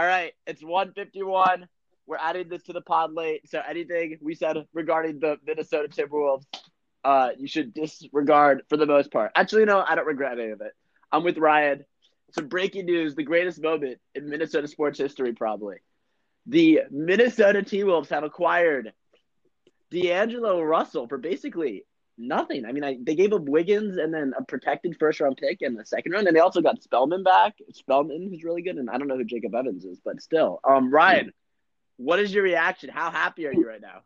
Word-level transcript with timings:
All 0.00 0.06
right, 0.06 0.32
it's 0.46 0.62
151. 0.62 1.68
We're 2.06 2.16
adding 2.16 2.48
this 2.48 2.62
to 2.62 2.72
the 2.72 2.80
pod 2.80 3.12
late. 3.12 3.46
So 3.50 3.60
anything 3.60 4.16
we 4.22 4.34
said 4.34 4.56
regarding 4.72 5.20
the 5.20 5.36
Minnesota 5.46 5.88
Timberwolves, 5.88 6.46
uh, 7.04 7.32
you 7.36 7.46
should 7.46 7.74
disregard 7.74 8.62
for 8.70 8.78
the 8.78 8.86
most 8.86 9.12
part. 9.12 9.32
Actually, 9.36 9.66
no, 9.66 9.84
I 9.86 9.96
don't 9.96 10.06
regret 10.06 10.38
any 10.38 10.52
of 10.52 10.62
it. 10.62 10.72
I'm 11.12 11.22
with 11.22 11.36
Ryan. 11.36 11.84
Some 12.32 12.48
breaking 12.48 12.86
news: 12.86 13.14
the 13.14 13.24
greatest 13.24 13.60
moment 13.60 13.98
in 14.14 14.30
Minnesota 14.30 14.68
sports 14.68 14.98
history, 14.98 15.34
probably. 15.34 15.76
The 16.46 16.80
Minnesota 16.90 17.62
T 17.62 17.84
Wolves 17.84 18.08
have 18.08 18.24
acquired 18.24 18.94
D'Angelo 19.90 20.62
Russell 20.62 21.08
for 21.08 21.18
basically 21.18 21.84
nothing. 22.20 22.64
I 22.64 22.72
mean, 22.72 22.84
I, 22.84 22.98
they 23.02 23.14
gave 23.14 23.32
up 23.32 23.42
Wiggins 23.42 23.96
and 23.96 24.12
then 24.12 24.32
a 24.38 24.44
protected 24.44 24.96
first 24.98 25.20
round 25.20 25.36
pick 25.36 25.62
in 25.62 25.74
the 25.74 25.84
second 25.84 26.12
round, 26.12 26.26
and 26.26 26.36
they 26.36 26.40
also 26.40 26.60
got 26.60 26.82
Spellman 26.82 27.22
back. 27.22 27.54
Spellman, 27.72 28.28
who's 28.30 28.44
really 28.44 28.62
good, 28.62 28.76
and 28.76 28.90
I 28.90 28.98
don't 28.98 29.08
know 29.08 29.16
who 29.16 29.24
Jacob 29.24 29.54
Evans 29.54 29.84
is, 29.84 29.98
but 30.04 30.20
still. 30.20 30.60
Um, 30.62 30.92
Ryan, 30.92 31.32
what 31.96 32.20
is 32.20 32.32
your 32.32 32.44
reaction? 32.44 32.90
How 32.90 33.10
happy 33.10 33.46
are 33.46 33.52
you 33.52 33.66
right 33.66 33.80
now? 33.80 34.02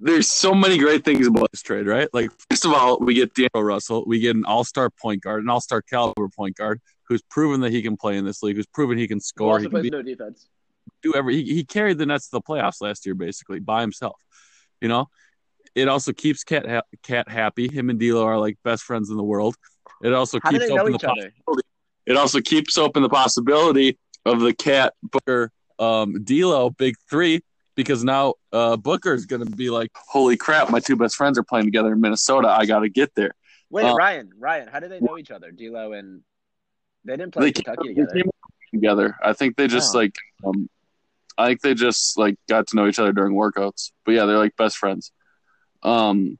There's 0.00 0.32
so 0.32 0.52
many 0.52 0.78
great 0.78 1.04
things 1.04 1.28
about 1.28 1.52
this 1.52 1.62
trade, 1.62 1.86
right? 1.86 2.08
Like, 2.12 2.30
first 2.50 2.64
of 2.64 2.72
all, 2.72 2.98
we 2.98 3.14
get 3.14 3.34
D'Angelo 3.34 3.62
Russell, 3.62 4.04
we 4.04 4.18
get 4.18 4.34
an 4.34 4.44
all 4.44 4.64
star 4.64 4.90
point 4.90 5.22
guard, 5.22 5.44
an 5.44 5.48
all 5.48 5.60
star 5.60 5.80
caliber 5.80 6.28
point 6.28 6.56
guard 6.56 6.80
who's 7.04 7.22
proven 7.22 7.60
that 7.60 7.70
he 7.70 7.82
can 7.82 7.96
play 7.96 8.16
in 8.16 8.24
this 8.24 8.42
league, 8.42 8.56
who's 8.56 8.66
proven 8.66 8.98
he 8.98 9.06
can 9.06 9.20
score. 9.20 9.52
Also 9.52 9.64
he 9.64 9.68
plays 9.68 9.82
can 9.82 9.90
be, 9.90 9.96
no 9.96 10.02
defense. 10.02 10.48
do 11.02 11.14
every. 11.14 11.36
He, 11.36 11.54
he 11.54 11.64
carried 11.64 11.98
the 11.98 12.06
Nets 12.06 12.30
to 12.30 12.32
the 12.32 12.40
playoffs 12.40 12.80
last 12.80 13.06
year, 13.06 13.14
basically 13.14 13.60
by 13.60 13.80
himself. 13.80 14.20
You 14.80 14.88
know, 14.88 15.08
it 15.74 15.88
also 15.88 16.12
keeps 16.12 16.44
Cat 16.44 16.68
ha- 16.68 16.82
Cat 17.02 17.28
happy. 17.28 17.68
Him 17.68 17.90
and 17.90 17.98
D'Lo 17.98 18.24
are 18.24 18.38
like 18.38 18.58
best 18.64 18.82
friends 18.84 19.10
in 19.10 19.16
the 19.16 19.22
world. 19.22 19.56
It 20.02 20.12
also 20.12 20.38
How 20.42 20.50
keeps 20.50 20.64
open 20.70 20.92
the 20.92 20.98
other? 20.98 20.98
possibility. 20.98 21.62
It 22.06 22.16
also 22.16 22.40
keeps 22.40 22.76
open 22.78 23.02
the 23.02 23.08
possibility 23.08 23.98
of 24.26 24.40
the 24.40 24.52
Cat 24.54 24.94
Booker 25.02 25.50
um 25.78 26.22
D'Lo 26.24 26.70
big 26.70 26.94
three 27.08 27.40
because 27.74 28.04
now 28.04 28.34
uh 28.52 28.76
Booker 28.76 29.14
is 29.14 29.26
gonna 29.26 29.46
be 29.46 29.70
like, 29.70 29.90
holy 29.94 30.36
crap, 30.36 30.70
my 30.70 30.80
two 30.80 30.96
best 30.96 31.16
friends 31.16 31.38
are 31.38 31.42
playing 31.44 31.66
together 31.66 31.92
in 31.92 32.00
Minnesota. 32.00 32.48
I 32.48 32.66
got 32.66 32.80
to 32.80 32.88
get 32.88 33.14
there. 33.14 33.32
Wait, 33.70 33.84
Uh, 33.84 33.94
Ryan, 33.94 34.30
Ryan, 34.38 34.68
how 34.68 34.80
do 34.80 34.88
they 34.88 35.00
know 35.00 35.16
each 35.16 35.30
other? 35.30 35.50
D'Lo 35.50 35.92
and 35.92 36.20
they 37.04 37.16
didn't 37.16 37.32
play 37.32 37.46
They 37.46 37.52
Kentucky 37.52 37.88
They 37.88 37.94
together. 37.94 38.12
came 38.14 38.30
together. 38.74 39.16
I 39.22 39.32
think 39.32 39.56
they 39.56 39.66
just 39.68 39.94
Oh. 39.94 39.98
like 39.98 40.14
um 40.44 40.68
I 41.38 41.46
think 41.48 41.62
they 41.62 41.74
just 41.74 42.18
like 42.18 42.36
got 42.48 42.66
to 42.68 42.76
know 42.76 42.86
each 42.86 42.98
other 42.98 43.12
during 43.12 43.34
workouts. 43.34 43.92
But 44.04 44.12
yeah, 44.12 44.26
they're 44.26 44.36
like 44.38 44.54
best 44.56 44.76
friends. 44.76 45.12
Um 45.82 46.38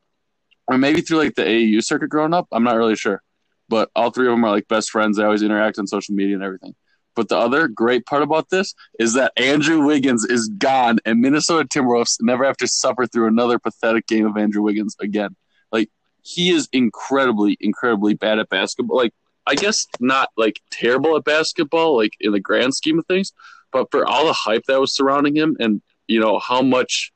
or 0.69 0.79
maybe 0.79 1.01
through 1.01 1.19
like 1.19 1.35
the 1.35 1.43
AAU 1.43 1.83
circuit 1.83 2.09
growing 2.09 2.35
up. 2.35 2.49
I'm 2.53 2.65
not 2.65 2.77
really 2.77 2.97
sure. 2.97 3.23
But 3.69 3.91
all 3.95 4.11
three 4.11 4.27
of 4.27 4.33
them 4.33 4.45
are 4.45 4.51
like 4.51 4.69
best 4.69 4.91
friends. 4.91 5.17
They 5.17 5.25
always 5.25 5.43
interact 5.43 5.79
on 5.79 5.87
social 5.87 6.15
media 6.15 6.35
and 6.35 6.45
everything. 6.45 6.75
But 7.15 7.29
the 7.29 7.37
other 7.37 7.69
great 7.69 8.07
part 8.07 8.23
about 8.23 8.49
this 8.51 8.75
is 8.99 9.15
that 9.15 9.33
Andrew 9.37 9.85
Wiggins 9.85 10.25
is 10.25 10.49
gone 10.49 10.99
and 11.05 11.21
Minnesota 11.21 11.69
Timberwolves 11.69 12.17
never 12.21 12.45
have 12.45 12.57
to 12.59 12.67
suffer 12.67 13.07
through 13.07 13.27
another 13.27 13.59
pathetic 13.59 14.07
game 14.07 14.27
of 14.27 14.37
Andrew 14.37 14.63
Wiggins 14.63 14.97
again. 15.01 15.37
Like 15.71 15.91
he 16.23 16.51
is 16.51 16.69
incredibly, 16.73 17.57
incredibly 17.61 18.15
bad 18.15 18.39
at 18.39 18.49
basketball. 18.49 18.97
Like 18.97 19.13
I 19.47 19.55
guess 19.57 19.87
not 20.01 20.31
like 20.37 20.61
terrible 20.71 21.17
at 21.17 21.25
basketball, 21.25 21.97
like 21.97 22.13
in 22.21 22.33
the 22.33 22.41
grand 22.41 22.75
scheme 22.75 22.99
of 22.99 23.07
things, 23.07 23.33
but 23.73 23.91
for 23.91 24.07
all 24.07 24.27
the 24.27 24.33
hype 24.33 24.65
that 24.69 24.81
was 24.81 24.95
surrounding 24.95 25.37
him 25.37 25.57
and 25.61 25.83
you 26.07 26.21
know 26.21 26.39
how 26.39 26.63
much 26.63 27.13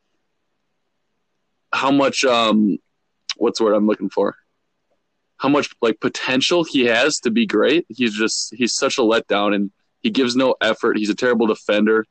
how 1.76 1.90
much 1.90 2.24
um 2.24 2.78
what's 3.36 3.58
the 3.58 3.64
word 3.64 3.74
I'm 3.74 3.86
looking 3.86 4.10
for? 4.10 4.36
How 5.36 5.48
much 5.48 5.68
like 5.82 6.00
potential 6.00 6.64
he 6.64 6.86
has 6.86 7.20
to 7.20 7.30
be 7.30 7.46
great. 7.46 7.86
He's 7.88 8.14
just 8.14 8.54
he's 8.54 8.74
such 8.74 8.98
a 8.98 9.02
letdown 9.02 9.54
and 9.54 9.70
he 10.00 10.10
gives 10.10 10.34
no 10.34 10.54
effort. 10.60 10.96
He's 10.96 11.10
a 11.10 11.14
terrible 11.14 11.46
defender. 11.46 12.06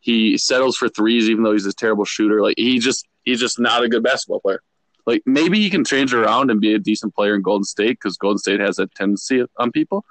He 0.00 0.38
settles 0.38 0.76
for 0.76 0.88
threes 0.88 1.28
even 1.28 1.42
though 1.42 1.52
he's 1.52 1.66
a 1.66 1.72
terrible 1.72 2.04
shooter. 2.04 2.40
Like 2.42 2.54
he 2.56 2.78
just 2.78 3.06
he's 3.24 3.40
just 3.40 3.58
not 3.58 3.82
a 3.82 3.88
good 3.88 4.02
basketball 4.02 4.40
player. 4.40 4.62
Like 5.04 5.22
maybe 5.26 5.58
he 5.58 5.70
can 5.70 5.84
change 5.84 6.14
around 6.14 6.50
and 6.50 6.60
be 6.60 6.74
a 6.74 6.78
decent 6.78 7.14
player 7.14 7.34
in 7.34 7.42
Golden 7.42 7.64
State 7.64 7.98
because 7.98 8.16
Golden 8.16 8.38
State 8.38 8.60
has 8.60 8.76
that 8.76 8.94
tendency 8.94 9.44
on 9.56 9.72
people. 9.72 10.04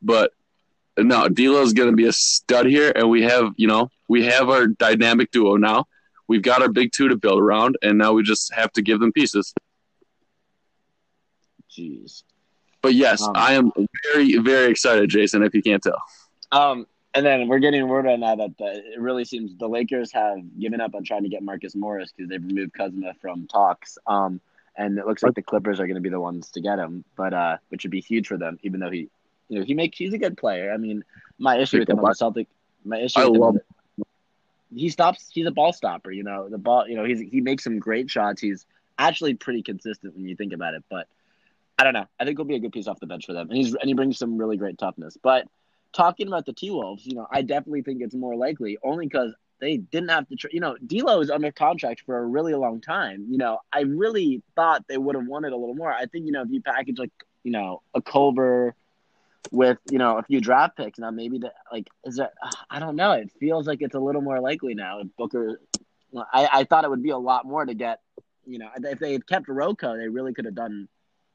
But 0.00 0.32
no, 0.96 1.28
D'Lo 1.28 1.60
is 1.60 1.72
going 1.72 1.90
to 1.90 1.96
be 1.96 2.06
a 2.06 2.12
stud 2.12 2.66
here, 2.66 2.92
and 2.94 3.10
we 3.10 3.22
have 3.22 3.52
you 3.56 3.66
know 3.66 3.90
we 4.08 4.24
have 4.24 4.48
our 4.48 4.68
dynamic 4.68 5.30
duo 5.32 5.56
now. 5.56 5.86
We've 6.28 6.42
got 6.42 6.62
our 6.62 6.68
big 6.68 6.92
two 6.92 7.08
to 7.08 7.16
build 7.16 7.40
around, 7.40 7.76
and 7.82 7.98
now 7.98 8.12
we 8.12 8.22
just 8.22 8.52
have 8.54 8.72
to 8.72 8.82
give 8.82 9.00
them 9.00 9.12
pieces. 9.12 9.52
Jeez. 11.70 12.22
But 12.82 12.94
yes, 12.94 13.22
Um, 13.22 13.32
I 13.34 13.54
am 13.54 13.72
very 14.12 14.36
very 14.38 14.70
excited, 14.70 15.08
Jason. 15.10 15.42
If 15.42 15.54
you 15.54 15.62
can't 15.62 15.82
tell, 15.82 16.00
Um, 16.52 16.86
and 17.14 17.24
then 17.24 17.48
we're 17.48 17.58
getting 17.58 17.88
word 17.88 18.06
on 18.06 18.20
that 18.20 18.38
that 18.38 18.58
the, 18.58 18.92
it 18.92 19.00
really 19.00 19.24
seems 19.24 19.56
the 19.56 19.68
Lakers 19.68 20.12
have 20.12 20.38
given 20.58 20.80
up 20.80 20.94
on 20.94 21.04
trying 21.04 21.22
to 21.22 21.28
get 21.28 21.42
Marcus 21.42 21.74
Morris 21.74 22.12
because 22.14 22.28
they've 22.28 22.44
removed 22.44 22.74
Kuzma 22.74 23.14
from 23.20 23.46
talks. 23.46 23.96
Um, 24.06 24.40
and 24.76 24.98
it 24.98 25.06
looks 25.06 25.22
like 25.22 25.34
the 25.34 25.42
Clippers 25.42 25.78
are 25.78 25.86
going 25.86 25.94
to 25.94 26.00
be 26.00 26.08
the 26.10 26.20
ones 26.20 26.50
to 26.50 26.60
get 26.60 26.78
him, 26.78 27.04
but 27.16 27.32
uh, 27.32 27.58
which 27.68 27.84
would 27.84 27.92
be 27.92 28.00
huge 28.00 28.26
for 28.26 28.36
them, 28.36 28.58
even 28.62 28.80
though 28.80 28.90
he, 28.90 29.08
you 29.48 29.58
know, 29.58 29.64
he 29.64 29.74
makes 29.74 29.96
he's 29.96 30.12
a 30.12 30.18
good 30.18 30.36
player. 30.36 30.72
I 30.72 30.76
mean, 30.76 31.04
my 31.38 31.58
issue 31.58 31.78
with 31.78 31.88
him 31.88 32.00
on 32.00 32.06
the 32.06 32.14
Celtic, 32.14 32.48
my 32.84 32.98
issue 32.98 33.20
I 33.20 33.26
him, 33.26 33.34
love 33.34 33.56
he 34.74 34.90
stops. 34.90 35.28
He's 35.32 35.46
a 35.46 35.50
ball 35.50 35.72
stopper. 35.72 36.10
You 36.10 36.24
know, 36.24 36.48
the 36.48 36.58
ball. 36.58 36.88
You 36.88 36.96
know, 36.96 37.04
he's 37.04 37.20
he 37.20 37.40
makes 37.40 37.64
some 37.64 37.78
great 37.78 38.10
shots. 38.10 38.40
He's 38.40 38.66
actually 38.98 39.34
pretty 39.34 39.62
consistent 39.62 40.14
when 40.14 40.26
you 40.26 40.36
think 40.36 40.52
about 40.52 40.74
it, 40.74 40.84
but. 40.90 41.06
I 41.76 41.82
don't 41.82 41.92
know. 41.92 42.06
I 42.20 42.24
think 42.24 42.38
he'll 42.38 42.44
be 42.44 42.54
a 42.54 42.60
good 42.60 42.70
piece 42.70 42.86
off 42.86 43.00
the 43.00 43.08
bench 43.08 43.26
for 43.26 43.32
them, 43.32 43.48
and 43.48 43.56
he's 43.58 43.74
and 43.74 43.88
he 43.88 43.94
brings 43.94 44.16
some 44.16 44.38
really 44.38 44.56
great 44.56 44.78
toughness. 44.78 45.18
But 45.20 45.48
talking 45.92 46.28
about 46.28 46.46
the 46.46 46.52
T 46.52 46.70
Wolves, 46.70 47.06
you 47.06 47.14
know, 47.16 47.26
I 47.30 47.42
definitely 47.42 47.82
think 47.82 48.02
it's 48.02 48.14
more 48.14 48.36
likely 48.36 48.78
only 48.84 49.06
because 49.06 49.32
they 49.60 49.78
didn't 49.78 50.10
have 50.10 50.28
to. 50.28 50.36
Tra- 50.36 50.50
you 50.52 50.60
know, 50.60 50.76
D'Lo 50.86 51.20
is 51.20 51.30
under 51.30 51.50
contract 51.50 52.02
for 52.04 52.18
a 52.18 52.24
really 52.24 52.54
long 52.54 52.80
time. 52.80 53.26
You 53.28 53.38
know, 53.38 53.58
I 53.72 53.80
really 53.80 54.42
thought 54.54 54.86
they 54.88 54.98
would 54.98 55.14
have 55.14 55.26
wanted 55.26 55.52
a 55.52 55.56
little 55.56 55.74
more. 55.74 55.92
I 55.92 56.06
think 56.06 56.26
you 56.26 56.32
know 56.32 56.42
if 56.42 56.50
you 56.50 56.60
package 56.60 56.98
like 56.98 57.12
you 57.42 57.52
know 57.52 57.82
a 57.94 58.02
Culver 58.02 58.74
with 59.52 59.78
you 59.90 59.98
know 59.98 60.18
a 60.18 60.22
few 60.22 60.40
draft 60.40 60.76
picks 60.76 60.98
now, 60.98 61.10
maybe 61.10 61.38
that 61.38 61.52
like 61.72 61.88
is 62.04 62.16
that 62.16 62.32
I 62.70 62.78
don't 62.78 62.96
know. 62.96 63.12
It 63.12 63.30
feels 63.38 63.66
like 63.66 63.82
it's 63.82 63.94
a 63.94 64.00
little 64.00 64.22
more 64.22 64.40
likely 64.40 64.74
now. 64.74 65.00
If 65.00 65.08
Booker, 65.16 65.60
I 66.32 66.48
I 66.52 66.64
thought 66.64 66.84
it 66.84 66.90
would 66.90 67.02
be 67.02 67.10
a 67.10 67.18
lot 67.18 67.46
more 67.46 67.64
to 67.64 67.74
get. 67.74 68.00
You 68.46 68.58
know, 68.58 68.68
if 68.76 68.98
they 68.98 69.12
had 69.12 69.26
kept 69.26 69.48
Rocco, 69.48 69.96
they 69.96 70.08
really 70.08 70.34
could 70.34 70.44
have 70.44 70.54
done 70.54 70.88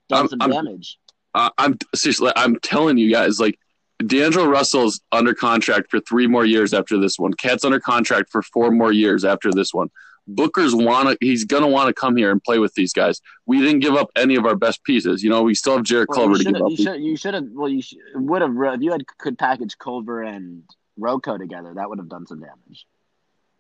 done 0.09 0.17
I'm- 0.19 0.27
some 0.27 0.41
I'm- 0.41 0.51
damage. 0.51 0.97
uh, 1.33 1.49
I'm 1.57 1.77
seriously, 1.95 2.31
I'm 2.35 2.59
telling 2.59 2.97
you 2.97 3.11
guys, 3.11 3.39
like 3.39 3.57
D'Angelo 4.05 4.45
Russell's 4.45 5.01
under 5.11 5.33
contract 5.33 5.89
for 5.89 5.99
three 5.99 6.27
more 6.27 6.45
years 6.45 6.73
after 6.73 6.99
this 6.99 7.17
one. 7.17 7.33
Cat's 7.33 7.65
under 7.65 7.79
contract 7.79 8.29
for 8.31 8.41
four 8.41 8.71
more 8.71 8.91
years 8.91 9.25
after 9.25 9.51
this 9.51 9.73
one. 9.73 9.89
Booker's 10.35 10.75
wanna, 10.75 11.15
he's 11.21 11.43
gonna 11.45 11.67
want 11.67 11.87
to 11.87 11.93
come 11.93 12.15
here 12.15 12.31
and 12.31 12.41
play 12.43 12.59
with 12.59 12.73
these 12.75 12.93
guys. 12.93 13.19
We 13.45 13.59
didn't 13.61 13.79
give 13.79 13.95
up 13.95 14.09
any 14.15 14.35
of 14.35 14.45
our 14.45 14.55
best 14.55 14.83
pieces. 14.83 15.23
You 15.23 15.29
know, 15.29 15.41
we 15.43 15.55
still 15.55 15.77
have 15.77 15.83
Jared 15.83 16.07
Well, 16.09 16.19
Culver 16.19 16.37
to 16.37 16.43
give 16.43 16.55
up. 16.61 16.69
You 16.69 16.75
should. 16.77 17.01
You 17.01 17.17
should 17.17 17.33
have. 17.33 17.45
Well, 17.51 17.69
you 17.69 17.81
would 18.15 18.41
have. 18.41 18.51
If 18.55 18.81
you 18.81 18.91
had 18.91 19.05
could 19.17 19.37
package 19.37 19.77
Culver 19.77 20.21
and 20.23 20.63
Rocco 20.97 21.37
together, 21.37 21.73
that 21.75 21.89
would 21.89 21.97
have 21.97 22.09
done 22.09 22.27
some 22.27 22.39
damage. 22.39 22.85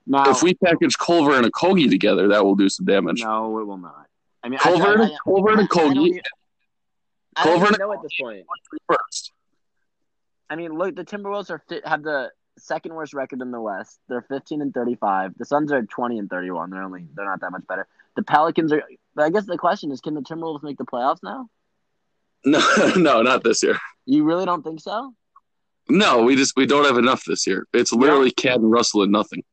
Now, 0.05 0.29
If 0.29 0.41
we 0.43 0.53
package 0.55 0.97
Culver 0.97 1.35
and 1.35 1.45
Okogie 1.51 1.89
together, 1.89 2.27
that 2.29 2.43
will 2.43 2.55
do 2.55 2.69
some 2.69 2.85
damage. 2.85 3.21
no, 3.23 3.59
it 3.59 3.65
will 3.65 3.77
not. 3.77 4.05
I 4.43 4.49
mean, 4.49 4.59
Culver, 4.59 4.99
I, 4.99 5.03
I, 5.03 5.05
and 5.07 5.11
Culver 5.23 5.49
and 5.51 5.59
a 5.59 5.63
I, 5.63 5.65
I 5.65 5.67
Kogi 5.67 6.19
I 7.35 7.43
don't 7.45 7.59
Culver 7.59 7.65
and- 7.67 7.77
know 7.79 7.93
at 7.93 8.01
this 8.01 8.11
point. 8.19 8.45
first. 8.87 9.31
I 10.49 10.55
mean, 10.55 10.73
look, 10.77 10.95
the 10.95 11.05
Timberwolves 11.05 11.49
are 11.51 11.61
fi- 11.69 11.81
have 11.85 12.01
the 12.03 12.31
second 12.59 12.93
worst 12.93 13.13
record 13.13 13.41
in 13.41 13.51
the 13.51 13.61
West. 13.61 13.99
They're 14.07 14.21
15 14.21 14.61
and 14.61 14.73
35. 14.73 15.33
The 15.37 15.45
Suns 15.45 15.71
are 15.71 15.81
20 15.81 16.19
and 16.19 16.29
31. 16.29 16.69
They're 16.69 16.83
only 16.83 17.07
they're 17.13 17.25
not 17.25 17.41
that 17.41 17.51
much 17.51 17.65
better. 17.67 17.87
The 18.15 18.23
Pelicans 18.23 18.71
are. 18.73 18.83
But 19.15 19.25
I 19.25 19.29
guess 19.29 19.45
the 19.45 19.57
question 19.57 19.91
is, 19.91 20.01
can 20.01 20.13
the 20.13 20.21
Timberwolves 20.21 20.63
make 20.63 20.77
the 20.77 20.85
playoffs 20.85 21.23
now? 21.23 21.49
No, 22.45 22.61
no, 22.95 23.21
not 23.21 23.43
this 23.43 23.61
year. 23.61 23.77
You 24.05 24.23
really 24.23 24.45
don't 24.45 24.63
think 24.63 24.79
so? 24.79 25.13
No, 25.89 26.23
we 26.23 26.37
just 26.37 26.53
we 26.55 26.65
don't 26.65 26.85
have 26.85 26.97
enough 26.97 27.25
this 27.25 27.45
year. 27.45 27.67
It's 27.73 27.91
literally 27.91 28.31
Cat 28.31 28.59
and 28.59 28.71
Russell 28.71 29.03
and 29.03 29.11
nothing. 29.11 29.43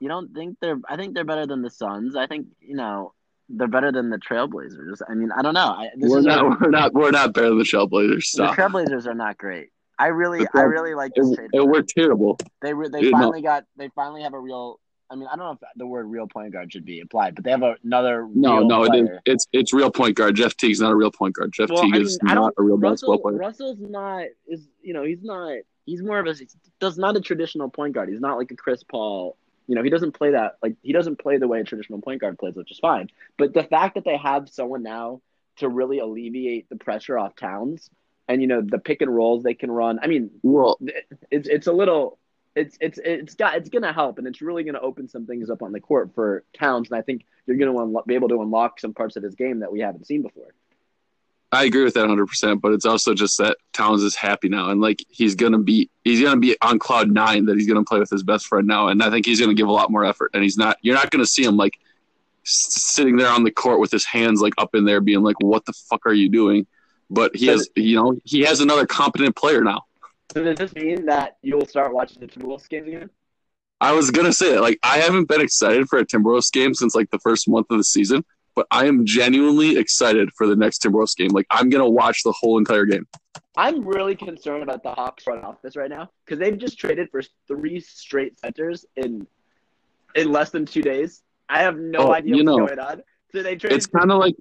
You 0.00 0.08
don't 0.08 0.34
think 0.34 0.56
they're? 0.60 0.80
I 0.88 0.96
think 0.96 1.14
they're 1.14 1.24
better 1.24 1.46
than 1.46 1.62
the 1.62 1.70
Suns. 1.70 2.16
I 2.16 2.26
think 2.26 2.48
you 2.60 2.74
know 2.74 3.12
they're 3.48 3.68
better 3.68 3.92
than 3.92 4.10
the 4.10 4.18
Trailblazers. 4.18 5.02
I 5.08 5.14
mean, 5.14 5.30
I 5.30 5.42
don't 5.42 5.54
know. 5.54 5.68
I, 5.68 5.90
this 5.96 6.10
We're 6.10 6.20
is 6.20 6.26
not, 6.26 6.60
we're 6.60 6.70
not, 6.70 6.94
we're 6.94 7.10
not 7.10 7.34
better 7.34 7.50
than 7.50 7.58
the 7.58 7.64
Trailblazers. 7.64 8.22
Stop. 8.22 8.56
the 8.56 8.62
Trailblazers 8.62 9.06
are 9.06 9.14
not 9.14 9.38
great. 9.38 9.68
I 9.98 10.06
really, 10.08 10.46
I 10.54 10.60
really 10.62 10.94
like 10.94 11.12
this 11.14 11.26
And, 11.26 11.36
trade. 11.36 11.50
and 11.52 11.70
we're 11.70 11.82
terrible. 11.82 12.38
They 12.60 12.72
re- 12.74 12.88
they 12.88 13.02
you 13.02 13.10
know- 13.10 13.18
finally 13.18 13.42
got 13.42 13.64
they 13.76 13.88
finally 13.94 14.22
have 14.22 14.34
a 14.34 14.40
real. 14.40 14.78
I 15.10 15.14
mean, 15.14 15.28
I 15.30 15.36
don't 15.36 15.44
know 15.44 15.50
if 15.52 15.58
the 15.76 15.86
word 15.86 16.06
"real 16.06 16.26
point 16.26 16.54
guard" 16.54 16.72
should 16.72 16.86
be 16.86 17.00
applied, 17.00 17.34
but 17.34 17.44
they 17.44 17.50
have 17.50 17.62
another. 17.84 18.26
No, 18.34 18.58
real 18.58 18.66
no, 18.66 18.84
it 18.84 18.94
is, 18.94 19.08
it's 19.26 19.46
it's 19.52 19.72
real 19.74 19.90
point 19.90 20.16
guard. 20.16 20.34
Jeff 20.36 20.56
Teague's 20.56 20.80
not 20.80 20.90
a 20.90 20.96
real 20.96 21.10
point 21.10 21.34
guard. 21.34 21.52
Jeff 21.52 21.68
Well, 21.68 21.82
Teague 21.82 21.96
I 21.96 21.98
is 21.98 22.18
mean, 22.22 22.30
I 22.30 22.34
not 22.34 22.54
a 22.58 22.62
real 22.62 22.78
basketball 22.78 23.16
Russell, 23.16 23.22
player. 23.22 23.36
Russell's 23.36 23.78
not 23.80 24.24
is 24.46 24.66
you 24.80 24.94
know 24.94 25.04
he's 25.04 25.22
not 25.22 25.58
he's 25.84 26.02
more 26.02 26.18
of 26.18 26.26
a 26.26 26.34
does 26.80 26.96
not 26.96 27.14
a 27.16 27.20
traditional 27.20 27.68
point 27.68 27.92
guard. 27.92 28.08
He's 28.08 28.20
not 28.20 28.38
like 28.38 28.50
a 28.52 28.56
Chris 28.56 28.82
Paul. 28.84 29.36
You 29.66 29.74
know, 29.74 29.82
he 29.82 29.90
doesn't 29.90 30.12
play 30.12 30.30
that 30.30 30.56
like 30.62 30.76
he 30.80 30.94
doesn't 30.94 31.18
play 31.18 31.36
the 31.36 31.46
way 31.46 31.60
a 31.60 31.64
traditional 31.64 32.00
point 32.00 32.22
guard 32.22 32.38
plays, 32.38 32.54
which 32.54 32.70
is 32.72 32.78
fine. 32.78 33.10
But 33.36 33.52
the 33.52 33.64
fact 33.64 33.96
that 33.96 34.04
they 34.06 34.16
have 34.16 34.48
someone 34.48 34.82
now 34.82 35.20
to 35.58 35.68
really 35.68 35.98
alleviate 35.98 36.70
the 36.70 36.76
pressure 36.76 37.18
off 37.18 37.36
Towns, 37.36 37.90
and 38.32 38.40
you 38.40 38.48
know 38.48 38.62
the 38.62 38.78
pick 38.78 39.02
and 39.02 39.14
rolls 39.14 39.42
they 39.42 39.54
can 39.54 39.70
run. 39.70 39.98
I 40.02 40.06
mean, 40.06 40.30
Well, 40.42 40.78
it's 41.30 41.48
it's 41.48 41.66
a 41.66 41.72
little 41.72 42.18
it's 42.54 42.76
it's 42.80 42.98
it's 43.04 43.34
got 43.34 43.56
it's 43.56 43.68
gonna 43.68 43.92
help, 43.92 44.18
and 44.18 44.26
it's 44.26 44.40
really 44.40 44.64
gonna 44.64 44.80
open 44.80 45.08
some 45.08 45.26
things 45.26 45.50
up 45.50 45.62
on 45.62 45.72
the 45.72 45.80
court 45.80 46.14
for 46.14 46.44
Towns, 46.52 46.90
and 46.90 46.98
I 46.98 47.02
think 47.02 47.24
you're 47.46 47.56
gonna 47.56 47.72
unlo- 47.72 48.06
be 48.06 48.14
able 48.14 48.28
to 48.28 48.42
unlock 48.42 48.80
some 48.80 48.94
parts 48.94 49.16
of 49.16 49.22
his 49.22 49.34
game 49.34 49.60
that 49.60 49.72
we 49.72 49.80
haven't 49.80 50.06
seen 50.06 50.22
before. 50.22 50.54
I 51.54 51.64
agree 51.64 51.84
with 51.84 51.92
that 51.94 52.00
100, 52.00 52.26
percent 52.26 52.62
but 52.62 52.72
it's 52.72 52.86
also 52.86 53.12
just 53.12 53.36
that 53.38 53.58
Towns 53.74 54.02
is 54.02 54.14
happy 54.14 54.48
now, 54.48 54.70
and 54.70 54.80
like 54.80 55.04
he's 55.08 55.34
gonna 55.34 55.58
be 55.58 55.90
he's 56.04 56.22
gonna 56.22 56.40
be 56.40 56.56
on 56.62 56.78
cloud 56.78 57.10
nine 57.10 57.44
that 57.46 57.56
he's 57.56 57.68
gonna 57.68 57.84
play 57.84 57.98
with 57.98 58.10
his 58.10 58.22
best 58.22 58.46
friend 58.46 58.66
now, 58.66 58.88
and 58.88 59.02
I 59.02 59.10
think 59.10 59.26
he's 59.26 59.40
gonna 59.40 59.54
give 59.54 59.68
a 59.68 59.72
lot 59.72 59.90
more 59.90 60.04
effort, 60.04 60.30
and 60.34 60.42
he's 60.42 60.56
not. 60.56 60.78
You're 60.82 60.94
not 60.94 61.10
gonna 61.10 61.26
see 61.26 61.44
him 61.44 61.56
like 61.56 61.78
sitting 62.44 63.16
there 63.16 63.28
on 63.28 63.44
the 63.44 63.50
court 63.50 63.80
with 63.80 63.90
his 63.90 64.04
hands 64.04 64.40
like 64.40 64.54
up 64.58 64.74
in 64.74 64.84
there, 64.84 65.00
being 65.00 65.22
like, 65.22 65.36
"What 65.40 65.64
the 65.64 65.72
fuck 65.72 66.06
are 66.06 66.12
you 66.12 66.28
doing?" 66.28 66.66
But 67.12 67.36
he 67.36 67.46
has, 67.48 67.68
you 67.76 67.96
know, 67.96 68.18
he 68.24 68.40
has 68.40 68.60
another 68.60 68.86
competent 68.86 69.36
player 69.36 69.62
now. 69.62 69.82
So 70.32 70.42
does 70.42 70.56
this 70.56 70.74
mean 70.74 71.04
that 71.06 71.36
you'll 71.42 71.66
start 71.66 71.92
watching 71.92 72.20
the 72.20 72.26
Timberwolves 72.26 72.68
games 72.68 72.88
again? 72.88 73.10
I 73.82 73.92
was 73.92 74.10
gonna 74.10 74.32
say 74.32 74.54
it. 74.54 74.60
Like 74.60 74.78
I 74.82 74.98
haven't 74.98 75.28
been 75.28 75.40
excited 75.42 75.88
for 75.88 75.98
a 75.98 76.06
Timberwolves 76.06 76.50
game 76.50 76.72
since 76.72 76.94
like 76.94 77.10
the 77.10 77.18
first 77.18 77.48
month 77.48 77.66
of 77.70 77.76
the 77.76 77.84
season, 77.84 78.24
but 78.54 78.66
I 78.70 78.86
am 78.86 79.04
genuinely 79.04 79.76
excited 79.76 80.30
for 80.38 80.46
the 80.46 80.56
next 80.56 80.82
Timberwolves 80.82 81.14
game. 81.16 81.30
Like 81.32 81.46
I'm 81.50 81.68
gonna 81.68 81.88
watch 81.90 82.22
the 82.24 82.32
whole 82.32 82.56
entire 82.58 82.86
game. 82.86 83.06
I'm 83.56 83.84
really 83.86 84.14
concerned 84.16 84.62
about 84.62 84.82
the 84.82 84.92
Hawks 84.92 85.24
front 85.24 85.44
office 85.44 85.76
right 85.76 85.90
now 85.90 86.10
because 86.24 86.38
they've 86.38 86.56
just 86.56 86.78
traded 86.78 87.10
for 87.10 87.22
three 87.46 87.80
straight 87.80 88.38
centers 88.38 88.86
in 88.96 89.26
in 90.14 90.32
less 90.32 90.48
than 90.50 90.64
two 90.64 90.80
days. 90.82 91.22
I 91.48 91.62
have 91.62 91.76
no 91.76 91.98
Oh, 92.08 92.12
idea 92.14 92.36
what's 92.36 92.44
know, 92.44 92.66
going 92.66 92.78
on. 92.78 93.02
So 93.32 93.42
they 93.42 93.56
traded. 93.56 93.76
It's 93.76 93.86
kind 93.86 94.10
of 94.10 94.18
like 94.18 94.36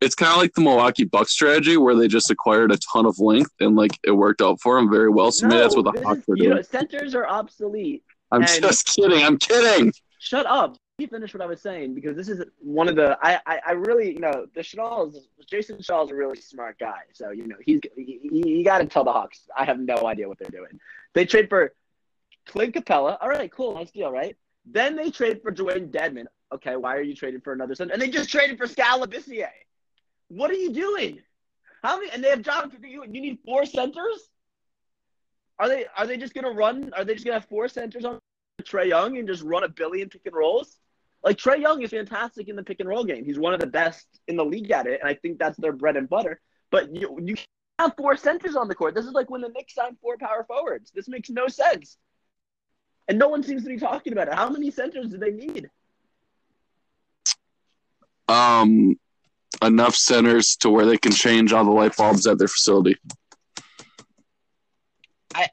it's 0.00 0.14
kind 0.14 0.32
of 0.32 0.38
like 0.38 0.54
the 0.54 0.62
Milwaukee 0.62 1.04
Bucks 1.04 1.32
strategy 1.32 1.76
where 1.76 1.94
they 1.94 2.08
just 2.08 2.30
acquired 2.30 2.72
a 2.72 2.78
ton 2.92 3.06
of 3.06 3.18
length 3.18 3.52
and 3.60 3.76
like 3.76 3.98
it 4.04 4.12
worked 4.12 4.40
out 4.40 4.60
for 4.60 4.76
them 4.76 4.90
very 4.90 5.10
well. 5.10 5.30
So 5.30 5.46
maybe 5.46 5.60
that's 5.60 5.76
what 5.76 5.84
the 5.84 6.02
Hawks 6.02 6.28
are 6.28 6.34
doing. 6.34 6.50
know, 6.50 6.62
centers 6.62 7.14
are 7.14 7.26
obsolete. 7.26 8.02
I'm 8.32 8.42
and- 8.42 8.62
just 8.62 8.86
kidding. 8.86 9.22
I'm 9.22 9.38
kidding. 9.38 9.92
Shut 10.18 10.46
up. 10.46 10.76
Let 10.98 11.04
me 11.04 11.06
finish 11.06 11.32
what 11.32 11.42
I 11.42 11.46
was 11.46 11.62
saying 11.62 11.94
because 11.94 12.14
this 12.14 12.28
is 12.28 12.44
one 12.58 12.86
of 12.86 12.94
the 12.94 13.18
I 13.22 13.40
I, 13.46 13.60
I 13.68 13.72
really 13.72 14.12
you 14.12 14.20
know 14.20 14.46
the 14.54 14.62
Shaw 14.62 15.06
is 15.06 15.28
Jason 15.48 15.80
Shaw 15.80 16.04
is 16.04 16.10
a 16.10 16.14
really 16.14 16.38
smart 16.38 16.78
guy. 16.78 17.00
So 17.14 17.30
you 17.30 17.46
know 17.46 17.56
he's 17.64 17.80
he, 17.96 18.20
he, 18.30 18.62
got 18.62 18.78
to 18.78 18.86
tell 18.86 19.04
the 19.04 19.12
Hawks 19.12 19.48
I 19.56 19.64
have 19.64 19.80
no 19.80 20.06
idea 20.06 20.28
what 20.28 20.38
they're 20.38 20.50
doing. 20.50 20.78
They 21.14 21.24
trade 21.24 21.48
for 21.48 21.72
Clint 22.46 22.74
Capela. 22.74 23.16
All 23.22 23.30
right, 23.30 23.50
cool, 23.50 23.74
nice 23.74 23.90
deal, 23.90 24.12
right? 24.12 24.36
Then 24.66 24.94
they 24.94 25.10
trade 25.10 25.40
for 25.42 25.50
Dewayne 25.50 25.90
Dedmon. 25.90 26.26
Okay, 26.52 26.76
why 26.76 26.96
are 26.96 27.02
you 27.02 27.14
trading 27.14 27.40
for 27.40 27.54
another 27.54 27.74
center? 27.74 27.94
And 27.94 28.02
they 28.02 28.10
just 28.10 28.28
traded 28.28 28.58
for 28.58 28.66
Skal 28.66 29.00
Labissiere. 29.00 29.48
What 30.30 30.50
are 30.50 30.54
you 30.54 30.72
doing? 30.72 31.18
How 31.82 31.98
many? 31.98 32.10
And 32.12 32.22
they 32.22 32.30
have 32.30 32.42
John. 32.42 32.70
You, 32.82 33.02
you 33.02 33.20
need 33.20 33.40
four 33.44 33.66
centers. 33.66 34.28
Are 35.58 35.68
they? 35.68 35.86
Are 35.96 36.06
they 36.06 36.16
just 36.16 36.34
gonna 36.34 36.52
run? 36.52 36.92
Are 36.96 37.04
they 37.04 37.14
just 37.14 37.24
gonna 37.24 37.40
have 37.40 37.48
four 37.48 37.66
centers 37.66 38.04
on 38.04 38.20
Trae 38.62 38.88
Young 38.88 39.18
and 39.18 39.26
just 39.26 39.42
run 39.42 39.64
a 39.64 39.68
billion 39.68 40.08
pick 40.08 40.22
and 40.26 40.34
rolls? 40.34 40.78
Like 41.24 41.36
Trae 41.36 41.60
Young 41.60 41.82
is 41.82 41.90
fantastic 41.90 42.48
in 42.48 42.54
the 42.54 42.62
pick 42.62 42.78
and 42.78 42.88
roll 42.88 43.04
game. 43.04 43.24
He's 43.24 43.40
one 43.40 43.54
of 43.54 43.60
the 43.60 43.66
best 43.66 44.06
in 44.28 44.36
the 44.36 44.44
league 44.44 44.70
at 44.70 44.86
it, 44.86 45.00
and 45.00 45.10
I 45.10 45.14
think 45.14 45.38
that's 45.38 45.58
their 45.58 45.72
bread 45.72 45.96
and 45.96 46.08
butter. 46.08 46.40
But 46.70 46.94
you 46.94 47.18
you 47.20 47.34
have 47.80 47.94
four 47.96 48.16
centers 48.16 48.54
on 48.54 48.68
the 48.68 48.74
court. 48.76 48.94
This 48.94 49.06
is 49.06 49.12
like 49.12 49.30
when 49.30 49.40
the 49.40 49.48
Knicks 49.48 49.74
signed 49.74 49.96
four 50.00 50.16
power 50.16 50.44
forwards. 50.46 50.92
This 50.94 51.08
makes 51.08 51.28
no 51.28 51.48
sense. 51.48 51.96
And 53.08 53.18
no 53.18 53.26
one 53.26 53.42
seems 53.42 53.64
to 53.64 53.68
be 53.68 53.78
talking 53.78 54.12
about 54.12 54.28
it. 54.28 54.34
How 54.34 54.48
many 54.48 54.70
centers 54.70 55.08
do 55.08 55.18
they 55.18 55.32
need? 55.32 55.68
Um, 58.28 58.96
enough 59.62 59.94
centers 59.94 60.56
to 60.56 60.70
where 60.70 60.86
they 60.86 60.96
can 60.96 61.12
change 61.12 61.52
all 61.52 61.64
the 61.64 61.70
light 61.70 61.96
bulbs 61.96 62.26
at 62.26 62.38
their 62.38 62.48
facility. 62.48 62.96
I- 65.34 65.48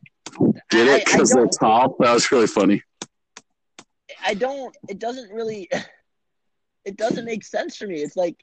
it? 0.72 1.06
Because 1.06 1.32
they're 1.32 1.48
tall. 1.48 1.96
That 2.00 2.14
was 2.14 2.32
really 2.32 2.48
funny. 2.48 2.84
I 4.26 4.34
don't. 4.34 4.76
It 4.90 5.00
doesn't 5.00 5.32
really. 5.32 5.70
It 6.86 6.96
doesn't 6.96 7.26
make 7.26 7.44
sense 7.44 7.76
for 7.76 7.86
me. 7.86 7.96
It's 7.96 8.16
like, 8.16 8.38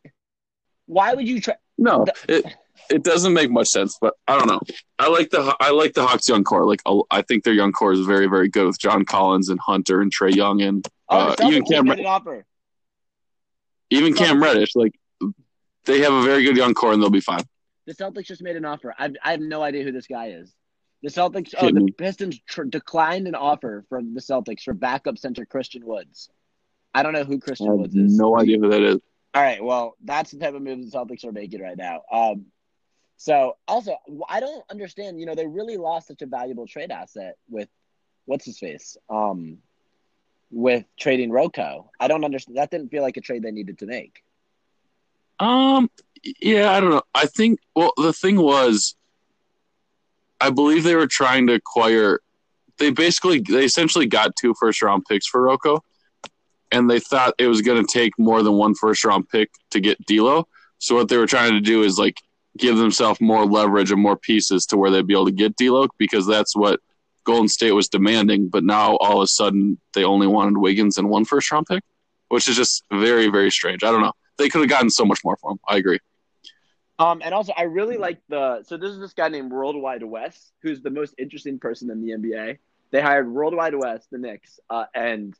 why 0.84 1.14
would 1.14 1.26
you 1.26 1.40
try? 1.40 1.54
No, 1.78 2.04
it 2.28 2.44
it 2.90 3.02
doesn't 3.02 3.32
make 3.32 3.50
much 3.50 3.68
sense, 3.68 3.96
but 3.98 4.12
I 4.28 4.38
don't 4.38 4.46
know. 4.48 4.60
I 4.98 5.08
like 5.08 5.30
the 5.30 5.56
I 5.60 5.70
like 5.70 5.94
the 5.94 6.06
Hawks 6.06 6.28
young 6.28 6.44
core. 6.44 6.66
Like 6.66 6.82
I 7.10 7.22
think 7.22 7.44
their 7.44 7.54
young 7.54 7.72
core 7.72 7.94
is 7.94 8.00
very 8.04 8.26
very 8.26 8.50
good 8.50 8.66
with 8.66 8.78
John 8.78 9.06
Collins 9.06 9.48
and 9.48 9.58
Hunter 9.60 10.02
and 10.02 10.14
Trae 10.14 10.34
Young 10.36 10.60
and 10.60 10.86
Oh, 11.08 11.16
Uh, 11.28 11.34
the 11.36 11.46
even 11.46 11.64
Cam- 11.64 11.86
made 11.86 12.00
an 12.00 12.04
offer. 12.06 12.44
even 13.88 14.12
Cam 14.12 14.42
Reddish. 14.42 14.76
Like 14.76 14.92
they 15.84 16.00
have 16.00 16.12
a 16.12 16.22
very 16.22 16.42
good 16.42 16.56
young 16.56 16.74
core 16.74 16.92
and 16.92 17.02
they'll 17.02 17.10
be 17.10 17.20
fine. 17.20 17.44
The 17.86 17.94
Celtics 17.94 18.26
just 18.26 18.42
made 18.42 18.56
an 18.56 18.64
offer. 18.64 18.94
I, 18.98 19.10
I 19.22 19.32
have 19.32 19.40
no 19.40 19.62
idea 19.62 19.84
who 19.84 19.92
this 19.92 20.06
guy 20.06 20.28
is. 20.28 20.54
The 21.02 21.10
Celtics. 21.10 21.54
Oh, 21.58 21.70
the. 21.70 21.92
Pistons 21.92 22.40
tr- 22.48 22.62
declined 22.62 23.28
an 23.28 23.34
offer 23.34 23.84
from 23.90 24.14
the 24.14 24.20
Celtics 24.20 24.62
for 24.62 24.72
backup 24.72 25.18
center 25.18 25.44
Christian 25.44 25.84
Woods. 25.84 26.30
I 26.94 27.02
don't 27.02 27.12
know 27.12 27.24
who 27.24 27.34
I 27.34 27.38
Christian 27.38 27.66
have 27.66 27.76
Woods 27.76 27.94
is. 27.94 28.16
no 28.16 28.38
idea 28.38 28.58
who 28.58 28.70
that 28.70 28.82
is. 28.82 29.00
All 29.34 29.42
right. 29.42 29.62
Well, 29.62 29.96
that's 30.02 30.30
the 30.30 30.38
type 30.38 30.54
of 30.54 30.62
move 30.62 30.78
the 30.78 30.96
Celtics 30.96 31.24
are 31.24 31.32
making 31.32 31.60
right 31.60 31.76
now. 31.76 32.02
Um, 32.10 32.46
so 33.16 33.56
also, 33.68 33.96
I 34.28 34.40
don't 34.40 34.64
understand. 34.70 35.20
You 35.20 35.26
know, 35.26 35.34
they 35.34 35.46
really 35.46 35.76
lost 35.76 36.08
such 36.08 36.22
a 36.22 36.26
valuable 36.26 36.66
trade 36.66 36.90
asset 36.90 37.36
with 37.50 37.68
what's 38.24 38.46
his 38.46 38.58
face. 38.58 38.96
Um, 39.10 39.58
with 40.50 40.84
trading 40.98 41.30
Roko, 41.30 41.88
I 41.98 42.08
don't 42.08 42.24
understand. 42.24 42.56
That 42.56 42.70
didn't 42.70 42.90
feel 42.90 43.02
like 43.02 43.16
a 43.16 43.20
trade 43.20 43.42
they 43.42 43.50
needed 43.50 43.78
to 43.80 43.86
make. 43.86 44.22
Um, 45.38 45.90
yeah, 46.40 46.72
I 46.72 46.80
don't 46.80 46.90
know. 46.90 47.02
I 47.14 47.26
think 47.26 47.60
well, 47.74 47.92
the 47.96 48.12
thing 48.12 48.40
was, 48.40 48.94
I 50.40 50.50
believe 50.50 50.84
they 50.84 50.96
were 50.96 51.06
trying 51.06 51.46
to 51.48 51.54
acquire. 51.54 52.20
They 52.78 52.90
basically, 52.90 53.40
they 53.40 53.64
essentially 53.64 54.06
got 54.06 54.34
two 54.36 54.54
first 54.58 54.82
round 54.82 55.04
picks 55.08 55.26
for 55.26 55.42
Rocco, 55.42 55.84
and 56.72 56.90
they 56.90 57.00
thought 57.00 57.34
it 57.38 57.46
was 57.46 57.62
going 57.62 57.84
to 57.84 57.92
take 57.92 58.18
more 58.18 58.42
than 58.42 58.54
one 58.54 58.74
first 58.74 59.04
round 59.04 59.28
pick 59.28 59.50
to 59.70 59.80
get 59.80 60.04
D'Lo. 60.06 60.48
So 60.78 60.94
what 60.94 61.08
they 61.08 61.16
were 61.16 61.26
trying 61.26 61.52
to 61.52 61.60
do 61.60 61.82
is 61.82 61.98
like 61.98 62.20
give 62.56 62.76
themselves 62.76 63.20
more 63.20 63.44
leverage 63.44 63.90
and 63.90 64.00
more 64.00 64.16
pieces 64.16 64.66
to 64.66 64.76
where 64.76 64.90
they'd 64.90 65.06
be 65.06 65.14
able 65.14 65.26
to 65.26 65.32
get 65.32 65.56
D'Lo 65.56 65.88
because 65.98 66.26
that's 66.26 66.56
what 66.56 66.80
Golden 67.24 67.48
State 67.48 67.72
was 67.72 67.88
demanding. 67.88 68.48
But 68.48 68.64
now 68.64 68.96
all 68.96 69.18
of 69.18 69.24
a 69.24 69.26
sudden 69.26 69.78
they 69.92 70.04
only 70.04 70.26
wanted 70.26 70.58
Wiggins 70.58 70.98
and 70.98 71.08
one 71.08 71.24
first 71.24 71.50
round 71.52 71.66
pick, 71.66 71.82
which 72.28 72.48
is 72.48 72.56
just 72.56 72.84
very 72.90 73.28
very 73.28 73.50
strange. 73.50 73.84
I 73.84 73.90
don't 73.90 74.02
know. 74.02 74.12
They 74.36 74.48
could 74.48 74.60
have 74.60 74.70
gotten 74.70 74.90
so 74.90 75.04
much 75.04 75.20
more 75.24 75.36
for 75.36 75.52
him. 75.52 75.58
I 75.68 75.76
agree. 75.76 75.98
Um, 76.98 77.22
and 77.24 77.34
also, 77.34 77.52
I 77.56 77.62
really 77.62 77.96
like 77.96 78.20
the. 78.28 78.62
So 78.64 78.76
this 78.76 78.90
is 78.90 79.00
this 79.00 79.12
guy 79.12 79.28
named 79.28 79.52
Worldwide 79.52 80.02
Wes, 80.04 80.52
who's 80.62 80.80
the 80.80 80.90
most 80.90 81.14
interesting 81.18 81.58
person 81.58 81.90
in 81.90 82.00
the 82.00 82.12
NBA. 82.12 82.58
They 82.92 83.00
hired 83.00 83.30
Worldwide 83.30 83.74
Wes, 83.74 84.06
the 84.10 84.18
Knicks, 84.18 84.60
uh, 84.70 84.84
and 84.94 85.34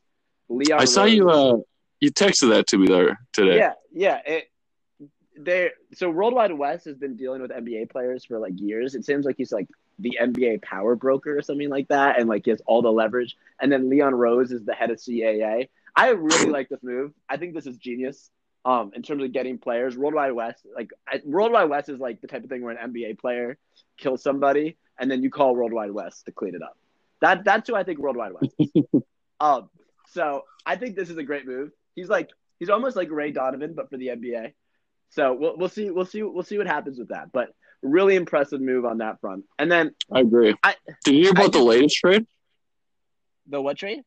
Leon. 0.48 0.80
I 0.80 0.84
saw 0.84 1.02
Rose. 1.02 1.12
you. 1.12 1.30
Uh, 1.30 1.56
you 2.00 2.10
texted 2.10 2.50
that 2.50 2.66
to 2.68 2.78
me 2.78 2.88
there 2.88 3.20
today. 3.32 3.56
Yeah, 3.56 3.72
yeah. 3.92 4.20
It, 4.26 4.50
they 5.36 5.70
so 5.92 6.10
Worldwide 6.10 6.52
Wes 6.52 6.84
has 6.84 6.96
been 6.96 7.16
dealing 7.16 7.42
with 7.42 7.50
NBA 7.50 7.90
players 7.90 8.24
for 8.24 8.38
like 8.38 8.54
years. 8.56 8.94
It 8.94 9.04
seems 9.04 9.24
like 9.24 9.36
he's 9.36 9.52
like 9.52 9.68
the 9.98 10.18
NBA 10.20 10.62
power 10.62 10.96
broker 10.96 11.36
or 11.36 11.42
something 11.42 11.68
like 11.68 11.88
that, 11.88 12.18
and 12.18 12.28
like 12.28 12.44
he 12.44 12.50
has 12.50 12.60
all 12.66 12.82
the 12.82 12.92
leverage. 12.92 13.36
And 13.60 13.70
then 13.70 13.88
Leon 13.88 14.14
Rose 14.14 14.52
is 14.52 14.64
the 14.64 14.74
head 14.74 14.90
of 14.90 14.98
CAA. 14.98 15.68
I 15.96 16.10
really 16.10 16.50
like 16.50 16.68
this 16.68 16.82
move. 16.82 17.12
I 17.28 17.36
think 17.36 17.54
this 17.54 17.66
is 17.66 17.76
genius. 17.76 18.30
Um, 18.66 18.92
in 18.94 19.02
terms 19.02 19.22
of 19.22 19.30
getting 19.32 19.58
players, 19.58 19.94
Worldwide 19.96 20.32
Wes, 20.32 20.58
like 20.74 20.90
I, 21.06 21.20
Worldwide 21.24 21.68
Wes 21.68 21.88
is 21.90 22.00
like 22.00 22.22
the 22.22 22.28
type 22.28 22.44
of 22.44 22.48
thing 22.48 22.62
where 22.62 22.74
an 22.74 22.92
NBA 22.92 23.18
player 23.18 23.58
kills 23.98 24.22
somebody, 24.22 24.78
and 24.98 25.10
then 25.10 25.22
you 25.22 25.28
call 25.30 25.54
Worldwide 25.54 25.90
Wes 25.90 26.22
to 26.22 26.32
clean 26.32 26.54
it 26.54 26.62
up. 26.62 26.78
That 27.20 27.44
that's 27.44 27.68
who 27.68 27.74
I 27.74 27.84
think 27.84 27.98
Worldwide 27.98 28.32
Wes 28.32 28.50
is. 28.58 28.82
um, 29.40 29.68
so 30.12 30.44
I 30.64 30.76
think 30.76 30.96
this 30.96 31.10
is 31.10 31.18
a 31.18 31.22
great 31.22 31.46
move. 31.46 31.72
He's 31.94 32.08
like 32.08 32.30
he's 32.58 32.70
almost 32.70 32.96
like 32.96 33.10
Ray 33.10 33.32
Donovan, 33.32 33.74
but 33.74 33.90
for 33.90 33.98
the 33.98 34.08
NBA. 34.08 34.54
So 35.10 35.34
we'll 35.34 35.56
we'll 35.58 35.68
see 35.68 35.90
we'll 35.90 36.06
see 36.06 36.22
we'll 36.22 36.42
see 36.42 36.56
what 36.58 36.66
happens 36.66 36.98
with 36.98 37.08
that. 37.08 37.32
But 37.32 37.54
really 37.82 38.16
impressive 38.16 38.60
move 38.60 38.84
on 38.86 38.98
that 38.98 39.20
front. 39.20 39.44
And 39.58 39.70
then 39.70 39.94
I 40.10 40.20
agree. 40.20 40.54
I- 40.62 40.76
Did 41.04 41.14
you 41.14 41.20
hear 41.24 41.32
I 41.36 41.40
about 41.40 41.52
the 41.52 41.62
latest 41.62 41.96
trade? 41.96 42.26
the 43.46 43.60
what 43.60 43.76
trade? 43.76 44.00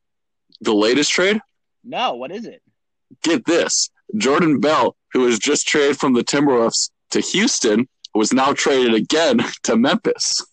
The 0.62 0.74
latest 0.74 1.12
trade? 1.12 1.40
No, 1.84 2.16
what 2.16 2.32
is 2.32 2.46
it? 2.46 2.62
Get 3.24 3.46
this: 3.46 3.90
Jordan 4.16 4.60
Bell, 4.60 4.96
who 5.14 5.22
was 5.22 5.40
just 5.40 5.68
traded 5.68 6.00
from 6.00 6.14
the 6.14 6.24
Timberwolves 6.24 6.90
to 7.12 7.20
Houston, 7.20 7.88
was 8.16 8.34
now 8.34 8.54
traded 8.54 8.94
again 8.94 9.40
to 9.64 9.76
Memphis. 9.78 10.46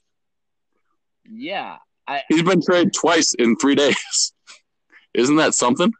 Yeah, 1.24 1.76
I 2.06 2.22
He's 2.28 2.42
been 2.42 2.60
traded 2.62 2.92
twice 2.92 3.34
in 3.34 3.56
three 3.56 3.74
days. 3.74 4.32
Isn't 5.14 5.36
that 5.36 5.54
something? 5.54 5.92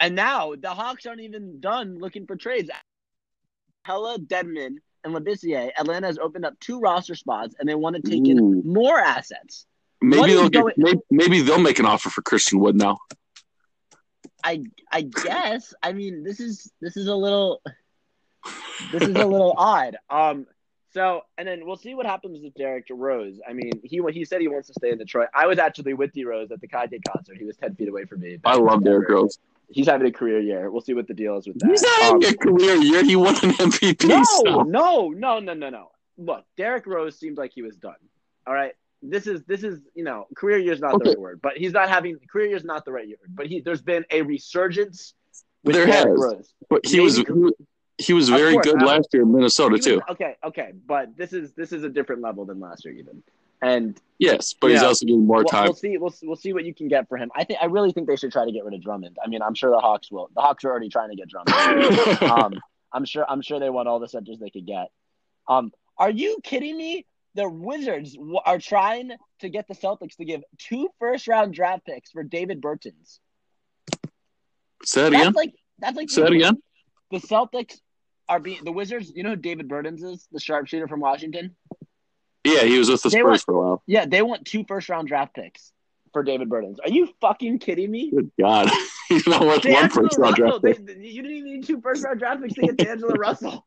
and 0.00 0.16
now 0.16 0.54
the 0.60 0.70
Hawks 0.70 1.06
aren't 1.06 1.20
even 1.20 1.60
done 1.60 1.96
looking 1.98 2.26
for 2.26 2.34
trades. 2.36 2.68
Hella 3.84 4.18
Dedmon 4.18 4.76
and 5.04 5.14
Labissiere, 5.14 5.70
Atlanta 5.78 6.08
has 6.08 6.18
opened 6.18 6.44
up 6.44 6.54
two 6.60 6.80
roster 6.80 7.14
spots, 7.14 7.54
and 7.58 7.68
they 7.68 7.74
want 7.76 7.96
to 7.96 8.02
take 8.02 8.26
in 8.26 8.62
more 8.64 8.98
assets. 8.98 9.66
Maybe 10.00 10.32
they'll 10.34 10.48
get, 10.48 10.62
going- 10.62 10.74
maybe, 10.76 10.98
maybe 11.10 11.40
they'll 11.40 11.60
make 11.60 11.78
an 11.78 11.86
offer 11.86 12.10
for 12.10 12.20
Christian 12.22 12.58
Wood 12.58 12.74
now. 12.76 12.98
I 14.44 14.62
I 14.90 15.02
guess. 15.02 15.74
I 15.82 15.92
mean, 15.92 16.22
this 16.24 16.40
is 16.40 16.70
this 16.80 16.96
is 16.96 17.06
a 17.08 17.14
little 17.14 17.62
this 18.92 19.02
is 19.02 19.14
a 19.16 19.26
little 19.26 19.54
odd. 19.58 19.96
Um, 20.10 20.46
So, 20.94 21.22
and 21.38 21.48
then 21.48 21.64
we'll 21.64 21.76
see 21.76 21.94
what 21.94 22.04
happens 22.04 22.42
with 22.42 22.52
Derrick 22.54 22.86
Rose. 22.90 23.40
I 23.48 23.52
mean, 23.54 23.72
he 23.82 24.00
he 24.10 24.24
said 24.26 24.40
he 24.42 24.48
wants 24.48 24.68
to 24.68 24.74
stay 24.74 24.90
in 24.90 24.98
Detroit. 24.98 25.28
I 25.34 25.46
was 25.46 25.58
actually 25.58 25.94
with 25.94 26.12
D 26.12 26.24
Rose 26.24 26.50
at 26.52 26.60
the 26.60 26.68
Kanye 26.68 27.00
concert. 27.10 27.38
He 27.38 27.44
was 27.46 27.56
ten 27.56 27.74
feet 27.74 27.88
away 27.88 28.04
from 28.04 28.20
me. 28.20 28.38
I 28.44 28.56
love 28.56 28.84
Derrick 28.84 29.08
Rose. 29.08 29.38
He's 29.70 29.86
having 29.86 30.06
a 30.06 30.12
career 30.12 30.38
year. 30.40 30.70
We'll 30.70 30.82
see 30.82 30.92
what 30.92 31.06
the 31.08 31.14
deal 31.14 31.38
is 31.38 31.46
with 31.46 31.58
that. 31.60 31.70
He's 31.70 31.82
not 31.82 32.02
having 32.02 32.24
Um, 32.26 32.34
a 32.34 32.36
career 32.36 32.74
year. 32.76 33.02
He 33.04 33.16
won 33.16 33.34
an 33.42 33.52
MVP. 33.52 34.06
no, 34.06 34.22
so- 34.24 34.62
no, 34.64 35.08
no, 35.08 35.38
no, 35.38 35.54
no, 35.54 35.70
no. 35.70 35.92
Look, 36.18 36.44
Derrick 36.58 36.86
Rose 36.86 37.18
seemed 37.18 37.38
like 37.38 37.52
he 37.54 37.62
was 37.62 37.76
done. 37.76 37.96
All 38.46 38.52
right. 38.52 38.74
This 39.02 39.26
is 39.26 39.42
this 39.44 39.64
is 39.64 39.80
you 39.94 40.04
know 40.04 40.26
career 40.36 40.58
year 40.58 40.72
is 40.72 40.80
not 40.80 40.94
Okay. 40.94 41.04
the 41.04 41.10
right 41.10 41.18
word, 41.20 41.40
but 41.42 41.56
he's 41.56 41.72
not 41.72 41.88
having 41.88 42.18
career 42.30 42.46
year 42.48 42.56
is 42.56 42.64
not 42.64 42.84
the 42.84 42.92
right 42.92 43.06
year. 43.08 43.18
But 43.28 43.46
he 43.46 43.60
there's 43.60 43.82
been 43.82 44.04
a 44.10 44.22
resurgence 44.22 45.14
with 45.64 45.74
There 45.76 45.86
has. 45.86 46.04
Rose. 46.06 46.54
But 46.70 46.86
he 46.86 47.00
was 47.00 47.22
he 47.98 48.12
was 48.14 48.28
very 48.28 48.54
course, 48.54 48.66
good 48.66 48.82
I- 48.82 48.86
last 48.86 49.08
year 49.12 49.22
in 49.24 49.32
Minnesota 49.32 49.70
He 49.74 49.78
was- 49.78 49.84
too. 49.84 50.00
okay, 50.10 50.36
okay, 50.44 50.72
but 50.86 51.16
this 51.16 51.32
is 51.32 51.52
this 51.54 51.72
is 51.72 51.82
a 51.84 51.88
different 51.88 52.22
level 52.22 52.44
than 52.44 52.60
last 52.60 52.84
year 52.84 52.94
even. 52.94 53.22
And 53.60 54.00
Yes, 54.18 54.54
but 54.60 54.70
he's 54.70 54.80
Yeah. 54.82 54.88
also 54.88 55.04
getting 55.06 55.24
more 55.26 55.38
we'll, 55.38 55.44
time. 55.44 55.64
we'll 55.64 55.74
see. 55.74 55.98
We'll 55.98 56.14
we'll 56.22 56.36
see 56.36 56.52
what 56.52 56.64
you 56.64 56.72
can 56.74 56.86
get 56.88 57.08
for 57.08 57.16
him. 57.16 57.30
I 57.34 57.42
think 57.44 57.58
I 57.60 57.66
really 57.66 57.90
think 57.92 58.06
they 58.08 58.16
should 58.16 58.30
try 58.32 58.44
to 58.44 58.52
get 58.52 58.64
rid 58.64 58.74
of 58.74 58.82
Drummond. 58.82 59.16
I 59.24 59.28
mean, 59.28 59.42
I'm 59.42 59.54
sure 59.54 59.70
the 59.70 59.78
Hawks 59.80 60.10
will. 60.12 60.30
The 60.34 60.40
Hawks 60.40 60.64
are 60.64 60.70
already 60.70 60.88
trying 60.88 61.10
to 61.10 61.16
get 61.16 61.28
Drummond. 61.28 62.22
um, 62.22 62.60
I'm 62.92 63.04
sure. 63.04 63.24
I'm 63.28 63.40
sure 63.42 63.58
they 63.58 63.70
want 63.70 63.88
all 63.88 63.98
the 63.98 64.08
centers 64.08 64.38
they 64.38 64.50
could 64.50 64.66
get. 64.66 64.88
Um, 65.48 65.72
are 65.98 66.10
you 66.10 66.38
kidding 66.42 66.76
me? 66.76 67.04
The 67.34 67.48
Wizards 67.48 68.14
w- 68.14 68.38
are 68.44 68.58
trying 68.58 69.12
to 69.40 69.48
get 69.48 69.66
the 69.68 69.74
Celtics 69.74 70.16
to 70.16 70.24
give 70.24 70.42
two 70.58 70.88
first 70.98 71.26
round 71.28 71.54
draft 71.54 71.86
picks 71.86 72.10
for 72.10 72.22
Davis 72.22 72.58
Bertans. 72.58 73.18
Say 74.84 75.02
that 75.02 75.12
again. 75.12 75.32
like 75.32 75.54
that's 75.78 75.96
like 75.96 76.10
Say 76.10 76.22
that 76.22 76.32
again. 76.32 76.56
The 77.10 77.18
Celtics 77.18 77.80
are 78.28 78.40
being 78.40 78.64
the 78.64 78.72
Wizards. 78.72 79.12
You 79.14 79.22
know 79.22 79.30
who 79.30 79.36
Davis 79.36 79.66
Bertans 79.66 80.02
is? 80.02 80.26
The 80.32 80.40
sharpshooter 80.40 80.88
from 80.88 81.00
Washington. 81.00 81.56
Yeah, 82.44 82.62
he 82.64 82.78
was 82.78 82.90
with 82.90 83.02
the 83.02 83.08
They 83.10 83.18
Spurs 83.20 83.24
want- 83.24 83.40
for 83.42 83.54
a 83.54 83.60
while. 83.68 83.82
Yeah, 83.86 84.06
they 84.06 84.22
want 84.22 84.44
two 84.46 84.64
first 84.66 84.88
round 84.88 85.08
draft 85.08 85.34
picks 85.34 85.72
for 86.12 86.22
Davis 86.22 86.48
Bertans. 86.48 86.78
Are 86.84 86.90
you 86.90 87.08
fucking 87.20 87.60
kidding 87.60 87.90
me? 87.90 88.10
Good 88.10 88.30
God, 88.40 88.68
he's 89.08 89.26
not 89.26 89.42
worth 89.42 89.64
one 89.64 89.88
first 89.90 90.18
round 90.18 90.34
draft 90.36 90.62
pick. 90.62 90.84
they- 90.86 90.94
you 91.06 91.22
didn't 91.22 91.36
even 91.36 91.52
need 91.54 91.64
two 91.66 91.80
first 91.80 92.04
round 92.04 92.18
draft 92.18 92.42
picks 92.42 92.54
to 92.54 92.62
get 92.62 92.76
D'Angelo 92.76 93.14
Russell. 93.14 93.66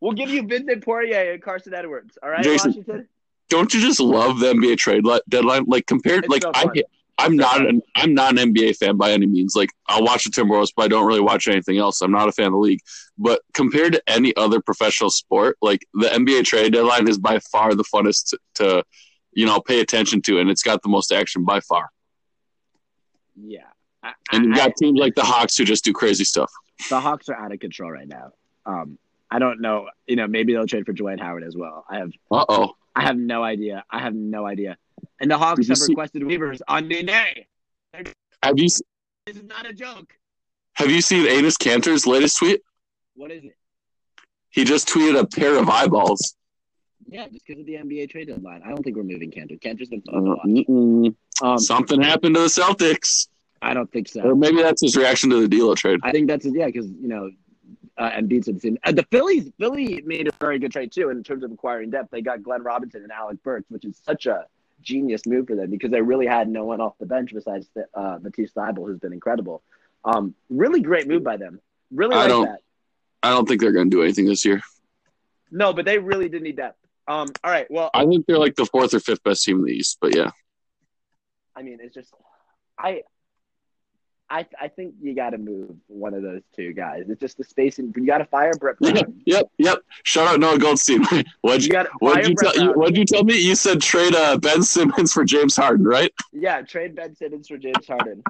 We'll 0.00 0.12
give 0.12 0.30
you 0.30 0.42
Vincent 0.46 0.84
Poirier 0.84 1.32
and 1.32 1.42
Carsen 1.42 1.74
Edwards. 1.74 2.16
All 2.22 2.30
right, 2.30 2.42
Jason, 2.44 2.70
Washington. 2.70 3.08
Don't 3.48 3.72
you 3.74 3.80
just 3.80 3.98
love 4.00 4.38
the 4.40 4.52
NBA 4.52 4.76
trade 4.76 5.04
deadline? 5.28 5.64
Like 5.66 5.86
compared, 5.86 6.24
It's 6.24 6.30
like 6.32 6.42
so 6.42 6.52
I, 6.54 6.66
I'm 7.18 7.32
so 7.32 7.36
not 7.36 7.56
fun. 7.56 7.66
an 7.66 7.82
I'm 7.96 8.14
not 8.14 8.38
an 8.38 8.52
NBA 8.54 8.76
fan 8.76 8.96
by 8.96 9.10
any 9.12 9.26
means. 9.26 9.56
Like 9.56 9.70
I'll 9.88 10.04
watch 10.04 10.24
the 10.24 10.30
Timberwolves, 10.30 10.72
but 10.76 10.84
I 10.84 10.88
don't 10.88 11.06
really 11.06 11.20
watch 11.20 11.48
anything 11.48 11.78
else. 11.78 12.00
I'm 12.02 12.12
not 12.12 12.28
a 12.28 12.32
fan 12.32 12.46
of 12.46 12.52
the 12.52 12.58
league. 12.58 12.80
But 13.16 13.40
compared 13.54 13.94
to 13.94 14.02
any 14.06 14.36
other 14.36 14.60
professional 14.60 15.10
sport, 15.10 15.56
like 15.62 15.84
the 15.94 16.08
NBA 16.08 16.44
trade 16.44 16.72
deadline 16.74 17.08
is 17.08 17.18
by 17.18 17.38
far 17.40 17.74
the 17.74 17.84
funnest 17.84 18.28
to, 18.30 18.38
to 18.56 18.84
you 19.32 19.46
know 19.46 19.60
pay 19.60 19.80
attention 19.80 20.20
to, 20.22 20.38
and 20.38 20.48
it's 20.50 20.62
got 20.62 20.82
the 20.82 20.88
most 20.88 21.10
action 21.10 21.44
by 21.44 21.60
far. 21.60 21.88
Yeah, 23.40 23.60
I, 24.02 24.12
And 24.32 24.44
you 24.46 24.52
I- 24.52 24.56
got 24.56 24.76
teams 24.76 24.98
like 24.98 25.14
the 25.14 25.22
Hawks 25.24 25.56
who 25.56 25.64
just 25.64 25.84
do 25.84 25.92
crazy 25.92 26.24
stuff. 26.24 26.52
the 26.90 27.00
Hawks 27.00 27.28
are 27.28 27.34
out 27.36 27.52
of 27.52 27.60
control 27.60 27.90
right 27.90 28.06
now. 28.08 28.32
Um, 28.66 28.98
I 29.30 29.38
don't 29.38 29.60
know. 29.60 29.88
You 30.06 30.16
know, 30.16 30.26
maybe 30.26 30.52
they'll 30.54 30.66
trade 30.66 30.86
for 30.86 30.92
Dwight 30.92 31.20
Howard 31.20 31.44
as 31.44 31.56
well. 31.56 31.84
I 31.88 31.98
have, 31.98 32.10
Uh 32.30 32.44
oh. 32.48 32.72
I 32.94 33.02
have 33.02 33.16
no 33.16 33.42
idea. 33.42 33.84
I 33.90 34.00
have 34.00 34.14
no 34.14 34.46
idea. 34.46 34.76
And 35.20 35.30
the 35.30 35.38
Hawks 35.38 35.68
have 35.68 35.76
see- 35.78 35.92
requested 35.92 36.22
waivers 36.22 36.60
on 36.66 36.88
Nene. 36.88 37.08
Have 38.42 38.58
you 38.58 38.64
This 38.68 38.82
is 39.36 39.42
not 39.44 39.68
a 39.68 39.72
joke. 39.72 40.14
have 40.74 40.90
you 40.90 41.00
seen 41.00 41.26
Enes 41.26 41.56
Kanter's 41.56 42.06
latest 42.06 42.38
tweet? 42.38 42.60
What 43.14 43.30
is 43.30 43.44
it? 43.44 43.54
He 44.50 44.64
just 44.64 44.88
tweeted 44.88 45.18
a 45.18 45.26
pair 45.26 45.56
of 45.58 45.68
eyeballs. 45.68 46.34
Yeah, 47.06 47.26
just 47.28 47.44
because 47.46 47.60
of 47.60 47.66
the 47.66 47.74
NBA 47.74 48.10
trade 48.10 48.28
deadline. 48.28 48.62
I 48.64 48.68
don't 48.68 48.82
think 48.82 48.96
we're 48.96 49.02
moving 49.02 49.30
Kanter. 49.30 49.60
Kanter's 49.60 49.88
been 49.88 50.02
Uh, 50.08 50.12
fun 50.12 50.46
mm-mm. 50.46 51.14
Um, 51.42 51.58
Something 51.58 52.00
happened 52.02 52.34
to 52.34 52.40
the 52.42 52.46
Celtics, 52.48 53.28
I 53.62 53.72
don't 53.74 53.90
think 53.92 54.08
so. 54.08 54.20
or 54.22 54.34
maybe 54.34 54.62
that's 54.62 54.82
his 54.82 54.96
reaction 54.96 55.30
to 55.30 55.40
the 55.40 55.48
D'Lo 55.48 55.74
trade. 55.74 56.00
I 56.02 56.10
think 56.12 56.28
that's 56.28 56.44
yeah, 56.46 56.66
because 56.66 56.86
you 56.88 57.08
know, 57.08 57.30
uh, 57.98 58.12
in 58.16 58.28
the 58.28 58.42
same. 58.42 58.78
Uh, 58.84 58.92
the 58.92 59.06
Phillies, 59.10 59.50
Philly 59.58 60.02
made 60.04 60.28
a 60.28 60.32
very 60.40 60.58
good 60.58 60.72
trade 60.72 60.92
too 60.92 61.10
in 61.10 61.22
terms 61.22 61.42
of 61.42 61.52
acquiring 61.52 61.90
depth. 61.90 62.10
They 62.10 62.22
got 62.22 62.42
Glenn 62.42 62.62
Robinson 62.62 63.02
and 63.02 63.12
Alec 63.12 63.42
Burks, 63.42 63.66
which 63.70 63.84
is 63.84 64.00
such 64.04 64.26
a 64.26 64.46
genius 64.80 65.26
move 65.26 65.48
for 65.48 65.56
them 65.56 65.70
because 65.70 65.90
they 65.90 66.00
really 66.00 66.26
had 66.26 66.48
no 66.48 66.64
one 66.64 66.80
off 66.80 66.94
the 66.98 67.06
bench 67.06 67.34
besides 67.34 67.66
uh, 67.94 68.18
Matisse 68.22 68.52
who's 68.54 68.98
been 69.00 69.12
incredible. 69.12 69.62
Um, 70.04 70.34
really 70.48 70.80
great 70.80 71.08
move 71.08 71.24
by 71.24 71.36
them. 71.36 71.60
Really 71.90 72.14
I 72.14 72.18
like 72.20 72.28
don't- 72.28 72.44
that. 72.46 72.60
I 73.20 73.30
don't 73.30 73.48
think 73.48 73.60
they're 73.60 73.72
going 73.72 73.90
to 73.90 73.96
do 73.96 74.02
anything 74.04 74.26
this 74.26 74.44
year. 74.44 74.60
No, 75.50 75.72
but 75.72 75.84
they 75.84 75.98
really 75.98 76.28
did 76.28 76.42
need 76.42 76.56
depth. 76.56 76.78
Um, 77.08 77.28
all 77.42 77.50
right. 77.50 77.66
Well, 77.68 77.90
I 77.92 78.06
think 78.06 78.26
they're 78.26 78.38
like 78.38 78.54
the 78.54 78.66
fourth 78.66 78.94
or 78.94 79.00
fifth 79.00 79.24
best 79.24 79.44
team 79.44 79.58
in 79.58 79.64
the 79.64 79.72
East. 79.72 79.98
But 80.00 80.14
yeah, 80.14 80.30
I 81.56 81.62
mean, 81.62 81.78
it's 81.80 81.94
just 81.94 82.14
I. 82.78 83.02
I, 84.30 84.46
I 84.60 84.68
think 84.68 84.94
you 85.00 85.14
got 85.14 85.30
to 85.30 85.38
move 85.38 85.74
one 85.86 86.12
of 86.12 86.22
those 86.22 86.42
two 86.54 86.74
guys. 86.74 87.04
It's 87.08 87.20
just 87.20 87.38
the 87.38 87.44
spacing. 87.44 87.94
You 87.96 88.06
got 88.06 88.18
to 88.18 88.26
fire 88.26 88.52
Brett 88.60 88.78
Brown. 88.80 89.22
yep, 89.24 89.50
yep. 89.56 89.78
Shout 90.02 90.28
out 90.28 90.38
Noah 90.40 90.58
Goldstein. 90.58 91.02
What'd 91.40 91.64
You 91.64 91.72
you 91.78 91.84
What'd 92.00 92.28
you 92.28 92.34
tell 92.34 92.54
you, 92.54 92.72
What'd 92.74 92.96
you 92.98 93.06
tell 93.06 93.24
me? 93.24 93.38
You 93.40 93.54
said 93.54 93.80
trade 93.80 94.14
uh, 94.14 94.36
Ben 94.36 94.62
Simmons 94.62 95.12
for 95.14 95.24
James 95.24 95.56
Harden, 95.56 95.86
right? 95.86 96.12
Yeah, 96.32 96.60
trade 96.60 96.94
Ben 96.94 97.16
Simmons 97.16 97.48
for 97.48 97.56
James 97.56 97.86
Harden. 97.86 98.22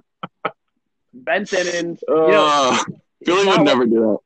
ben 1.12 1.47
Simmons, 1.47 2.00
you 2.07 2.14
know, 2.14 2.49
Uh, 2.49 2.78
Philly 3.25 3.47
would 3.49 3.62
never 3.62 3.85
do 3.87 4.21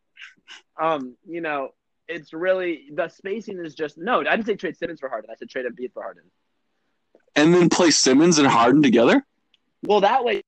that. 0.79 0.85
um, 0.85 1.17
you 1.27 1.41
know, 1.41 1.71
it's 2.09 2.35
really 2.35 2.85
the 2.93 3.09
spacing 3.09 3.59
is 3.65 3.75
just 3.75 3.97
no. 3.97 4.21
I 4.21 4.37
didn't 4.37 4.45
say 4.47 4.57
trade 4.57 4.77
Simmons 4.77 5.01
for 5.01 5.09
Harden. 5.09 5.31
I 5.31 5.37
said 5.37 5.49
trade 5.49 5.65
Embiid 5.65 5.93
for 5.95 6.03
Harden. 6.03 6.25
And 7.35 7.55
then 7.55 7.71
play 7.71 7.91
Simmons 7.91 8.39
and 8.39 8.47
Harden 8.47 8.83
together. 8.83 9.25
Well, 9.85 10.03
that 10.03 10.23
way 10.23 10.43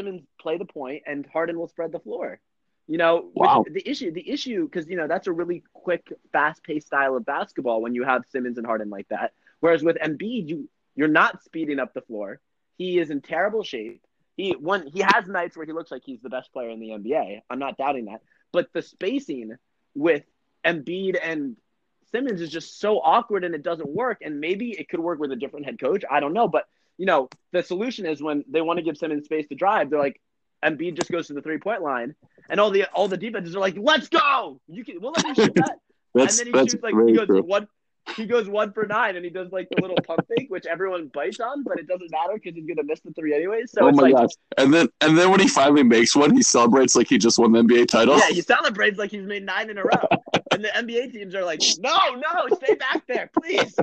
Simmons 0.00 0.22
play 0.40 0.58
the 0.58 0.64
point 0.64 1.02
and 1.06 1.26
Harden 1.26 1.58
will 1.58 1.68
spread 1.68 1.92
the 1.92 2.00
floor. 2.00 2.40
You 2.86 2.98
know, 2.98 3.30
Wow. 3.34 3.64
the 3.70 3.88
issue, 3.88 4.10
the 4.10 4.28
issue, 4.28 4.64
because 4.64 4.88
you 4.88 4.96
know 4.96 5.06
that's 5.06 5.28
a 5.28 5.32
really 5.32 5.62
quick, 5.74 6.12
fast-paced 6.32 6.86
style 6.86 7.16
of 7.16 7.24
basketball 7.24 7.82
when 7.82 7.94
you 7.94 8.04
have 8.04 8.24
Simmons 8.30 8.58
and 8.58 8.66
Harden 8.66 8.90
like 8.90 9.08
that. 9.08 9.32
Whereas 9.60 9.82
with 9.84 9.96
Embiid, 9.98 10.48
you 10.48 10.68
you're 10.96 11.08
not 11.08 11.42
speeding 11.44 11.78
up 11.78 11.94
the 11.94 12.00
floor. 12.02 12.40
He 12.78 12.98
is 12.98 13.10
in 13.10 13.20
terrible 13.20 13.62
shape. 13.62 14.02
He 14.36 14.52
one 14.52 14.86
he 14.86 15.00
has 15.00 15.28
nights 15.28 15.56
where 15.56 15.66
he 15.66 15.72
looks 15.72 15.90
like 15.90 16.02
he's 16.04 16.20
the 16.20 16.30
best 16.30 16.52
player 16.52 16.70
in 16.70 16.80
the 16.80 16.90
NBA. 16.90 17.42
I'm 17.48 17.58
not 17.60 17.76
doubting 17.76 18.06
that. 18.06 18.22
But 18.52 18.72
the 18.72 18.82
spacing 18.82 19.56
with 19.94 20.24
Embiid 20.64 21.16
and 21.22 21.56
Simmons 22.10 22.40
is 22.40 22.50
just 22.50 22.80
so 22.80 22.98
awkward 22.98 23.44
and 23.44 23.54
it 23.54 23.62
doesn't 23.62 23.88
work. 23.88 24.18
And 24.22 24.40
maybe 24.40 24.70
it 24.70 24.88
could 24.88 25.00
work 25.00 25.20
with 25.20 25.30
a 25.30 25.36
different 25.36 25.66
head 25.66 25.78
coach. 25.78 26.04
I 26.10 26.20
don't 26.20 26.32
know. 26.32 26.48
But 26.48 26.66
you 27.00 27.06
know, 27.06 27.30
the 27.52 27.62
solution 27.62 28.04
is 28.04 28.22
when 28.22 28.44
they 28.46 28.60
want 28.60 28.76
to 28.76 28.82
give 28.82 28.98
Simmons 28.98 29.24
space 29.24 29.48
to 29.48 29.54
drive, 29.54 29.88
they're 29.88 29.98
like, 29.98 30.20
Embiid 30.62 30.98
just 30.98 31.10
goes 31.10 31.28
to 31.28 31.32
the 31.32 31.40
three 31.40 31.56
point 31.56 31.80
line, 31.80 32.14
and 32.50 32.60
all 32.60 32.70
the 32.70 32.84
all 32.92 33.08
the 33.08 33.16
defenses 33.16 33.56
are 33.56 33.58
like, 33.58 33.74
"Let's 33.78 34.08
go! 34.08 34.60
You 34.68 34.84
can 34.84 35.00
we'll 35.00 35.12
let 35.12 35.24
you 35.28 35.34
shoot 35.34 35.54
that." 35.54 35.78
That's 36.14 36.38
and 36.38 36.52
then 36.52 36.62
he 36.62 36.70
shoots 36.70 36.82
like 36.82 36.92
he 37.06 37.14
goes 37.14 37.26
true. 37.26 37.40
one, 37.40 37.68
he 38.16 38.26
goes 38.26 38.50
one 38.50 38.74
for 38.74 38.84
nine, 38.84 39.16
and 39.16 39.24
he 39.24 39.30
does 39.30 39.50
like 39.50 39.68
the 39.70 39.80
little 39.80 39.96
pump 40.06 40.26
fake, 40.28 40.50
which 40.50 40.66
everyone 40.66 41.06
bites 41.06 41.40
on, 41.40 41.62
but 41.62 41.78
it 41.78 41.86
doesn't 41.86 42.10
matter 42.10 42.34
because 42.34 42.54
he's 42.54 42.66
gonna 42.66 42.84
miss 42.84 43.00
the 43.00 43.12
three 43.12 43.34
anyways. 43.34 43.72
So 43.72 43.84
oh 43.84 43.88
it's 43.88 43.96
my 43.96 44.02
like, 44.02 44.14
gosh! 44.16 44.30
And 44.58 44.74
then 44.74 44.88
and 45.00 45.16
then 45.16 45.30
when 45.30 45.40
he 45.40 45.48
finally 45.48 45.82
makes 45.82 46.14
one, 46.14 46.36
he 46.36 46.42
celebrates 46.42 46.94
like 46.94 47.08
he 47.08 47.16
just 47.16 47.38
won 47.38 47.52
the 47.52 47.62
NBA 47.62 47.88
title. 47.88 48.18
yeah, 48.18 48.28
he 48.28 48.42
celebrates 48.42 48.98
like 48.98 49.10
he's 49.10 49.24
made 49.24 49.46
nine 49.46 49.70
in 49.70 49.78
a 49.78 49.84
row, 49.84 50.06
and 50.52 50.62
the 50.62 50.68
NBA 50.68 51.14
teams 51.14 51.34
are 51.34 51.46
like, 51.46 51.62
"No, 51.78 51.96
no, 52.16 52.54
stay 52.56 52.74
back 52.74 53.06
there, 53.06 53.30
please." 53.40 53.74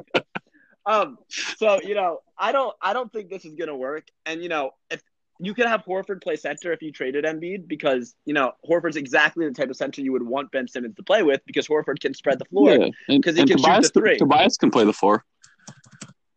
Um, 0.88 1.17
so 1.58 1.79
you 1.84 1.94
know, 1.94 2.22
I 2.38 2.51
don't, 2.51 2.75
I 2.82 2.94
don't 2.94 3.12
think 3.12 3.29
this 3.29 3.46
is 3.46 3.53
gonna 3.56 3.75
work. 3.75 4.08
And 4.25 4.41
you 4.41 4.50
know, 4.50 4.72
if 4.89 5.01
you 5.39 5.53
could 5.53 5.67
have 5.67 5.84
Horford 5.86 6.24
play 6.24 6.36
center 6.36 6.72
if 6.72 6.82
you 6.82 6.91
traded 6.91 7.25
Embiid, 7.25 7.67
because 7.67 8.15
you 8.25 8.34
know 8.34 8.53
Horford's 8.67 8.96
exactly 8.96 9.46
the 9.46 9.53
type 9.53 9.70
of 9.70 9.75
center 9.75 10.01
you 10.01 10.12
would 10.13 10.24
want 10.24 10.51
Ben 10.51 10.67
Simmons 10.67 10.96
to 10.96 11.03
play 11.03 11.24
with, 11.24 11.41
because 11.46 11.67
Horford 11.67 12.00
can 12.00 12.13
spread 12.13 12.39
the 12.39 12.46
floor. 12.46 12.72
Yeah, 12.72 12.89
he 13.08 13.15
and 13.15 13.24
can 13.24 13.36
shoot 13.36 13.48
the 13.48 13.91
three. 13.94 14.17
Tobias 14.17 14.58
can 14.58 14.72
play 14.72 14.86
the 14.86 14.94
four. 14.94 15.24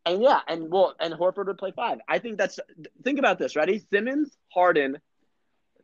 And 0.06 0.22
yeah, 0.22 0.40
and 0.48 0.70
well, 0.70 0.94
and 0.98 1.14
Horford 1.14 1.46
would 1.46 1.58
play 1.58 1.72
five. 1.74 1.98
I 2.08 2.18
think 2.18 2.38
that's. 2.38 2.58
Think 3.04 3.18
about 3.18 3.38
this, 3.38 3.54
ready? 3.54 3.84
Simmons, 3.92 4.36
Harden, 4.52 4.98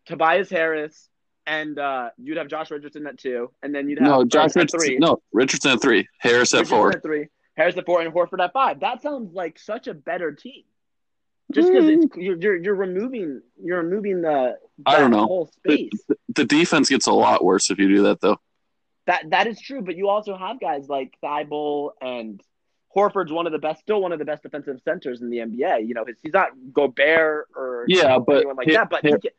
Tobias 0.06 0.50
Harris, 0.50 1.08
and 1.46 1.78
uh, 1.78 2.10
you'd 2.18 2.38
have 2.38 2.48
Josh 2.48 2.70
Richardson 2.70 3.06
at 3.06 3.18
two, 3.18 3.50
and 3.62 3.74
then 3.74 3.88
you'd 3.88 3.98
have 3.98 4.08
No, 4.08 4.20
or 4.20 4.24
Josh 4.24 4.50
at 4.50 4.56
Richardson. 4.56 4.80
three. 4.80 4.98
No, 4.98 5.20
Richardson 5.32 5.72
at 5.72 5.82
three. 5.82 6.08
Harris 6.18 6.54
at 6.54 6.58
Richardson 6.60 6.76
four. 6.76 6.90
at 6.92 7.02
three, 7.02 7.28
Harris 7.56 7.76
at 7.76 7.86
four, 7.86 8.00
and 8.02 8.12
Horford 8.12 8.42
at 8.42 8.52
five. 8.52 8.80
That 8.80 9.02
sounds 9.02 9.32
like 9.32 9.58
such 9.58 9.86
a 9.86 9.94
better 9.94 10.32
team. 10.32 10.64
Just 11.52 11.68
because 11.70 11.84
Mm. 11.84 12.10
you're, 12.16 12.36
you're 12.36 12.56
you're 12.56 12.74
removing 12.74 13.40
you're 13.62 13.80
removing 13.82 14.20
the 14.22 14.56
I 14.84 14.98
don't 14.98 15.12
know. 15.12 15.26
whole 15.26 15.46
space. 15.46 15.90
The 16.34 16.44
defense 16.44 16.88
gets 16.88 17.06
a 17.06 17.12
lot 17.12 17.44
worse 17.44 17.70
if 17.70 17.78
you 17.78 17.88
do 17.88 18.02
that, 18.04 18.20
though. 18.20 18.38
That 19.06 19.30
that 19.30 19.46
is 19.46 19.60
true, 19.60 19.80
but 19.80 19.96
you 19.96 20.08
also 20.08 20.36
have 20.36 20.58
guys 20.60 20.88
like 20.88 21.16
Thybulle 21.22 21.92
and 22.00 22.42
Horford's 22.94 23.30
one 23.30 23.46
of 23.46 23.52
the 23.52 23.58
best, 23.60 23.80
still 23.80 24.00
one 24.02 24.10
of 24.12 24.18
the 24.18 24.24
best 24.24 24.42
defensive 24.42 24.80
centers 24.84 25.20
in 25.22 25.30
the 25.30 25.36
NBA. 25.38 25.86
You 25.86 25.94
know, 25.94 26.04
he's, 26.04 26.16
he's 26.22 26.32
not 26.32 26.48
Gobert 26.72 27.46
or 27.54 27.84
Yeah, 27.86 28.18
but 28.18 28.38
anyone 28.38 28.56
like 28.56 28.66
he- 28.66 28.72
that, 28.74 28.90
but 28.90 29.02
he- 29.02 29.10
he 29.12 29.18
can, 29.18 29.30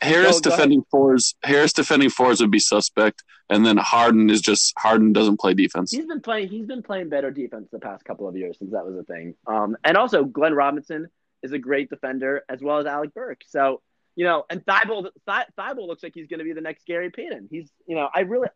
Harris 0.00 0.40
defending 0.40 0.82
fours. 0.90 1.34
Harris 1.42 1.72
defending 1.72 2.10
fours 2.10 2.40
would 2.40 2.50
be 2.50 2.58
suspect, 2.60 3.24
and 3.50 3.66
then 3.66 3.76
Harden 3.76 4.30
is 4.30 4.40
just 4.40 4.72
Harden 4.78 5.12
doesn't 5.12 5.40
play 5.40 5.54
defense. 5.54 5.90
He's 5.90 6.06
been 6.06 6.20
playing. 6.20 6.48
He's 6.48 6.66
been 6.66 6.82
playing 6.82 7.08
better 7.08 7.30
defense 7.30 7.68
the 7.72 7.80
past 7.80 8.04
couple 8.04 8.28
of 8.28 8.36
years 8.36 8.58
since 8.58 8.70
that 8.72 8.86
was 8.86 8.96
a 8.96 9.02
thing. 9.02 9.34
Um, 9.46 9.76
and 9.84 9.96
also 9.96 10.24
Glenn 10.24 10.54
Robinson 10.54 11.08
is 11.42 11.52
a 11.52 11.58
great 11.58 11.90
defender 11.90 12.42
as 12.48 12.60
well 12.62 12.78
as 12.78 12.86
Alec 12.86 13.12
Burke. 13.14 13.42
So 13.46 13.82
you 14.16 14.24
know, 14.24 14.44
and 14.50 14.64
Thybulle, 14.66 15.10
Thi- 15.28 15.52
Thybulle 15.56 15.86
looks 15.86 16.02
like 16.02 16.12
he's 16.12 16.26
going 16.26 16.38
to 16.38 16.44
be 16.44 16.52
the 16.52 16.60
next 16.60 16.84
Gary 16.86 17.08
Payton. 17.08 17.46
He's, 17.52 17.70
you 17.86 17.94
know, 17.94 18.08
I 18.12 18.20
really, 18.22 18.48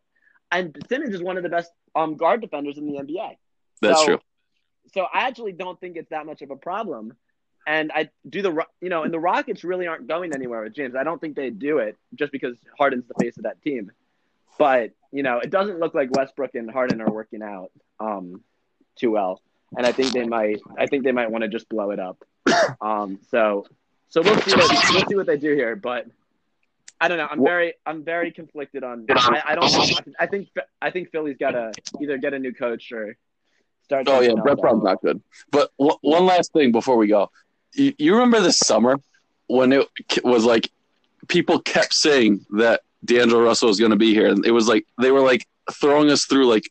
and 0.51 0.77
Simmons 0.89 1.15
is 1.15 1.23
one 1.23 1.37
of 1.37 1.43
the 1.43 1.47
best 1.49 1.71
um 1.95 2.17
guard 2.17 2.41
defenders 2.41 2.77
in 2.77 2.85
the 2.85 2.99
NBA. 2.99 3.37
That's 3.81 3.99
So- 3.99 4.05
true. 4.05 4.19
So 4.93 5.03
I 5.13 5.27
actually 5.27 5.53
don't 5.53 5.79
think 5.79 5.95
it's 5.95 6.09
that 6.09 6.25
much 6.25 6.41
of 6.41 6.51
a 6.51 6.57
problem. 6.57 7.13
And 7.65 7.91
I 7.93 8.09
do 8.27 8.41
the 8.41 8.65
you 8.81 8.89
know, 8.89 9.03
and 9.03 9.13
the 9.13 9.19
Rockets 9.19 9.63
really 9.63 9.87
aren't 9.87 10.07
going 10.07 10.33
anywhere 10.33 10.63
with 10.63 10.73
James. 10.73 10.95
I 10.95 11.03
don't 11.03 11.19
think 11.19 11.35
they 11.35 11.49
do 11.49 11.77
it 11.77 11.97
just 12.15 12.31
because 12.31 12.55
Harden's 12.77 13.07
the 13.07 13.13
face 13.23 13.37
of 13.37 13.43
that 13.43 13.61
team. 13.61 13.91
But 14.57 14.91
you 15.11 15.23
know, 15.23 15.39
it 15.39 15.49
doesn't 15.49 15.79
look 15.79 15.93
like 15.93 16.09
Westbrook 16.11 16.55
and 16.55 16.69
Harden 16.69 17.01
are 17.01 17.11
working 17.11 17.41
out 17.41 17.71
um, 17.99 18.41
too 18.95 19.11
well. 19.11 19.41
And 19.75 19.85
I 19.85 19.91
think 19.91 20.11
they 20.11 20.25
might. 20.25 20.59
I 20.77 20.87
think 20.87 21.03
they 21.03 21.11
might 21.11 21.31
want 21.31 21.43
to 21.43 21.47
just 21.47 21.69
blow 21.69 21.91
it 21.91 21.99
up. 21.99 22.23
Um, 22.81 23.19
so, 23.29 23.65
so 24.09 24.21
we'll 24.21 24.39
see. 24.41 24.55
What, 24.55 24.69
we'll 24.91 25.05
see 25.07 25.15
what 25.15 25.25
they 25.25 25.37
do 25.37 25.53
here. 25.55 25.75
But 25.75 26.05
I 26.99 27.07
don't 27.07 27.17
know. 27.17 27.27
I'm 27.29 27.43
very. 27.43 27.73
I'm 27.85 28.03
very 28.03 28.31
conflicted 28.31 28.83
on. 28.83 29.05
I, 29.09 29.41
I 29.47 29.55
don't. 29.55 30.13
I 30.19 30.27
think. 30.27 30.49
I 30.81 30.91
think 30.91 31.11
Philly's 31.11 31.37
got 31.37 31.51
to 31.51 31.71
either 32.01 32.17
get 32.17 32.33
a 32.33 32.39
new 32.39 32.53
coach 32.53 32.91
or 32.91 33.17
start. 33.83 34.07
Oh 34.07 34.21
yeah, 34.21 34.33
Brett 34.41 34.57
Brown's 34.59 34.83
not 34.83 35.01
good. 35.01 35.21
But 35.51 35.71
one 35.77 36.25
last 36.25 36.53
thing 36.53 36.71
before 36.71 36.97
we 36.97 37.07
go, 37.07 37.31
you, 37.73 37.93
you 37.97 38.13
remember 38.13 38.39
this 38.41 38.59
summer 38.59 38.99
when 39.47 39.71
it 39.73 39.87
was 40.23 40.45
like 40.45 40.69
people 41.27 41.59
kept 41.59 41.93
saying 41.93 42.45
that 42.51 42.81
D'Angelo 43.05 43.43
Russell 43.43 43.67
was 43.67 43.79
going 43.79 43.91
to 43.91 43.97
be 43.97 44.13
here, 44.13 44.27
and 44.27 44.45
it 44.45 44.51
was 44.51 44.67
like 44.67 44.85
they 45.01 45.11
were 45.11 45.21
like 45.21 45.47
throwing 45.71 46.09
us 46.09 46.25
through 46.25 46.47
like 46.47 46.69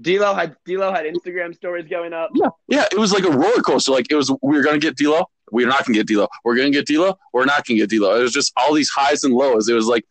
D'Lo 0.00 0.34
had 0.34 0.56
D'Lo 0.64 0.92
had 0.92 1.04
Instagram 1.04 1.54
stories 1.54 1.86
going 1.88 2.12
up. 2.12 2.30
yeah, 2.34 2.48
yeah, 2.68 2.84
it 2.90 2.98
was 2.98 3.12
like 3.12 3.24
a 3.24 3.30
roller 3.30 3.62
coaster. 3.62 3.92
Like 3.92 4.10
it 4.10 4.16
was 4.16 4.30
we 4.42 4.56
were 4.56 4.62
going 4.62 4.80
to 4.80 4.84
get 4.84 4.96
D'Lo, 4.96 5.28
we're 5.50 5.68
not 5.68 5.86
going 5.86 5.94
to 5.94 6.04
get 6.04 6.06
D'Lo, 6.06 6.28
we're 6.44 6.56
going 6.56 6.72
to 6.72 6.78
get 6.78 6.86
D'Lo, 6.86 7.18
we're 7.32 7.44
not 7.44 7.66
going 7.66 7.78
to 7.78 7.86
get 7.86 7.90
D'Lo. 7.90 8.18
It 8.18 8.22
was 8.22 8.32
just 8.32 8.52
all 8.56 8.74
these 8.74 8.90
highs 8.90 9.24
and 9.24 9.34
lows. 9.34 9.68
It 9.68 9.74
was 9.74 9.86
like 9.86 10.04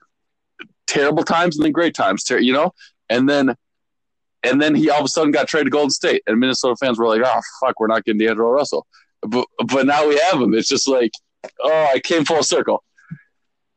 terrible 0.86 1.24
times 1.24 1.58
and 1.58 1.66
then 1.66 1.72
great 1.72 1.94
times, 1.94 2.24
ter- 2.24 2.40
you 2.40 2.54
know, 2.54 2.74
and 3.10 3.28
then. 3.30 3.56
And 4.44 4.62
then 4.62 4.76
he 4.76 4.90
all 4.90 5.00
of 5.00 5.06
a 5.06 5.10
sudden 5.10 5.32
got 5.32 5.48
traded 5.48 5.66
to 5.66 5.72
Golden 5.72 5.90
State, 5.90 6.22
and 6.28 6.40
Minnesota 6.40 6.76
fans 6.80 7.00
were 7.00 7.08
like, 7.08 7.22
"Oh 7.26 7.42
fuck, 7.60 7.80
we're 7.80 7.88
not 7.88 8.06
getting 8.06 8.20
D'Angelo 8.20 8.52
Russell." 8.52 8.86
But 9.30 9.46
but 9.68 9.86
now 9.86 10.08
we 10.08 10.18
have 10.32 10.42
him. 10.42 10.54
It's 10.54 10.68
just 10.68 10.88
like, 10.88 11.12
oh, 11.64 11.90
I 11.94 12.00
came 12.00 12.26
full 12.26 12.44
circle. 12.44 12.84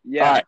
Yeah, 0.05 0.33
I, 0.33 0.43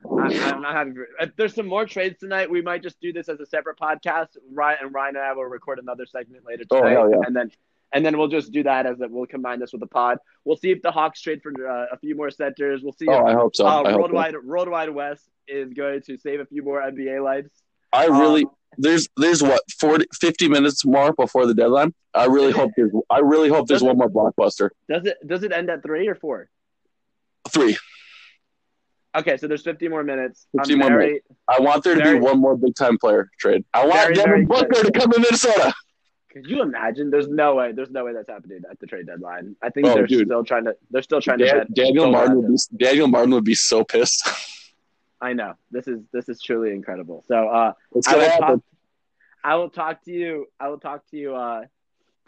I'm 0.50 0.62
not 0.62 0.75
having. 0.75 0.97
If 1.21 1.37
there's 1.37 1.54
some 1.54 1.66
more 1.66 1.85
trades 1.87 2.18
tonight, 2.18 2.50
we 2.50 2.62
might 2.62 2.82
just 2.82 2.99
do 3.00 3.12
this 3.12 3.28
as 3.28 3.38
a 3.38 3.47
separate 3.47 3.78
podcast. 3.78 4.28
Ryan 4.50 4.78
and 4.82 4.94
Ryan 4.94 5.16
and 5.16 5.25
I 5.25 5.32
will 5.35 5.44
record 5.44 5.78
another 5.78 6.06
segment 6.06 6.44
later 6.47 6.64
Oh, 6.71 6.80
today, 6.82 6.94
hell 6.94 7.11
yeah. 7.11 7.18
and 7.26 7.37
then 7.37 7.50
and 7.92 8.04
then 8.04 8.16
we'll 8.16 8.28
just 8.28 8.50
do 8.52 8.62
that 8.62 8.87
as 8.87 8.99
a, 9.02 9.09
we'll 9.09 9.26
combine 9.26 9.61
this 9.61 9.71
with 9.73 9.82
the 9.82 9.87
pod. 9.87 10.16
We'll 10.47 10.56
see 10.56 10.71
if 10.71 10.80
the 10.80 10.90
Hawks 10.90 11.21
trade 11.21 11.42
for 11.42 11.52
uh, 11.68 11.87
a 11.92 11.99
few 11.99 12.16
more 12.16 12.30
centers. 12.30 12.82
We'll 12.82 12.94
see 12.94 13.06
Oh, 13.09 13.21
if 13.21 13.26
I 13.26 13.32
hope 13.35 13.54
so. 13.54 13.66
uh, 13.66 13.68
I 13.68 13.75
hope 13.75 13.87
so. 13.92 13.99
worldwide 13.99 14.35
worldwide 14.42 14.88
West 14.90 15.28
is 15.47 15.73
going 15.75 16.00
to 16.02 16.16
save 16.16 16.40
a 16.40 16.47
few 16.47 16.62
more 16.62 16.80
NBA 16.80 17.23
lives. 17.23 17.50
I 17.92 18.06
really 18.06 18.44
Um, 18.44 18.50
there's 18.79 19.09
there's 19.17 19.43
what 19.43 19.62
40, 19.79 20.07
50 20.21 20.49
minutes 20.49 20.85
more 20.85 21.12
before 21.12 21.47
the 21.47 21.55
deadline. 21.55 21.95
I 22.14 22.26
really 22.26 22.52
hope 22.52 22.71
there's 22.76 22.93
I 23.11 23.19
really 23.21 23.49
hope 23.49 23.67
there's 23.69 23.83
one 23.83 23.97
more 23.99 24.11
blockbuster. 24.11 24.71
does 24.88 25.05
it 25.07 25.17
does 25.26 25.43
it 25.43 25.52
end 25.52 25.71
at 25.71 25.83
three 25.83 26.09
or 26.09 26.14
four? 26.14 26.49
Three. 27.49 27.76
Okay, 29.14 29.37
so 29.37 29.47
there's 29.47 29.62
50 29.62 29.88
more 29.88 30.02
minutes. 30.02 30.47
50 30.57 30.73
I'm 30.73 30.79
more 30.79 30.88
very, 30.88 31.21
I 31.47 31.61
want 31.61 31.85
there 31.85 31.95
to 31.95 32.02
Very- 32.02 32.19
be 32.19 32.25
one 32.25 32.38
more 32.41 32.57
big 32.57 32.75
time 32.75 32.97
player 32.97 33.29
trade. 33.38 33.62
I 33.75 33.85
want 33.87 34.00
Very, 34.00 34.14
Devin 34.14 34.47
Booker 34.47 34.83
to 34.85 34.91
come 34.91 35.11
to 35.11 35.21
Minnesota. 35.21 35.75
Could 36.31 36.47
you 36.47 36.62
imagine? 36.62 37.11
There's 37.11 37.29
no 37.29 37.55
way. 37.57 37.73
There's 37.73 37.91
no 37.91 38.07
way 38.07 38.14
that's 38.14 38.31
happening 38.31 38.62
at 38.71 38.79
the 38.81 38.87
trade 38.87 39.07
deadline. 39.07 39.55
I 39.62 39.69
think 39.69 39.87
Oh, 39.87 39.93
they're 39.95 40.07
dude. 40.07 40.29
still 40.29 40.45
trying 40.45 40.64
to. 40.64 40.75
They're 40.91 41.02
still 41.02 41.21
trying 41.21 41.38
to. 41.41 41.45
Dan- 41.45 41.59
bet 41.59 41.75
Daniel 41.75 42.11
Martin 42.11 42.37
would 42.38 42.49
be. 42.49 42.57
Daniel 42.85 43.07
Martin 43.07 43.33
would 43.35 43.45
be 43.45 43.55
so 43.55 43.85
pissed. 43.85 44.26
I 45.21 45.35
know 45.35 45.52
this 45.71 45.87
is 45.87 46.00
this 46.12 46.31
is 46.31 46.41
truly 46.41 46.73
incredible. 46.73 47.23
So 47.29 47.49
uh, 47.49 47.73
It's 47.94 48.09
I 48.09 48.12
talk. 48.14 48.40
happen. 48.40 48.62
I 49.44 49.57
will 49.57 49.70
talk 49.70 50.05
to 50.05 50.12
you. 50.12 50.46
I 50.61 50.68
will 50.68 50.78
talk 50.78 51.09
to 51.11 51.16
you 51.16 51.35
uh, 51.35 51.64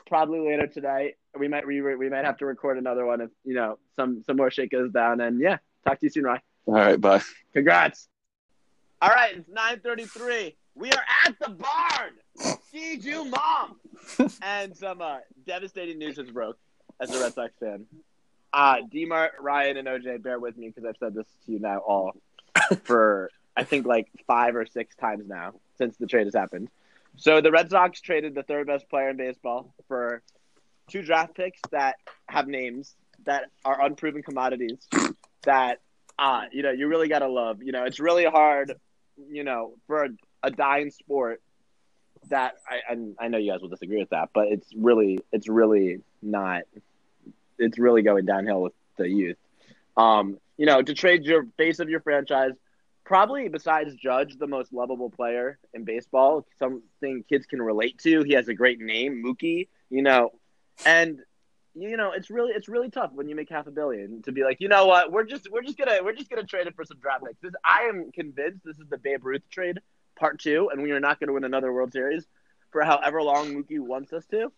probably 0.06 0.40
later 0.40 0.66
tonight. 0.66 1.16
We 1.38 1.48
might 1.48 1.66
re- 1.66 1.80
we 1.96 2.08
might 2.08 2.24
have 2.24 2.38
to 2.38 2.46
record 2.46 2.78
another 2.78 3.04
one 3.04 3.20
if 3.20 3.30
you 3.44 3.54
know 3.54 3.78
some 3.96 4.22
some 4.26 4.36
more 4.36 4.50
shit 4.50 4.70
goes 4.70 4.92
down. 4.92 5.20
And 5.20 5.40
yeah, 5.40 5.58
talk 5.84 6.00
to 6.00 6.06
you 6.06 6.10
soon, 6.10 6.24
Ryan. 6.24 6.40
All 6.66 6.74
right, 6.74 7.00
bye. 7.00 7.20
Congrats. 7.52 8.08
All 9.02 9.10
right, 9.10 9.36
it's 9.36 9.50
9:33. 9.50 10.54
We 10.76 10.90
are 10.90 11.04
at 11.24 11.38
the 11.38 11.50
barn. 11.50 12.56
See 12.72 12.96
you, 12.96 13.24
mom. 13.26 13.76
and 14.42 14.76
some 14.76 15.00
uh, 15.00 15.18
devastating 15.46 15.98
news 15.98 16.16
has 16.16 16.30
broke 16.30 16.58
as 17.00 17.14
a 17.14 17.20
Red 17.20 17.34
Sox 17.34 17.52
fan. 17.60 17.86
Uh, 18.52 18.78
D-Mart, 18.90 19.32
Ryan, 19.40 19.76
and 19.78 19.88
OJ, 19.88 20.22
bear 20.22 20.38
with 20.38 20.56
me 20.56 20.68
because 20.68 20.84
I've 20.84 20.96
said 20.98 21.14
this 21.14 21.26
to 21.46 21.52
you 21.52 21.58
now 21.58 21.78
all 21.78 22.12
for 22.84 23.30
I 23.56 23.64
think 23.64 23.86
like 23.86 24.08
five 24.26 24.56
or 24.56 24.66
six 24.66 24.94
times 24.96 25.28
now 25.28 25.54
since 25.76 25.96
the 25.96 26.06
trade 26.06 26.26
has 26.26 26.34
happened. 26.34 26.68
So 27.16 27.40
the 27.40 27.50
Red 27.50 27.70
Sox 27.70 28.00
traded 28.00 28.34
the 28.34 28.42
third 28.42 28.66
best 28.66 28.88
player 28.88 29.10
in 29.10 29.16
baseball 29.16 29.74
for 29.88 30.22
two 30.88 31.02
draft 31.02 31.34
picks 31.34 31.60
that 31.70 31.96
have 32.28 32.46
names 32.46 32.94
that 33.24 33.44
are 33.64 33.84
unproven 33.84 34.22
commodities 34.22 34.86
that 35.44 35.80
uh, 36.18 36.42
you 36.52 36.62
know, 36.62 36.70
you 36.70 36.86
really 36.88 37.08
gotta 37.08 37.28
love. 37.28 37.62
You 37.62 37.72
know, 37.72 37.84
it's 37.84 38.00
really 38.00 38.24
hard, 38.24 38.74
you 39.28 39.44
know, 39.44 39.74
for 39.86 40.04
a, 40.04 40.08
a 40.44 40.50
dying 40.50 40.90
sport 40.90 41.42
that 42.30 42.54
I, 42.68 42.92
and 42.92 43.16
I 43.18 43.28
know 43.28 43.38
you 43.38 43.52
guys 43.52 43.60
will 43.60 43.68
disagree 43.68 43.98
with 43.98 44.10
that, 44.10 44.30
but 44.32 44.48
it's 44.48 44.68
really 44.76 45.18
it's 45.32 45.48
really 45.48 46.00
not 46.22 46.62
it's 47.58 47.78
really 47.78 48.02
going 48.02 48.26
downhill 48.26 48.62
with 48.62 48.72
the 48.96 49.08
youth. 49.08 49.36
Um, 49.96 50.38
you 50.56 50.66
know, 50.66 50.82
to 50.82 50.94
trade 50.94 51.24
your 51.24 51.46
face 51.56 51.80
of 51.80 51.88
your 51.88 52.00
franchise, 52.00 52.52
probably 53.04 53.48
besides 53.48 53.94
Judge, 53.94 54.36
the 54.38 54.46
most 54.46 54.72
lovable 54.72 55.10
player 55.10 55.58
in 55.72 55.84
baseball, 55.84 56.46
something 56.58 57.24
kids 57.28 57.46
can 57.46 57.60
relate 57.60 57.98
to. 57.98 58.22
He 58.22 58.32
has 58.32 58.48
a 58.48 58.54
great 58.54 58.80
name, 58.80 59.22
Mookie, 59.24 59.68
you 59.90 60.02
know, 60.02 60.30
and 60.84 61.20
you 61.76 61.96
know, 61.96 62.12
it's 62.12 62.30
really 62.30 62.52
it's 62.52 62.68
really 62.68 62.88
tough 62.88 63.10
when 63.12 63.28
you 63.28 63.34
make 63.34 63.50
half 63.50 63.66
a 63.66 63.70
billion 63.70 64.22
to 64.22 64.32
be 64.32 64.44
like, 64.44 64.60
you 64.60 64.68
know 64.68 64.86
what, 64.86 65.10
we're 65.10 65.24
just 65.24 65.50
we're 65.50 65.62
just 65.62 65.76
gonna 65.76 65.98
we're 66.02 66.14
just 66.14 66.30
gonna 66.30 66.44
trade 66.44 66.66
it 66.66 66.76
for 66.76 66.84
some 66.84 66.98
draft 66.98 67.24
picks. 67.24 67.40
This, 67.40 67.52
I 67.64 67.82
am 67.88 68.12
convinced 68.12 68.64
this 68.64 68.78
is 68.78 68.88
the 68.88 68.98
Babe 68.98 69.24
Ruth 69.24 69.42
trade 69.50 69.80
part 70.16 70.38
two, 70.40 70.70
and 70.72 70.82
we 70.82 70.92
are 70.92 71.00
not 71.00 71.18
gonna 71.18 71.32
win 71.32 71.44
another 71.44 71.72
World 71.72 71.92
Series 71.92 72.26
for 72.70 72.82
however 72.82 73.22
long 73.22 73.54
Mookie 73.54 73.80
wants 73.80 74.12
us 74.12 74.24
to. 74.26 74.52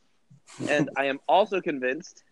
And 0.69 0.91
I 0.97 1.07
am 1.07 1.19
also 1.27 1.61
convinced 1.61 2.23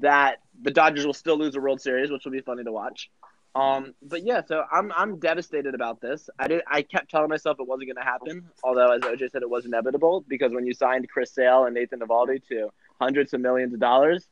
that 0.00 0.38
the 0.60 0.70
Dodgers 0.70 1.06
will 1.06 1.14
still 1.14 1.38
lose 1.38 1.54
a 1.54 1.60
World 1.60 1.80
Series, 1.80 2.10
which 2.10 2.24
will 2.24 2.32
be 2.32 2.40
funny 2.40 2.64
to 2.64 2.72
watch. 2.72 3.10
Um, 3.58 3.94
but 4.02 4.24
yeah, 4.24 4.42
so 4.46 4.62
I'm 4.70 4.92
I'm 4.92 5.18
devastated 5.18 5.74
about 5.74 6.00
this. 6.00 6.30
I 6.38 6.46
did 6.46 6.62
I 6.68 6.82
kept 6.82 7.10
telling 7.10 7.28
myself 7.28 7.58
it 7.58 7.66
wasn't 7.66 7.88
going 7.88 7.96
to 7.96 8.08
happen, 8.08 8.48
although 8.62 8.92
as 8.92 9.00
OJ 9.02 9.32
said, 9.32 9.42
it 9.42 9.50
was 9.50 9.66
inevitable 9.66 10.24
because 10.28 10.52
when 10.52 10.64
you 10.64 10.74
signed 10.74 11.08
Chris 11.10 11.32
Sale 11.32 11.64
and 11.64 11.74
Nathan 11.74 11.98
Eovaldi 11.98 12.40
to 12.48 12.68
hundreds 13.00 13.34
of 13.34 13.40
millions 13.40 13.74
of 13.74 13.80
dollars, 13.80 14.28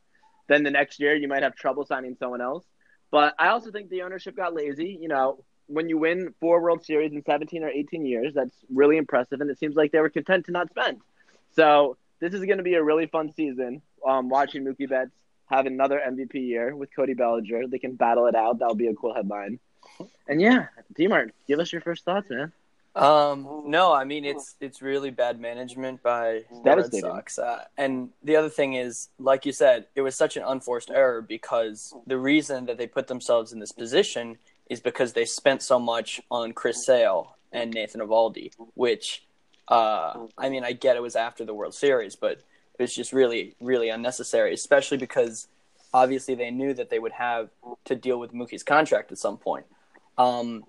then 0.48 0.62
the 0.62 0.70
next 0.70 1.00
year 1.00 1.16
you 1.16 1.26
might 1.26 1.42
have 1.42 1.56
trouble 1.56 1.84
signing 1.84 2.14
someone 2.16 2.40
else. 2.40 2.64
But 3.10 3.34
I 3.38 3.48
also 3.48 3.72
think 3.72 3.90
the 3.90 4.02
ownership 4.02 4.36
got 4.36 4.54
lazy. 4.54 4.96
You 5.00 5.08
know, 5.08 5.44
when 5.66 5.88
you 5.88 5.98
win 5.98 6.32
four 6.38 6.62
World 6.62 6.84
Series 6.84 7.12
in 7.12 7.24
17 7.24 7.64
or 7.64 7.68
18 7.68 8.06
years, 8.06 8.32
that's 8.34 8.54
really 8.72 8.96
impressive, 8.96 9.40
and 9.40 9.50
it 9.50 9.58
seems 9.58 9.74
like 9.74 9.90
they 9.90 10.00
were 10.00 10.10
content 10.10 10.46
to 10.46 10.52
not 10.52 10.70
spend. 10.70 11.00
So 11.56 11.96
this 12.20 12.32
is 12.32 12.44
going 12.44 12.58
to 12.58 12.64
be 12.64 12.74
a 12.74 12.82
really 12.82 13.06
fun 13.06 13.32
season. 13.32 13.82
Um, 14.06 14.28
watching 14.28 14.64
Mookie 14.64 14.88
Betts 14.88 15.10
have 15.46 15.66
another 15.66 16.00
MVP 16.06 16.34
year 16.34 16.74
with 16.74 16.94
Cody 16.94 17.14
Bellinger, 17.14 17.66
they 17.68 17.78
can 17.78 17.94
battle 17.94 18.26
it 18.26 18.34
out. 18.34 18.58
That'll 18.58 18.74
be 18.74 18.88
a 18.88 18.94
cool 18.94 19.14
headline. 19.14 19.58
And 20.28 20.40
yeah, 20.40 20.66
D-Mart, 20.96 21.32
give 21.46 21.60
us 21.60 21.72
your 21.72 21.80
first 21.80 22.04
thoughts, 22.04 22.28
man. 22.28 22.52
Um, 22.96 23.64
no, 23.66 23.92
I 23.92 24.04
mean 24.04 24.24
it's 24.24 24.54
it's 24.58 24.80
really 24.80 25.10
bad 25.10 25.38
management 25.38 26.02
by 26.02 26.44
the 26.64 26.76
Red 26.76 26.94
Sox. 26.94 27.38
Uh, 27.38 27.62
and 27.76 28.08
the 28.22 28.36
other 28.36 28.48
thing 28.48 28.72
is, 28.72 29.10
like 29.18 29.44
you 29.44 29.52
said, 29.52 29.84
it 29.94 30.00
was 30.00 30.16
such 30.16 30.38
an 30.38 30.42
unforced 30.42 30.90
error 30.90 31.20
because 31.20 31.94
the 32.06 32.16
reason 32.16 32.64
that 32.66 32.78
they 32.78 32.86
put 32.86 33.06
themselves 33.06 33.52
in 33.52 33.58
this 33.58 33.70
position 33.70 34.38
is 34.70 34.80
because 34.80 35.12
they 35.12 35.26
spent 35.26 35.62
so 35.62 35.78
much 35.78 36.22
on 36.30 36.54
Chris 36.54 36.86
Sale 36.86 37.36
and 37.52 37.70
Nathan 37.72 38.00
Eovaldi, 38.00 38.52
which, 38.74 39.24
uh, 39.68 40.26
I 40.38 40.48
mean, 40.48 40.64
I 40.64 40.72
get 40.72 40.96
it 40.96 41.02
was 41.02 41.16
after 41.16 41.44
the 41.44 41.54
World 41.54 41.74
Series, 41.74 42.16
but 42.16 42.40
it 42.78 42.82
was 42.82 42.94
just 42.94 43.12
really, 43.12 43.54
really 43.60 43.88
unnecessary, 43.88 44.52
especially 44.54 44.98
because 44.98 45.48
obviously 45.94 46.34
they 46.34 46.50
knew 46.50 46.74
that 46.74 46.90
they 46.90 46.98
would 46.98 47.12
have 47.12 47.48
to 47.84 47.94
deal 47.94 48.18
with 48.18 48.32
Mookie's 48.32 48.62
contract 48.62 49.10
at 49.12 49.18
some 49.18 49.38
point. 49.38 49.66
Um, 50.18 50.64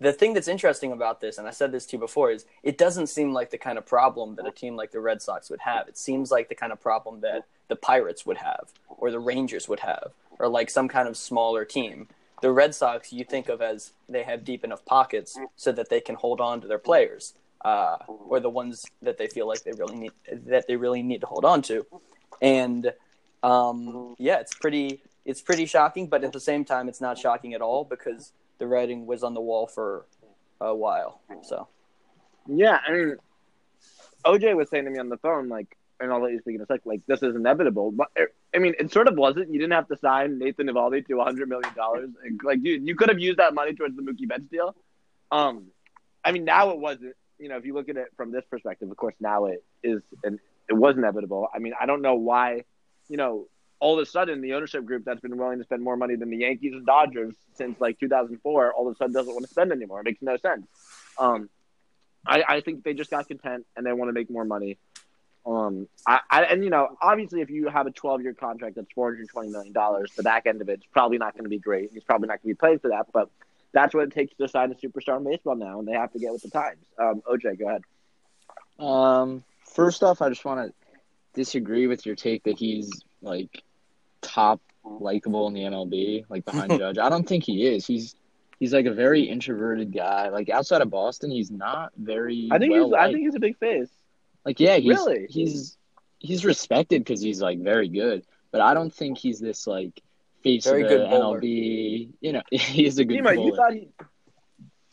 the 0.00 0.12
thing 0.12 0.34
that's 0.34 0.46
interesting 0.46 0.92
about 0.92 1.20
this, 1.20 1.38
and 1.38 1.48
I 1.48 1.50
said 1.50 1.72
this 1.72 1.84
to 1.86 1.96
you 1.96 1.98
before, 2.00 2.30
is 2.30 2.44
it 2.62 2.78
doesn't 2.78 3.08
seem 3.08 3.32
like 3.32 3.50
the 3.50 3.58
kind 3.58 3.78
of 3.78 3.84
problem 3.86 4.36
that 4.36 4.46
a 4.46 4.52
team 4.52 4.76
like 4.76 4.92
the 4.92 5.00
Red 5.00 5.20
Sox 5.20 5.50
would 5.50 5.60
have. 5.60 5.88
It 5.88 5.98
seems 5.98 6.30
like 6.30 6.48
the 6.48 6.54
kind 6.54 6.72
of 6.72 6.80
problem 6.80 7.20
that 7.22 7.46
the 7.66 7.74
Pirates 7.74 8.24
would 8.24 8.38
have, 8.38 8.72
or 8.88 9.10
the 9.10 9.18
Rangers 9.18 9.68
would 9.68 9.80
have, 9.80 10.12
or 10.38 10.48
like 10.48 10.70
some 10.70 10.86
kind 10.86 11.08
of 11.08 11.16
smaller 11.16 11.64
team. 11.64 12.06
the 12.40 12.52
Red 12.52 12.74
Sox 12.74 13.12
you 13.12 13.24
think 13.24 13.48
of 13.48 13.60
as 13.60 13.92
they 14.08 14.22
have 14.22 14.44
deep 14.44 14.64
enough 14.64 14.84
pockets 14.84 15.38
so 15.56 15.72
that 15.72 15.88
they 15.90 16.00
can 16.00 16.14
hold 16.14 16.40
on 16.40 16.60
to 16.60 16.68
their 16.68 16.78
players, 16.78 17.34
uh, 17.64 17.96
or 18.06 18.40
the 18.40 18.50
ones 18.50 18.84
that 19.02 19.18
they 19.18 19.26
feel 19.26 19.48
like 19.48 19.62
they 19.62 19.72
really 19.72 19.96
need 19.96 20.12
that 20.46 20.66
they 20.66 20.76
really 20.76 21.02
need 21.02 21.20
to 21.20 21.26
hold 21.26 21.44
on 21.44 21.62
to, 21.62 21.86
and 22.40 22.92
um, 23.42 24.14
yeah, 24.18 24.38
it's 24.40 24.54
pretty 24.54 25.02
it's 25.24 25.42
pretty 25.42 25.66
shocking, 25.66 26.06
but 26.06 26.24
at 26.24 26.32
the 26.32 26.40
same 26.40 26.64
time, 26.64 26.88
it's 26.88 27.00
not 27.00 27.18
shocking 27.18 27.54
at 27.54 27.60
all 27.60 27.84
because 27.84 28.32
the 28.58 28.66
writing 28.66 29.06
was 29.06 29.22
on 29.22 29.34
the 29.34 29.40
wall 29.40 29.66
for 29.66 30.06
a 30.60 30.74
while. 30.74 31.20
So 31.42 31.68
Yeah, 32.46 32.78
I 32.86 32.92
mean, 32.92 33.16
OJ 34.24 34.56
was 34.56 34.70
saying 34.70 34.84
to 34.84 34.90
me 34.90 34.98
on 34.98 35.08
the 35.08 35.18
phone, 35.18 35.48
like, 35.48 35.76
and 36.00 36.12
I'll 36.12 36.22
let 36.22 36.32
you 36.32 36.40
speak 36.40 36.56
in 36.56 36.60
a 36.60 36.66
sec, 36.66 36.80
like, 36.84 37.02
this 37.06 37.22
is 37.22 37.34
inevitable. 37.34 37.90
But, 37.90 38.08
er, 38.18 38.30
I 38.54 38.58
mean, 38.58 38.74
it 38.78 38.92
sort 38.92 39.08
of 39.08 39.16
wasn't. 39.16 39.52
You 39.52 39.58
didn't 39.58 39.72
have 39.72 39.88
to 39.88 39.98
sign 39.98 40.38
Nathan 40.38 40.68
Eovaldi 40.68 41.06
to 41.08 41.14
$100 41.14 41.48
million. 41.48 41.72
Like, 42.42 42.62
dude, 42.62 42.86
you 42.86 42.94
could 42.94 43.08
have 43.08 43.18
used 43.18 43.38
that 43.38 43.54
money 43.54 43.74
towards 43.74 43.96
the 43.96 44.02
Mookie 44.02 44.28
Betts 44.28 44.44
deal. 44.50 44.74
Um, 45.30 45.66
I 46.24 46.32
mean, 46.32 46.44
now 46.44 46.70
it 46.70 46.78
wasn't. 46.78 47.16
You 47.38 47.48
know, 47.48 47.56
if 47.56 47.64
you 47.64 47.74
look 47.74 47.88
at 47.88 47.96
it 47.96 48.08
from 48.16 48.32
this 48.32 48.44
perspective, 48.50 48.90
of 48.90 48.96
course, 48.96 49.14
now 49.20 49.46
it 49.46 49.64
is, 49.82 50.02
and 50.24 50.38
it 50.68 50.74
was 50.74 50.96
inevitable. 50.96 51.48
I 51.54 51.58
mean, 51.58 51.72
I 51.80 51.86
don't 51.86 52.02
know 52.02 52.14
why, 52.14 52.64
you 53.08 53.16
know, 53.16 53.46
all 53.80 53.98
of 53.98 54.02
a 54.02 54.06
sudden 54.06 54.40
the 54.40 54.54
ownership 54.54 54.84
group 54.84 55.04
that's 55.04 55.20
been 55.20 55.36
willing 55.36 55.58
to 55.58 55.64
spend 55.64 55.82
more 55.82 55.96
money 55.96 56.16
than 56.16 56.30
the 56.30 56.38
Yankees 56.38 56.72
and 56.72 56.84
Dodgers 56.84 57.34
since 57.54 57.80
like 57.80 57.98
2004 58.00 58.72
all 58.72 58.88
of 58.88 58.94
a 58.94 58.96
sudden 58.96 59.12
doesn't 59.12 59.32
want 59.32 59.44
to 59.44 59.50
spend 59.50 59.72
anymore. 59.72 60.00
It 60.00 60.04
makes 60.04 60.22
no 60.22 60.36
sense. 60.36 60.66
Um, 61.16 61.48
I, 62.26 62.42
I 62.48 62.60
think 62.60 62.84
they 62.84 62.94
just 62.94 63.10
got 63.10 63.28
content 63.28 63.66
and 63.76 63.86
they 63.86 63.92
want 63.92 64.08
to 64.08 64.12
make 64.12 64.30
more 64.30 64.44
money. 64.44 64.78
Um, 65.46 65.88
I, 66.06 66.20
I 66.28 66.42
and 66.44 66.62
you 66.62 66.70
know 66.70 66.88
obviously 67.00 67.40
if 67.40 67.48
you 67.48 67.68
have 67.68 67.86
a 67.86 67.90
12 67.90 68.22
year 68.22 68.34
contract 68.34 68.76
that's 68.76 68.90
420 68.94 69.48
million 69.50 69.72
dollars, 69.72 70.12
the 70.16 70.22
back 70.22 70.46
end 70.46 70.60
of 70.60 70.68
it's 70.68 70.84
probably 70.92 71.18
not 71.18 71.34
going 71.34 71.44
to 71.44 71.50
be 71.50 71.58
great. 71.58 71.90
He's 71.92 72.04
probably 72.04 72.28
not 72.28 72.42
going 72.42 72.54
to 72.54 72.56
be 72.56 72.58
playing 72.58 72.80
for 72.80 72.88
that, 72.88 73.06
but 73.12 73.30
that's 73.72 73.94
what 73.94 74.04
it 74.04 74.12
takes 74.12 74.34
to 74.36 74.48
sign 74.48 74.70
a 74.72 74.74
superstar 74.74 75.18
in 75.18 75.24
baseball 75.24 75.56
now, 75.56 75.78
and 75.78 75.86
they 75.86 75.92
have 75.92 76.12
to 76.12 76.18
get 76.18 76.32
with 76.32 76.42
the 76.42 76.50
times. 76.50 76.84
Um, 76.98 77.22
OJ, 77.30 77.58
go 77.58 77.68
ahead. 77.68 77.82
Um, 78.78 79.44
first 79.74 80.02
off, 80.02 80.22
I 80.22 80.28
just 80.28 80.44
want 80.44 80.68
to 80.68 80.74
disagree 81.34 81.86
with 81.86 82.06
your 82.06 82.14
take 82.16 82.44
that 82.44 82.58
he's 82.58 82.90
like 83.22 83.62
top 84.22 84.60
likable 84.84 85.46
in 85.48 85.54
the 85.54 85.62
MLB, 85.62 86.24
like 86.28 86.44
behind 86.44 86.70
Judge. 86.78 86.98
I 86.98 87.08
don't 87.08 87.28
think 87.28 87.44
he 87.44 87.66
is. 87.66 87.86
He's 87.86 88.14
he's 88.58 88.72
like 88.72 88.86
a 88.86 88.92
very 88.94 89.22
introverted 89.22 89.92
guy. 89.92 90.28
Like 90.28 90.48
outside 90.48 90.82
of 90.82 90.90
Boston, 90.90 91.30
he's 91.30 91.50
not 91.50 91.92
very. 91.96 92.48
I 92.50 92.58
think 92.58 92.72
well 92.72 92.86
he's 92.86 92.94
I 92.94 93.12
think 93.12 93.24
he's 93.26 93.34
a 93.34 93.40
big 93.40 93.58
face. 93.58 93.90
like 94.44 94.60
yeah, 94.60 94.76
he's 94.76 94.96
Really? 94.96 95.26
he's 95.28 95.76
he's 96.18 96.44
respected 96.44 97.04
because 97.04 97.20
he's 97.20 97.40
like 97.42 97.60
very 97.60 97.88
good, 97.88 98.24
but 98.50 98.60
I 98.60 98.74
don't 98.74 98.92
think 98.92 99.18
he's 99.18 99.40
this 99.40 99.66
like 99.66 100.00
face 100.48 100.64
Very 100.64 100.82
of 100.82 100.88
the 100.88 100.96
good 100.96 101.10
bowler. 101.10 101.40
MLB. 101.40 102.08
You 102.20 102.32
know, 102.32 102.42
he's 102.50 102.98
a 102.98 103.04
good 103.04 103.18
Dima, 103.18 103.44
you 103.44 103.54
thought 103.54 103.72
he. 103.72 103.88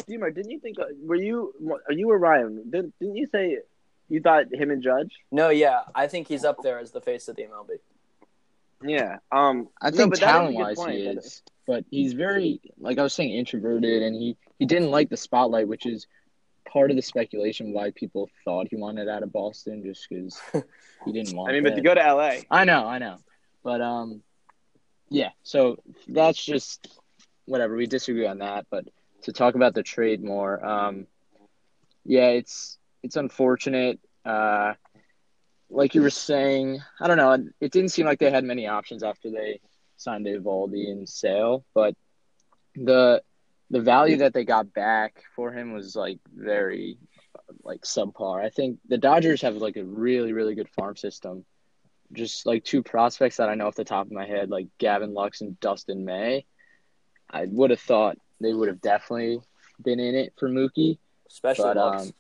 Dima, 0.08 0.34
didn't 0.34 0.52
you 0.52 0.60
think? 0.60 0.80
uh, 0.80 0.86
Were 1.04 1.16
you? 1.16 1.54
Are 1.88 1.94
you 1.94 2.12
or 2.12 2.18
Ryan? 2.18 2.70
Didn't, 2.70 2.94
didn't 3.00 3.16
you 3.16 3.28
say 3.32 3.60
you 4.10 4.22
thought 4.22 4.54
him 4.54 4.72
and 4.72 4.84
Judge? 4.84 5.14
no, 5.32 5.50
yeah, 5.50 5.82
I 5.94 6.08
think 6.08 6.28
he's 6.28 6.46
up 6.46 6.58
there 6.62 6.80
as 6.80 6.92
the 6.92 7.02
face 7.02 7.28
of 7.28 7.36
the 7.36 7.44
MLB. 7.44 7.80
Yeah. 8.84 9.18
Um. 9.32 9.70
I 9.82 9.90
think 9.92 10.12
but 10.12 10.20
that 10.20 10.26
is 10.26 10.30
a 10.30 10.32
talent 10.34 10.56
wise 10.56 10.76
point, 10.76 10.92
he 10.92 11.08
is, 11.08 11.42
but 11.66 11.86
he's 11.90 12.14
very 12.14 12.62
like 12.78 13.00
I 13.00 13.04
was 13.04 13.14
saying 13.14 13.34
introverted, 13.34 14.04
and 14.04 14.16
he 14.16 14.38
he 14.60 14.66
didn't 14.66 14.92
like 14.92 15.10
the 15.10 15.18
spotlight, 15.18 15.68
which 15.68 15.86
is 15.86 16.08
part 16.72 16.92
of 16.92 16.98
the 16.98 17.02
speculation 17.02 17.72
why 17.74 17.92
people 17.92 18.30
thought 18.44 18.68
he 18.70 18.76
wanted 18.76 19.08
out 19.08 19.24
of 19.24 19.32
Boston, 19.32 19.82
just 19.84 20.08
because 20.10 20.40
he 21.06 21.12
didn't 21.12 21.36
want. 21.36 21.50
I 21.50 21.54
mean, 21.54 21.64
but 21.64 21.76
to 21.76 21.82
go 21.82 21.96
to 21.96 22.14
LA. 22.14 22.42
I 22.52 22.66
know, 22.66 22.86
I 22.86 23.00
know, 23.00 23.18
but 23.64 23.82
um, 23.82 24.22
yeah. 25.16 25.30
So 25.44 25.78
that's 26.10 26.44
just 26.44 26.90
whatever. 27.46 27.78
We 27.78 27.88
disagree 27.88 28.28
on 28.28 28.40
that, 28.40 28.66
but 28.70 28.84
to 29.22 29.32
talk 29.32 29.56
about 29.56 29.74
the 29.74 29.82
trade 29.82 30.22
more, 30.22 30.64
um, 30.64 31.08
yeah, 32.04 32.28
it's 32.32 32.78
it's 33.02 33.16
unfortunate. 33.16 34.02
Uh, 34.26 34.74
like 35.70 35.96
you 35.96 36.02
were 36.02 36.10
saying, 36.10 36.82
I 37.00 37.08
don't 37.08 37.16
know. 37.16 37.32
It 37.62 37.72
didn't 37.72 37.92
seem 37.92 38.06
like 38.06 38.20
they 38.20 38.30
had 38.30 38.44
many 38.44 38.68
options 38.68 39.04
after 39.04 39.32
they 39.32 39.62
signed 39.96 40.26
Eovaldi 40.26 40.92
and 40.92 41.08
Sale, 41.08 41.64
but 41.74 41.96
the 42.76 43.24
the 43.70 43.80
value 43.80 44.18
that 44.18 44.34
they 44.34 44.44
got 44.44 44.74
back 44.74 45.24
for 45.34 45.50
him 45.54 45.72
was 45.72 45.96
like 45.96 46.20
very 46.36 46.98
like 47.64 47.84
subpar. 47.84 48.44
I 48.44 48.50
think 48.50 48.80
the 48.90 48.98
Dodgers 48.98 49.42
have 49.44 49.56
like 49.56 49.78
a 49.78 49.86
really 49.86 50.34
really 50.34 50.56
good 50.56 50.70
farm 50.70 50.98
system. 50.98 51.46
Just 52.14 52.46
like 52.46 52.64
two 52.64 52.84
prospects 52.84 53.38
that 53.38 53.50
I 53.50 53.56
know 53.56 53.68
off 53.68 53.76
the 53.76 53.84
top 53.84 54.06
of 54.06 54.12
my 54.12 54.26
head, 54.26 54.50
like 54.50 54.68
Gavin 54.78 55.14
Lux 55.14 55.42
and 55.42 55.60
Dustin 55.60 56.06
May. 56.06 56.46
I 57.30 57.46
would 57.46 57.72
have 57.72 57.80
thought 57.80 58.18
they 58.40 58.54
would 58.54 58.68
have 58.68 58.82
definitely 58.82 59.40
been 59.82 60.00
in 60.00 60.16
it 60.16 60.34
for 60.38 60.50
Mookie. 60.50 60.98
Especially 61.30 61.66
But 61.66 61.78
Lux. 61.78 62.04
um, 62.04 62.14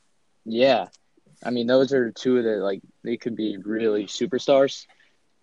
yeah, 0.45 0.87
I 1.43 1.51
mean 1.51 1.67
those 1.67 1.93
are 1.93 2.11
two 2.11 2.37
of 2.37 2.43
the 2.43 2.57
like 2.57 2.81
they 3.03 3.17
could 3.17 3.35
be 3.35 3.57
really 3.57 4.05
superstars. 4.05 4.85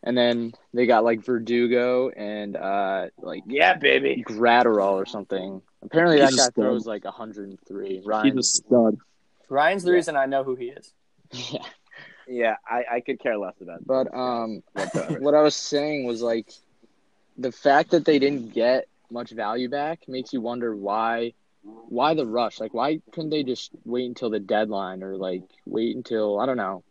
And 0.05 0.19
then 0.19 0.53
they 0.75 0.87
got 0.87 1.05
like 1.05 1.25
Verdugo 1.25 2.09
and 2.11 2.57
uh 2.57 3.07
like 3.19 3.45
Yeah, 3.47 3.75
baby. 3.75 4.25
Graterol 4.27 4.95
or 4.95 5.07
something. 5.07 5.63
Apparently 5.83 6.21
He's 6.21 6.37
that 6.37 6.49
a 6.49 6.51
guy 6.51 6.63
throws 6.63 6.87
like 6.87 7.05
103. 7.05 8.03
He's 8.25 8.37
a 8.37 8.43
stud. 8.43 8.99
Ryan's 9.49 9.85
the 9.85 9.91
yeah. 9.91 9.95
reason 9.95 10.17
I 10.17 10.27
know 10.27 10.43
who 10.43 10.57
he 10.57 10.67
is. 10.67 10.93
yeah. 11.31 11.65
Yeah, 12.27 12.57
I, 12.67 12.85
I 12.93 13.01
could 13.01 13.21
care 13.21 13.37
less 13.37 13.55
about. 13.61 13.87
But 13.87 14.15
um, 14.15 14.63
what 15.19 15.35
I 15.35 15.43
was 15.43 15.57
saying 15.57 16.05
was 16.05 16.23
like 16.23 16.53
the 17.37 17.53
fact 17.53 17.91
that 17.91 18.05
they 18.05 18.19
didn't 18.19 18.53
get 18.53 18.87
much 19.11 19.31
value 19.31 19.69
back 19.69 20.09
makes 20.09 20.33
you 20.33 20.41
wonder 20.41 20.75
why 20.75 21.35
why 21.63 22.15
the 22.15 22.27
rush? 22.27 22.59
Like 22.61 22.75
why 22.75 23.01
couldn't 23.13 23.31
they 23.31 23.43
just 23.45 23.71
wait 23.85 24.07
until 24.07 24.31
the 24.31 24.41
deadline 24.41 25.03
or 25.03 25.17
like 25.17 25.43
wait 25.67 25.95
until 25.95 26.41
I 26.41 26.47
don't 26.47 26.57
know 26.57 26.83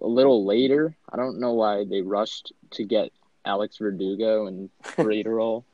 a 0.00 0.06
little 0.06 0.46
later? 0.46 0.96
I 1.10 1.16
don't 1.16 1.40
know 1.40 1.52
why 1.52 1.84
they 1.84 2.00
rushed 2.00 2.52
to 2.72 2.84
get 2.84 3.10
Alex 3.44 3.76
Verdugo 3.78 4.46
and 4.46 4.70
Graterol. 4.82 5.64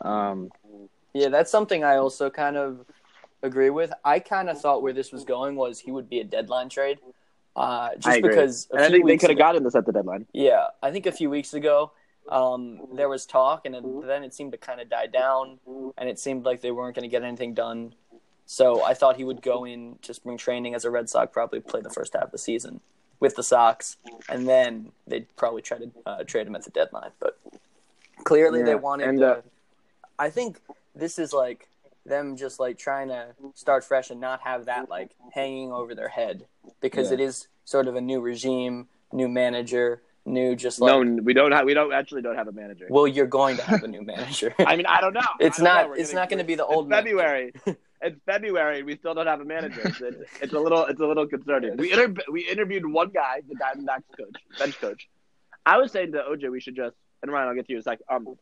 Um, 0.00 0.50
Yeah, 1.12 1.28
that's 1.28 1.50
something 1.50 1.84
I 1.84 1.96
also 1.96 2.30
kind 2.30 2.56
of 2.56 2.84
agree 3.42 3.70
with. 3.70 3.92
I 4.04 4.18
kind 4.18 4.48
of 4.48 4.60
thought 4.60 4.82
where 4.82 4.92
this 4.92 5.12
was 5.12 5.24
going 5.24 5.56
was 5.56 5.78
he 5.78 5.92
would 5.92 6.08
be 6.08 6.20
a 6.20 6.24
deadline 6.24 6.68
trade, 6.68 6.98
uh, 7.58 7.94
just 7.96 8.06
I 8.08 8.20
because. 8.20 8.68
A 8.70 8.76
and 8.76 8.84
I 8.84 8.88
few 8.88 8.96
think 8.98 9.08
they 9.08 9.16
could 9.18 9.30
have 9.30 9.38
gotten 9.38 9.62
this 9.64 9.74
at 9.74 9.86
the 9.86 9.92
deadline. 9.92 10.26
Yeah, 10.32 10.68
I 10.82 10.90
think 10.90 11.06
a 11.06 11.12
few 11.12 11.28
weeks 11.30 11.54
ago, 11.54 11.92
um, 12.28 12.80
there 12.94 13.08
was 13.08 13.26
talk, 13.26 13.64
and 13.66 13.74
then- 13.74 14.00
then 14.06 14.22
it 14.24 14.34
seemed 14.34 14.52
to 14.52 14.58
kind 14.58 14.80
of 14.80 14.88
die 14.88 15.06
down, 15.06 15.58
and 15.98 16.08
it 16.08 16.18
seemed 16.18 16.44
like 16.44 16.60
they 16.60 16.70
weren't 16.70 16.94
going 16.94 17.02
to 17.02 17.08
get 17.08 17.22
anything 17.22 17.54
done. 17.54 17.94
So 18.46 18.82
I 18.82 18.94
thought 18.94 19.16
he 19.16 19.24
would 19.24 19.42
go 19.42 19.64
in 19.64 19.92
into 19.92 20.14
spring 20.14 20.38
training 20.38 20.74
as 20.74 20.84
a 20.84 20.90
Red 20.90 21.08
Sox, 21.10 21.30
probably 21.32 21.60
play 21.60 21.80
the 21.82 21.90
first 21.90 22.14
half 22.14 22.24
of 22.24 22.30
the 22.32 22.38
season 22.38 22.80
with 23.20 23.34
the 23.36 23.42
Sox, 23.42 23.96
and 24.28 24.48
then 24.48 24.92
they'd 25.06 25.26
probably 25.36 25.60
try 25.60 25.78
to 25.78 25.90
uh, 26.06 26.24
trade 26.24 26.46
him 26.46 26.54
at 26.54 26.64
the 26.64 26.70
deadline. 26.70 27.10
But 27.20 27.38
clearly, 28.24 28.60
Yeah, 28.60 28.66
they 28.66 28.74
wanted. 28.76 29.08
and, 29.08 29.18
to, 29.18 29.26
uh, 29.26 29.40
I 30.18 30.30
think 30.30 30.60
this 30.94 31.18
is 31.18 31.32
like 31.32 31.68
them 32.08 32.36
just 32.36 32.58
like 32.60 32.78
trying 32.78 33.08
to 33.08 33.34
start 33.54 33.84
fresh 33.84 34.10
and 34.10 34.20
not 34.20 34.40
have 34.42 34.66
that 34.66 34.88
like 34.88 35.12
hanging 35.32 35.72
over 35.72 35.94
their 35.94 36.08
head 36.08 36.46
because 36.80 37.08
Yeah. 37.08 37.14
it 37.14 37.20
is 37.20 37.48
sort 37.64 37.86
of 37.88 37.96
a 37.96 38.00
new 38.00 38.20
regime, 38.20 38.88
new 39.12 39.28
manager, 39.28 40.02
new 40.24 40.54
just 40.56 40.80
like 40.80 40.88
no, 41.06 41.22
we 41.22 41.32
don't 41.34 41.52
have. 41.52 41.64
We 41.64 41.74
don't 41.74 41.92
actually 41.92 42.22
don't 42.22 42.36
have 42.36 42.48
a 42.48 42.52
manager. 42.52 42.86
well, 42.90 43.06
you're 43.06 43.26
going 43.26 43.56
to 43.56 43.62
have 43.62 43.82
a 43.82 43.88
new 43.88 44.02
manager. 44.02 44.54
I 44.66 44.76
mean, 44.76 44.86
I 44.86 45.00
don't 45.00 45.14
know. 45.14 45.20
It's 45.40 45.56
don't 45.58 45.64
not- 45.64 45.88
We're 45.90 45.96
it's 45.96 46.12
not 46.12 46.28
gonna 46.28 46.44
be 46.44 46.54
the 46.54 46.66
old. 46.66 46.88
February. 46.88 47.52
it's 48.02 48.18
February. 48.26 48.82
We 48.82 48.96
still 48.96 49.14
don't 49.14 49.26
have 49.26 49.40
a 49.40 49.44
manager. 49.44 49.80
It's 50.42 50.52
a 50.52 50.58
little. 50.58 50.84
It's 50.86 51.00
a 51.00 51.06
little 51.06 51.26
concerning. 51.26 51.76
We 51.76 51.92
inter- 51.92 52.14
we 52.30 52.48
interviewed 52.48 52.84
one 52.86 53.10
guy, 53.10 53.42
the 53.48 53.54
Diamondbacks 53.54 54.04
coach, 54.16 54.36
bench 54.58 54.80
coach. 54.80 55.08
I 55.66 55.76
was 55.78 55.92
saying 55.92 56.12
to 56.12 56.18
OJ, 56.30 56.50
we 56.50 56.60
should 56.60 56.76
just. 56.76 56.96
And 57.22 57.32
Ryan, 57.32 57.48
I'll 57.48 57.54
get 57.54 57.66
to 57.66 57.72
you. 57.72 57.78
It's 57.78 57.86
like 57.86 58.00
um, 58.08 58.36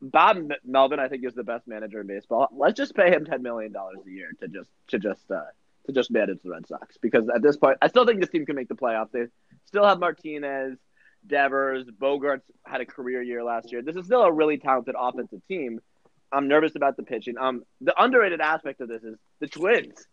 Bob 0.00 0.50
Melvin, 0.64 1.00
I 1.00 1.08
think 1.08 1.24
is 1.24 1.34
the 1.34 1.44
best 1.44 1.66
manager 1.66 2.00
in 2.00 2.06
baseball. 2.06 2.48
Let's 2.52 2.76
just 2.76 2.94
pay 2.94 3.10
him 3.10 3.24
ten 3.24 3.42
million 3.42 3.72
dollars 3.72 3.98
a 4.06 4.10
year 4.10 4.30
to 4.40 4.48
just 4.48 4.70
to 4.88 4.98
just 4.98 5.30
uh, 5.30 5.44
to 5.86 5.92
just 5.92 6.10
manage 6.10 6.42
the 6.42 6.50
Red 6.50 6.66
Sox 6.66 6.96
because 7.00 7.28
at 7.34 7.42
this 7.42 7.56
point, 7.56 7.78
I 7.82 7.88
still 7.88 8.04
think 8.04 8.20
this 8.20 8.30
team 8.30 8.46
can 8.46 8.56
make 8.56 8.68
the 8.68 8.74
playoffs. 8.74 9.12
They 9.12 9.26
still 9.66 9.84
have 9.84 9.98
Martinez, 9.98 10.78
Devers, 11.26 11.86
Bogaerts 11.86 12.42
had 12.64 12.80
a 12.80 12.86
career 12.86 13.22
year 13.22 13.44
last 13.44 13.72
year. 13.72 13.82
This 13.82 13.96
is 13.96 14.06
still 14.06 14.22
a 14.22 14.32
really 14.32 14.58
talented 14.58 14.94
offensive 14.98 15.40
team. 15.48 15.80
I'm 16.32 16.48
nervous 16.48 16.74
about 16.74 16.96
the 16.96 17.02
pitching. 17.02 17.38
Um, 17.38 17.62
the 17.80 17.94
underrated 18.00 18.40
aspect 18.40 18.80
of 18.80 18.88
this 18.88 19.02
is 19.02 19.16
the 19.40 19.46
Twins. 19.46 20.06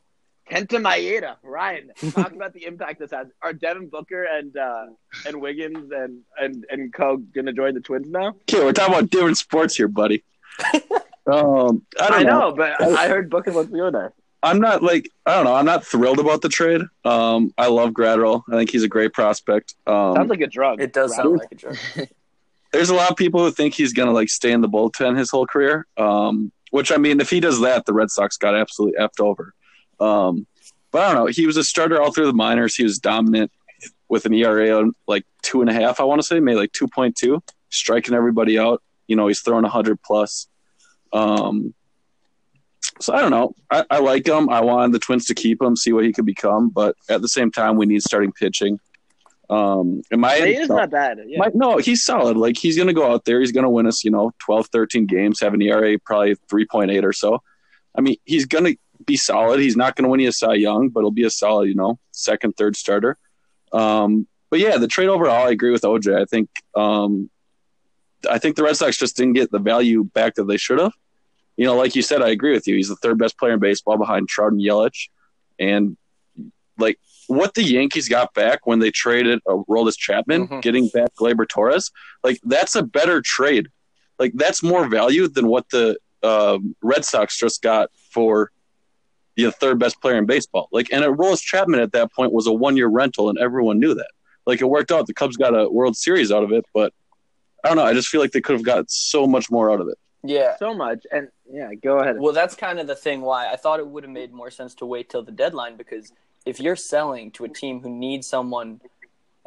Kenta 0.50 0.82
Maeda, 0.82 1.36
Ryan, 1.44 1.92
talk 2.12 2.34
about 2.34 2.54
the 2.54 2.66
impact 2.66 3.00
this 3.00 3.12
has. 3.12 3.28
Are 3.42 3.54
Devin 3.54 3.88
Booker 3.90 4.24
and 4.24 4.56
uh, 4.58 4.86
and 5.26 5.40
Wiggins 5.42 5.92
and 5.92 6.22
and 6.38 6.66
and 6.70 6.94
Co 6.94 7.18
gonna 7.18 7.54
join 7.54 7.74
the 7.74 7.80
Twins 7.80 8.10
now? 8.10 8.30
Okay, 8.50 8.64
we're 8.64 8.74
talking 8.74 8.94
about 8.94 9.10
different 9.10 9.38
sports 9.38 9.76
here, 9.76 9.88
buddy. 9.88 10.24
um, 11.28 11.84
I 12.00 12.08
don't 12.10 12.14
I 12.20 12.24
know. 12.24 12.40
know, 12.50 12.52
but 12.56 12.82
I 12.82 13.08
heard 13.08 13.30
Booker 13.30 13.52
wants 13.52 13.72
to 13.72 13.78
go 13.78 13.90
there. 13.92 14.14
I'm 14.42 14.60
not 14.60 14.84
like 14.84 15.10
I 15.26 15.36
don't 15.36 15.46
know. 15.46 15.56
I'm 15.56 15.66
not 15.66 15.86
thrilled 15.86 16.20
about 16.20 16.42
the 16.42 16.50
trade. 16.50 16.82
Um, 17.06 17.54
I 17.58 17.68
love 17.68 17.92
Graterol. 17.92 18.44
I 18.52 18.58
think 18.58 18.70
he's 18.70 18.84
a 18.84 18.90
great 18.90 19.14
prospect. 19.14 19.76
Um, 19.88 20.16
Sounds 20.16 20.30
like 20.30 20.42
a 20.42 20.48
drug. 20.48 20.82
it 20.82 20.92
does 20.92 21.12
Rather- 21.12 21.24
sound 21.24 21.40
like 21.40 21.52
a 21.52 21.56
joke. 21.56 22.10
there's 22.74 22.90
a 22.90 22.96
lot 22.96 23.10
of 23.12 23.16
people 23.16 23.40
who 23.46 23.52
think 23.52 23.74
he's 23.74 23.94
gonna 23.94 24.12
like 24.12 24.30
stay 24.30 24.52
in 24.52 24.60
the 24.60 24.68
bullpen 24.70 25.18
his 25.18 25.30
whole 25.32 25.48
career. 25.48 25.88
Um, 25.96 26.52
which 26.72 26.92
I 26.92 26.98
mean, 26.98 27.22
if 27.22 27.30
he 27.30 27.40
does 27.40 27.62
that, 27.62 27.86
the 27.86 27.94
Red 27.94 28.10
Sox 28.12 28.36
got 28.36 28.56
absolutely 28.56 29.00
effed 29.00 29.20
over. 29.22 29.54
Um, 30.04 30.48
but 30.92 31.02
I 31.02 31.14
don't 31.14 31.16
know. 31.16 31.26
He 31.28 31.48
was 31.48 31.58
a 31.58 31.64
starter 31.64 32.02
all 32.02 32.12
through 32.12 32.28
the 32.28 32.34
minors. 32.34 32.76
He 32.76 32.84
was 32.84 33.00
dominant 33.00 33.52
with 34.10 34.26
an 34.26 34.34
ERA 34.34 34.80
of 34.80 34.94
like 35.08 35.26
two 35.42 35.62
and 35.62 35.70
a 35.70 35.74
half. 35.74 36.00
I 36.00 36.04
want 36.04 36.22
to 36.22 36.28
say 36.28 36.40
maybe 36.40 36.58
like 36.58 36.72
two 36.72 36.88
point 36.88 37.16
two, 37.16 37.42
striking 37.70 38.14
everybody 38.14 38.60
out. 38.60 38.84
You 39.08 39.16
know, 39.16 39.28
he's 39.28 39.42
throwing 39.42 39.64
hundred 39.66 40.02
plus. 40.02 40.48
Um, 41.12 41.74
so 43.00 43.14
I 43.14 43.22
don't 43.22 43.32
know. 43.32 43.56
I, 43.72 43.86
I 43.90 44.00
like 44.00 44.28
him. 44.28 44.50
I 44.50 44.62
wanted 44.62 44.94
the 44.94 45.00
Twins 45.00 45.26
to 45.26 45.34
keep 45.34 45.62
him, 45.62 45.76
see 45.76 45.94
what 45.94 46.06
he 46.06 46.14
could 46.14 46.26
become. 46.26 46.70
But 46.70 46.96
at 47.10 47.22
the 47.22 47.28
same 47.28 47.52
time, 47.52 47.78
we 47.78 47.86
need 47.86 48.04
starting 48.04 48.32
pitching. 48.32 48.80
Um, 49.50 50.04
and 50.12 50.22
my, 50.22 50.38
He 50.38 50.56
is 50.56 50.70
not 50.70 50.90
bad. 50.90 51.20
Yeah. 51.26 51.40
my 51.40 51.52
no, 51.54 51.78
he's 51.78 52.04
solid. 52.04 52.38
Like 52.38 52.58
he's 52.58 52.76
going 52.76 52.88
to 52.88 52.94
go 52.94 53.12
out 53.12 53.26
there. 53.26 53.40
He's 53.40 53.52
going 53.52 53.66
to 53.66 53.70
win 53.70 53.88
us, 53.88 54.04
you 54.04 54.12
know, 54.12 54.32
12, 54.40 54.68
13 54.68 55.06
games, 55.06 55.42
have 55.42 55.54
an 55.54 55.62
ERA 55.62 55.98
probably 56.00 56.36
3.8 56.52 57.04
or 57.04 57.14
so. 57.14 57.42
I 57.96 58.02
mean, 58.02 58.16
he's 58.26 58.46
going 58.46 58.66
to 58.66 58.78
be 59.06 59.18
solid. 59.18 59.60
He's 59.60 59.76
not 59.78 59.96
going 59.96 60.04
to 60.04 60.10
win 60.10 60.20
you 60.20 60.30
a 60.30 60.32
Cy 60.32 60.54
Young, 60.56 60.90
but 60.90 61.02
he'll 61.02 61.12
be 61.12 61.26
a 61.26 61.30
solid, 61.30 61.68
you 61.70 61.76
know, 61.76 62.00
second, 62.12 62.54
third 62.58 62.76
starter. 62.76 63.18
Um, 63.72 64.28
but 64.50 64.60
yeah, 64.60 64.78
the 64.78 64.88
trade 64.88 65.10
overall, 65.10 65.48
I 65.48 65.52
agree 65.52 65.72
with 65.72 65.82
OJ. 65.82 66.22
I 66.22 66.26
think, 66.26 66.50
um, 66.76 67.30
I 68.30 68.38
think 68.40 68.56
the 68.56 68.64
Red 68.64 68.78
Sox 68.78 68.98
just 68.98 69.18
didn't 69.18 69.34
get 69.34 69.52
the 69.52 69.60
value 69.60 70.04
back 70.04 70.36
that 70.36 70.46
they 70.46 70.58
should 70.58 70.80
have. 70.80 70.94
You 71.58 71.66
know, 71.66 71.76
like 71.76 71.96
you 71.96 72.02
said, 72.02 72.22
I 72.22 72.30
agree 72.30 72.52
with 72.54 72.68
you. 72.68 72.76
He's 72.76 72.88
the 72.90 72.96
third 72.98 73.18
best 73.18 73.38
player 73.38 73.54
in 73.54 73.60
baseball 73.60 73.98
behind 73.98 74.28
Trout 74.30 74.52
and 74.52 74.62
Yelich. 74.62 75.10
And 75.60 75.98
like 76.78 77.00
what 77.28 77.54
the 77.54 77.64
Yankees 77.64 78.10
got 78.10 78.34
back 78.34 78.66
when 78.66 78.80
they 78.80 78.92
traded 78.92 79.40
uh, 79.48 79.58
Roldis 79.70 79.98
Chapman, 79.98 80.48
Mhm. 80.48 80.62
getting 80.62 80.88
back 80.88 81.14
Gleyber 81.16 81.48
Torres, 81.48 81.92
like 82.24 82.40
that's 82.44 82.76
a 82.76 82.84
better 82.84 83.22
trade. 83.22 83.68
Like 84.20 84.34
that's 84.36 84.64
more 84.64 84.88
value 84.88 85.28
than 85.28 85.48
what 85.48 85.70
the 85.70 85.98
um, 86.24 86.76
Red 86.82 87.04
Sox 87.06 87.38
just 87.38 87.62
got 87.62 87.90
for 88.12 88.52
the 89.36 89.52
third 89.52 89.80
best 89.80 90.02
player 90.02 90.18
in 90.18 90.26
baseball. 90.26 90.70
Like, 90.72 90.92
and 90.92 91.04
Roldis 91.04 91.42
Chapman 91.42 91.80
at 91.80 91.92
that 91.94 92.12
point 92.14 92.32
was 92.32 92.48
a 92.48 92.54
one 92.54 92.78
year 92.78 92.88
rental, 92.88 93.30
and 93.30 93.38
everyone 93.40 93.80
knew 93.80 93.94
that. 93.94 94.10
Like, 94.46 94.62
it 94.62 94.66
worked 94.66 94.92
out. 94.92 95.08
The 95.08 95.14
Cubs 95.14 95.38
got 95.38 95.58
a 95.58 95.70
World 95.70 95.96
Series 95.96 96.32
out 96.32 96.44
of 96.44 96.52
it, 96.52 96.66
but 96.74 96.94
I 97.64 97.70
don't 97.70 97.78
know. 97.78 97.84
I 97.84 97.94
just 97.94 98.10
feel 98.10 98.22
like 98.22 98.32
they 98.32 98.42
could 98.42 98.54
have 98.54 98.64
got 98.64 98.92
so 98.92 99.26
much 99.26 99.50
more 99.50 99.72
out 99.72 99.80
of 99.80 99.88
it. 99.88 99.98
Yeah. 100.24 100.56
so 100.58 100.74
much. 100.74 101.06
And 101.12 101.28
yeah, 101.52 101.74
go 101.74 102.00
ahead. 102.00 102.18
Well, 102.18 102.34
that's 102.34 102.56
kind 102.56 102.80
of 102.80 102.88
the 102.88 102.96
thing 102.96 103.22
why 103.22 103.52
I 103.52 103.56
thought 103.58 103.80
it 103.80 103.88
would 103.88 104.04
have 104.04 104.12
made 104.12 104.32
more 104.34 104.50
sense 104.50 104.74
to 104.76 104.86
wait 104.86 105.10
till 105.10 105.22
the 105.22 105.32
deadline 105.32 105.76
because 105.76 106.14
if 106.46 106.60
you're 106.60 106.78
selling 106.78 107.32
to 107.32 107.46
a 107.46 107.50
team 107.50 107.82
who 107.82 107.90
needs 107.90 108.28
someone 108.28 108.80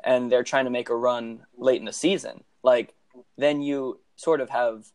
and 0.04 0.30
they're 0.30 0.42
trying 0.42 0.66
to 0.66 0.70
make 0.70 0.90
a 0.90 0.96
run 0.96 1.40
late 1.56 1.78
in 1.78 1.86
the 1.86 1.92
season, 1.92 2.44
like 2.62 2.94
then 3.38 3.62
you 3.62 4.00
sort 4.16 4.40
of 4.40 4.50
have 4.50 4.86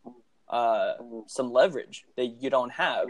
uh, 0.50 0.94
some 1.28 1.52
leverage 1.52 2.06
that 2.16 2.28
you 2.28 2.50
don't 2.50 2.72
have, 2.72 3.08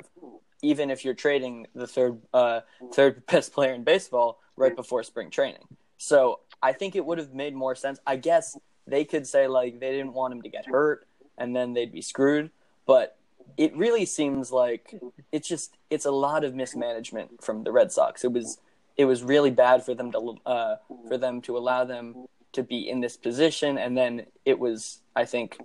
even 0.62 0.90
if 0.90 1.04
you're 1.04 1.14
trading 1.14 1.68
the 1.76 1.88
third 1.88 2.20
uh, 2.34 2.62
third 2.94 3.26
best 3.32 3.54
player 3.54 3.74
in 3.74 3.84
baseball 3.84 4.40
right 4.56 4.76
before 4.76 5.04
spring 5.04 5.30
training. 5.30 5.68
So 5.98 6.40
I 6.62 6.74
think 6.74 6.96
it 6.96 7.06
would 7.06 7.18
have 7.18 7.34
made 7.34 7.56
more 7.56 7.76
sense. 7.76 8.00
I 8.06 8.16
guess 8.16 8.58
they 8.88 9.06
could 9.06 9.28
say 9.28 9.48
like 9.48 9.80
they 9.80 9.92
didn't 9.92 10.14
want 10.14 10.34
him 10.34 10.42
to 10.42 10.50
get 10.50 10.66
hurt 10.66 11.08
and 11.38 11.56
then 11.56 11.74
they'd 11.74 11.92
be 11.92 12.02
screwed, 12.02 12.52
but 12.86 13.18
it 13.58 13.76
really 13.76 14.06
seems 14.06 14.52
like 14.52 15.00
it's 15.32 15.48
just 15.48 15.78
it's 15.90 16.06
a 16.06 16.12
lot 16.12 16.44
of 16.44 16.56
mismanagement 16.56 17.44
from 17.44 17.64
the 17.64 17.72
Red 17.72 17.92
Sox. 17.92 18.24
It 18.24 18.32
was 18.32 18.60
it 18.98 19.06
was 19.06 19.24
really 19.24 19.52
bad 19.52 19.84
for 19.84 19.94
them 19.96 20.12
to 20.12 20.38
uh, 20.46 20.76
for 21.08 21.18
them 21.18 21.42
to 21.42 21.58
allow 21.58 21.84
them 21.84 22.28
to 22.54 22.64
be 22.64 22.90
in 22.90 23.02
this 23.02 23.18
position, 23.18 23.78
and 23.78 23.98
then 23.98 24.26
it 24.46 24.60
was 24.60 25.00
I 25.16 25.26
think 25.26 25.58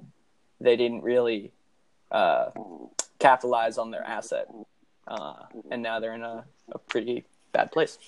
they 0.61 0.77
didn't 0.77 1.03
really 1.03 1.53
uh, 2.11 2.51
capitalize 3.19 3.79
on 3.79 3.91
their 3.91 4.05
asset, 4.05 4.49
uh, 5.07 5.35
and 5.71 5.83
now 5.83 6.01
they're 6.01 6.15
in 6.15 6.23
a, 6.23 6.45
a 6.73 6.79
pretty 6.79 7.25
bad 7.53 7.71
place. 7.73 7.99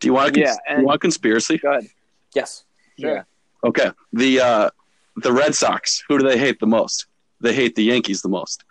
Do 0.00 0.08
you 0.08 0.14
want 0.14 0.28
a, 0.28 0.32
cons- 0.32 0.46
Yeah, 0.46 0.54
do 0.54 0.60
and- 0.68 0.80
you 0.80 0.86
want 0.86 1.00
conspiracy? 1.00 1.58
go 1.58 1.70
ahead. 1.72 1.88
Yes, 2.34 2.64
Sure. 2.98 3.26
Okay. 3.64 3.90
The 4.12 4.40
uh, 4.40 4.70
the 5.16 5.32
Red 5.32 5.54
Sox. 5.54 6.02
Who 6.08 6.18
do 6.18 6.26
they 6.28 6.38
hate 6.38 6.60
the 6.60 6.66
most? 6.66 7.06
They 7.40 7.54
hate 7.54 7.74
the 7.74 7.84
Yankees 7.84 8.20
the 8.22 8.28
most. 8.28 8.64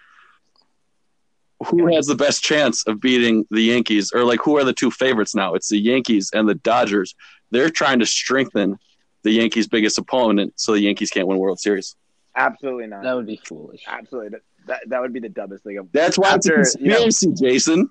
Who 1.68 1.94
has 1.94 2.06
the 2.08 2.16
best 2.16 2.42
chance 2.44 2.88
of 2.88 3.02
beating 3.02 3.46
the 3.52 3.62
Yankees, 3.62 4.12
or 4.14 4.24
like 4.24 4.40
who 4.42 4.58
are 4.58 4.64
the 4.64 4.72
two 4.74 4.90
favorites 4.92 5.36
now? 5.36 5.56
It's 5.56 5.68
the 5.70 5.78
Yankees 5.80 6.32
and 6.34 6.48
the 6.48 6.56
Dodgers. 6.56 7.16
They're 7.52 7.70
trying 7.70 8.00
to 8.00 8.06
strengthen 8.06 8.80
the 9.24 9.32
Yankees' 9.32 9.68
biggest 9.68 9.98
opponent, 9.98 10.54
so 10.56 10.72
the 10.72 10.80
Yankees 10.82 11.10
can't 11.10 11.28
win 11.28 11.38
World 11.38 11.60
Series. 11.60 11.96
Absolutely 12.36 12.88
not. 12.88 13.04
That 13.04 13.14
would 13.16 13.26
be 13.28 13.42
foolish. 13.44 13.84
Absolutely. 13.88 14.40
That, 14.68 14.82
that 14.82 14.90
that 14.90 15.02
would 15.02 15.14
be 15.14 15.20
the 15.20 15.30
dumbest 15.30 15.64
thing. 15.64 15.78
Of, 15.78 15.92
That's 15.92 16.18
why 16.18 16.30
After, 16.30 16.62
it's 16.62 16.76
a 16.76 16.80
you 16.80 16.88
know- 16.90 17.02
conspiracy, 17.04 17.34
Jason. 17.44 17.90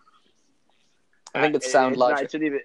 I 1.35 1.43
think 1.43 1.57
it's 1.57 1.67
It- 1.67 1.71
sound 1.71 1.93
it's 1.93 1.99
not- 2.01 2.23
it 2.23 2.31
shouldn't 2.31 2.47
even, 2.47 2.61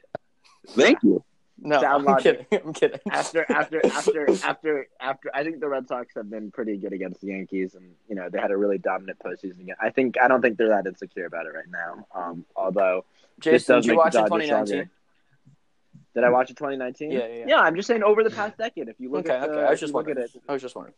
Thank 0.69 1.03
you. 1.03 1.23
no, 1.59 1.81
sound 1.81 1.85
I'm 2.01 2.05
logic. 2.05 2.49
kidding. 2.49 2.67
I'm 2.67 2.73
kidding. 2.73 2.99
after 3.11 3.45
after 3.51 3.81
after 3.85 4.29
after 4.45 4.87
after 4.99 5.31
I 5.33 5.43
think 5.43 5.59
the 5.59 5.67
Red 5.67 5.87
Sox 5.87 6.13
have 6.15 6.29
been 6.29 6.51
pretty 6.51 6.77
good 6.77 6.93
against 6.93 7.19
the 7.21 7.27
Yankees, 7.27 7.75
and 7.75 7.93
you 8.07 8.15
know 8.15 8.29
they 8.29 8.39
had 8.39 8.51
a 8.51 8.57
really 8.57 8.77
dominant 8.77 9.19
postseason. 9.19 9.67
I 9.81 9.89
think 9.89 10.15
I 10.21 10.27
don't 10.27 10.41
think 10.41 10.57
they're 10.57 10.69
that 10.69 10.85
insecure 10.87 11.25
about 11.25 11.45
it 11.45 11.53
right 11.53 11.69
now. 11.69 12.07
Um, 12.15 12.45
although 12.55 13.05
this 13.37 13.43
Jason, 13.63 13.75
does 13.75 13.83
did 13.85 13.89
you 13.91 13.95
make 13.97 14.03
watch 14.05 14.13
the 14.13 14.19
it 14.19 14.23
2019? 14.25 14.65
stronger. 14.67 14.89
Did 16.13 16.23
I 16.23 16.29
watch 16.29 16.51
it 16.51 16.57
2019? 16.57 17.11
Yeah, 17.11 17.25
yeah, 17.27 17.45
yeah. 17.47 17.59
I'm 17.59 17.75
just 17.75 17.87
saying 17.87 18.03
over 18.03 18.23
the 18.23 18.29
past 18.29 18.57
decade. 18.57 18.87
If 18.87 18.99
you 18.99 19.09
look 19.11 19.25
Okay, 19.25 19.35
at 19.35 19.49
the, 19.49 19.55
okay. 19.57 19.65
I 19.67 19.71
was 19.71 19.79
just 19.79 19.93
wondering. 19.93 20.19
it, 20.19 20.31
I 20.47 20.53
was 20.53 20.61
just 20.61 20.75
wondering. 20.75 20.93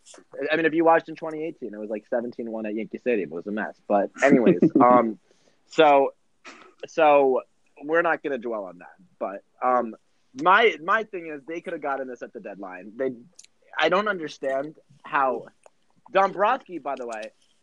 I 0.52 0.56
mean, 0.58 0.66
if 0.66 0.74
you 0.74 0.84
watched 0.84 1.08
in 1.08 1.16
2018, 1.16 1.74
it 1.74 1.78
was 1.78 1.90
like 1.90 2.06
17-1 2.12 2.68
at 2.68 2.76
Yankee 2.76 2.98
Stadium. 2.98 3.32
It 3.32 3.36
was 3.36 3.48
a 3.48 3.52
mess. 3.52 3.80
But 3.88 4.10
anyways, 4.22 4.60
um, 4.82 5.18
so 5.68 6.14
so 6.88 7.42
we're 7.84 8.02
not 8.02 8.24
going 8.24 8.32
to 8.32 8.38
dwell 8.38 8.66
on 8.66 8.80
that. 8.80 8.96
But 9.20 9.44
um, 9.66 9.96
my 10.42 10.76
my 10.84 11.04
thing 11.04 11.28
is 11.28 11.42
they 11.48 11.62
could 11.62 11.74
have 11.74 11.82
gotten 11.82 12.08
this 12.10 12.22
at 12.22 12.34
the 12.34 12.42
deadline. 12.42 12.92
They, 12.98 13.12
I 13.80 13.88
don't 13.90 14.08
understand 14.10 14.76
how 15.04 15.46
Dombrowski, 16.12 16.80
by 16.80 16.96
the 16.98 17.08
way, 17.08 17.22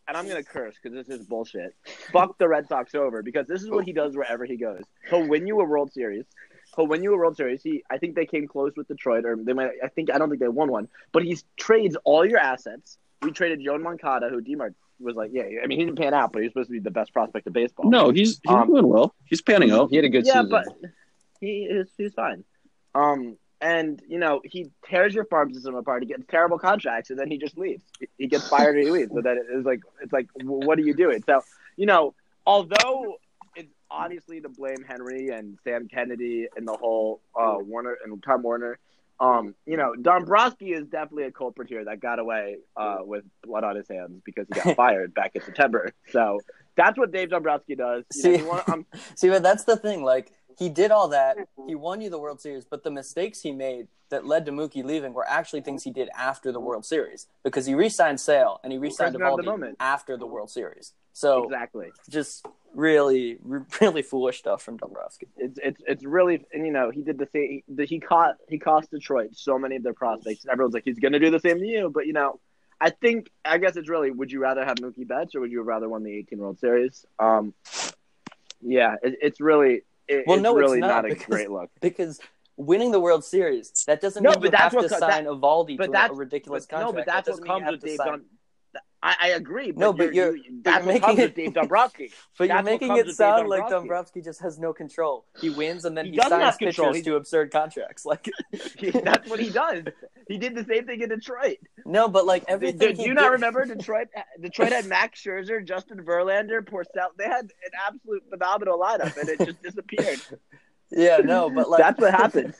and 0.09 0.17
I'm 0.17 0.27
going 0.27 0.43
to 0.43 0.49
curse 0.49 0.75
because 0.83 0.97
this 1.07 1.15
is 1.15 1.27
bullshit. 1.27 1.75
Fuck 2.13 2.39
the 2.39 2.49
Red 2.49 2.67
Sox 2.69 2.95
over 2.95 3.23
because 3.23 3.47
this 3.47 3.63
is 3.63 3.71
what 3.71 3.85
he 3.85 3.93
does 3.93 4.17
wherever 4.17 4.45
he 4.45 4.57
goes. 4.57 4.83
He'll 5.11 5.27
win 5.29 5.47
you 5.47 5.61
a 5.61 5.65
World 5.65 5.93
Series. 5.93 6.25
He'll 6.77 6.87
win 6.87 7.03
you 7.03 7.13
a 7.15 7.17
World 7.17 7.37
Series. 7.37 7.63
He, 7.63 7.83
I 7.91 7.99
think 7.99 8.15
they 8.15 8.27
came 8.27 8.47
close 8.49 8.73
with 8.77 8.89
Detroit, 8.89 9.25
or 9.25 9.37
they 9.37 9.53
might. 9.53 9.73
I 9.83 9.89
think 9.89 10.11
I 10.11 10.19
don't 10.19 10.29
think 10.31 10.41
they 10.41 10.49
won 10.49 10.71
one, 10.71 10.89
but 11.13 11.23
he 11.23 11.37
trades 11.57 11.97
all 12.05 12.25
your 12.25 12.39
assets. 12.39 12.99
We 13.21 13.31
traded 13.31 13.61
Yoan 13.61 13.83
Moncada, 13.83 14.29
who 14.31 14.41
D-Mart 14.41 14.75
was 14.99 15.15
like, 15.17 15.31
yeah, 15.33 15.45
I 15.63 15.67
mean, 15.67 15.79
he 15.79 15.85
didn't 15.85 15.99
pan 15.99 16.15
out, 16.15 16.33
but 16.33 16.41
he 16.43 16.47
was 16.47 16.53
supposed 16.53 16.69
to 16.69 16.73
be 16.73 16.79
the 16.79 16.91
best 16.91 17.13
prospect 17.13 17.47
of 17.47 17.53
baseball. 17.53 17.91
No, 17.91 18.11
he's 18.11 18.41
he's 18.43 18.53
Um, 18.53 18.69
doing 18.69 18.89
well. 18.89 19.15
He's 19.27 19.43
panning 19.43 19.71
out. 19.71 19.91
He 19.91 19.97
had 19.97 20.05
a 20.05 20.09
good 20.09 20.27
yeah, 20.27 20.43
season. 20.43 20.49
but 20.51 20.67
he 21.41 21.65
is 21.65 21.89
he's 21.99 22.15
fine. 22.15 22.45
Um, 22.95 23.37
and 23.61 24.03
you 24.09 24.19
know 24.19 24.41
he 24.45 24.71
tears 24.89 25.15
your 25.15 25.25
farm 25.27 25.53
system 25.55 25.75
apart. 25.75 26.03
He 26.03 26.09
gets 26.09 26.25
terrible 26.29 26.59
contracts, 26.59 27.11
and 27.11 27.19
then 27.19 27.31
he 27.31 27.39
just 27.39 27.57
leaves. 27.59 27.83
He- 28.01 28.09
He 28.19 28.27
gets 28.29 28.49
fired 28.49 28.77
or 28.77 28.81
he 28.81 28.91
leaves. 28.91 29.13
So 29.13 29.21
that 29.21 29.37
it's 29.37 29.67
like 29.67 29.81
it's 30.03 30.13
like 30.13 30.29
what 30.43 30.79
are 30.79 30.83
you 30.83 30.95
doing? 30.95 31.23
So 31.27 31.43
you 31.77 31.87
know, 31.87 32.15
although 32.47 33.15
it's 33.15 33.22
obviously 33.93 34.41
to 34.41 34.49
blame 34.49 34.85
Henry 34.87 35.29
and 35.29 35.59
Sam 35.65 35.89
Kennedy 35.89 36.49
and 36.57 36.67
the 36.67 36.77
whole 36.77 37.21
uh, 37.39 37.57
Warner 37.59 37.97
and 38.05 38.23
Tom 38.23 38.43
Warner. 38.43 38.79
Um, 39.21 39.55
you 39.67 39.77
know, 39.77 39.95
Dombrowski 39.95 40.73
is 40.73 40.87
definitely 40.87 41.25
a 41.25 41.31
culprit 41.31 41.69
here 41.69 41.85
that 41.85 42.01
got 42.01 42.19
away 42.19 42.57
uh, 42.77 42.99
with 43.03 43.25
blood 43.45 43.63
on 43.63 43.77
his 43.77 43.87
hands 43.89 44.21
because 44.25 44.47
he 44.53 44.61
got 44.61 44.75
fired 44.77 45.15
back 45.15 45.37
in 45.37 45.43
September. 45.43 45.93
So 46.11 46.41
that's 46.75 46.99
what 46.99 47.13
Dave 47.13 47.31
Dombrowski 47.31 47.77
does. 47.77 48.05
You 48.15 48.21
See- 48.21 48.37
you 48.39 48.47
want- 48.49 48.69
I'm- 48.69 48.87
See, 49.15 49.29
but 49.29 49.43
that's 49.43 49.65
the 49.65 49.77
thing. 49.77 50.03
Like, 50.03 50.33
he 50.59 50.69
did 50.69 50.91
all 50.91 51.09
that. 51.09 51.37
He 51.67 51.75
won 51.75 52.01
you 52.01 52.11
the 52.11 52.19
World 52.19 52.41
Series, 52.41 52.65
but 52.65 52.83
the 52.83 52.91
mistakes 52.91 53.41
he 53.41 53.53
made 53.53 53.89
that 54.11 54.27
led 54.27 54.45
to 54.47 54.53
Mookie 54.53 54.85
leaving 54.85 55.15
were 55.15 55.27
actually 55.27 55.63
things 55.63 55.83
he 55.83 55.91
did 55.91 56.11
after 56.17 56.53
the 56.53 56.61
World 56.61 56.85
Series 56.85 57.27
because 57.43 57.65
he 57.65 57.75
re-signed 57.75 58.21
Sale 58.21 58.61
and 58.63 58.73
he 58.73 58.79
re-signed 58.79 59.15
Prisoner 59.15 59.31
of 59.31 59.37
the 59.39 59.43
Eovaldi 59.45 59.75
after 59.81 60.17
the 60.17 60.27
World 60.27 60.51
Series. 60.51 60.93
So 61.15 61.45
exactly. 61.45 61.93
just 62.11 62.47
really, 62.75 63.39
really 63.81 64.03
foolish 64.03 64.39
stuff 64.39 64.63
from 64.63 64.77
Dombrowski. 64.77 65.29
it's 65.37 65.59
it's 65.63 65.83
it's 65.87 66.05
really 66.05 66.45
and 66.53 66.65
you 66.67 66.73
know 66.73 66.91
he 66.91 67.03
did 67.03 67.19
the 67.19 67.29
same 67.33 67.63
he, 67.77 67.85
he 67.87 68.01
caught 68.01 68.37
he 68.49 68.59
cost 68.59 68.91
Detroit 68.91 69.31
so 69.33 69.59
many 69.59 69.77
of 69.77 69.83
their 69.83 69.95
prospects 69.95 70.45
and 70.45 70.53
everyone's 70.53 70.75
like 70.75 70.85
he's 70.85 70.99
gonna 70.99 71.19
do 71.19 71.31
the 71.31 71.41
same 71.41 71.59
to 71.59 71.67
you. 71.67 71.91
But 71.91 72.07
you 72.07 72.13
know 72.13 72.41
I 72.81 72.91
think 72.91 73.31
I 73.45 73.59
guess 73.59 73.77
it's 73.77 73.89
really 73.89 74.11
would 74.11 74.33
you 74.33 74.41
rather 74.41 74.65
have 74.65 74.77
Mookie 74.79 75.07
Betts 75.07 75.35
or 75.35 75.41
would 75.41 75.51
you 75.53 75.59
have 75.59 75.67
rather 75.67 75.89
won 75.89 76.03
the 76.03 76.13
18 76.19 76.39
World 76.39 76.59
Series? 76.59 77.05
Um 77.19 77.55
yeah 78.61 78.97
it, 79.03 79.19
it's 79.21 79.41
really 79.41 79.83
it, 80.09 80.25
Well, 80.27 80.37
it's 80.37 80.43
no, 80.43 80.57
it's 80.59 80.61
really 80.69 80.81
not, 80.81 80.89
not, 80.89 81.05
a 81.07 81.09
because- 81.09 81.27
great 81.27 81.51
look. 81.51 81.71
Because 81.81 82.21
winning 82.57 82.91
the 82.91 83.01
World 83.01 83.25
Series 83.25 83.71
that 83.87 84.01
doesn't 84.01 84.23
No, 84.23 84.31
mean 84.33 84.43
you 84.43 84.51
have 84.53 84.73
to 84.73 84.89
co- 84.89 84.99
sign 84.99 85.25
Eovaldi 85.25 85.77
but 85.79 85.87
to 85.87 85.93
that's 85.93 86.13
a 86.13 86.17
ridiculous 86.17 86.67
but, 86.67 86.81
no 86.81 86.93
but 86.93 87.07
that's 87.07 87.27
That 87.27 87.39
what 87.41 87.45
doesn't 87.45 87.45
mean 87.45 87.59
you 87.59 87.65
comes 87.65 87.73
with 87.73 87.81
to 87.81 87.87
Dave 87.87 87.99
that, 87.99 88.21
I, 89.05 89.17
I 89.21 89.29
agree. 89.31 89.73
But 89.73 89.81
No, 89.81 89.93
but 89.93 90.15
you're, 90.15 90.37
you're- 90.37 90.49
that's 90.63 90.87
you're 90.87 90.99
comes 91.01 91.17
making 91.17 91.25
with 91.25 91.35
Dave 91.35 91.49
it- 91.49 91.55
Dombrowski. 91.55 92.13
But 92.39 92.49
you're 92.49 92.63
making 92.63 92.97
it 92.97 93.09
sound 93.11 93.49
like 93.49 93.63
Dombrowski. 93.69 93.75
Dombrowski 93.75 94.21
just 94.23 94.41
has 94.43 94.59
no 94.61 94.73
control. 94.73 95.27
He 95.41 95.51
wins 95.51 95.85
and 95.85 95.97
then 95.99 96.07
He 96.07 96.13
he, 96.13 96.21
signs 96.21 96.57
pitchers 96.57 96.97
He- 96.97 97.03
to 97.03 97.17
absurd 97.17 97.51
contracts. 97.51 98.05
Like 98.13 98.29
that's 99.05 99.29
what 99.29 99.41
he 99.41 99.51
does. 99.51 99.85
He 100.29 100.39
did 100.39 100.55
the 100.55 100.65
same 100.65 100.87
thing 100.87 101.01
in 101.01 101.09
Detroit. 101.09 101.59
no, 101.85 102.07
but 102.09 102.27
like 102.27 102.47
Do, 102.47 102.53
everything. 102.53 102.95
do 102.95 103.03
he 103.03 103.09
you 103.09 103.15
not 103.15 103.33
remember 103.33 103.65
Detroit? 103.65 104.09
Detroit 104.41 104.71
had 104.73 104.87
Max 104.87 105.21
Scherzer, 105.21 105.65
Justin 105.67 105.99
Verlander, 106.05 106.61
Porcel. 106.63 107.09
They 107.19 107.25
had 107.25 107.45
an 107.47 107.73
absolute 107.89 108.23
phenomenal 108.31 108.79
lineup, 108.79 109.17
and 109.17 109.29
it 109.29 109.39
just 109.45 109.63
disappeared. 109.63 110.21
Yeah, 110.91 111.19
no, 111.25 111.51
but 111.51 111.69
like 111.71 111.81
That's 111.81 112.01
what 112.01 112.13
happened. 112.15 112.55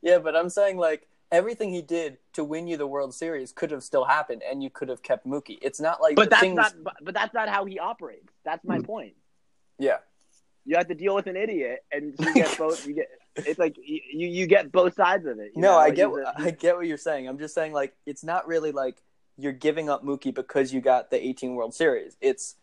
yeah, 0.00 0.18
but 0.18 0.34
I'm 0.36 0.48
saying 0.48 0.78
like 0.78 1.06
everything 1.32 1.72
he 1.72 1.82
did 1.82 2.18
to 2.34 2.44
win 2.44 2.66
you 2.66 2.76
the 2.76 2.86
World 2.86 3.14
Series 3.14 3.52
could 3.52 3.70
have 3.70 3.82
still 3.82 4.04
happened, 4.04 4.42
and 4.48 4.62
you 4.62 4.70
could 4.70 4.88
have 4.88 5.02
kept 5.02 5.26
Mookie. 5.26 5.58
It's 5.62 5.80
not 5.80 6.00
like 6.00 6.16
But 6.16 6.30
that's 6.30 6.40
things. 6.42 6.56
not. 6.56 6.74
But, 6.82 6.94
but 7.02 7.14
that's 7.14 7.34
not 7.34 7.48
how 7.48 7.64
he 7.64 7.78
operates. 7.78 8.32
That's 8.44 8.64
my 8.64 8.78
mm. 8.78 8.86
point. 8.86 9.14
Yeah, 9.78 9.98
You 10.64 10.76
have 10.76 10.88
to 10.88 10.94
deal 10.94 11.14
with 11.14 11.26
an 11.26 11.36
idiot, 11.36 11.84
and 11.92 12.14
you 12.18 12.34
get 12.34 12.56
both. 12.56 12.86
You 12.86 12.94
get. 12.94 13.08
It's 13.36 13.58
like 13.58 13.76
you 13.76 14.00
you 14.28 14.46
get 14.46 14.72
both 14.72 14.94
sides 14.94 15.26
of 15.26 15.38
it. 15.38 15.52
you 15.54 15.60
no, 15.60 15.72
know? 15.72 15.78
I 15.78 15.90
get 15.90 16.08
a- 16.08 16.34
I 16.38 16.50
get 16.50 16.76
what 16.76 16.86
you're 16.86 16.96
saying. 16.96 17.28
I'm 17.28 17.38
just 17.38 17.54
saying 17.54 17.72
like 17.72 17.94
it's 18.06 18.24
not 18.24 18.46
really 18.46 18.72
like 18.72 18.96
you're 19.36 19.52
giving 19.52 19.90
up 19.90 20.02
Mookie 20.02 20.34
because 20.34 20.72
you 20.72 20.80
got 20.80 21.10
the 21.10 21.22
18 21.22 21.54
World 21.54 21.74
Series. 21.74 22.16
It's 22.22 22.56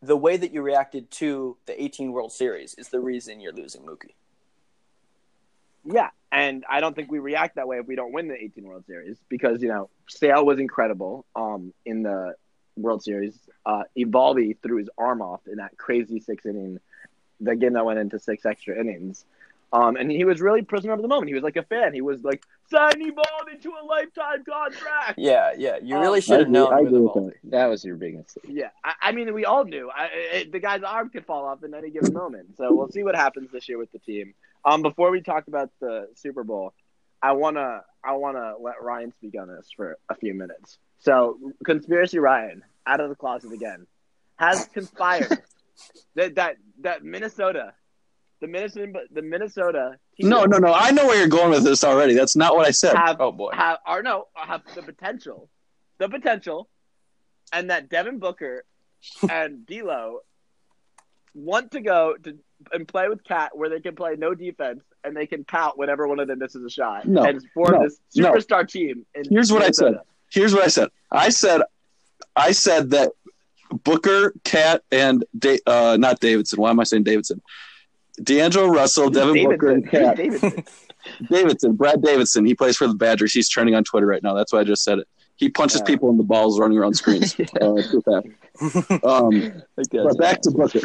the 0.00 0.16
way 0.16 0.36
that 0.36 0.52
you 0.52 0.62
reacted 0.62 1.10
to 1.10 1.56
the 1.66 1.82
18 1.82 2.12
World 2.12 2.32
Series 2.32 2.74
is 2.74 2.88
the 2.88 3.00
reason 3.00 3.40
you're 3.40 3.52
losing 3.52 3.82
Mookie. 3.82 4.14
Yeah, 5.84 6.10
and 6.30 6.64
I 6.68 6.80
don't 6.80 6.94
think 6.94 7.10
we 7.10 7.18
react 7.18 7.56
that 7.56 7.66
way 7.68 7.78
if 7.78 7.86
we 7.86 7.96
don't 7.96 8.12
win 8.12 8.28
the 8.28 8.34
18 8.34 8.64
World 8.64 8.84
Series 8.86 9.16
because 9.28 9.62
you 9.62 9.68
know 9.68 9.88
Sale 10.08 10.44
was 10.44 10.58
incredible 10.58 11.24
um 11.34 11.72
in 11.86 12.02
the 12.02 12.34
World 12.76 13.02
Series. 13.02 13.38
Uh, 13.66 13.82
Eovaldi 13.96 14.56
threw 14.62 14.76
his 14.78 14.88
arm 14.96 15.22
off 15.22 15.40
in 15.46 15.56
that 15.56 15.76
crazy 15.76 16.20
six 16.20 16.46
inning, 16.46 16.78
the 17.40 17.56
game 17.56 17.74
that 17.74 17.84
went 17.84 17.98
into 17.98 18.18
six 18.18 18.46
extra 18.46 18.78
innings. 18.78 19.24
Um, 19.72 19.94
and 19.94 20.10
he 20.10 20.24
was 20.24 20.40
really 20.40 20.62
prisoner 20.62 20.94
of 20.94 21.00
the 21.02 21.06
moment. 21.06 21.28
He 21.28 21.34
was 21.34 21.44
like 21.44 21.54
a 21.56 21.62
fan. 21.62 21.94
He 21.94 22.00
was 22.00 22.24
like, 22.24 22.42
sign 22.70 22.94
Eovaldi 22.94 23.60
to 23.62 23.68
a 23.80 23.84
lifetime 23.86 24.42
contract. 24.44 25.14
Yeah, 25.16 25.52
yeah. 25.56 25.76
You 25.80 25.94
Um, 25.94 26.00
really 26.02 26.20
should 26.20 26.40
have 26.40 26.48
I 26.48 26.50
agree- 26.50 26.52
known. 26.52 26.72
I 26.72 26.80
with 26.80 26.86
agree 26.88 27.00
with 27.00 27.14
that. 27.14 27.50
That 27.50 27.66
was 27.66 27.84
your 27.84 27.94
big 27.96 28.16
mistake. 28.16 28.44
Yeah, 28.48 28.70
I, 28.82 28.94
I 29.00 29.12
mean, 29.12 29.32
we 29.32 29.44
all 29.44 29.64
knew 29.64 29.88
I, 29.88 30.06
it, 30.32 30.50
the 30.52 30.58
guy's 30.58 30.82
arm 30.82 31.10
could 31.10 31.24
fall 31.24 31.44
off 31.44 31.62
in 31.62 31.72
any 31.72 31.90
given 31.90 32.12
moment. 32.12 32.56
So 32.56 32.74
we'll 32.74 32.88
see 32.90 33.04
what 33.04 33.14
happens 33.14 33.50
this 33.52 33.68
year 33.68 33.78
with 33.78 33.92
the 33.92 34.00
team. 34.00 34.34
Um, 34.64 34.82
before 34.82 35.10
we 35.10 35.20
talk 35.22 35.48
about 35.48 35.70
the 35.80 36.08
Super 36.14 36.44
Bowl, 36.44 36.74
I 37.22 37.32
wanna 37.32 37.82
I 38.04 38.12
wanna 38.14 38.54
let 38.60 38.82
Ryan 38.82 39.12
speak 39.12 39.34
on 39.40 39.48
this 39.48 39.68
for 39.74 39.98
a 40.08 40.14
few 40.14 40.34
minutes. 40.34 40.78
So, 40.98 41.38
conspiracy 41.64 42.18
Ryan 42.18 42.62
out 42.86 43.00
of 43.00 43.08
the 43.08 43.16
closet 43.16 43.52
again 43.52 43.86
has 44.36 44.66
conspired 44.72 45.42
that 46.14 46.34
that 46.36 46.56
that 46.80 47.04
Minnesota, 47.04 47.72
the 48.40 48.48
Minnesota 48.48 49.04
the 49.12 49.22
Minnesota 49.22 49.98
No, 50.18 50.44
no, 50.44 50.58
no. 50.58 50.72
I 50.74 50.90
know 50.90 51.06
where 51.06 51.18
you're 51.18 51.28
going 51.28 51.50
with 51.50 51.64
this 51.64 51.84
already. 51.84 52.14
That's 52.14 52.36
not 52.36 52.54
what 52.56 52.66
I 52.66 52.70
said. 52.70 52.96
have 52.96 53.20
Oh 53.20 53.32
boy. 53.32 53.50
have 53.52 53.78
or 53.86 54.02
no 54.02 54.28
have 54.34 54.62
the 54.74 54.82
potential, 54.82 55.48
the 55.98 56.08
potential, 56.08 56.68
and 57.52 57.70
that 57.70 57.88
Devin 57.88 58.18
Booker 58.18 58.64
and 59.30 59.66
D'Lo 59.66 60.20
want 61.34 61.70
to 61.72 61.80
go 61.80 62.16
to 62.22 62.38
and 62.72 62.86
play 62.86 63.08
with 63.08 63.22
Cat 63.24 63.56
where 63.56 63.68
they 63.68 63.80
can 63.80 63.94
play 63.96 64.14
no 64.16 64.34
defense 64.34 64.82
and 65.04 65.16
they 65.16 65.26
can 65.26 65.44
pout 65.44 65.78
whenever 65.78 66.06
one 66.06 66.20
of 66.20 66.28
them 66.28 66.38
misses 66.38 66.64
a 66.64 66.70
shot 66.70 67.06
No, 67.06 67.22
and 67.22 67.42
form 67.54 67.72
no, 67.72 67.82
this 67.84 67.98
no. 68.16 68.32
superstar 68.32 68.68
team. 68.68 69.06
In 69.14 69.24
Here's 69.30 69.52
what 69.52 69.62
I 69.62 69.70
said. 69.70 69.94
Here's 70.30 70.54
what 70.54 70.64
I 70.64 70.68
said. 70.68 70.88
I 71.10 71.30
said, 71.30 71.62
I 72.36 72.52
said 72.52 72.90
that 72.90 73.12
Booker, 73.84 74.32
Cat, 74.44 74.82
and 74.92 75.24
da- 75.38 75.60
uh, 75.66 75.96
not 75.98 76.20
Davidson. 76.20 76.60
Why 76.60 76.70
am 76.70 76.80
I 76.80 76.84
saying 76.84 77.04
Davidson? 77.04 77.40
D'Angelo 78.22 78.68
Russell, 78.68 79.10
Devin 79.10 79.34
Davidson. 79.34 79.50
Booker, 79.58 79.70
and 79.70 79.90
Cat. 79.90 80.16
Davidson. 80.16 80.64
Davidson, 81.30 81.72
Brad 81.76 82.02
Davidson. 82.02 82.44
He 82.44 82.54
plays 82.54 82.76
for 82.76 82.86
the 82.86 82.94
Badgers. 82.94 83.32
He's 83.32 83.48
trending 83.48 83.74
on 83.74 83.84
Twitter 83.84 84.06
right 84.06 84.22
now. 84.22 84.34
That's 84.34 84.52
why 84.52 84.60
I 84.60 84.64
just 84.64 84.84
said 84.84 84.98
it. 84.98 85.08
He 85.36 85.48
punches 85.48 85.80
Yeah. 85.80 85.86
people 85.86 86.10
in 86.10 86.18
the 86.18 86.22
balls 86.22 86.60
running 86.60 86.76
around 86.76 86.94
screens. 86.94 87.34
uh, 87.40 87.44
too 87.90 88.02
fast. 88.04 88.26
Um, 89.04 89.62
but 89.90 90.18
back 90.18 90.42
to 90.42 90.50
Booker. 90.50 90.80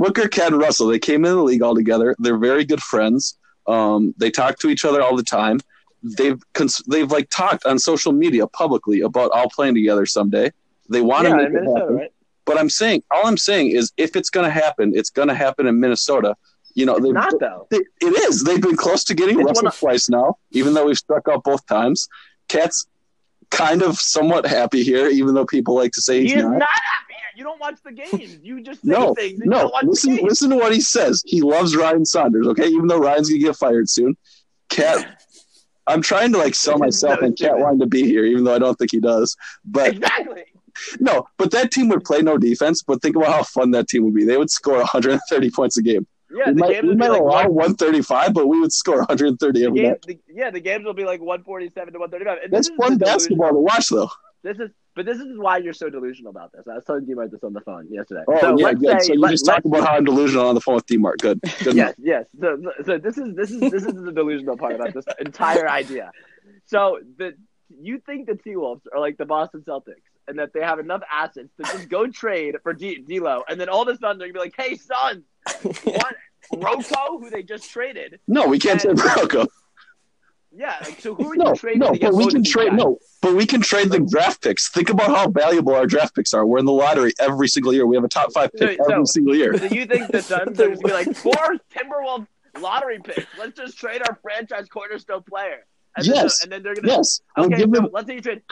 Booker, 0.00 0.28
Cat, 0.28 0.52
and 0.52 0.60
Russell. 0.60 0.88
They 0.88 0.98
came 0.98 1.24
in 1.24 1.34
the 1.36 1.42
league 1.42 1.62
all 1.62 1.74
together. 1.74 2.16
They're 2.18 2.38
very 2.38 2.64
good 2.64 2.82
friends. 2.82 3.36
Um, 3.66 4.14
they 4.16 4.30
talk 4.30 4.58
to 4.60 4.68
each 4.68 4.84
other 4.84 5.00
all 5.02 5.16
the 5.16 5.22
time. 5.22 5.60
They've 6.02 6.40
cons- 6.54 6.82
they've 6.88 7.10
like 7.10 7.28
talked 7.30 7.66
on 7.66 7.78
social 7.78 8.12
media 8.12 8.46
publicly 8.46 9.00
about 9.02 9.30
all 9.32 9.48
playing 9.50 9.74
together 9.74 10.06
someday. 10.06 10.50
They 10.88 11.02
want 11.02 11.26
to 11.28 11.36
make 11.36 11.48
it 11.48 11.54
happen. 11.54 11.94
right? 11.96 12.12
But 12.46 12.58
I'm 12.58 12.70
saying, 12.70 13.02
all 13.10 13.26
I'm 13.26 13.36
saying 13.36 13.70
is, 13.72 13.92
if 13.96 14.16
it's 14.16 14.30
going 14.30 14.46
to 14.46 14.50
happen, 14.50 14.92
it's 14.94 15.10
going 15.10 15.28
to 15.28 15.34
happen 15.34 15.66
in 15.66 15.78
Minnesota. 15.78 16.34
You 16.74 16.86
know, 16.86 16.98
they, 16.98 17.10
not 17.10 17.34
though. 17.38 17.66
they- 17.70 17.84
it 18.00 18.18
is. 18.28 18.42
They've 18.44 18.60
been 18.62 18.76
close 18.76 19.04
to 19.04 19.14
getting 19.14 19.38
It's 19.40 19.46
Russell 19.46 19.68
of- 19.68 19.76
twice 19.78 20.08
now, 20.08 20.38
even 20.52 20.72
though 20.74 20.86
we've 20.86 20.96
struck 20.96 21.28
out 21.28 21.44
both 21.44 21.64
times. 21.66 22.08
Cat's 22.48 22.86
kind 23.50 23.82
of 23.82 23.98
somewhat 23.98 24.46
happy 24.46 24.82
here, 24.82 25.08
even 25.08 25.34
though 25.34 25.44
people 25.44 25.74
like 25.74 25.92
to 25.92 26.00
say 26.00 26.20
He 26.22 26.28
he's 26.28 26.42
not. 26.42 26.52
not 26.58 26.68
happy. 26.68 27.09
You 27.36 27.44
don't 27.44 27.60
watch 27.60 27.76
the 27.84 27.92
games. 27.92 28.38
You 28.42 28.62
just 28.62 28.82
say 28.82 28.88
No, 28.90 29.14
things. 29.14 29.34
And 29.40 29.44
you 29.44 29.50
No, 29.50 29.58
don't 29.62 29.72
watch 29.72 29.84
listen, 29.84 30.16
listen 30.22 30.50
to 30.50 30.56
what 30.56 30.72
he 30.72 30.80
says. 30.80 31.22
He 31.26 31.40
loves 31.40 31.74
Ryan 31.76 32.04
Saunders. 32.04 32.46
Okay, 32.48 32.66
even 32.66 32.86
though 32.86 32.98
Ryan's 32.98 33.28
gonna 33.28 33.40
get 33.40 33.56
fired 33.56 33.88
soon. 33.88 34.16
Cat, 34.68 35.22
I'm 35.86 36.02
trying 36.02 36.32
to 36.32 36.38
like 36.38 36.54
sell 36.54 36.78
myself 36.78 37.20
and 37.22 37.36
Cat 37.38 37.58
wanting 37.58 37.80
to 37.80 37.86
be 37.86 38.02
here, 38.04 38.24
even 38.24 38.44
though 38.44 38.54
I 38.54 38.58
don't 38.58 38.76
think 38.78 38.90
he 38.92 39.00
does. 39.00 39.36
But 39.64 39.94
Exactly. 39.96 40.44
no, 41.00 41.26
but 41.36 41.50
that 41.50 41.70
team 41.72 41.88
would 41.88 42.04
play 42.04 42.20
no 42.22 42.38
defense. 42.38 42.82
But 42.82 43.02
think 43.02 43.16
about 43.16 43.32
how 43.32 43.42
fun 43.42 43.70
that 43.72 43.88
team 43.88 44.04
would 44.04 44.14
be. 44.14 44.24
They 44.24 44.36
would 44.36 44.50
score 44.50 44.76
130 44.78 45.50
points 45.50 45.76
a 45.78 45.82
game. 45.82 46.06
Yeah, 46.32 46.44
we 46.46 46.52
the 46.52 46.58
might, 46.60 46.70
games 46.70 46.82
we 46.84 46.88
would 46.90 46.98
be 46.98 47.00
might 47.00 47.08
like 47.10 47.20
allow 47.22 47.42
one, 47.48 47.54
135, 47.74 48.34
but 48.34 48.46
we 48.46 48.60
would 48.60 48.72
score 48.72 48.98
130 48.98 49.58
the 49.60 49.66
every 49.66 49.80
game, 49.80 49.88
night. 49.88 50.02
the, 50.02 50.18
yeah, 50.32 50.50
the 50.50 50.60
games 50.60 50.84
will 50.84 50.94
be 50.94 51.04
like 51.04 51.20
147 51.20 51.92
to 51.92 51.98
135. 51.98 52.44
And 52.44 52.52
That's 52.52 52.68
fun 52.80 52.98
basketball 52.98 53.48
to 53.50 53.58
watch, 53.58 53.88
though. 53.88 54.08
This 54.42 54.58
is, 54.58 54.70
but 54.96 55.04
this 55.04 55.18
is 55.18 55.38
why 55.38 55.58
you're 55.58 55.74
so 55.74 55.90
delusional 55.90 56.30
about 56.30 56.52
this. 56.52 56.62
I 56.66 56.74
was 56.74 56.84
telling 56.84 57.06
you 57.06 57.14
about 57.14 57.30
this 57.30 57.44
on 57.44 57.52
the 57.52 57.60
phone 57.60 57.86
yesterday. 57.90 58.22
Oh 58.26 58.40
so 58.40 58.58
yeah, 58.58 58.66
let's 58.66 58.80
good. 58.80 59.00
say, 59.02 59.06
so 59.08 59.12
you 59.12 59.20
let, 59.20 59.30
just 59.32 59.44
talk 59.44 59.64
about 59.64 59.86
how 59.86 59.96
I'm 59.96 60.04
delusional 60.04 60.48
on 60.48 60.54
the 60.54 60.60
phone 60.62 60.76
with 60.76 60.86
D-Mart. 60.86 61.18
Good. 61.20 61.40
Good. 61.62 61.76
yes, 61.76 61.94
yes. 61.98 62.24
So, 62.40 62.58
so 62.84 62.98
this 62.98 63.18
is 63.18 63.34
this 63.34 63.50
is 63.50 63.60
this 63.60 63.84
is 63.84 63.94
the 64.02 64.12
delusional 64.12 64.56
part 64.56 64.74
about 64.74 64.94
this 64.94 65.04
entire 65.18 65.68
idea. 65.68 66.10
So 66.66 67.00
the 67.18 67.34
you 67.80 68.00
think 68.00 68.26
the 68.26 68.34
T 68.34 68.56
Wolves 68.56 68.82
are 68.92 68.98
like 68.98 69.18
the 69.18 69.26
Boston 69.26 69.62
Celtics, 69.66 70.02
and 70.26 70.38
that 70.38 70.52
they 70.54 70.60
have 70.60 70.78
enough 70.78 71.02
assets 71.12 71.50
to 71.58 71.62
just 71.64 71.88
go 71.88 72.06
trade 72.06 72.56
for 72.62 72.72
D- 72.72 73.04
D'Lo, 73.06 73.42
and 73.48 73.60
then 73.60 73.68
all 73.68 73.82
of 73.82 73.88
a 73.88 73.96
sudden 73.98 74.18
they're 74.18 74.32
gonna 74.32 74.44
be 74.44 74.50
like, 74.50 74.54
"Hey, 74.56 74.76
son, 74.76 75.22
what 75.84 76.16
Rocco, 76.56 77.18
who 77.18 77.30
they 77.30 77.42
just 77.42 77.70
traded? 77.70 78.18
No, 78.26 78.46
we 78.46 78.58
can't 78.58 78.82
And- 78.84 78.98
trade 78.98 79.16
Rocco. 79.16 79.46
Yeah, 80.52 80.76
like, 80.82 81.00
so 81.00 81.14
who 81.14 81.32
are 81.32 81.36
No, 81.36 81.50
you 81.50 81.54
trading? 81.54 81.78
no, 81.78 81.92
to 81.94 82.00
but 82.00 82.14
we 82.14 82.26
can 82.28 82.42
trade. 82.42 82.72
No, 82.72 82.98
but 83.22 83.34
we 83.36 83.46
can 83.46 83.60
trade 83.60 83.90
the 83.90 84.00
draft 84.00 84.42
picks. 84.42 84.68
Think 84.70 84.90
about 84.90 85.08
how 85.08 85.28
valuable 85.28 85.74
our 85.74 85.86
draft 85.86 86.14
picks 86.16 86.34
are. 86.34 86.44
We're 86.44 86.58
in 86.58 86.64
the 86.64 86.72
lottery 86.72 87.12
every 87.20 87.46
single 87.46 87.72
year. 87.72 87.86
We 87.86 87.94
have 87.96 88.04
a 88.04 88.08
top 88.08 88.32
five 88.32 88.52
pick 88.52 88.78
every 88.90 89.06
single 89.06 89.36
year. 89.36 89.52
Do 89.52 89.68
you 89.74 89.86
think 89.86 90.10
the 90.10 90.20
Suns 90.22 90.58
are 90.60 90.68
gonna 90.68 90.76
be 90.80 90.92
like 90.92 91.14
four 91.16 91.32
Timberwolves 91.72 92.26
lottery 92.60 92.98
picks? 92.98 93.26
Let's 93.38 93.56
just 93.56 93.78
trade 93.78 94.02
our 94.08 94.18
franchise 94.22 94.68
cornerstone 94.68 95.22
player. 95.22 95.66
And 95.96 96.06
then, 96.06 96.14
Yes. 96.16 96.42
and 96.42 96.50
then 96.52 96.62
they're 96.64 96.74
gonna 96.74 96.88
Yes, 96.88 97.20
we'll 97.36 97.46
Okay, 97.46 97.56
give 97.58 97.70
so 97.74 97.82
them. 97.82 97.88
let's 97.92 98.08
say 98.08 98.14
you 98.16 98.20
trade. 98.20 98.42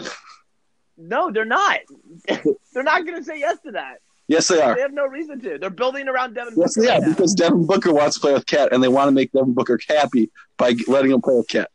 No, 0.96 1.30
they're 1.32 1.44
not. 1.44 1.78
they're 2.26 2.82
not 2.82 3.06
going 3.06 3.18
to 3.18 3.24
say 3.24 3.38
yes 3.38 3.58
to 3.64 3.72
that. 3.72 3.98
Yes, 4.28 4.46
they 4.48 4.60
are. 4.60 4.74
They 4.74 4.82
have 4.82 4.92
no 4.92 5.06
reason 5.06 5.40
to. 5.40 5.58
They're 5.58 5.70
building 5.70 6.06
around 6.06 6.34
Devin 6.34 6.54
Yes, 6.56 6.74
Booker 6.74 6.86
they 6.86 6.92
are 6.92 6.98
right 7.00 7.08
now. 7.08 7.14
because 7.14 7.34
Devin 7.34 7.66
Booker 7.66 7.92
wants 7.94 8.16
to 8.16 8.20
play 8.20 8.32
with 8.34 8.44
Cat, 8.46 8.72
and 8.72 8.82
they 8.82 8.88
want 8.88 9.08
to 9.08 9.12
make 9.12 9.32
Devin 9.32 9.54
Booker 9.54 9.78
happy 9.88 10.30
by 10.58 10.74
letting 10.86 11.12
him 11.12 11.22
play 11.22 11.34
with 11.34 11.48
Cat. 11.48 11.70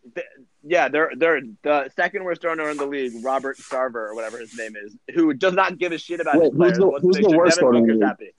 Yeah, 0.66 0.88
they're 0.88 1.12
they're 1.18 1.42
the 1.64 1.90
second 1.96 2.24
worst 2.24 2.46
owner 2.46 2.70
in 2.70 2.78
the 2.78 2.86
league, 2.86 3.14
Robert 3.26 3.58
Sarver 3.58 3.96
or 4.08 4.16
whatever 4.16 4.38
his 4.38 4.56
name 4.58 4.76
is, 4.76 4.96
who 5.14 5.34
does 5.34 5.54
not 5.54 5.78
give 5.78 5.92
a 5.92 5.98
shit 5.98 6.22
about 6.22 6.36
Wait, 6.36 6.44
his 6.44 6.52
who's 6.54 6.58
players. 6.58 6.78
the- 6.78 7.00
who's 7.02 7.18
the 7.18 7.38
worst 7.38 7.56
Devin 7.60 7.68
owner 7.68 7.78
in 7.80 7.84
the 7.84 7.88
Booker's 7.88 8.00
league? 8.00 8.08
happy. 8.08 8.36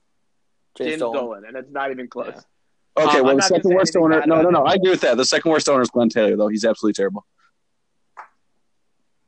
James 0.78 0.88
James 0.90 1.00
Dolan. 1.00 1.18
Dolan, 1.20 1.44
and 1.46 1.56
it's 1.56 1.70
not 1.72 1.90
even 1.90 2.08
close. 2.08 2.32
Yeah. 2.34 2.40
Okay, 3.04 3.18
Um, 3.18 3.22
well, 3.24 3.30
I'm 3.32 3.36
the 3.38 3.42
second 3.42 3.74
worst 3.74 3.96
owner. 3.96 4.22
No, 4.26 4.40
no, 4.40 4.50
no. 4.50 4.62
I 4.64 4.74
agree 4.74 4.90
with 4.90 5.00
that. 5.02 5.16
The 5.16 5.24
second 5.24 5.50
worst 5.50 5.68
owner 5.68 5.82
is 5.82 5.90
Glenn 5.90 6.08
Taylor, 6.08 6.36
though. 6.36 6.46
He's 6.48 6.64
absolutely 6.64 6.94
terrible. 6.94 7.26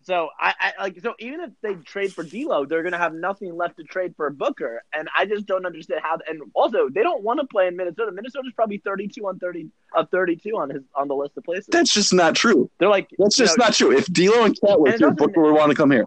So 0.07 0.29
I, 0.39 0.55
I 0.61 0.83
like 0.85 1.01
so 1.01 1.15
even 1.19 1.41
if 1.41 1.51
they 1.63 1.75
trade 1.75 2.13
for 2.13 2.23
D'Lo, 2.23 2.65
they're 2.65 2.85
gonna 2.85 2.97
have 2.97 3.13
nothing 3.13 3.57
left 3.57 3.77
to 3.79 3.83
trade 3.83 4.15
for 4.17 4.31
Booker, 4.31 4.85
and 4.93 5.09
I 5.17 5.27
just 5.27 5.47
don't 5.47 5.67
understand 5.67 6.01
how. 6.05 6.19
And 6.29 6.43
also, 6.55 6.89
they 6.89 7.03
don't 7.03 7.25
want 7.25 7.41
to 7.41 7.47
play 7.47 7.67
in 7.67 7.75
Minnesota. 7.77 8.13
Minnesota's 8.13 8.53
probably 8.55 8.79
thirty-two 8.79 9.27
on 9.27 9.41
thirty 9.41 9.69
of 9.97 10.09
thirty-two 10.11 10.57
on 10.57 10.71
his 10.71 10.85
on 10.95 11.09
the 11.09 11.17
list 11.17 11.37
of 11.37 11.43
places. 11.43 11.67
That's 11.73 11.93
just 11.93 12.15
not 12.15 12.37
true. 12.37 12.71
They're 12.79 12.89
like 12.89 13.09
That's 13.19 13.35
just 13.35 13.59
know, 13.59 13.65
not 13.65 13.75
true. 13.75 13.91
If 13.99 14.07
D'Lo 14.07 14.45
and 14.45 14.57
Cat 14.61 14.79
were 14.79 14.91
And 14.91 14.99
here, 15.01 15.11
Booker 15.11 15.41
would 15.43 15.55
want 15.55 15.71
to 15.71 15.77
come 15.77 15.91
here. 15.91 16.07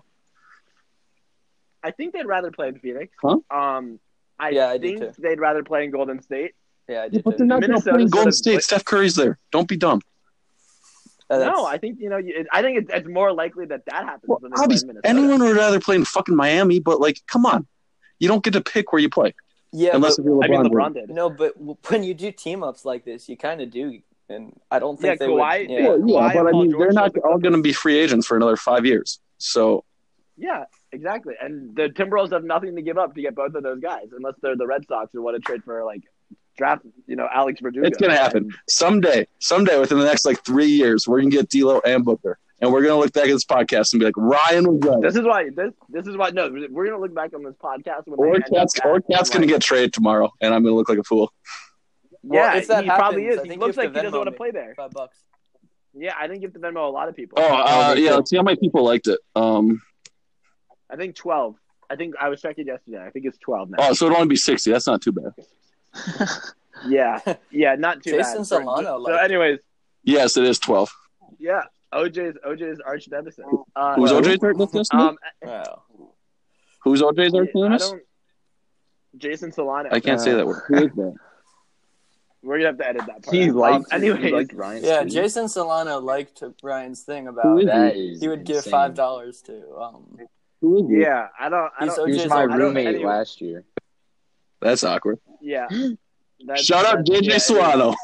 I 1.83 1.91
think 1.91 2.13
they'd 2.13 2.25
rather 2.25 2.51
play 2.51 2.69
in 2.69 2.79
Phoenix. 2.79 3.13
Huh? 3.21 3.39
Um, 3.51 3.99
I 4.39 4.51
Yeah, 4.51 4.69
I 4.69 4.77
think 4.79 5.13
they'd 5.17 5.41
rather 5.41 5.63
play 5.63 5.83
in 5.83 5.91
Golden 5.91 6.21
State. 6.21 6.53
Yeah, 6.87 7.01
I 7.01 7.03
Yeah, 7.03 7.09
did 7.09 7.23
but 7.25 7.31
too. 7.31 7.37
they're 7.39 7.47
not 7.47 7.55
going 7.61 7.63
to 7.63 7.67
Minnesota's 7.69 7.93
play 7.95 8.01
in 8.03 8.09
Golden 8.09 8.31
sort 8.31 8.55
of- 8.55 8.61
State. 8.61 8.63
Steph 8.63 8.85
Curry's 8.85 9.15
there. 9.15 9.37
Don't 9.51 9.67
be 9.67 9.75
dumb. 9.75 10.01
That's- 11.29 11.47
No, 11.55 11.65
I 11.65 11.77
think 11.77 11.99
you 11.99 12.09
know. 12.09 12.17
you- 12.17 12.45
I 12.51 12.61
think 12.61 12.79
it's, 12.79 12.91
it's 12.91 13.07
more 13.07 13.31
likely 13.31 13.65
that 13.67 13.85
that 13.85 14.03
happens 14.03 14.23
Well, 14.27 14.39
than 14.39 14.51
they 14.55 14.61
obviously, 14.61 14.89
anyone 15.03 15.39
would 15.41 15.55
rather 15.55 15.79
play 15.79 15.95
in 15.95 16.05
fucking 16.05 16.35
Miami, 16.35 16.79
but 16.79 16.99
like, 16.99 17.19
come 17.27 17.45
on, 17.45 17.67
you 18.19 18.27
don't 18.27 18.43
get 18.43 18.53
to 18.53 18.61
pick 18.61 18.91
where 18.91 19.01
you 19.01 19.09
play 19.09 19.33
yeah, 19.71 19.91
unless 19.95 20.15
but, 20.17 20.21
if 20.23 20.25
you're 20.25 20.43
I 20.43 20.47
mean, 20.47 20.61
LeBron. 20.63 20.71
LeBron 20.71 20.93
did. 20.95 21.09
no, 21.11 21.29
but 21.29 21.53
when 21.89 22.03
you 22.03 22.13
do 22.15 22.31
team 22.31 22.63
ups 22.63 22.83
like 22.85 23.05
this, 23.05 23.29
you 23.29 23.37
kind 23.37 23.61
of 23.61 23.69
do, 23.69 23.99
and 24.27 24.59
I 24.71 24.79
don't 24.79 24.99
Yeah, 24.99 25.09
think 25.09 25.19
they 25.19 25.27
Kawhi- 25.27 25.61
would. 25.61 25.69
yeah. 25.69 25.79
Yeah. 25.79 25.87
Well, 25.89 25.99
yeah, 25.99 26.15
Kawhi 26.15 26.33
but 26.33 26.39
and 26.39 26.47
I 26.47 26.51
Paul 26.51 26.61
mean, 26.63 26.71
George 26.71 26.79
they're 26.85 26.91
not 26.93 27.17
all 27.19 27.37
going 27.37 27.53
to 27.55 27.61
be 27.61 27.73
free 27.73 27.97
agents 27.99 28.25
for 28.25 28.35
another 28.35 28.55
five 28.55 28.85
years. 28.85 29.19
So 29.37 29.85
Yeah, 30.35 30.63
exactly. 30.91 31.35
And 31.39 31.75
the 31.75 31.89
Timberwolves 31.89 32.31
have 32.31 32.43
nothing 32.43 32.75
to 32.77 32.81
give 32.81 32.97
up 32.97 33.13
to 33.15 33.21
get 33.21 33.35
both 33.35 33.53
of 33.55 33.61
those 33.61 33.79
guys, 33.81 34.07
unless 34.15 34.33
they're 34.41 34.55
the 34.55 34.65
Red 34.65 34.87
Sox 34.87 35.11
who 35.13 35.21
want 35.21 35.35
to 35.35 35.41
trade 35.41 35.63
for 35.63 35.83
like 35.85 36.01
draft, 36.59 36.85
you 37.07 37.15
know, 37.15 37.27
Alex 37.33 37.59
Verdugo. 37.61 37.87
it's 37.87 37.97
going 37.97 38.11
to 38.11 38.17
happen 38.17 38.51
someday. 38.67 39.25
Someday, 39.39 39.79
within 39.79 39.97
the 39.97 40.05
next 40.05 40.25
like 40.25 40.45
three 40.45 40.67
years, 40.67 41.07
we're 41.07 41.19
going 41.21 41.31
to 41.31 41.37
get 41.37 41.49
D'Lo 41.49 41.81
and 41.83 42.05
Booker, 42.05 42.37
and 42.61 42.71
we're 42.71 42.83
going 42.83 42.93
to 42.93 42.99
look 42.99 43.13
back 43.13 43.23
at 43.23 43.31
this 43.31 43.45
podcast 43.45 43.93
and 43.93 43.99
be 43.99 44.05
like, 44.05 44.17
Ryan 44.17 44.65
was 44.71 44.79
right. 44.83 45.01
This 45.01 45.15
is 45.15 45.23
why 45.23 45.49
this 45.55 45.73
this 45.89 46.05
is 46.05 46.15
why 46.15 46.29
no, 46.29 46.51
we're 46.69 46.85
gonna 46.85 46.99
look 47.01 47.15
back 47.15 47.33
on 47.33 47.43
this 47.43 47.55
podcast 47.55 48.03
when 48.05 48.19
Or 48.19 48.39
Cat's, 48.41 48.79
or 48.85 49.01
Cat's 49.01 49.29
going 49.31 49.41
like, 49.41 49.47
to 49.49 49.55
get 49.55 49.61
traded 49.63 49.93
tomorrow, 49.93 50.31
and 50.41 50.53
I'm 50.53 50.61
going 50.61 50.73
to 50.73 50.77
look 50.77 50.89
like 50.89 50.99
a 50.99 51.03
fool. 51.03 51.33
Well, 52.21 52.53
Yeah, 52.53 52.59
if 52.59 52.67
that 52.67 52.83
he 52.83 52.89
probably 52.89 53.25
is. 53.27 53.41
He 53.43 53.55
looks 53.55 53.77
like 53.77 53.89
he 53.89 53.95
doesn't 53.95 54.11
want 54.11 54.27
to 54.27 54.35
play 54.35 54.51
there. 54.51 54.75
Five 54.75 54.91
bucks. 54.91 55.17
Yeah, 55.93 56.13
I 56.19 56.27
think 56.27 56.41
you 56.41 56.47
have 56.47 56.53
to 56.53 56.59
Venmo 56.59 56.87
a 56.87 56.91
lot 56.91 57.09
of 57.09 57.15
people. 57.15 57.39
Oh, 57.41 57.55
uh, 57.55 57.95
yeah. 57.97 58.13
Let's 58.13 58.29
see 58.29 58.35
how 58.37 58.43
many 58.43 58.57
people 58.57 58.83
liked 58.83 59.07
it. 59.07 59.19
Um, 59.35 59.81
I 60.89 60.95
think 60.97 61.15
twelve. 61.15 61.55
I 61.89 61.95
think 61.95 62.13
I 62.21 62.29
was 62.29 62.41
checking 62.41 62.67
yesterday. 62.67 63.03
I 63.03 63.09
think 63.09 63.25
it's 63.25 63.37
twelve 63.39 63.69
now. 63.71 63.77
oh, 63.79 63.93
so 63.93 64.05
it'll 64.05 64.17
only 64.17 64.27
be 64.29 64.35
sixty. 64.35 64.71
That's 64.71 64.85
not 64.85 65.01
too 65.01 65.11
bad. 65.11 65.31
Yeah, 66.87 67.19
yeah, 67.51 67.75
not 67.75 68.03
too 68.03 68.11
Jason 68.11 68.37
bad. 68.39 68.47
Solano, 68.47 68.83
So, 68.83 68.97
like- 68.97 69.23
anyways, 69.23 69.59
Yes, 70.03 70.37
it 70.37 70.45
is 70.45 70.59
twelve. 70.59 70.89
yeah, 71.39 71.63
OJ's 71.93 72.37
OJ's 72.45 72.79
arch 72.79 73.07
nemesis. 73.09 73.45
Uh, 73.75 73.95
Who's 73.95 74.09
so, 74.11 74.21
OJ's 74.21 74.41
nemesis? 74.41 74.87
Um, 74.93 75.17
Wow. 75.43 75.83
Who's 76.83 77.01
OJ's 77.01 77.33
I 77.35 77.39
nemesis? 77.59 77.89
don't. 77.89 78.01
Jason 79.17 79.51
Solano. 79.51 79.89
I 79.91 79.99
can't 79.99 80.21
say 80.21 80.33
that 80.33 80.45
word. 80.47 80.61
Who 80.67 80.75
is 80.75 80.91
that? 80.95 81.15
We're 82.41 82.57
gonna 82.59 82.67
have 82.69 82.77
to 82.77 82.87
edit 82.87 83.01
that 83.07 83.23
part. 83.23 83.35
He 83.35 83.49
out. 83.49 83.55
liked, 83.55 83.85
Um, 83.93 84.01
he 84.01 84.07
anyways, 84.11 84.31
liked 84.31 84.53
Ryan's 84.53 84.85
Yeah, 84.85 85.01
tweet. 85.01 85.13
Jason 85.13 85.49
Solano 85.49 85.99
liked 85.99 86.41
Ryan's 86.63 87.01
thing 87.03 87.27
about 87.27 87.57
that. 87.57 87.65
That 87.65 87.95
is 87.97 88.21
he 88.21 88.29
would 88.29 88.45
give 88.45 88.57
insane. 88.57 88.71
five 88.71 88.93
dollars 88.93 89.41
to. 89.41 89.61
Um, 89.77 90.17
Who 90.61 90.85
is 90.85 90.89
he? 90.89 91.01
yeah, 91.01 91.27
I 91.37 91.49
don't. 91.49 91.69
I 91.77 91.83
He's 91.85 91.95
don't. 91.95 92.07
He 92.07 92.13
was 92.13 92.21
OJ's 92.23 92.29
my 92.29 92.35
I 92.43 92.47
don't- 92.47 92.59
roommate 92.59 92.87
anyway. 92.87 93.03
last 93.03 93.41
year. 93.41 93.65
That's 94.61 94.83
awkward. 94.83 95.19
Yeah. 95.41 95.67
That's- 95.69 96.65
Shout 96.65 96.85
out 96.85 97.05
that's- 97.05 97.21
JJ 97.21 97.29
yeah, 97.29 97.37
Solano. 97.37 97.95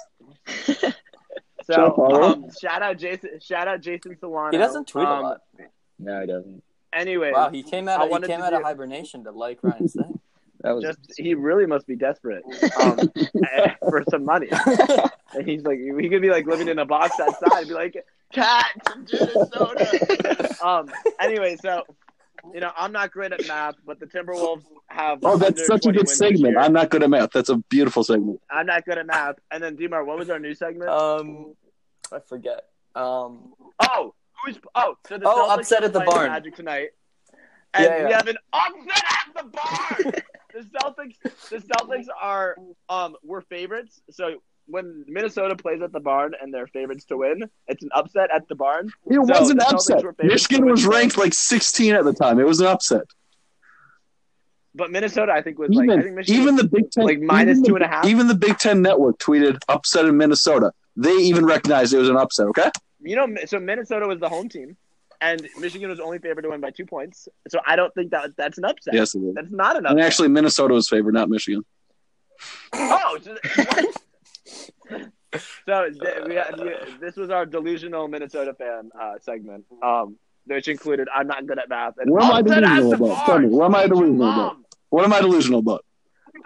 Shout 0.47 0.83
out, 1.79 1.95
So, 1.95 2.21
um, 2.23 2.45
shout 2.61 2.81
out 2.81 2.97
Jason. 2.97 3.39
Shout 3.41 3.67
out 3.67 3.81
Jason 3.81 4.17
Solano. 4.19 4.51
he 4.51 4.57
doesn't 4.57 4.87
tweet 4.87 5.07
um, 5.07 5.17
a 5.19 5.21
lot. 5.21 5.41
No, 5.99 6.21
he 6.21 6.27
doesn't. 6.27 6.63
Anyway, 6.93 7.31
Wow, 7.33 7.49
he 7.49 7.63
came 7.63 7.87
out. 7.89 8.01
Of, 8.09 8.21
he 8.21 8.27
came 8.27 8.39
to 8.39 8.45
out 8.45 8.53
of 8.53 8.61
hibernation 8.63 9.23
to 9.25 9.31
like 9.31 9.59
Ryan's 9.61 9.93
thing. 9.93 10.19
That 10.61 10.73
was 10.73 10.83
just 10.83 10.99
he 11.15 11.35
really 11.35 11.67
must 11.67 11.85
be 11.85 11.95
desperate 11.95 12.43
um, 12.81 13.11
for 13.87 14.03
some 14.09 14.25
money. 14.25 14.47
And 14.51 15.47
he's 15.47 15.61
like, 15.63 15.77
he 15.77 16.09
could 16.09 16.23
be 16.23 16.31
like 16.31 16.47
living 16.47 16.69
in 16.69 16.79
a 16.79 16.85
box 16.85 17.19
outside 17.19 17.59
and 17.59 17.67
be 17.67 17.73
like, 17.75 18.03
cat, 18.33 18.65
soda. 19.05 20.55
um. 20.65 20.89
Anyway, 21.19 21.55
so 21.61 21.83
you 22.53 22.59
know, 22.59 22.71
I'm 22.77 22.91
not 22.91 23.11
great 23.11 23.31
at 23.31 23.45
math, 23.47 23.75
but 23.85 23.99
the 23.99 24.05
Timberwolves 24.05 24.63
have. 24.87 25.19
Oh, 25.23 25.37
that's 25.37 25.65
such 25.65 25.85
a 25.85 25.91
good 25.91 26.07
segment. 26.09 26.57
I'm 26.57 26.73
not 26.73 26.89
good 26.89 27.03
at 27.03 27.09
math. 27.09 27.31
That's 27.31 27.49
a 27.49 27.57
beautiful 27.57 28.03
segment. 28.03 28.41
I'm 28.49 28.65
not 28.65 28.85
good 28.85 28.97
at 28.97 29.05
math. 29.05 29.35
And 29.51 29.63
then 29.63 29.75
Demar, 29.75 30.03
what 30.03 30.17
was 30.17 30.29
our 30.29 30.39
new 30.39 30.53
segment? 30.53 30.89
um, 30.89 31.55
I 32.11 32.19
forget. 32.19 32.61
Um, 32.95 33.53
oh, 33.79 34.13
who's 34.45 34.57
oh? 34.75 34.97
So 35.07 35.17
the 35.17 35.27
Oh, 35.27 35.49
Celtics 35.49 35.59
upset 35.59 35.83
at 35.83 35.93
the 35.93 35.99
playing 35.99 36.11
barn. 36.11 36.29
Magic 36.29 36.55
tonight, 36.55 36.89
and 37.73 37.85
Yeah, 37.85 38.05
we 38.05 38.13
have 38.13 38.27
an 38.27 38.37
upset 38.53 39.03
at 39.05 39.43
the 39.43 39.49
barn. 39.49 40.13
the 40.53 40.79
Celtics, 40.79 41.49
the 41.49 41.57
Celtics 41.57 42.05
are 42.21 42.55
um 42.89 43.15
we're 43.23 43.41
favorites. 43.41 44.01
So 44.11 44.41
when 44.67 45.05
Minnesota 45.07 45.55
plays 45.55 45.81
at 45.81 45.91
the 45.91 45.99
barn 45.99 46.33
and 46.41 46.53
they're 46.53 46.67
favorites 46.67 47.05
to 47.05 47.17
win, 47.17 47.49
it's 47.67 47.83
an 47.83 47.89
upset 47.93 48.29
at 48.33 48.47
the 48.47 48.55
barn. 48.55 48.87
It 49.07 49.13
So, 49.13 49.21
was 49.21 49.49
an 49.51 49.59
upset. 49.61 50.03
Michigan 50.23 50.65
was 50.65 50.85
ranked 50.85 51.17
like 51.17 51.33
16 51.33 51.93
at 51.93 52.03
the 52.03 52.13
time. 52.13 52.39
It 52.39 52.47
was 52.47 52.59
an 52.61 52.67
upset. 52.67 53.03
But 54.73 54.91
Minnesota, 54.91 55.31
I 55.31 55.41
think, 55.41 55.57
was 55.57 55.69
like 55.69 55.89
I 55.89 55.93
Even, 55.93 56.03
think 56.03 56.15
Michigan. 56.15 56.41
even 56.41 56.55
the 56.57 56.63
Big 56.67 56.91
Ten, 56.91 57.05
like 57.05 57.19
minus 57.21 57.51
even 57.59 57.61
the- 57.63 57.67
two 57.69 57.75
and 57.75 57.85
a 57.85 57.87
half? 57.87 58.05
Even 58.05 58.27
the 58.27 58.35
Big 58.35 58.57
Ten 58.57 58.81
Network 58.81 59.17
tweeted 59.19 59.57
upset 59.69 60.05
in 60.05 60.17
Minnesota. 60.17 60.71
They 60.97 61.13
even 61.13 61.45
recognized 61.45 61.93
it 61.93 61.97
was 61.97 62.09
an 62.09 62.17
upset. 62.17 62.47
Okay. 62.47 62.69
you 63.01 63.15
know, 63.15 63.27
so 63.45 63.59
Minnesota 63.59 64.07
was 64.07 64.19
the 64.19 64.27
home 64.29 64.49
team, 64.49 64.75
and 65.21 65.47
Michigan 65.59 65.89
was 65.89 65.99
only 65.99 66.17
favored 66.19 66.41
to 66.41 66.49
win 66.49 66.59
by 66.59 66.71
two 66.71 66.85
points. 66.85 67.29
So 67.49 67.59
I 67.65 67.75
don't 67.77 67.93
think 67.93 68.11
that 68.11 68.35
that's 68.35 68.57
an 68.57 68.65
upset. 68.65 68.93
Yes, 68.95 69.13
it 69.15 69.19
is. 69.19 69.35
That's 69.35 69.51
not 69.51 69.77
an 69.77 69.85
And 69.85 69.97
upset. 69.99 70.05
actually, 70.07 70.27
Minnesota 70.29 70.73
was 70.73 70.89
favored, 70.89 71.13
not 71.13 71.29
Michigan. 71.29 71.63
Oh, 72.73 73.17
so, 73.21 73.37
so 75.67 75.89
we 76.27 76.35
had, 76.35 76.55
this 76.99 77.15
was 77.15 77.29
our 77.29 77.45
delusional 77.45 78.07
Minnesota 78.07 78.53
fan 78.53 78.89
uh, 78.99 79.13
segment, 79.21 79.65
um, 79.83 80.17
which 80.45 80.67
included 80.67 81.07
I'm 81.13 81.27
not 81.27 81.45
good 81.45 81.59
at 81.59 81.69
math. 81.69 81.95
And 81.97 82.11
What 82.11 82.23
am 82.23 82.31
I 82.31 82.41
delusional 82.41 82.93
about? 82.93 83.25
Tell 83.25 83.39
me, 83.39 83.47
what 83.49 83.65
am 83.65 83.75
I 83.75 83.87
delusional 83.87 84.31
about? 84.31 84.57
What 84.89 85.05
am 85.05 85.13
I 85.13 85.21
delusional 85.21 85.59
about? 85.59 85.85
The 86.33 86.41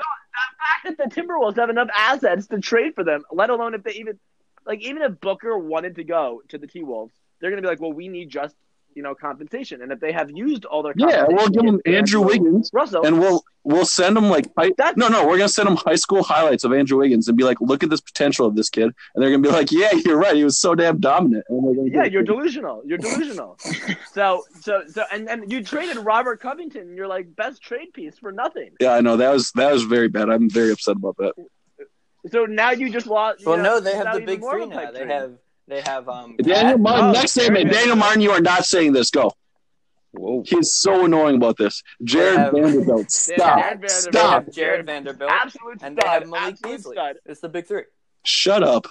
fact 0.85 0.97
that 0.97 1.09
the 1.09 1.21
Timberwolves 1.21 1.57
have 1.57 1.69
enough 1.69 1.89
assets 1.95 2.47
to 2.47 2.59
trade 2.59 2.95
for 2.95 3.03
them, 3.03 3.23
let 3.31 3.49
alone 3.49 3.73
if 3.73 3.83
they 3.83 3.93
even 3.93 4.19
like 4.65 4.81
even 4.81 5.01
if 5.01 5.19
Booker 5.19 5.57
wanted 5.57 5.95
to 5.95 6.03
go 6.03 6.41
to 6.49 6.57
the 6.57 6.67
T 6.67 6.83
Wolves, 6.83 7.13
they're 7.39 7.49
gonna 7.49 7.61
be 7.61 7.67
like, 7.67 7.81
well, 7.81 7.93
we 7.93 8.07
need 8.07 8.29
just 8.29 8.55
you 8.99 9.03
know 9.03 9.15
compensation, 9.15 9.81
and 9.81 9.93
if 9.93 9.99
they 10.01 10.11
have 10.11 10.29
used 10.29 10.65
all 10.65 10.83
their 10.83 10.93
Yeah, 10.97 11.23
we'll 11.29 11.47
give 11.47 11.63
them 11.63 11.79
Andrew 11.85 12.19
Wiggins, 12.19 12.69
Russell, 12.73 13.05
and 13.05 13.17
we'll 13.17 13.41
we'll 13.63 13.85
send 13.85 14.17
them 14.17 14.27
like 14.29 14.45
high, 14.57 14.71
no 14.97 15.07
no 15.07 15.25
we're 15.25 15.37
gonna 15.37 15.47
send 15.47 15.67
them 15.69 15.77
high 15.77 15.95
school 15.95 16.21
highlights 16.21 16.65
of 16.65 16.73
Andrew 16.73 16.97
Wiggins 16.97 17.29
and 17.29 17.37
be 17.37 17.45
like, 17.45 17.61
look 17.61 17.81
at 17.81 17.89
this 17.89 18.01
potential 18.01 18.45
of 18.45 18.57
this 18.57 18.69
kid, 18.69 18.83
and 18.83 19.17
they're 19.23 19.29
gonna 19.31 19.41
be 19.41 19.47
like, 19.47 19.71
yeah, 19.71 19.91
you're 20.03 20.17
right, 20.17 20.35
he 20.35 20.43
was 20.43 20.59
so 20.59 20.75
damn 20.75 20.99
dominant. 20.99 21.45
And 21.47 21.77
they're 21.77 22.03
Yeah, 22.03 22.11
you're 22.11 22.23
delusional. 22.23 22.83
You're 22.85 22.97
delusional. 22.97 23.57
so, 24.11 24.43
so, 24.59 24.83
so, 24.89 25.05
and 25.13 25.29
and 25.29 25.49
you 25.49 25.63
traded 25.63 25.95
Robert 25.95 26.41
Covington, 26.41 26.97
your 26.97 27.07
like 27.07 27.33
best 27.37 27.61
trade 27.61 27.93
piece 27.93 28.17
for 28.19 28.33
nothing. 28.33 28.71
yeah, 28.81 28.91
I 28.91 28.99
know 28.99 29.15
that 29.15 29.31
was 29.31 29.53
that 29.53 29.71
was 29.71 29.83
very 29.83 30.09
bad. 30.09 30.29
I'm 30.29 30.49
very 30.49 30.71
upset 30.73 30.97
about 30.97 31.15
that. 31.19 31.35
So 32.33 32.45
now 32.45 32.71
you 32.71 32.89
just 32.91 33.07
lost. 33.07 33.45
well, 33.45 33.55
know, 33.55 33.75
no, 33.75 33.79
they 33.79 33.95
have 33.95 34.13
the 34.13 34.25
big 34.25 34.41
more 34.41 34.57
three 34.57 34.65
now. 34.65 34.91
They 34.91 35.05
dream. 35.05 35.09
have 35.09 35.31
they 35.69 35.81
have 35.81 36.09
um. 36.09 36.35
Daniel 36.37 36.71
Cat- 36.71 36.79
Martin, 36.79 37.05
Oh, 37.05 37.11
next 37.11 37.31
segment. 37.31 37.71
Daniel 37.71 37.95
Martin, 37.95 38.21
you 38.21 38.31
are 38.31 38.41
not 38.41 38.65
saying 38.65 38.93
this. 38.93 39.09
Go. 39.11 39.31
Whoa. 40.11 40.43
He's 40.45 40.73
so 40.73 41.05
annoying 41.05 41.35
about 41.35 41.57
this. 41.57 41.83
Jarred 42.03 42.37
have- 42.39 42.53
Vanderbilt, 42.53 43.11
stop, 43.11 43.37
Jarred 43.37 43.81
Vanderbilt. 43.81 43.81
They 43.81 43.87
stop, 44.11 44.43
have 44.45 44.53
Jarred 44.53 44.85
Vanderbilt, 44.87 45.31
absolute 45.31 45.77
and 45.83 45.95
they 45.95 46.01
stud, 46.01 46.21
have 46.23 46.27
Malik 46.29 46.61
Beasley. 46.63 46.95
stud. 46.95 47.15
It's 47.25 47.39
the 47.41 47.49
big 47.49 47.67
three. 47.67 47.83
shut 48.25 48.63
up. 48.63 48.87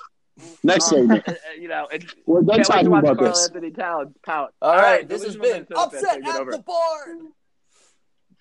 Next 0.63 0.93
Um, 0.93 0.99
segment. 1.09 1.29
uh, 1.29 1.33
you 1.61 1.67
know, 1.67 1.89
it's, 1.91 2.15
We're 2.25 2.43
done 2.43 2.59
can't 2.59 2.59
wait 2.59 2.65
to 2.65 2.73
talking 2.73 2.87
about 2.99 3.19
Karl 3.19 3.29
this. 3.31 3.49
Anthony 3.49 3.71
Towns 3.73 4.15
pout. 4.25 4.55
All 4.63 4.77
right, 4.77 5.09
this 5.09 5.25
has 5.25 5.35
delusional 5.35 5.67
been 5.67 5.67
Minnesota 5.69 5.91
fans 5.91 6.05
upset 6.05 6.15
take 6.15 6.23
it 6.25 6.29
at 6.35 6.41
over. 6.41 6.51
the 6.53 6.65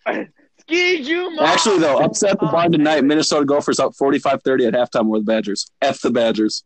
barn. 0.06 0.28
Ski-U-Mah. 0.62 1.44
Actually, 1.44 1.80
though, 1.80 1.98
upset 1.98 2.32
at 2.34 2.40
the 2.40 2.46
barn 2.48 2.72
tonight. 2.72 3.04
Minnesota 3.04 3.46
Gophers 3.46 3.80
up 3.80 3.94
45-30 3.94 4.68
at 4.68 4.74
halftime 4.74 5.08
with 5.08 5.26
the 5.26 5.32
Badgers. 5.32 5.72
F 5.82 6.02
the 6.02 6.12
Badgers. 6.12 6.64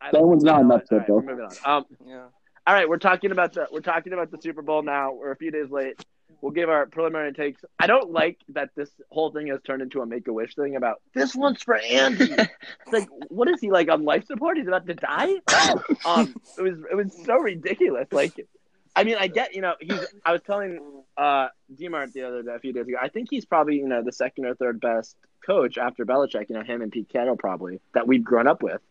I- 0.00 0.10
that 0.12 0.22
one's 0.22 0.44
not 0.44 0.58
you 0.60 0.64
know 0.64 0.74
an 0.74 0.80
upset, 0.80 1.10
All 1.10 1.16
right, 1.16 1.26
we're 1.26 1.36
moving 1.36 1.58
on. 1.64 1.76
Um, 1.76 1.86
Yeah. 2.06 2.24
All 2.66 2.74
right, 2.74 2.86
we're 2.88 2.98
talking 2.98 3.30
about 3.30 3.54
the 3.54 3.66
we're 3.72 3.80
talking 3.80 4.12
about 4.12 4.30
the 4.30 4.38
Super 4.42 4.60
Bowl 4.60 4.82
now. 4.82 5.14
We're 5.14 5.32
a 5.32 5.36
few 5.36 5.50
days 5.50 5.70
late. 5.70 6.04
We'll 6.42 6.52
give 6.52 6.68
our 6.68 6.86
preliminary 6.86 7.32
takes. 7.32 7.64
I 7.78 7.86
don't 7.86 8.10
like 8.12 8.38
that 8.50 8.70
this 8.76 8.90
whole 9.10 9.32
thing 9.32 9.48
has 9.48 9.60
turned 9.62 9.80
into 9.82 10.02
a 10.02 10.06
make 10.06 10.28
a 10.28 10.32
wish 10.32 10.54
thing 10.54 10.76
about 10.76 11.00
this 11.14 11.34
one's 11.34 11.62
for 11.62 11.76
Andy. 11.76 12.30
it's 12.32 12.92
like, 12.92 13.08
what 13.28 13.48
is 13.48 13.60
he 13.60 13.70
like 13.70 13.88
on 13.88 14.04
life 14.04 14.26
support? 14.26 14.58
He's 14.58 14.68
about 14.68 14.86
to 14.86 14.94
die. 14.94 15.36
um, 16.04 16.34
it 16.58 16.62
was 16.62 16.78
it 16.90 16.94
was 16.94 17.16
so 17.24 17.38
ridiculous. 17.38 18.06
Like, 18.12 18.46
I 18.94 19.04
mean, 19.04 19.16
I 19.18 19.28
get 19.28 19.54
you 19.54 19.62
know 19.62 19.74
he's. 19.80 20.06
I 20.24 20.32
was 20.32 20.42
telling 20.42 20.78
uh 21.16 21.48
Demart 21.74 22.12
the 22.12 22.22
other 22.24 22.42
day, 22.42 22.54
a 22.54 22.58
few 22.60 22.72
days 22.74 22.86
ago. 22.86 22.98
I 23.00 23.08
think 23.08 23.28
he's 23.30 23.46
probably 23.46 23.76
you 23.76 23.88
know 23.88 24.02
the 24.02 24.12
second 24.12 24.44
or 24.44 24.54
third 24.54 24.78
best 24.80 25.16
coach 25.44 25.78
after 25.78 26.04
Belichick. 26.04 26.50
You 26.50 26.56
know 26.56 26.62
him 26.62 26.82
and 26.82 26.92
Pete 26.92 27.08
Carroll 27.08 27.36
probably 27.36 27.80
that 27.94 28.06
we've 28.06 28.22
grown 28.22 28.46
up 28.46 28.62
with. 28.62 28.82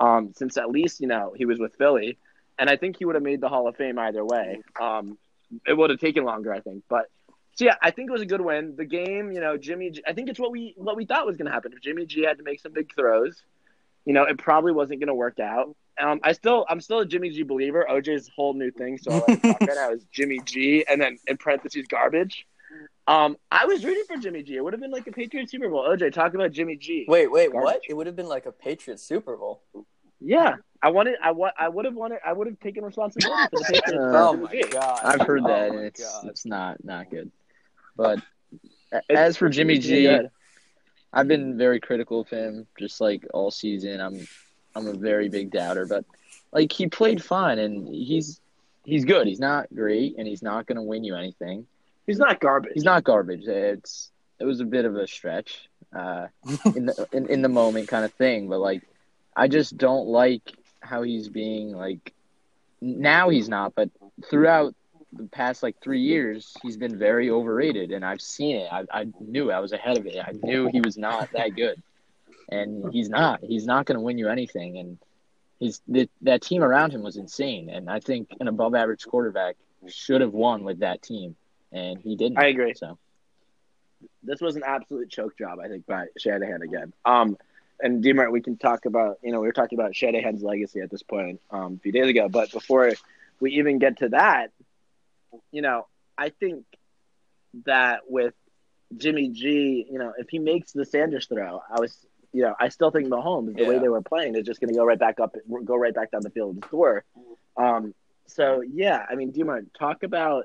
Um, 0.00 0.32
since 0.34 0.56
at 0.56 0.70
least 0.70 1.00
you 1.00 1.06
know 1.06 1.34
he 1.36 1.44
was 1.44 1.58
with 1.58 1.74
Philly 1.76 2.18
and 2.58 2.70
I 2.70 2.76
think 2.76 2.96
he 2.98 3.04
would 3.04 3.14
have 3.14 3.24
made 3.24 3.40
the 3.40 3.48
Hall 3.48 3.68
of 3.68 3.76
Fame 3.76 3.98
either 3.98 4.24
way. 4.24 4.62
Um, 4.80 5.18
it 5.66 5.76
would 5.76 5.90
have 5.90 6.00
taken 6.00 6.24
longer, 6.24 6.52
I 6.52 6.60
think, 6.60 6.84
but 6.88 7.06
so 7.56 7.66
yeah, 7.66 7.76
I 7.80 7.92
think 7.92 8.08
it 8.08 8.12
was 8.12 8.22
a 8.22 8.26
good 8.26 8.40
win. 8.40 8.74
The 8.76 8.84
game, 8.84 9.30
you 9.30 9.40
know, 9.40 9.56
Jimmy. 9.56 9.92
I 10.06 10.12
think 10.12 10.28
it's 10.28 10.40
what 10.40 10.50
we 10.50 10.74
what 10.76 10.96
we 10.96 11.04
thought 11.04 11.24
was 11.24 11.36
going 11.36 11.46
to 11.46 11.52
happen. 11.52 11.72
If 11.72 11.80
Jimmy 11.80 12.04
G 12.04 12.22
had 12.22 12.38
to 12.38 12.42
make 12.42 12.60
some 12.60 12.72
big 12.72 12.92
throws, 12.92 13.42
you 14.04 14.12
know, 14.12 14.24
it 14.24 14.38
probably 14.38 14.72
wasn't 14.72 14.98
going 14.98 15.08
to 15.08 15.14
work 15.14 15.38
out. 15.38 15.76
Um, 16.00 16.18
I 16.24 16.32
still, 16.32 16.66
I'm 16.68 16.80
still 16.80 16.98
a 16.98 17.06
Jimmy 17.06 17.30
G 17.30 17.44
believer. 17.44 17.86
OJ's 17.88 18.28
whole 18.34 18.54
new 18.54 18.72
thing, 18.72 18.98
so 18.98 19.24
I 19.28 19.90
is 19.92 20.04
Jimmy 20.10 20.40
G, 20.44 20.84
and 20.88 21.00
then 21.00 21.18
in 21.28 21.36
parentheses 21.36 21.86
garbage. 21.86 22.44
Um, 23.06 23.36
I 23.52 23.66
was 23.66 23.84
rooting 23.84 24.04
for 24.06 24.16
Jimmy 24.16 24.42
G. 24.42 24.56
It 24.56 24.64
would 24.64 24.72
have 24.72 24.80
been 24.80 24.90
like 24.90 25.06
a 25.06 25.12
Patriots 25.12 25.50
Super 25.50 25.68
Bowl. 25.68 25.86
OJ, 25.86 26.12
talk 26.12 26.32
about 26.34 26.52
Jimmy 26.52 26.76
G. 26.76 27.04
Wait, 27.06 27.30
wait, 27.30 27.52
Garbage. 27.52 27.64
what? 27.64 27.80
It 27.88 27.94
would 27.94 28.06
have 28.06 28.16
been 28.16 28.28
like 28.28 28.46
a 28.46 28.52
Patriots 28.52 29.02
Super 29.02 29.36
Bowl. 29.36 29.62
Yeah, 30.20 30.56
I 30.82 30.88
wanted. 30.90 31.16
I 31.22 31.32
wa- 31.32 31.52
I 31.58 31.68
would 31.68 31.84
have 31.84 31.94
wanted. 31.94 32.20
I 32.24 32.32
would 32.32 32.46
have 32.46 32.58
taken 32.60 32.82
responsibility 32.84 33.42
for 33.50 33.58
the 33.58 33.64
Patriots. 33.64 33.92
Oh 34.00 34.32
Jimmy 34.32 34.44
my 34.44 34.50
G. 34.62 34.68
god! 34.70 35.00
I've 35.04 35.26
heard 35.26 35.42
Oh 35.44 35.48
that, 35.48 35.74
my 35.74 35.80
it's 35.82 36.00
God. 36.02 36.28
it's 36.30 36.46
not 36.46 36.82
not 36.84 37.10
good. 37.10 37.30
But 37.96 38.20
It's- 38.90 39.02
as 39.10 39.36
for 39.36 39.48
Jimmy 39.50 39.74
it's 39.74 39.86
G, 39.86 40.04
good. 40.04 40.30
I've 41.12 41.28
been 41.28 41.58
very 41.58 41.78
critical 41.80 42.20
of 42.22 42.28
him, 42.30 42.66
just 42.78 43.00
like 43.02 43.26
all 43.34 43.50
season. 43.50 44.00
I'm 44.00 44.26
I'm 44.74 44.86
a 44.86 44.94
very 44.94 45.28
big 45.28 45.50
doubter, 45.50 45.84
but 45.84 46.06
like 46.52 46.72
he 46.72 46.86
played 46.86 47.22
fine, 47.22 47.58
and 47.58 47.86
he's 47.86 48.40
he's 48.84 49.04
good. 49.04 49.26
He's 49.26 49.40
not 49.40 49.66
great, 49.74 50.14
and 50.16 50.26
he's 50.26 50.42
not 50.42 50.64
going 50.66 50.76
to 50.76 50.82
win 50.82 51.04
you 51.04 51.14
anything. 51.16 51.66
He's 52.06 52.18
not 52.18 52.40
garbage. 52.40 52.72
He's 52.74 52.84
not 52.84 53.04
garbage. 53.04 53.46
It's 53.46 54.10
it 54.38 54.44
was 54.44 54.60
a 54.60 54.64
bit 54.64 54.84
of 54.84 54.96
a 54.96 55.06
stretch 55.06 55.68
uh, 55.94 56.26
in 56.74 56.86
the 56.86 57.08
in, 57.12 57.28
in 57.28 57.42
the 57.42 57.48
moment 57.48 57.88
kind 57.88 58.04
of 58.04 58.12
thing, 58.14 58.48
but 58.48 58.60
like 58.60 58.82
I 59.36 59.48
just 59.48 59.76
don't 59.76 60.06
like 60.06 60.42
how 60.80 61.02
he's 61.02 61.28
being 61.28 61.72
like 61.72 62.12
now 62.80 63.30
he's 63.30 63.48
not, 63.48 63.74
but 63.74 63.90
throughout 64.28 64.74
the 65.12 65.24
past 65.24 65.62
like 65.62 65.76
three 65.80 66.00
years 66.00 66.54
he's 66.62 66.76
been 66.76 66.98
very 66.98 67.30
overrated, 67.30 67.92
and 67.92 68.04
I've 68.04 68.20
seen 68.20 68.56
it. 68.56 68.68
I 68.70 68.84
I 68.90 69.06
knew 69.20 69.50
I 69.50 69.60
was 69.60 69.72
ahead 69.72 69.98
of 69.98 70.06
it. 70.06 70.18
I 70.18 70.32
knew 70.42 70.68
he 70.68 70.80
was 70.80 70.96
not 70.96 71.30
that 71.32 71.54
good, 71.56 71.80
and 72.50 72.92
he's 72.92 73.08
not. 73.08 73.40
He's 73.42 73.66
not 73.66 73.86
going 73.86 73.96
to 73.96 74.02
win 74.02 74.18
you 74.18 74.28
anything, 74.28 74.78
and. 74.78 74.98
His, 75.60 75.80
the, 75.86 76.10
that 76.22 76.42
team 76.42 76.64
around 76.64 76.92
him 76.92 77.02
was 77.02 77.16
insane, 77.16 77.70
and 77.70 77.88
I 77.88 78.00
think 78.00 78.28
an 78.40 78.48
above 78.48 78.74
average 78.74 79.06
quarterback 79.06 79.54
should 79.86 80.20
have 80.20 80.32
won 80.32 80.64
with 80.64 80.80
that 80.80 81.00
team, 81.00 81.36
and 81.74 81.98
he 81.98 82.16
didn't. 82.16 82.38
I 82.38 82.46
agree. 82.46 82.74
So 82.74 82.96
This 84.22 84.40
was 84.40 84.56
an 84.56 84.62
absolute 84.64 85.10
choke 85.10 85.36
job, 85.36 85.58
I 85.58 85.68
think, 85.68 85.86
by 85.86 86.06
Shanahan 86.16 86.62
again. 86.62 86.92
Um, 87.04 87.36
and 87.80 88.02
Demart, 88.02 88.30
we 88.30 88.40
can 88.40 88.56
talk 88.56 88.86
about. 88.86 89.18
You 89.22 89.32
know, 89.32 89.40
we 89.40 89.48
were 89.48 89.52
talking 89.52 89.78
about 89.78 89.94
Shanahan's 89.94 90.42
legacy 90.42 90.80
at 90.80 90.90
this 90.90 91.02
point 91.02 91.40
um, 91.50 91.74
a 91.74 91.78
few 91.80 91.92
days 91.92 92.08
ago, 92.08 92.28
but 92.28 92.50
before 92.52 92.92
we 93.40 93.52
even 93.54 93.78
get 93.78 93.98
to 93.98 94.10
that, 94.10 94.52
you 95.50 95.60
know, 95.60 95.86
I 96.16 96.28
think 96.30 96.64
that 97.66 98.02
with 98.08 98.34
Jimmy 98.96 99.28
G, 99.30 99.86
you 99.90 99.98
know, 99.98 100.12
if 100.16 100.28
he 100.28 100.38
makes 100.38 100.72
the 100.72 100.84
Sanders 100.84 101.26
throw, 101.26 101.60
I 101.68 101.80
was, 101.80 101.96
you 102.32 102.42
know, 102.42 102.54
I 102.58 102.68
still 102.68 102.92
think 102.92 103.08
Mahomes, 103.08 103.56
the 103.56 103.64
way 103.64 103.78
they 103.80 103.88
were 103.88 104.02
playing, 104.02 104.36
is 104.36 104.46
just 104.46 104.60
going 104.60 104.72
to 104.72 104.78
go 104.78 104.84
right 104.84 104.98
back 104.98 105.18
up, 105.18 105.34
go 105.64 105.74
right 105.76 105.94
back 105.94 106.12
down 106.12 106.22
the 106.22 106.30
field 106.30 106.54
and 106.54 106.64
score. 106.64 107.04
Um, 107.56 107.94
so 108.26 108.62
yeah, 108.62 109.04
I 109.08 109.14
mean, 109.14 109.32
Demart, 109.32 109.66
talk 109.78 110.02
about, 110.02 110.44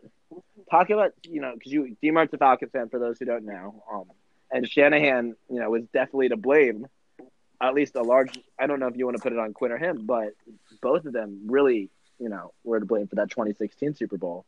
talk 0.70 0.90
about, 0.90 1.12
you 1.24 1.42
know, 1.42 1.54
because 1.54 1.72
you 1.72 1.96
Demart's 2.04 2.34
a 2.34 2.38
Falcons 2.38 2.72
fan 2.72 2.90
for 2.90 3.00
those 3.00 3.18
who 3.20 3.26
don't 3.26 3.46
know, 3.46 3.84
um, 3.92 4.06
and 4.52 4.68
Shanahan, 4.68 5.36
you 5.50 5.60
know, 5.60 5.70
was 5.70 5.84
definitely 5.94 6.30
to 6.30 6.38
blame. 6.38 6.88
At 7.62 7.74
least 7.74 7.96
a 7.96 8.02
large. 8.02 8.40
I 8.58 8.68
don't 8.68 8.80
know 8.80 8.88
if 8.88 8.96
you 8.96 9.06
want 9.06 9.18
to 9.18 9.24
put 9.24 9.34
it 9.34 9.40
on 9.40 9.54
Quinn 9.54 9.74
or 9.74 9.78
him, 9.78 10.06
but 10.06 10.30
both 10.82 11.06
of 11.06 11.12
them 11.12 11.42
really, 11.48 11.90
you 12.18 12.30
know, 12.30 12.54
were 12.64 12.80
to 12.80 12.86
blame 12.86 13.08
for 13.08 13.16
that 13.16 13.30
2016 13.30 13.96
Super 13.96 14.18
Bowl. 14.18 14.46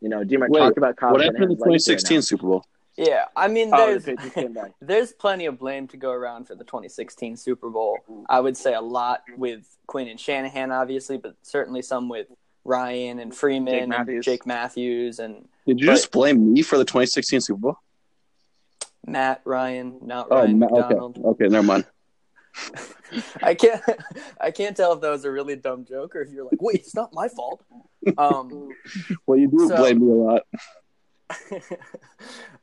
You 0.00 0.08
know, 0.08 0.24
Demart, 0.24 0.48
Wait, 0.48 0.58
talk 0.58 0.76
about 0.76 0.96
Kyle 0.96 1.12
What 1.12 1.20
happened 1.20 1.44
in 1.44 1.48
the 1.50 1.54
Shanahan's 1.56 1.88
legacy 1.88 1.92
right 1.92 1.98
2016 2.00 2.22
Super 2.22 2.46
Bowl? 2.46 2.64
Yeah, 2.98 3.26
I 3.36 3.46
mean, 3.46 3.70
now. 3.70 3.78
Oh, 3.78 3.86
the 3.86 3.92
there's 3.92 4.04
Patriots 4.04 4.34
came 4.34 4.52
back. 4.52 4.72
there's 4.80 5.12
plenty 5.12 5.46
of 5.46 5.56
blame 5.56 5.86
to 5.88 5.96
go 5.96 6.10
around 6.10 6.48
for 6.48 6.56
the 6.56 6.64
2016 6.64 7.36
Super 7.36 7.70
Bowl. 7.70 7.98
I 8.28 8.40
would 8.40 8.56
say 8.56 8.74
a 8.74 8.80
lot 8.80 9.22
with 9.36 9.64
Quinn 9.86 10.08
and 10.08 10.18
Shanahan, 10.18 10.72
obviously, 10.72 11.16
but 11.16 11.36
certainly 11.42 11.80
some 11.80 12.08
with 12.08 12.26
Ryan 12.64 13.18
and 13.18 13.34
Freeman 13.34 13.72
Jake 13.72 13.82
and 13.82 13.90
Matthews. 13.90 14.24
Jake 14.24 14.46
Matthews 14.46 15.18
and 15.18 15.48
Did 15.66 15.80
you 15.80 15.86
But- 15.86 15.92
just 15.94 16.10
blame 16.12 16.52
me 16.52 16.62
for 16.62 16.76
the 16.78 16.84
2016 16.84 17.40
Super 17.40 17.58
Bowl? 17.60 17.76
Matt 19.06 19.40
Ryan, 19.44 19.98
not 20.02 20.28
Oh, 20.30 20.36
Ryan 20.40 20.58
ma- 20.58 20.66
okay. 20.66 21.20
Okay, 21.28 21.48
never 21.48 21.66
mind. 21.66 21.86
I 23.42 23.54
can't 23.54 23.82
I 24.40 24.50
can't 24.50 24.76
tell 24.76 24.92
if 24.92 25.00
that 25.00 25.10
was 25.10 25.24
a 25.24 25.30
really 25.30 25.56
dumb 25.56 25.84
joke 25.84 26.14
or 26.16 26.20
if 26.22 26.30
you're 26.30 26.44
like, 26.44 26.60
wait, 26.60 26.76
it's 26.76 26.94
not 26.94 27.12
my 27.14 27.28
fault. 27.28 27.64
Um, 28.18 28.68
Well, 29.26 29.38
you 29.38 29.48
do 29.48 29.68
So- 29.68 29.76
blame 29.76 30.00
me 30.00 30.10
a 30.12 30.14
lot. 30.14 30.42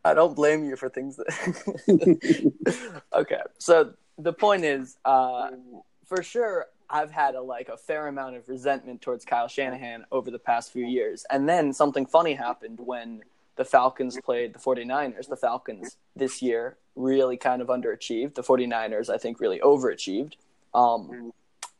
I 0.04 0.14
don't 0.14 0.36
blame 0.36 0.66
you 0.66 0.76
for 0.76 0.90
things 0.90 1.18
that. 1.18 2.52
okay, 3.14 3.40
so 3.60 3.94
the 4.18 4.34
point 4.34 4.64
is, 4.66 4.98
uh, 5.06 5.52
for 6.06 6.24
sure, 6.24 6.66
I've 6.90 7.12
had 7.12 7.36
a 7.36 7.42
like 7.42 7.70
a 7.70 7.78
fair 7.78 8.08
amount 8.08 8.36
of 8.36 8.48
resentment 8.48 9.02
towards 9.02 9.26
Kyle 9.26 9.48
Shanahan 9.48 10.06
over 10.12 10.32
the 10.32 10.40
past 10.40 10.72
few 10.72 10.86
years, 10.86 11.26
and 11.30 11.48
then 11.48 11.74
something 11.74 12.06
funny 12.06 12.34
happened 12.34 12.80
when 12.80 13.24
the 13.56 13.66
Falcons 13.66 14.18
played 14.24 14.54
the 14.54 14.60
49ers. 14.60 15.28
The 15.28 15.38
Falcons 15.38 15.98
this 16.16 16.42
year 16.42 16.78
really 16.96 17.38
kind 17.38 17.62
of 17.62 17.68
underachieved. 17.68 18.36
The 18.36 18.44
49ers, 18.44 19.10
I 19.10 19.18
think, 19.18 19.40
really 19.40 19.60
overachieved. 19.60 20.34
Um, 20.74 21.32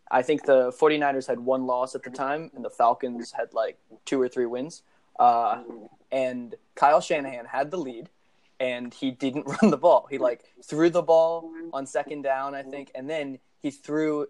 I 0.10 0.22
think 0.22 0.46
the 0.46 0.72
49ers 0.72 1.28
had 1.28 1.40
one 1.40 1.66
loss 1.66 1.96
at 1.96 2.04
the 2.04 2.10
time, 2.10 2.52
and 2.56 2.64
the 2.64 2.70
Falcons 2.70 3.32
had 3.32 3.54
like 3.54 3.78
two 4.06 4.22
or 4.22 4.30
three 4.30 4.46
wins. 4.46 4.84
Uh, 5.20 5.64
and 6.12 6.56
Kyle 6.76 7.02
Shanahan 7.02 7.46
had 7.46 7.72
the 7.72 7.78
lead, 7.78 8.10
and 8.60 8.94
he 8.94 9.12
didn't 9.12 9.46
run 9.62 9.72
the 9.72 9.78
ball. 9.78 10.08
He 10.10 10.18
like 10.18 10.44
threw 10.64 10.90
the 10.90 11.02
ball 11.02 11.52
on 11.74 11.86
second 11.86 12.22
down, 12.22 12.56
I 12.56 12.64
think, 12.64 12.92
and 12.96 13.10
then 13.10 13.40
he 13.62 13.72
threw 13.72 14.28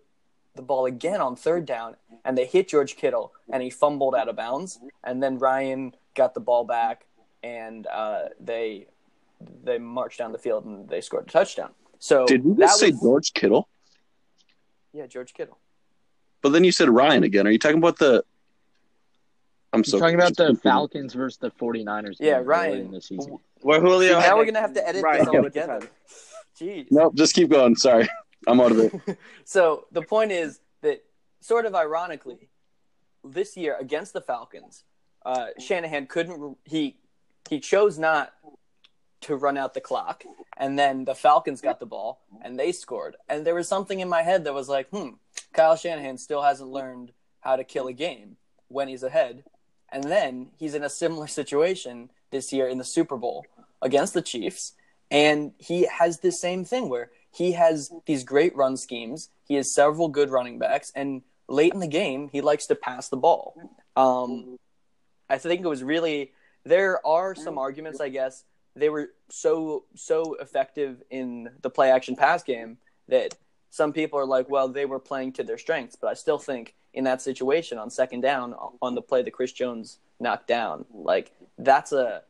the 0.55 0.61
ball 0.61 0.85
again 0.85 1.21
on 1.21 1.35
third 1.35 1.65
down, 1.65 1.95
and 2.23 2.37
they 2.37 2.45
hit 2.45 2.67
George 2.69 2.95
Kittle, 2.95 3.33
and 3.51 3.61
he 3.61 3.69
fumbled 3.69 4.15
out 4.15 4.29
of 4.29 4.35
bounds, 4.35 4.79
and 5.03 5.21
then 5.21 5.37
Ryan 5.37 5.93
got 6.15 6.33
the 6.33 6.39
ball 6.39 6.63
back, 6.63 7.05
and 7.43 7.85
uh, 7.87 8.29
they 8.39 8.87
they 9.63 9.77
marched 9.77 10.17
down 10.19 10.31
the 10.31 10.37
field 10.37 10.65
and 10.65 10.87
they 10.87 11.01
scored 11.01 11.25
a 11.27 11.29
touchdown. 11.29 11.71
So 11.99 12.25
Did 12.25 12.43
you 12.45 12.53
that 12.55 12.67
just 12.67 12.79
say 12.79 12.91
was- 12.91 13.01
George 13.01 13.33
Kittle? 13.33 13.67
Yeah, 14.93 15.07
George 15.07 15.33
Kittle. 15.33 15.57
But 16.41 16.49
then 16.53 16.63
you 16.63 16.71
said 16.71 16.89
Ryan 16.89 17.23
again. 17.23 17.45
Are 17.47 17.51
you 17.51 17.59
talking 17.59 17.79
about 17.79 17.97
the? 17.99 18.23
I'm 19.73 19.83
so 19.83 19.99
talking 19.99 20.15
about 20.15 20.37
the. 20.37 20.55
Falcons 20.63 21.13
versus 21.13 21.37
the 21.37 21.51
49ers. 21.51 22.15
Yeah, 22.19 22.37
game 22.37 22.45
Ryan. 22.47 22.71
early 22.71 22.81
in 22.81 22.91
the 22.91 23.01
season. 23.01 23.37
Where 23.61 23.81
Julio. 23.81 24.13
See, 24.21 24.27
now 24.27 24.37
we're 24.37 24.45
gonna 24.45 24.61
have 24.61 24.73
to 24.73 24.87
edit 24.87 25.03
Right, 25.03 25.19
this 25.19 25.27
all 25.27 25.35
okay. 25.37 25.43
together. 25.45 25.81
Jeez. 26.59 26.87
Nope, 26.91 27.15
just 27.15 27.35
keep 27.35 27.49
going. 27.49 27.75
Sorry, 27.75 28.07
I'm 28.47 28.59
out 28.59 28.71
of 28.71 28.79
it. 28.79 29.17
So 29.45 29.85
the 29.91 30.01
point 30.01 30.31
is 30.31 30.59
that, 30.81 31.03
sort 31.39 31.65
of 31.65 31.75
ironically, 31.75 32.49
this 33.23 33.55
year 33.57 33.75
against 33.79 34.13
the 34.13 34.21
Falcons, 34.21 34.83
uh, 35.25 35.47
Shanahan 35.59 36.07
couldn't. 36.07 36.57
He 36.63 36.97
he 37.49 37.59
chose 37.59 37.97
not 37.97 38.33
to 39.21 39.35
run 39.35 39.57
out 39.57 39.73
the 39.73 39.81
clock, 39.81 40.23
and 40.57 40.77
then 40.77 41.05
the 41.05 41.15
Falcons 41.15 41.61
got 41.61 41.79
the 41.79 41.85
ball 41.85 42.21
and 42.43 42.59
they 42.59 42.71
scored. 42.71 43.15
And 43.27 43.45
there 43.45 43.55
was 43.55 43.67
something 43.67 43.99
in 43.99 44.09
my 44.09 44.21
head 44.21 44.43
that 44.43 44.53
was 44.53 44.69
like, 44.69 44.89
hmm, 44.89 45.09
Kyle 45.53 45.75
Shanahan 45.75 46.17
still 46.17 46.43
hasn't 46.43 46.69
learned 46.69 47.11
how 47.39 47.55
to 47.55 47.63
kill 47.63 47.87
a 47.87 47.93
game 47.93 48.37
when 48.67 48.87
he's 48.87 49.03
ahead. 49.03 49.43
And 49.89 50.03
then 50.03 50.49
he's 50.57 50.75
in 50.75 50.83
a 50.83 50.89
similar 50.89 51.27
situation 51.27 52.09
this 52.31 52.51
year 52.51 52.67
in 52.67 52.77
the 52.77 52.83
Super 52.83 53.17
Bowl 53.17 53.45
against 53.81 54.13
the 54.13 54.21
Chiefs, 54.21 54.73
and 55.11 55.53
he 55.57 55.87
has 55.87 56.19
the 56.19 56.31
same 56.31 56.65
thing 56.65 56.89
where 56.89 57.11
he 57.35 57.51
has 57.53 57.91
these 58.05 58.23
great 58.23 58.55
run 58.55 58.77
schemes. 58.77 59.29
He 59.43 59.55
has 59.55 59.73
several 59.73 60.07
good 60.07 60.29
running 60.29 60.57
backs, 60.57 60.91
and 60.95 61.21
late 61.47 61.73
in 61.73 61.79
the 61.79 61.87
game, 61.87 62.29
he 62.31 62.41
likes 62.41 62.67
to 62.67 62.75
pass 62.75 63.09
the 63.09 63.17
ball. 63.17 63.55
Um, 63.95 64.57
I 65.29 65.37
think 65.37 65.61
it 65.61 65.67
was 65.67 65.83
really 65.83 66.31
there 66.63 67.05
are 67.05 67.35
some 67.35 67.57
arguments, 67.57 67.99
I 67.99 68.09
guess. 68.09 68.43
They 68.75 68.89
were 68.89 69.11
so 69.29 69.85
so 69.95 70.35
effective 70.35 71.03
in 71.09 71.49
the 71.61 71.69
play 71.69 71.91
action 71.91 72.15
pass 72.15 72.43
game 72.43 72.77
that 73.07 73.35
some 73.69 73.91
people 73.91 74.17
are 74.19 74.25
like, 74.25 74.49
well, 74.49 74.69
they 74.69 74.85
were 74.85 74.99
playing 74.99 75.33
to 75.33 75.43
their 75.43 75.57
strengths, 75.57 75.95
but 75.95 76.07
I 76.07 76.13
still 76.13 76.39
think 76.39 76.75
in 76.93 77.03
that 77.03 77.21
situation 77.21 77.77
on 77.77 77.89
second 77.89 78.21
down 78.21 78.55
on 78.81 78.95
the 78.95 79.01
play 79.01 79.21
that 79.21 79.31
Chris 79.31 79.51
Jones 79.51 79.99
knocked 80.19 80.47
down, 80.47 80.85
like 80.93 81.33
that's 81.57 81.91
a 81.91 82.23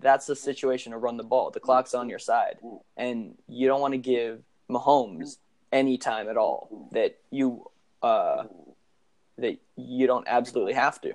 that's 0.00 0.26
the 0.26 0.36
situation 0.36 0.92
to 0.92 0.98
run 0.98 1.16
the 1.16 1.24
ball. 1.24 1.50
The 1.50 1.60
clock's 1.60 1.94
on 1.94 2.08
your 2.08 2.18
side, 2.18 2.58
and 2.96 3.36
you 3.48 3.66
don't 3.66 3.80
want 3.80 3.92
to 3.92 3.98
give 3.98 4.42
Mahomes 4.70 5.38
any 5.72 5.98
time 5.98 6.28
at 6.28 6.36
all 6.36 6.88
that 6.92 7.18
you 7.30 7.70
uh, 8.02 8.44
that 9.38 9.58
you 9.76 10.06
don't 10.06 10.26
absolutely 10.28 10.74
have 10.74 11.00
to. 11.02 11.12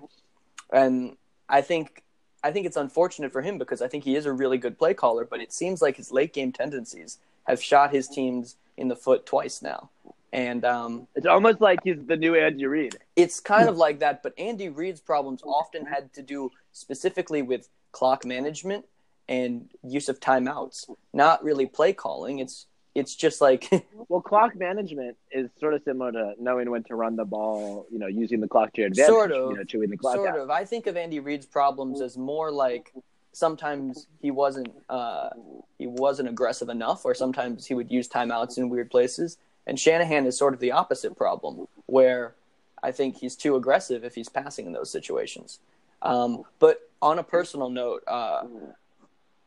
And 0.71 1.15
I 1.47 1.61
think 1.61 2.03
I 2.43 2.51
think 2.51 2.65
it's 2.65 2.77
unfortunate 2.77 3.31
for 3.31 3.41
him 3.41 3.57
because 3.57 3.81
I 3.81 3.87
think 3.87 4.03
he 4.03 4.15
is 4.15 4.25
a 4.25 4.31
really 4.33 4.57
good 4.57 4.77
play 4.77 4.93
caller, 4.93 5.25
but 5.25 5.41
it 5.41 5.51
seems 5.51 5.81
like 5.81 5.97
his 5.97 6.11
late 6.11 6.33
game 6.33 6.51
tendencies 6.51 7.17
have 7.47 7.61
shot 7.61 7.91
his 7.91 8.07
teams 8.07 8.55
in 8.77 8.87
the 8.87 8.95
foot 8.95 9.25
twice 9.25 9.61
now. 9.61 9.89
And 10.31 10.63
um, 10.63 11.07
It's 11.15 11.25
almost 11.25 11.59
like 11.59 11.79
he's 11.83 12.05
the 12.05 12.15
new 12.15 12.35
Andy 12.35 12.65
Reid. 12.67 12.97
it's 13.15 13.39
kind 13.39 13.67
of 13.67 13.77
like 13.77 13.99
that, 13.99 14.21
but 14.21 14.33
Andy 14.37 14.69
Reid's 14.69 15.01
problems 15.01 15.41
often 15.43 15.85
had 15.87 16.13
to 16.13 16.21
do 16.21 16.51
specifically 16.71 17.41
with 17.41 17.67
clock 17.91 18.25
management 18.25 18.85
and 19.27 19.69
use 19.83 20.09
of 20.09 20.19
timeouts, 20.19 20.89
not 21.13 21.43
really 21.43 21.65
play 21.65 21.93
calling. 21.93 22.39
It's 22.39 22.65
it's 22.95 23.15
just 23.15 23.41
like 23.41 23.69
Well, 24.09 24.21
clock 24.21 24.55
management 24.55 25.17
is 25.31 25.49
sort 25.59 25.75
of 25.75 25.83
similar 25.83 26.11
to 26.11 26.33
knowing 26.39 26.69
when 26.71 26.83
to 26.85 26.95
run 26.95 27.15
the 27.15 27.25
ball. 27.25 27.85
You 27.91 27.99
know, 27.99 28.07
using 28.07 28.39
the 28.41 28.47
clock 28.47 28.73
to 28.73 28.81
your 28.81 28.87
advantage. 28.87 29.09
Sort 29.09 29.31
of. 29.31 29.51
You 29.51 29.57
know, 29.57 29.63
chewing 29.63 29.89
the 29.89 29.97
clock 29.97 30.15
sort 30.15 30.29
out. 30.29 30.39
of. 30.39 30.49
I 30.49 30.65
think 30.65 30.87
of 30.87 30.97
Andy 30.97 31.19
Reid's 31.19 31.45
problems 31.45 32.01
as 32.01 32.17
more 32.17 32.51
like 32.51 32.91
sometimes 33.31 34.07
he 34.21 34.31
wasn't 34.31 34.69
uh, 34.89 35.29
he 35.77 35.87
wasn't 35.87 36.29
aggressive 36.29 36.69
enough, 36.69 37.05
or 37.05 37.13
sometimes 37.13 37.67
he 37.67 37.73
would 37.73 37.91
use 37.91 38.07
timeouts 38.07 38.57
in 38.57 38.69
weird 38.69 38.89
places. 38.89 39.37
And 39.67 39.79
Shanahan 39.79 40.25
is 40.25 40.37
sort 40.37 40.55
of 40.55 40.59
the 40.59 40.71
opposite 40.71 41.15
problem, 41.15 41.67
where 41.85 42.33
I 42.81 42.91
think 42.91 43.17
he's 43.17 43.35
too 43.35 43.55
aggressive 43.55 44.03
if 44.03 44.15
he's 44.15 44.29
passing 44.29 44.65
in 44.65 44.73
those 44.73 44.89
situations. 44.89 45.59
Um, 46.01 46.43
but 46.59 46.79
on 47.01 47.19
a 47.19 47.23
personal 47.23 47.69
note, 47.69 48.03
uh, 48.07 48.43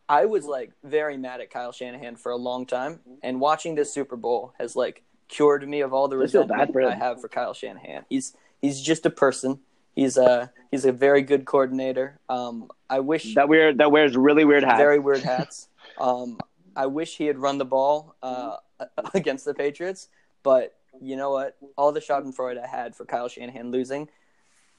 I 0.08 0.26
was 0.26 0.44
like 0.44 0.72
very 0.84 1.16
mad 1.16 1.40
at 1.40 1.50
Kyle 1.50 1.72
Shanahan 1.72 2.16
for 2.16 2.32
a 2.32 2.36
long 2.36 2.66
time, 2.66 3.00
and 3.22 3.40
watching 3.40 3.74
this 3.74 3.92
Super 3.92 4.16
Bowl 4.16 4.52
has 4.58 4.76
like 4.76 5.02
cured 5.28 5.66
me 5.66 5.80
of 5.80 5.94
all 5.94 6.08
the 6.08 6.16
resentment. 6.16 6.76
I 6.76 6.94
have 6.94 7.20
for 7.20 7.28
Kyle 7.28 7.54
Shanahan. 7.54 8.04
He's 8.08 8.36
he's 8.60 8.80
just 8.80 9.06
a 9.06 9.10
person. 9.10 9.60
He's 9.94 10.16
a 10.16 10.50
he's 10.70 10.84
a 10.84 10.92
very 10.92 11.22
good 11.22 11.44
coordinator. 11.44 12.18
Um, 12.28 12.70
I 12.90 13.00
wish 13.00 13.34
That 13.34 13.48
weird 13.48 13.78
that 13.78 13.90
wears 13.90 14.16
really 14.16 14.44
weird 14.44 14.64
hats. 14.64 14.78
very 14.78 14.98
weird 14.98 15.20
hats. 15.22 15.68
Um, 15.98 16.38
I 16.74 16.86
wish 16.86 17.16
he 17.16 17.26
had 17.26 17.38
run 17.38 17.58
the 17.58 17.64
ball 17.66 18.14
uh, 18.22 18.56
against 19.14 19.44
the 19.44 19.54
Patriots, 19.54 20.08
but 20.42 20.74
you 21.00 21.16
know 21.16 21.30
what? 21.30 21.56
All 21.76 21.92
the 21.92 22.00
Schadenfreude 22.00 22.62
I 22.62 22.66
had 22.66 22.94
for 22.96 23.04
Kyle 23.04 23.28
Shanahan 23.28 23.70
losing, 23.70 24.08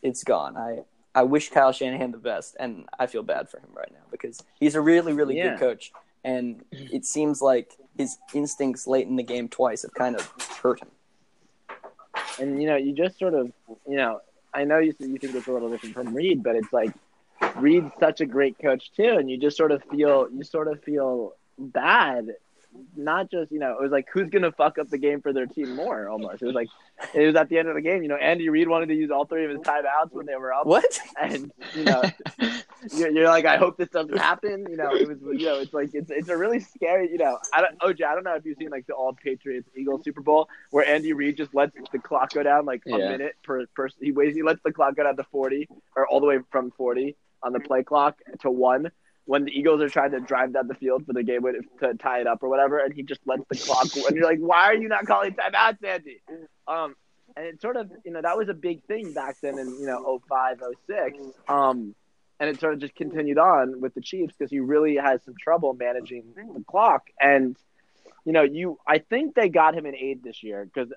it's 0.02 0.24
gone. 0.24 0.58
I 0.58 0.80
I 1.16 1.24
wish 1.24 1.50
Kyle 1.50 1.72
Shanahan 1.72 2.12
the 2.12 2.18
best, 2.18 2.56
and 2.60 2.88
I 3.00 3.06
feel 3.08 3.24
bad 3.24 3.50
for 3.50 3.58
him 3.60 3.70
right 3.76 3.92
now 3.92 4.04
because 4.12 4.42
he's 4.60 4.76
a 4.76 4.82
really 4.82 5.14
really 5.14 5.38
Yeah. 5.38 5.52
good 5.52 5.60
coach, 5.60 5.92
and 6.24 6.64
it 6.72 7.06
seems 7.06 7.42
like 7.42 7.78
his 7.98 8.18
instincts 8.34 8.88
late 8.88 9.08
in 9.08 9.16
the 9.16 9.24
game 9.24 9.48
twice 9.48 9.84
have 9.84 9.94
kind 9.94 10.16
of 10.16 10.32
hurt 10.62 10.82
him. 10.82 10.90
and 12.40 12.60
you 12.62 12.68
know, 12.68 12.76
you 12.76 12.94
just 12.94 13.18
sort 13.20 13.34
of, 13.36 13.52
you 13.88 13.96
know, 13.96 14.20
I 14.54 14.64
know 14.64 14.80
you 14.80 14.94
you 15.00 15.18
think 15.18 15.36
it's 15.36 15.48
a 15.48 15.52
little 15.52 15.70
different 15.70 15.94
from 15.96 16.14
Reid, 16.16 16.42
but 16.44 16.56
it's 16.56 16.72
like 16.74 16.92
Reid's 17.58 17.92
such 18.00 18.22
a 18.22 18.26
great 18.26 18.58
coach 18.60 18.92
too, 18.96 19.18
and 19.20 19.30
you 19.30 19.38
just 19.38 19.58
sort 19.58 19.72
of 19.72 19.84
feel 19.86 20.28
you 20.32 20.44
sort 20.44 20.68
of 20.68 20.82
feel 20.84 21.34
bad. 21.60 22.36
Not 22.96 23.30
just 23.32 23.52
you 23.52 23.60
know, 23.60 23.72
it 23.74 23.82
was 23.82 23.92
like 23.92 24.08
who's 24.14 24.30
gonna 24.30 24.52
fuck 24.52 24.78
up 24.78 24.90
the 24.90 24.98
game 24.98 25.22
for 25.22 25.32
their 25.34 25.46
team 25.46 25.76
more? 25.76 26.10
Almost, 26.10 26.42
it 26.42 26.46
was 26.46 26.56
like 26.56 26.70
it 27.14 27.26
was 27.26 27.36
at 27.36 27.50
the 27.50 27.58
end 27.60 27.68
of 27.68 27.76
the 27.76 27.82
game. 27.82 28.02
You 28.04 28.10
know, 28.10 28.16
Andy 28.16 28.50
Reid 28.50 28.68
wanted 28.68 28.88
to 28.88 28.96
use 28.96 29.12
all 29.12 29.26
three 29.26 29.46
of 29.46 29.52
his 29.52 29.60
timeouts 29.60 30.12
when 30.12 30.26
they 30.26 30.36
were 30.36 30.54
up, 30.54 30.66
What? 30.66 31.00
and 31.22 31.52
you 31.76 31.84
know, 31.86 32.02
you're, 32.96 33.10
you're 33.12 33.28
like, 33.28 33.46
I 33.46 33.58
hope 33.58 33.78
this 33.78 33.90
doesn't 33.90 34.18
happen. 34.18 34.66
You 34.70 34.78
know, 34.78 34.96
it 34.96 35.08
was, 35.08 35.18
you 35.22 35.46
know, 35.46 35.60
it's 35.60 35.74
like 35.74 35.92
it's 35.94 36.10
it's 36.12 36.30
a 36.30 36.38
really 36.38 36.60
scary. 36.60 37.10
You 37.12 37.18
know, 37.18 37.38
I 37.54 37.62
don't, 37.62 37.80
OJ, 37.80 38.06
I 38.06 38.16
don't 38.16 38.24
know 38.24 38.36
if 38.36 38.46
you've 38.46 38.58
seen 38.58 38.70
like 38.70 38.88
the 38.88 38.94
All 38.94 39.14
Patriots 39.14 39.70
Eagles 39.76 40.04
Super 40.04 40.22
Bowl 40.22 40.48
where 40.72 40.88
Andy 40.88 41.14
Reid 41.14 41.38
just 41.38 41.54
lets 41.54 41.76
the 41.92 42.00
clock 42.00 42.34
go 42.34 42.44
down 42.44 42.66
like 42.66 42.82
a 42.88 42.92
Yeah. 42.92 43.10
minute 43.10 43.36
per 43.44 43.66
person. 43.76 44.00
He 44.02 44.12
waits, 44.12 44.36
he 44.36 44.44
lets 44.44 44.62
the 44.64 44.72
clock 44.72 44.96
go 44.96 45.04
down 45.04 45.16
to 45.18 45.24
forty 45.26 45.68
or 45.96 46.08
all 46.08 46.20
the 46.20 46.28
way 46.28 46.40
from 46.52 46.72
forty 46.72 47.16
on 47.42 47.54
the 47.54 47.60
play 47.60 47.84
clock 47.84 48.18
to 48.42 48.50
one. 48.52 48.92
When 49.26 49.46
the 49.46 49.52
Eagles 49.52 49.82
are 49.82 49.90
trying 49.90 50.12
to 50.12 50.20
drive 50.20 50.54
down 50.54 50.68
the 50.68 50.76
field 50.76 51.06
for 51.06 51.14
the 51.14 51.24
game 51.24 51.44
to 51.80 51.94
tie 51.94 52.20
it 52.20 52.28
up 52.28 52.44
or 52.44 52.50
whatever, 52.50 52.80
and 52.80 52.94
he 52.94 53.04
just 53.04 53.22
lets 53.26 53.44
the 53.50 53.56
clock. 53.56 53.88
And 54.08 54.18
you're 54.18 54.26
like, 54.26 54.40
why 54.40 54.64
are 54.64 54.76
you 54.76 54.90
not 54.90 55.06
calling 55.06 55.34
timeouts, 55.34 55.84
Andy? 55.84 56.22
Um, 56.68 56.96
and 57.36 57.46
it 57.46 57.62
sort 57.62 57.78
of, 57.78 57.90
you 58.04 58.12
know, 58.12 58.22
that 58.22 58.38
was 58.38 58.50
a 58.50 58.54
big 58.54 58.84
thing 58.84 59.14
back 59.14 59.38
then 59.42 59.58
in, 59.58 59.68
you 59.80 59.86
know, 59.86 60.22
05, 60.28 60.62
06. 60.88 61.18
Um, 61.48 61.96
and 62.40 62.50
it 62.50 62.60
sort 62.60 62.74
of 62.74 62.80
just 62.80 62.96
continued 62.96 63.38
on 63.38 63.80
with 63.80 63.94
the 63.94 64.02
Chiefs 64.02 64.36
because 64.38 64.52
he 64.52 64.60
really 64.60 64.98
has 64.98 65.24
some 65.24 65.36
trouble 65.42 65.74
managing 65.74 66.34
the 66.36 66.64
clock. 66.68 67.08
And, 67.20 67.56
you 68.26 68.34
know, 68.34 68.44
you, 68.44 68.78
I 68.86 69.00
think 69.00 69.36
they 69.36 69.50
got 69.50 69.76
him 69.76 69.86
an 69.86 69.96
aide 69.96 70.22
this 70.24 70.44
year 70.44 70.66
because 70.66 70.92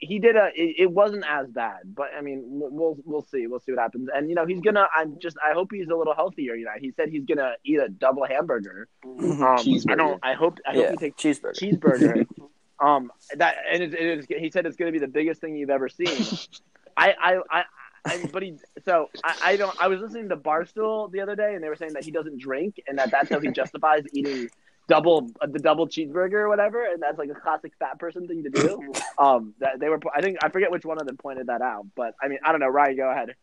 he 0.00 0.18
did 0.18 0.36
a, 0.36 0.50
it, 0.54 0.76
it 0.78 0.90
wasn't 0.90 1.24
as 1.28 1.48
bad, 1.48 1.80
but 1.84 2.08
I 2.16 2.20
mean, 2.20 2.42
we'll, 2.44 2.96
we'll 3.04 3.22
see, 3.22 3.46
we'll 3.46 3.60
see 3.60 3.72
what 3.72 3.80
happens. 3.80 4.08
And, 4.14 4.28
you 4.28 4.34
know, 4.34 4.46
he's 4.46 4.60
going 4.60 4.74
to, 4.74 4.86
I'm 4.96 5.18
just, 5.20 5.36
I 5.42 5.52
hope 5.52 5.70
he's 5.72 5.88
a 5.88 5.94
little 5.94 6.14
healthier. 6.14 6.54
You 6.54 6.66
know, 6.66 6.72
he 6.78 6.92
said 6.92 7.08
he's 7.08 7.24
going 7.24 7.38
to 7.38 7.54
eat 7.64 7.78
a 7.78 7.88
double 7.88 8.24
hamburger. 8.24 8.88
Um, 9.04 9.42
I 9.42 9.94
don't, 9.94 10.20
I 10.22 10.34
hope, 10.34 10.58
I 10.66 10.74
hope 10.74 10.90
he 10.90 10.96
takes 10.96 11.22
cheeseburger. 11.22 11.58
cheeseburger. 11.58 12.26
um, 12.80 13.10
that 13.36 13.56
and 13.70 13.82
it, 13.82 13.94
it 13.94 14.18
is. 14.18 14.26
He 14.28 14.50
said 14.50 14.66
it's 14.66 14.76
going 14.76 14.92
to 14.92 14.98
be 14.98 15.04
the 15.04 15.10
biggest 15.10 15.40
thing 15.40 15.56
you've 15.56 15.70
ever 15.70 15.88
seen. 15.88 16.08
I, 16.96 17.14
I, 17.20 17.40
I, 17.50 17.64
I, 18.04 18.28
but 18.32 18.42
he. 18.42 18.54
So 18.84 19.08
I, 19.24 19.36
I 19.44 19.56
don't. 19.56 19.80
I 19.80 19.88
was 19.88 20.00
listening 20.00 20.28
to 20.30 20.36
Barstool 20.36 21.10
the 21.10 21.20
other 21.20 21.36
day, 21.36 21.54
and 21.54 21.62
they 21.62 21.68
were 21.68 21.76
saying 21.76 21.92
that 21.94 22.04
he 22.04 22.10
doesn't 22.10 22.38
drink, 22.38 22.82
and 22.86 22.98
that 22.98 23.10
that's 23.10 23.30
how 23.30 23.40
he 23.40 23.50
justifies 23.50 24.02
eating 24.12 24.50
double 24.88 25.30
uh, 25.40 25.46
the 25.46 25.58
double 25.58 25.86
cheeseburger 25.86 26.34
or 26.34 26.48
whatever, 26.48 26.84
and 26.84 27.02
that's 27.02 27.18
like 27.18 27.30
a 27.30 27.34
classic 27.34 27.72
fat 27.78 27.98
person 27.98 28.26
thing 28.26 28.42
to 28.44 28.50
do. 28.50 28.92
Um, 29.18 29.54
that 29.60 29.78
they 29.78 29.88
were. 29.88 30.00
I 30.16 30.20
think 30.20 30.38
I 30.42 30.48
forget 30.48 30.70
which 30.70 30.84
one 30.84 30.98
of 30.98 31.06
them 31.06 31.16
pointed 31.16 31.46
that 31.46 31.60
out, 31.60 31.86
but 31.94 32.14
I 32.20 32.28
mean, 32.28 32.38
I 32.42 32.50
don't 32.50 32.60
know. 32.60 32.68
Ryan, 32.68 32.96
go 32.96 33.10
ahead. 33.10 33.36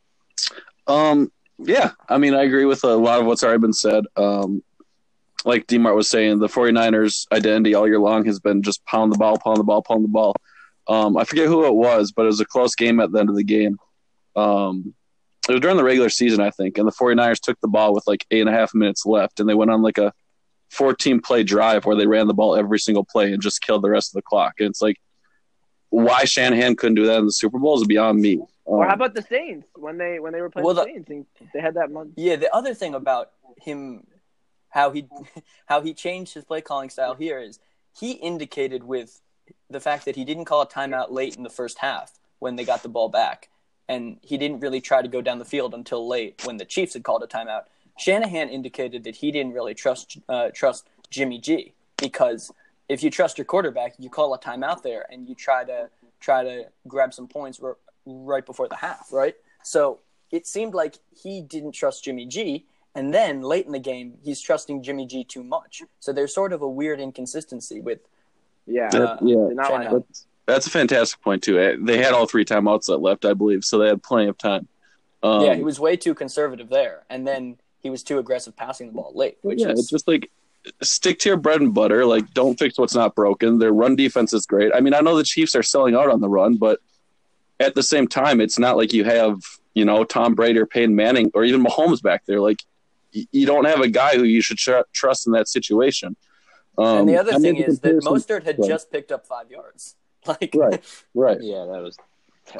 Um, 0.87 1.31
yeah, 1.59 1.91
I 2.09 2.17
mean, 2.17 2.33
I 2.33 2.43
agree 2.43 2.65
with 2.65 2.83
a 2.83 2.95
lot 2.95 3.19
of 3.19 3.27
what's 3.27 3.43
already 3.43 3.59
been 3.59 3.71
said. 3.71 4.03
Um, 4.17 4.63
like 5.45 5.67
Demart 5.67 5.95
was 5.95 6.09
saying, 6.09 6.39
the 6.39 6.47
49ers' 6.47 7.27
identity 7.31 7.75
all 7.75 7.87
year 7.87 7.99
long 7.99 8.25
has 8.25 8.39
been 8.39 8.61
just 8.61 8.83
pound 8.85 9.13
the 9.13 9.17
ball, 9.17 9.37
pound 9.37 9.57
the 9.57 9.63
ball, 9.63 9.81
pound 9.81 10.03
the 10.03 10.09
ball. 10.09 10.35
Um, 10.87 11.17
I 11.17 11.23
forget 11.23 11.47
who 11.47 11.65
it 11.65 11.75
was, 11.75 12.11
but 12.11 12.23
it 12.23 12.27
was 12.27 12.41
a 12.41 12.45
close 12.45 12.75
game 12.75 12.99
at 12.99 13.11
the 13.11 13.19
end 13.19 13.29
of 13.29 13.35
the 13.35 13.43
game. 13.43 13.77
Um, 14.35 14.93
it 15.47 15.53
was 15.53 15.61
during 15.61 15.77
the 15.77 15.83
regular 15.83 16.09
season, 16.09 16.41
I 16.41 16.49
think, 16.49 16.77
and 16.77 16.87
the 16.87 16.91
49ers 16.91 17.39
took 17.39 17.59
the 17.61 17.67
ball 17.67 17.93
with 17.93 18.05
like 18.07 18.25
eight 18.31 18.41
and 18.41 18.49
a 18.49 18.53
half 18.53 18.73
minutes 18.73 19.05
left, 19.05 19.39
and 19.39 19.47
they 19.47 19.53
went 19.53 19.71
on 19.71 19.81
like 19.81 19.97
a 19.97 20.13
14 20.69 21.19
play 21.21 21.43
drive 21.43 21.85
where 21.85 21.95
they 21.95 22.07
ran 22.07 22.27
the 22.27 22.33
ball 22.33 22.55
every 22.55 22.79
single 22.79 23.03
play 23.03 23.31
and 23.33 23.41
just 23.41 23.61
killed 23.61 23.83
the 23.83 23.89
rest 23.89 24.11
of 24.11 24.15
the 24.15 24.21
clock. 24.21 24.53
And 24.59 24.69
it's 24.69 24.81
like, 24.81 24.97
why 25.89 26.23
Shanahan 26.25 26.75
couldn't 26.75 26.95
do 26.95 27.05
that 27.07 27.17
in 27.19 27.25
the 27.25 27.31
Super 27.31 27.57
Bowl 27.57 27.79
is 27.79 27.87
beyond 27.87 28.21
me. 28.21 28.39
Or 28.65 28.85
how 28.85 28.91
Um, 28.93 29.01
about 29.01 29.15
the 29.15 29.23
Saints 29.23 29.67
when 29.75 29.97
they 29.97 30.19
when 30.19 30.31
they 30.33 30.41
were 30.41 30.49
playing 30.51 30.65
Well, 30.65 30.75
the 30.75 30.85
the- 30.85 30.91
Saints 30.93 31.09
and 31.09 31.25
they 31.53 31.59
had 31.61 31.73
that 31.73 31.89
month? 31.91 32.11
Yeah, 32.15 32.35
the 32.35 32.53
other 32.55 32.75
thing 32.75 32.93
about 32.93 33.31
him, 33.59 34.05
how 34.69 34.91
he 34.91 35.07
how 35.65 35.81
he 35.81 35.93
changed 35.95 36.35
his 36.35 36.45
play 36.45 36.61
calling 36.61 36.89
style 36.91 37.15
here 37.15 37.39
is 37.39 37.59
he 37.99 38.11
indicated 38.11 38.83
with 38.83 39.19
the 39.71 39.79
fact 39.79 40.05
that 40.05 40.15
he 40.15 40.23
didn't 40.23 40.45
call 40.45 40.61
a 40.61 40.67
timeout 40.67 41.09
late 41.09 41.35
in 41.35 41.41
the 41.41 41.49
first 41.49 41.79
half 41.79 42.19
when 42.37 42.55
they 42.55 42.63
got 42.63 42.83
the 42.83 42.89
ball 42.89 43.09
back, 43.09 43.49
and 43.87 44.19
he 44.21 44.37
didn't 44.37 44.59
really 44.59 44.79
try 44.79 45.01
to 45.01 45.07
go 45.07 45.21
down 45.21 45.39
the 45.39 45.45
field 45.45 45.73
until 45.73 46.07
late 46.07 46.45
when 46.45 46.57
the 46.57 46.65
Chiefs 46.65 46.93
had 46.93 47.03
called 47.03 47.23
a 47.23 47.27
timeout. 47.27 47.63
Shanahan 47.99 48.49
indicated 48.49 49.03
that 49.03 49.15
he 49.17 49.31
didn't 49.31 49.53
really 49.53 49.73
trust 49.73 50.17
uh, 50.29 50.49
trust 50.53 50.87
Jimmy 51.09 51.39
G 51.39 51.73
because 51.97 52.51
if 52.87 53.03
you 53.03 53.09
trust 53.11 53.37
your 53.37 53.45
quarterback, 53.45 53.93
you 53.99 54.09
call 54.09 54.33
a 54.33 54.39
timeout 54.39 54.81
there 54.83 55.05
and 55.11 55.27
you 55.27 55.35
try 55.35 55.63
to 55.63 55.89
try 56.19 56.43
to 56.43 56.65
grab 56.87 57.13
some 57.13 57.27
points 57.27 57.59
r- 57.61 57.77
right 58.05 58.45
before 58.45 58.67
the 58.67 58.75
half, 58.75 59.11
right? 59.11 59.35
So 59.63 59.99
it 60.31 60.47
seemed 60.47 60.73
like 60.73 60.95
he 61.23 61.41
didn't 61.41 61.73
trust 61.73 62.03
Jimmy 62.05 62.25
G, 62.25 62.65
and 62.95 63.13
then 63.13 63.41
late 63.41 63.65
in 63.65 63.71
the 63.73 63.79
game, 63.79 64.15
he's 64.23 64.41
trusting 64.41 64.81
Jimmy 64.83 65.05
G 65.05 65.23
too 65.23 65.43
much. 65.43 65.83
So 65.99 66.13
there's 66.13 66.33
sort 66.33 66.53
of 66.53 66.61
a 66.61 66.69
weird 66.69 66.99
inconsistency 66.99 67.79
with 67.81 67.99
Yeah, 68.65 68.89
Yeah, 68.93 68.99
uh, 68.99 69.17
yeah. 69.21 69.47
Not 69.53 69.71
like- 69.91 70.03
That's 70.45 70.65
a 70.67 70.69
fantastic 70.71 71.21
point 71.21 71.43
too. 71.43 71.59
Eh, 71.59 71.75
They 71.79 71.97
had 71.97 72.13
all 72.13 72.25
three 72.25 72.45
timeouts 72.45 72.85
that 72.85 72.97
left, 72.97 73.23
I 73.25 73.33
believe, 73.33 73.63
so 73.63 73.77
they 73.77 73.87
had 73.87 74.01
plenty 74.01 74.27
of 74.29 74.37
time. 74.37 74.67
Um, 75.21 75.43
yeah, 75.43 75.53
he 75.55 75.63
was 75.63 75.79
way 75.79 75.95
too 75.97 76.13
conservative 76.15 76.69
there, 76.69 77.03
and 77.09 77.27
then 77.27 77.57
he 77.81 77.89
was 77.89 78.03
too 78.03 78.19
aggressive 78.19 78.55
passing 78.55 78.87
the 78.87 78.93
ball 78.93 79.11
late, 79.15 79.37
which 79.41 79.59
yeah, 79.59 79.69
is 79.69 79.79
it's 79.79 79.89
just 79.89 80.07
like 80.07 80.29
stick 80.81 81.19
to 81.19 81.29
your 81.29 81.37
bread 81.37 81.61
and 81.61 81.73
butter. 81.73 82.05
Like, 82.05 82.33
don't 82.33 82.57
fix 82.59 82.77
what's 82.77 82.95
not 82.95 83.15
broken. 83.15 83.59
Their 83.59 83.71
run 83.71 83.95
defense 83.95 84.33
is 84.33 84.45
great. 84.45 84.71
I 84.75 84.81
mean, 84.81 84.93
I 84.93 84.99
know 84.99 85.15
the 85.15 85.23
Chiefs 85.23 85.55
are 85.55 85.63
selling 85.63 85.95
out 85.95 86.09
on 86.09 86.19
the 86.21 86.29
run, 86.29 86.57
but 86.57 86.79
at 87.59 87.75
the 87.75 87.83
same 87.83 88.07
time, 88.07 88.41
it's 88.41 88.59
not 88.59 88.75
like 88.77 88.91
you 88.93 89.03
have 89.05 89.37
you 89.73 89.85
know 89.85 90.03
Tom 90.03 90.35
Brady 90.35 90.59
or 90.59 90.65
Peyton 90.65 90.95
Manning 90.95 91.31
or 91.33 91.43
even 91.43 91.63
Mahomes 91.63 92.01
back 92.01 92.25
there. 92.25 92.39
Like, 92.41 92.61
you 93.11 93.45
don't 93.45 93.65
have 93.65 93.79
a 93.81 93.87
guy 93.87 94.15
who 94.15 94.23
you 94.23 94.41
should 94.41 94.57
tr- 94.57 94.79
trust 94.93 95.25
in 95.27 95.33
that 95.33 95.47
situation. 95.47 96.15
Um, 96.77 96.99
and 96.99 97.09
the 97.09 97.17
other 97.17 97.33
I 97.33 97.37
made 97.37 97.41
thing 97.55 97.55
the 97.61 97.67
is 97.67 97.79
that 97.79 98.01
comparison- 98.01 98.35
Mostert 98.37 98.43
had 98.45 98.59
Right. 98.59 98.67
just 98.69 98.91
picked 98.91 99.11
up 99.11 99.25
five 99.25 99.49
yards. 99.49 99.95
Like, 100.27 100.53
Right. 100.53 100.83
right. 101.15 101.37
Yeah, 101.41 101.65
that 101.71 101.81
was 101.81 101.95
terrible. 101.95 102.08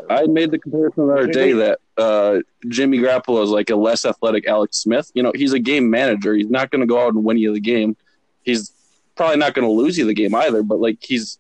I 0.10 0.28
made 0.28 0.52
the 0.52 0.60
comparison 0.60 1.08
the 1.08 1.14
other 1.14 1.28
day 1.28 1.54
that 1.54 1.80
uh, 1.98 2.40
Jimmy 2.68 3.00
Garoppolo 3.00 3.44
is 3.44 3.50
like 3.50 3.70
a 3.70 3.76
less 3.76 4.06
athletic 4.06 4.48
Alex 4.48 4.78
Smith. 4.78 5.12
You 5.14 5.24
know, 5.24 5.32
he's 5.34 5.54
a 5.54 5.60
game 5.60 5.90
manager. 5.90 6.34
He's 6.34 6.50
not 6.50 6.72
going 6.72 6.82
to 6.82 6.88
go 6.88 7.02
out 7.06 7.14
and 7.14 7.24
win 7.24 7.38
you 7.38 7.54
the 7.54 7.60
game. 7.60 7.96
He's 8.44 8.72
probably 9.16 9.38
not 9.38 9.54
going 9.54 9.68
to 9.68 9.72
lose 9.72 9.98
you 9.98 10.06
the 10.06 10.14
game 10.14 10.36
either. 10.36 10.64
But 10.64 10.80
like 10.80 10.98
he's, 11.02 11.40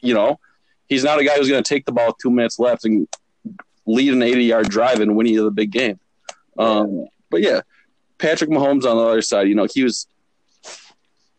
you 0.00 0.14
know, 0.14 0.38
he's 0.88 1.04
not 1.04 1.18
a 1.18 1.24
guy 1.24 1.36
who's 1.36 1.48
going 1.48 1.62
to 1.62 1.68
take 1.68 1.86
the 1.86 1.92
ball 1.92 2.08
with 2.08 2.16
two 2.22 2.30
minutes 2.30 2.58
left 2.58 2.84
and 2.84 3.08
lead 3.86 4.12
an 4.12 4.22
eighty-yard 4.22 4.68
drive 4.68 5.00
and 5.00 5.16
win 5.16 5.26
you 5.26 5.44
the 5.44 5.50
big 5.50 5.70
game. 5.72 5.98
Um, 6.58 7.06
but 7.30 7.40
yeah, 7.40 7.62
Patrick 8.18 8.50
Mahomes 8.50 8.84
on 8.84 8.96
the 8.96 9.02
other 9.02 9.22
side. 9.22 9.48
You 9.48 9.54
know, 9.54 9.66
he 9.72 9.82
was. 9.82 10.06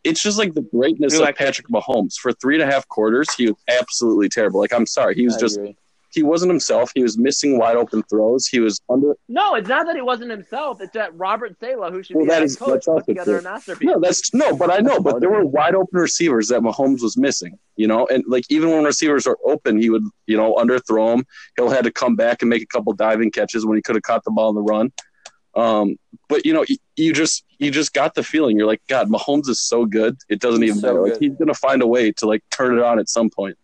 It's 0.04 0.20
just 0.20 0.36
like 0.36 0.52
the 0.54 0.62
greatness 0.62 1.14
of 1.14 1.20
like- 1.20 1.36
Patrick 1.36 1.68
Mahomes. 1.68 2.16
For 2.16 2.32
three 2.32 2.60
and 2.60 2.68
a 2.68 2.72
half 2.72 2.88
quarters, 2.88 3.32
he 3.34 3.46
was 3.46 3.56
absolutely 3.68 4.28
terrible. 4.28 4.58
Like 4.60 4.72
I'm 4.72 4.86
sorry, 4.86 5.14
he 5.14 5.24
was 5.24 5.36
I 5.36 5.40
just 5.40 5.56
agree. 5.58 5.76
He 6.12 6.22
wasn't 6.22 6.50
himself. 6.50 6.92
He 6.94 7.02
was 7.02 7.16
missing 7.18 7.58
wide 7.58 7.76
open 7.76 8.02
throws. 8.04 8.46
He 8.46 8.60
was 8.60 8.80
under. 8.88 9.14
No, 9.28 9.54
it's 9.54 9.68
not 9.68 9.86
that 9.86 9.96
he 9.96 10.02
wasn't 10.02 10.30
himself. 10.30 10.80
It's 10.80 10.92
that 10.92 11.16
Robert 11.18 11.56
Saleh, 11.58 11.92
who 11.92 12.02
should 12.02 12.16
Well, 12.16 12.24
be 12.26 12.30
that 12.30 12.42
a 12.42 12.44
is- 12.44 12.56
coach, 12.56 12.84
that's 12.84 12.86
put 12.86 13.06
together 13.06 13.40
true. 13.40 13.48
a 13.48 13.52
masterpiece. 13.52 13.86
No, 13.86 14.00
that's 14.00 14.34
no, 14.34 14.54
but 14.56 14.70
I 14.70 14.78
know. 14.78 15.00
But 15.00 15.20
there 15.20 15.30
were 15.30 15.44
wide 15.44 15.74
open 15.74 15.98
receivers 15.98 16.48
that 16.48 16.60
Mahomes 16.60 17.02
was 17.02 17.16
missing. 17.16 17.58
You 17.76 17.86
know, 17.88 18.06
and 18.06 18.22
like 18.28 18.44
even 18.50 18.70
when 18.70 18.84
receivers 18.84 19.26
are 19.26 19.38
open, 19.44 19.80
he 19.80 19.88
would 19.90 20.04
you 20.26 20.36
know 20.36 20.54
underthrow 20.54 21.16
them. 21.16 21.24
He'll 21.56 21.70
had 21.70 21.84
to 21.84 21.90
come 21.92 22.16
back 22.16 22.42
and 22.42 22.48
make 22.50 22.62
a 22.62 22.66
couple 22.66 22.92
diving 22.92 23.30
catches 23.30 23.64
when 23.64 23.76
he 23.76 23.82
could 23.82 23.94
have 23.96 24.02
caught 24.02 24.24
the 24.24 24.30
ball 24.30 24.48
on 24.50 24.54
the 24.54 24.62
run. 24.62 24.92
Um, 25.54 25.96
but 26.28 26.46
you 26.46 26.52
know, 26.54 26.64
you, 26.68 26.76
you 26.96 27.12
just 27.12 27.44
you 27.58 27.70
just 27.70 27.92
got 27.92 28.14
the 28.14 28.22
feeling. 28.22 28.56
You're 28.56 28.66
like, 28.66 28.82
God, 28.88 29.08
Mahomes 29.08 29.48
is 29.48 29.60
so 29.60 29.84
good. 29.84 30.16
It 30.28 30.40
doesn't 30.40 30.62
even 30.64 30.78
so 30.78 30.86
matter. 30.88 31.02
Like 31.02 31.18
he's 31.20 31.34
gonna 31.36 31.54
find 31.54 31.82
a 31.82 31.86
way 31.86 32.10
to 32.12 32.26
like 32.26 32.42
turn 32.50 32.76
it 32.78 32.82
on 32.82 32.98
at 32.98 33.08
some 33.08 33.28
point. 33.30 33.56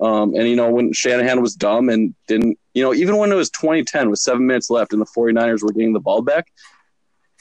Um, 0.00 0.34
and 0.34 0.46
you 0.48 0.56
know 0.56 0.70
when 0.70 0.92
Shanahan 0.92 1.40
was 1.40 1.54
dumb 1.54 1.88
and 1.88 2.14
didn't, 2.28 2.58
you 2.74 2.82
know, 2.82 2.92
even 2.92 3.16
when 3.16 3.32
it 3.32 3.34
was 3.34 3.48
2010 3.50 4.10
with 4.10 4.18
seven 4.18 4.46
minutes 4.46 4.68
left 4.68 4.92
and 4.92 5.00
the 5.00 5.06
49ers 5.06 5.62
were 5.62 5.72
getting 5.72 5.94
the 5.94 6.00
ball 6.00 6.20
back, 6.20 6.46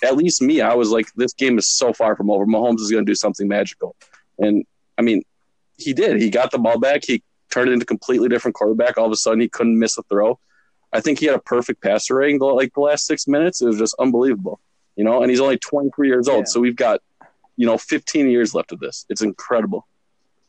at 0.03 0.16
least 0.16 0.41
me, 0.41 0.62
I 0.62 0.74
was 0.74 0.89
like, 0.89 1.08
this 1.16 1.34
game 1.34 1.58
is 1.58 1.68
so 1.68 1.91
far 1.93 2.16
from 2.16 2.30
over. 2.30 2.45
Mahomes 2.45 2.80
is 2.80 2.89
going 2.91 3.06
to 3.06 3.10
do 3.10 3.16
something 3.16 3.47
magical, 3.47 3.95
and 4.39 4.64
I 4.97 5.01
mean, 5.01 5.24
he 5.78 5.93
did. 5.93 6.22
He 6.22 6.30
got 6.30 6.51
the 6.51 6.58
ball 6.58 6.80
back. 6.80 7.03
He 7.06 7.22
turned 7.51 7.70
it 7.70 7.74
into 7.74 7.84
a 7.84 7.88
completely 7.88 8.30
different 8.30 8.56
quarterback. 8.56 8.97
All 8.97 9.06
of 9.06 9.12
a 9.12 9.18
sudden, 9.18 9.41
he 9.41 9.49
couldn't 9.49 9.78
miss 9.78 9.97
a 9.97 10.03
throw. 10.03 10.39
I 10.93 11.01
think 11.01 11.20
he 11.20 11.26
had 11.26 11.36
a 11.36 11.39
perfect 11.39 11.82
passer 11.82 12.16
rating 12.16 12.39
like 12.39 12.74
the 12.74 12.80
last 12.80 13.06
six 13.06 13.28
minutes. 13.28 13.62
It 13.62 13.66
was 13.68 13.78
just 13.78 13.95
unbelievable, 13.99 14.62
you 14.95 15.03
know. 15.03 15.22
And 15.22 15.30
he's 15.30 15.41
only 15.41 15.58
23 15.58 16.08
years 16.08 16.30
old, 16.30 16.39
Yeah. 16.39 16.45
so 16.45 16.62
we've 16.62 16.76
got, 16.78 17.01
you 17.58 17.66
know, 17.66 17.78
15 17.78 18.30
years 18.30 18.53
left 18.56 18.72
of 18.72 18.80
this. 18.80 19.06
It's 19.10 19.22
incredible. 19.22 19.86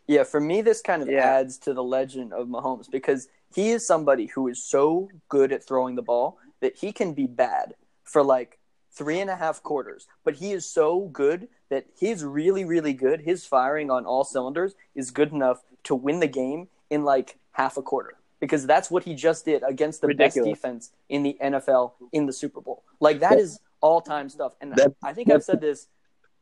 Yeah, 0.07 0.25
for 0.25 0.41
me, 0.41 0.63
this 0.63 0.81
kind 0.81 1.03
of 1.03 1.09
Yeah. 1.09 1.25
adds 1.25 1.59
to 1.59 1.75
the 1.75 1.83
legend 1.83 2.33
of 2.33 2.49
Mahomes 2.49 2.91
because 2.91 3.29
he 3.55 3.71
is 3.71 3.87
somebody 3.87 4.27
who 4.27 4.49
is 4.49 4.63
so 4.63 5.09
good 5.29 5.53
at 5.53 5.65
throwing 5.65 5.95
the 5.97 6.03
ball 6.03 6.39
that 6.61 6.77
he 6.77 6.93
can 6.93 7.13
be 7.13 7.27
bad 7.27 7.75
for 8.05 8.23
like 8.23 8.59
three 8.93 9.21
and 9.21 9.29
a 9.29 9.37
half 9.37 9.63
quarters, 9.63 10.07
but 10.25 10.37
he 10.37 10.53
is 10.53 10.65
so 10.65 11.01
good 11.13 11.49
that 11.69 11.87
he's 11.99 12.25
really, 12.25 12.65
really 12.65 12.93
good. 12.95 13.21
His 13.21 13.45
firing 13.45 13.91
on 13.91 14.07
all 14.07 14.25
cylinders 14.25 14.75
is 14.95 15.11
good 15.11 15.33
enough 15.33 15.63
to 15.85 15.95
win 15.95 16.21
the 16.21 16.27
game 16.29 16.69
in 16.89 17.05
like 17.05 17.39
half 17.53 17.77
a 17.77 17.83
quarter 17.83 18.15
because 18.41 18.67
that's 18.67 18.91
what 18.91 19.05
he 19.05 19.15
just 19.15 19.45
did 19.45 19.63
against 19.67 20.01
the 20.01 20.07
Ridiculous. 20.07 20.51
best 20.51 20.63
defense 20.63 20.91
in 21.09 21.23
the 21.25 21.37
NFL 21.43 21.93
in 22.13 22.27
the 22.27 22.33
Super 22.33 22.61
Bowl. 22.61 22.85
Like 23.01 23.21
that 23.21 23.39
is 23.39 23.59
all 23.81 24.01
time 24.01 24.29
stuff. 24.29 24.55
And 24.61 24.73
That- 24.77 24.95
I 25.03 25.13
think 25.13 25.31
I've 25.31 25.45
said 25.45 25.61
this. 25.61 25.89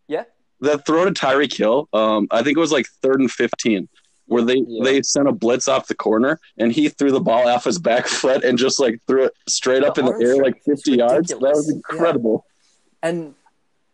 Yeah. 0.06 0.24
That 0.60 0.86
throw 0.86 1.04
to 1.04 1.10
Tyreek 1.10 1.56
Hill, 1.56 1.88
um, 1.92 2.26
I 2.30 2.42
think 2.42 2.56
it 2.56 2.60
was 2.60 2.72
like 2.72 2.86
third 3.02 3.20
and 3.20 3.30
15, 3.30 3.88
where 4.26 4.42
they 4.42 4.62
Yeah. 4.66 4.84
they 4.84 5.02
sent 5.02 5.28
a 5.28 5.32
blitz 5.32 5.68
off 5.68 5.88
the 5.88 5.94
corner 5.94 6.40
and 6.58 6.72
he 6.72 6.88
threw 6.88 7.10
the 7.10 7.20
ball 7.20 7.46
off 7.48 7.64
his 7.64 7.78
back 7.78 8.06
foot 8.22 8.44
and 8.44 8.56
just 8.56 8.80
like 8.80 9.00
threw 9.06 9.24
it 9.24 9.32
straight 9.48 9.80
The 9.82 9.88
up 9.88 9.98
in 9.98 10.06
the 10.06 10.12
air 10.24 10.36
like 10.36 10.62
50 10.64 10.92
yards. 10.92 11.28
That 11.28 11.40
was 11.40 11.68
incredible. 11.70 12.46
And 13.02 13.34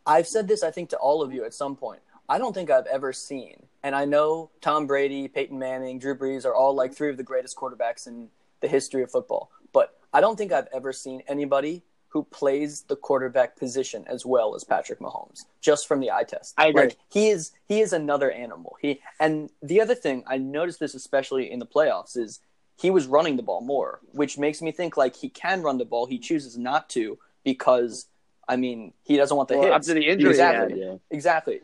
I've 0.07 0.27
said 0.29 0.47
this, 0.49 0.63
I 0.63 0.71
think, 0.71 0.91
to 0.91 0.97
all 0.99 1.23
of 1.23 1.33
you 1.33 1.45
at 1.45 1.55
some 1.55 1.75
point. 1.77 2.01
I 2.29 2.39
don't 2.39 2.53
think 2.55 2.71
I've 2.71 2.87
ever 2.87 3.13
seen, 3.13 3.57
and 3.83 3.95
I 3.97 4.05
know 4.05 4.51
Tom 4.61 4.87
Brady, 4.87 5.27
Peyton 5.27 5.59
Manning, 5.59 5.99
Drew 5.99 6.17
Brees 6.17 6.45
are 6.45 6.55
all 6.55 6.75
like 6.75 6.95
three 6.95 7.11
of 7.11 7.17
the 7.17 7.25
greatest 7.25 7.57
quarterbacks 7.57 8.07
in 8.07 8.29
the 8.61 8.69
history 8.69 9.03
of 9.03 9.11
football. 9.11 9.51
But 9.73 9.99
I 10.13 10.21
don't 10.21 10.37
think 10.37 10.53
I've 10.53 10.69
ever 10.73 10.93
seen 10.93 11.23
anybody 11.27 11.83
who 12.11 12.25
plays 12.25 12.83
the 12.83 12.97
quarterback 12.97 13.57
position 13.57 14.05
as 14.09 14.27
well 14.27 14.55
as 14.55 14.65
Patrick 14.65 14.99
Mahomes, 15.01 15.45
just 15.61 15.87
from 15.89 16.01
the 16.01 16.11
eye 16.11 16.25
test. 16.25 16.55
I 16.59 16.67
agree. 16.69 16.83
Like 16.83 16.97
he 17.11 17.29
is 17.31 17.53
he 17.69 17.81
is 17.81 17.93
another 17.93 18.31
animal. 18.31 18.77
He 18.83 19.01
and 19.19 19.51
the 19.63 19.81
other 19.81 19.95
thing 19.95 20.25
I 20.27 20.37
noticed 20.39 20.81
this 20.81 20.95
especially 20.95 21.51
in 21.51 21.59
the 21.61 21.67
playoffs 21.67 22.17
is 22.17 22.41
he 22.77 22.91
was 22.91 23.07
running 23.07 23.37
the 23.37 23.43
ball 23.43 23.61
more, 23.61 24.01
which 24.13 24.39
makes 24.39 24.61
me 24.63 24.73
think 24.73 24.97
like 24.97 25.15
he 25.17 25.29
can 25.29 25.63
run 25.63 25.79
the 25.79 25.85
ball. 25.85 26.07
He 26.07 26.19
chooses 26.19 26.59
not 26.59 26.89
to 26.91 27.19
because 27.45 28.07
I 28.49 28.57
mean 28.57 28.93
he 29.05 29.17
doesn't 29.17 29.37
want 29.37 29.49
the 29.49 29.55
Well, 29.59 29.65
hits. 29.73 29.89
after 29.89 29.95
the 29.95 30.07
injury, 30.09 30.31
exactly, 30.31 30.81
had, 30.81 30.89
Yeah. 30.89 30.97
exactly. 31.11 31.61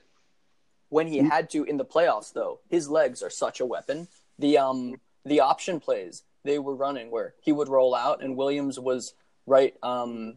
When 0.88 1.08
he 1.08 1.18
had 1.18 1.50
to 1.50 1.64
in 1.64 1.78
the 1.78 1.84
playoffs, 1.84 2.32
though, 2.32 2.60
his 2.70 2.88
legs 2.88 3.20
are 3.22 3.30
such 3.30 3.58
a 3.60 3.66
weapon. 3.66 4.06
The 4.38 4.58
um 4.58 5.00
the 5.24 5.40
option 5.40 5.80
plays 5.80 6.22
they 6.44 6.60
were 6.60 6.76
running 6.76 7.10
where 7.10 7.34
he 7.42 7.50
would 7.50 7.68
roll 7.68 7.92
out 7.96 8.22
and 8.22 8.36
Williams 8.36 8.78
was 8.78 9.14
right 9.46 9.74
um 9.82 10.36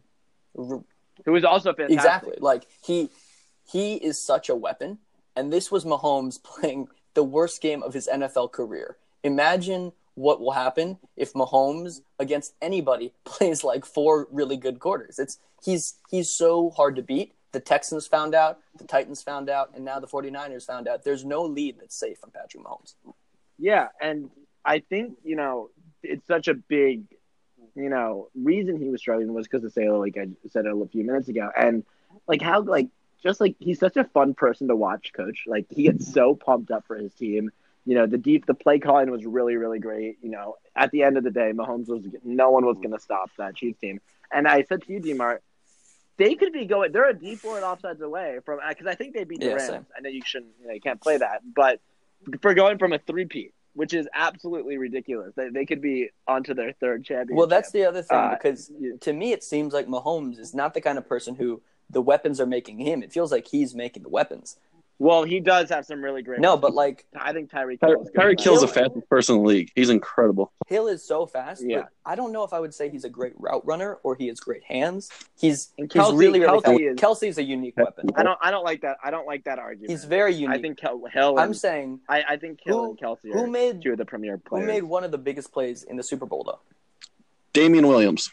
who 1.24 1.32
was 1.32 1.44
also 1.44 1.72
fantastic. 1.72 1.98
Exactly. 1.98 2.36
Like 2.40 2.66
he 2.84 3.10
he 3.70 3.94
is 3.94 4.24
such 4.24 4.48
a 4.48 4.54
weapon, 4.54 4.98
and 5.36 5.52
this 5.52 5.70
was 5.70 5.84
Mahomes 5.84 6.42
playing 6.42 6.88
the 7.14 7.24
worst 7.24 7.60
game 7.60 7.82
of 7.82 7.94
his 7.94 8.08
NFL 8.12 8.52
career. 8.52 8.96
Imagine 9.22 9.92
what 10.14 10.40
will 10.40 10.52
happen 10.52 10.98
if 11.16 11.32
Mahomes 11.32 12.00
against 12.18 12.54
anybody 12.60 13.12
plays 13.24 13.64
like 13.64 13.84
four 13.84 14.28
really 14.30 14.56
good 14.56 14.78
quarters. 14.78 15.18
It's 15.18 15.38
he's 15.62 15.94
he's 16.10 16.34
so 16.34 16.70
hard 16.70 16.96
to 16.96 17.02
beat. 17.02 17.34
The 17.52 17.60
Texans 17.60 18.06
found 18.06 18.32
out, 18.32 18.60
the 18.78 18.84
Titans 18.84 19.22
found 19.22 19.50
out, 19.50 19.72
and 19.74 19.84
now 19.84 19.98
the 19.98 20.06
49ers 20.06 20.64
found 20.64 20.86
out. 20.86 21.02
There's 21.02 21.24
no 21.24 21.42
lead 21.42 21.80
that's 21.80 21.98
safe 21.98 22.18
from 22.18 22.30
Patrick 22.30 22.62
Mahomes. 22.62 22.94
Yeah, 23.58 23.88
and 24.00 24.30
I 24.64 24.78
think 24.78 25.18
you 25.24 25.36
know 25.36 25.70
it's 26.02 26.26
such 26.26 26.48
a 26.48 26.54
big, 26.54 27.02
you 27.74 27.88
know, 27.88 28.28
reason 28.34 28.76
he 28.80 28.88
was 28.88 29.00
struggling 29.00 29.32
was 29.32 29.46
because 29.46 29.64
of 29.64 29.72
Sailor, 29.72 29.98
like 29.98 30.16
I 30.16 30.28
said 30.48 30.66
a 30.66 30.86
few 30.86 31.04
minutes 31.04 31.28
ago, 31.28 31.50
and 31.56 31.84
like 32.26 32.42
how 32.42 32.60
like 32.62 32.88
just 33.22 33.40
like 33.40 33.56
he's 33.58 33.78
such 33.78 33.96
a 33.96 34.04
fun 34.04 34.34
person 34.34 34.68
to 34.68 34.76
watch, 34.76 35.12
coach. 35.12 35.44
Like 35.46 35.66
he 35.70 35.84
gets 35.84 36.12
so 36.12 36.34
pumped 36.34 36.70
up 36.70 36.86
for 36.86 36.96
his 36.96 37.12
team. 37.14 37.50
You 37.86 37.94
know, 37.94 38.06
the 38.06 38.18
deep 38.18 38.46
the 38.46 38.54
play 38.54 38.78
calling 38.78 39.10
was 39.10 39.24
really 39.24 39.56
really 39.56 39.78
great. 39.78 40.18
You 40.22 40.30
know, 40.30 40.56
at 40.76 40.90
the 40.90 41.02
end 41.02 41.16
of 41.16 41.24
the 41.24 41.30
day, 41.30 41.52
Mahomes 41.54 41.88
was 41.88 42.06
no 42.24 42.50
one 42.50 42.64
was 42.64 42.76
going 42.76 42.92
to 42.92 43.00
stop 43.00 43.30
that 43.38 43.56
Chiefs 43.56 43.78
team. 43.78 44.00
And 44.32 44.46
I 44.46 44.62
said 44.62 44.82
to 44.82 44.92
you, 44.92 45.00
Demar, 45.00 45.40
they 46.18 46.34
could 46.34 46.52
be 46.52 46.66
going. 46.66 46.92
They're 46.92 47.08
a 47.08 47.14
Dee 47.18 47.36
Ford 47.36 47.62
and 47.62 47.66
offsides 47.78 48.00
away 48.00 48.38
from 48.44 48.60
because 48.68 48.86
I 48.86 48.94
think 48.94 49.14
they 49.14 49.24
beat 49.24 49.40
the 49.40 49.46
Yeah, 49.46 49.54
Rams. 49.54 49.68
same. 49.68 49.86
I 49.96 50.00
know 50.00 50.10
you 50.10 50.22
shouldn't, 50.24 50.52
you 50.60 50.68
know, 50.68 50.74
you 50.74 50.80
can't 50.80 51.00
play 51.00 51.16
that, 51.16 51.40
but 51.54 51.80
for 52.42 52.54
going 52.54 52.78
from 52.78 52.92
a 52.92 52.98
three 52.98 53.24
peat, 53.24 53.54
which 53.74 53.94
is 53.94 54.08
absolutely 54.14 54.76
ridiculous, 54.78 55.32
they, 55.36 55.48
they 55.48 55.64
could 55.64 55.80
be 55.80 56.10
onto 56.26 56.54
their 56.54 56.72
third 56.72 57.04
championship. 57.04 57.36
Well, 57.36 57.46
that's 57.46 57.70
the 57.70 57.84
other 57.84 58.02
thing 58.02 58.18
Uh, 58.18 58.34
because 58.34 58.70
yeah. 58.78 58.92
to 59.00 59.12
me 59.12 59.32
it 59.32 59.42
seems 59.44 59.72
like 59.72 59.86
Mahomes 59.86 60.38
is 60.38 60.54
not 60.54 60.74
the 60.74 60.80
kind 60.80 60.98
of 60.98 61.08
person 61.08 61.34
who 61.36 61.62
the 61.88 62.00
weapons 62.02 62.40
are 62.40 62.46
making 62.46 62.78
him. 62.78 63.02
It 63.02 63.12
feels 63.12 63.32
like 63.32 63.48
he's 63.48 63.74
making 63.74 64.02
the 64.02 64.08
weapons. 64.08 64.56
Well, 65.02 65.24
he 65.24 65.40
does 65.40 65.70
have 65.70 65.86
some 65.86 66.04
really 66.04 66.20
great. 66.20 66.40
No, 66.40 66.58
but 66.58 66.74
like 66.74 67.06
I 67.16 67.32
think 67.32 67.50
Tyreek 67.50 67.80
Ty- 67.80 67.86
Hill 67.88 68.02
is 68.02 68.10
good. 68.10 68.20
Tyreek 68.20 68.40
Hill's 68.40 68.60
the 68.60 68.68
fastest 68.68 69.08
person 69.08 69.36
in 69.36 69.42
the 69.42 69.48
league. 69.48 69.72
He's 69.74 69.88
incredible. 69.88 70.52
Hill 70.66 70.88
is 70.88 71.02
so 71.02 71.24
fast. 71.24 71.62
Yeah. 71.66 71.78
But 71.80 71.88
I 72.04 72.14
don't 72.16 72.32
know 72.32 72.44
if 72.44 72.52
I 72.52 72.60
would 72.60 72.74
say 72.74 72.90
he's 72.90 73.04
a 73.04 73.08
great 73.08 73.32
route 73.38 73.64
runner 73.66 73.94
or 74.02 74.14
he 74.14 74.28
has 74.28 74.38
great 74.40 74.62
hands. 74.62 75.08
He's 75.40 75.72
And 75.78 75.90
he's 75.90 76.02
Kelce- 76.02 76.18
really 76.18 76.40
really 76.40 76.60
Kelce 76.60 76.64
fast. 76.64 76.80
is- 76.80 76.96
Kelce's 76.98 77.38
a 77.38 77.42
unique 77.42 77.78
weapon. 77.78 78.10
I 78.14 78.22
don't. 78.22 78.38
I 78.42 78.50
don't 78.50 78.62
like 78.64 78.82
that. 78.82 78.98
I 79.02 79.10
don't 79.10 79.26
like 79.26 79.44
that 79.44 79.58
argument. 79.58 79.90
He's 79.90 80.04
very 80.04 80.34
unique. 80.34 80.58
I 80.58 80.60
think 80.60 80.76
Kel- 80.78 81.02
Hill. 81.10 81.38
I'm 81.38 81.54
saying 81.54 82.00
I, 82.06 82.22
I 82.28 82.36
think 82.36 82.60
Hill 82.62 82.84
Who- 82.84 82.90
and 82.90 82.98
Kelce 82.98 83.32
who 83.32 83.46
made 83.46 83.80
two 83.82 83.92
of 83.92 83.98
the 83.98 84.04
premier 84.04 84.38
who 84.50 84.60
made 84.66 84.82
one 84.84 85.02
of 85.02 85.10
the 85.12 85.18
biggest 85.18 85.50
plays 85.50 85.82
in 85.82 85.96
the 85.96 86.02
Super 86.02 86.26
Bowl 86.26 86.44
though. 86.44 86.60
Damien 87.54 87.88
Williams. 87.88 88.30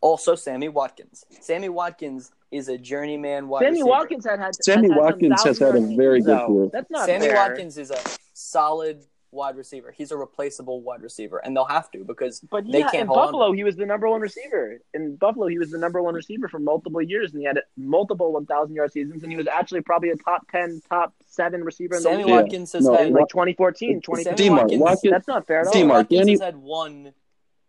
Also, 0.00 0.34
Sammy 0.34 0.68
Watkins. 0.68 1.24
Sammy 1.40 1.68
Watkins 1.70 2.30
is 2.54 2.68
a 2.68 2.78
journeyman 2.78 3.48
wide 3.48 3.60
Sammy 3.60 3.70
receiver. 3.72 3.88
Watkins 3.88 4.24
had 4.24 4.38
had. 4.38 4.54
Sammy 4.64 4.88
had 4.88 4.98
Watkins 4.98 5.42
has 5.42 5.58
had 5.58 5.76
a 5.76 5.80
very 5.96 6.20
good 6.20 6.38
though. 6.38 6.46
career. 6.46 6.70
That's 6.72 6.90
not 6.90 7.06
Sammy 7.06 7.26
fair. 7.26 7.34
Watkins 7.36 7.76
is 7.78 7.90
a 7.90 7.98
solid 8.32 9.04
wide 9.32 9.56
receiver. 9.56 9.90
He's 9.90 10.12
a 10.12 10.16
replaceable 10.16 10.80
wide 10.82 11.02
receiver, 11.02 11.38
and 11.44 11.56
they'll 11.56 11.64
have 11.64 11.90
to 11.90 12.04
because 12.04 12.38
But 12.40 12.70
they 12.70 12.78
yeah, 12.78 12.90
can't 12.90 13.00
in 13.02 13.06
hold 13.08 13.18
on 13.18 13.26
to 13.26 13.32
Buffalo, 13.32 13.52
he 13.52 13.64
was 13.64 13.74
the 13.74 13.84
number 13.84 14.08
one 14.08 14.20
receiver. 14.20 14.78
In 14.94 15.16
Buffalo, 15.16 15.48
he 15.48 15.58
was 15.58 15.70
the 15.72 15.78
number 15.78 16.00
one 16.00 16.14
receiver 16.14 16.46
for 16.48 16.60
multiple 16.60 17.02
years, 17.02 17.32
and 17.32 17.40
he 17.40 17.46
had 17.46 17.58
multiple 17.76 18.32
1,000 18.32 18.76
yard 18.76 18.92
seasons, 18.92 19.24
and 19.24 19.32
he 19.32 19.36
was 19.36 19.48
actually 19.48 19.80
probably 19.80 20.10
a 20.10 20.16
top 20.16 20.48
10, 20.52 20.82
top 20.88 21.12
seven 21.26 21.64
receiver 21.64 21.96
in 21.96 22.02
the 22.04 22.08
Sammy 22.10 22.22
league 22.24 22.32
Watkins 22.32 22.72
has 22.74 22.84
No, 22.86 22.94
had 22.94 23.08
in 23.08 23.12
like 23.12 23.26
2014, 23.28 24.00
2015. 24.02 24.52
Watkins- 24.52 24.80
Watkins, 24.80 25.10
That's 25.10 25.26
not 25.28 25.46
fair 25.48 25.60
at 25.62 25.66
all. 25.66 25.72
D-Mart. 25.72 25.98
Watkins 26.02 26.18
Danny- 26.20 26.32
has 26.32 26.40
had 26.40 26.56
one 26.56 27.12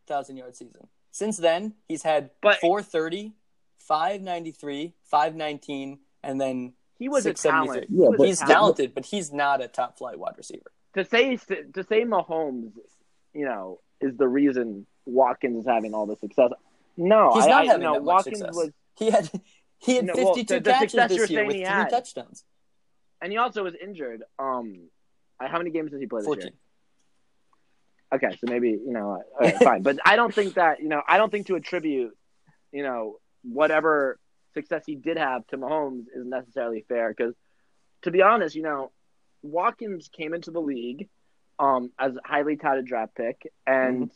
thousand 0.06 0.38
yard 0.38 0.56
season. 0.56 0.88
Since 1.10 1.38
then, 1.38 1.74
he's 1.88 2.04
had 2.04 2.30
But- 2.44 2.60
430, 2.60 3.34
593, 3.88 4.94
519, 5.04 6.00
and 6.24 6.42
then 6.42 6.74
He 6.98 7.10
was 7.10 7.26
a 7.26 7.30
673. 7.30 7.76
talent. 7.76 7.88
Yeah, 7.92 8.08
was 8.10 8.18
but- 8.18 8.28
he's 8.28 8.40
talent. 8.40 8.54
talented, 8.54 8.94
but 8.96 9.06
he's 9.06 9.32
not 9.34 9.62
a 9.62 9.68
top 9.68 9.98
flight 9.98 10.18
wide 10.20 10.34
receiver. 10.38 10.72
To 10.96 11.04
say 11.06 11.36
to 11.38 11.84
say 11.84 12.04
Mahomes, 12.06 12.72
you 13.34 13.46
know, 13.46 13.80
is 14.00 14.16
the 14.18 14.28
reason 14.28 14.86
Watkins 15.06 15.60
is 15.62 15.66
having 15.68 15.94
all 15.94 16.06
the 16.06 16.16
success. 16.16 16.52
No, 16.98 17.34
He's 17.34 17.46
not 17.48 17.64
I, 17.64 17.66
having 17.66 17.82
that 17.84 17.92
much 18.02 18.04
Watkins 18.04 18.38
success. 18.40 18.56
was, 18.56 18.70
He 18.98 19.10
had 19.12 19.30
he 19.78 19.96
had 19.98 20.06
No, 20.06 20.14
52 20.14 20.54
the- 20.56 20.60
the 20.62 20.72
catches 20.72 20.94
this 21.10 21.30
year 21.30 21.46
with 21.46 21.56
three 21.58 21.62
had. 21.66 21.90
touchdowns. 21.90 22.46
and 23.22 23.32
he 23.32 23.38
also 23.38 23.64
was 23.64 23.76
injured. 23.76 24.24
Um, 24.40 24.90
how 25.40 25.58
many 25.58 25.70
games 25.70 25.92
does 25.92 26.00
he 26.00 26.08
play 26.08 26.22
this 26.22 26.26
14. 26.28 26.44
year? 26.48 26.54
Okay, 28.14 28.38
so 28.38 28.48
maybe 28.50 28.70
you 28.70 28.94
know, 28.94 29.22
right, 29.42 29.56
fine, 29.58 29.82
but 29.82 29.98
I 30.06 30.16
don't 30.16 30.34
think 30.34 30.54
that 30.54 30.80
you 30.82 30.88
know, 30.88 31.02
I 31.08 31.18
don't 31.18 31.30
think 31.32 31.48
to 31.48 31.56
attribute, 31.56 32.16
you 32.72 32.84
know, 32.84 33.20
whatever 33.52 34.20
success 34.54 34.84
he 34.86 34.96
did 34.96 35.18
have 35.18 35.46
to 35.48 35.58
Mahomes 35.58 36.06
isn't 36.16 36.30
necessarily 36.30 36.86
fair 36.88 37.14
because, 37.16 37.36
to 38.04 38.12
be 38.12 38.22
honest, 38.22 38.56
you 38.56 38.64
know, 38.64 38.92
Watkins 39.42 40.10
came 40.10 40.34
into 40.34 40.52
the 40.52 40.62
league, 40.62 41.10
um, 41.60 41.92
as 42.00 42.16
a 42.16 42.20
highly 42.26 42.58
touted 42.58 42.86
draft 42.86 43.16
pick, 43.16 43.52
and 43.66 44.12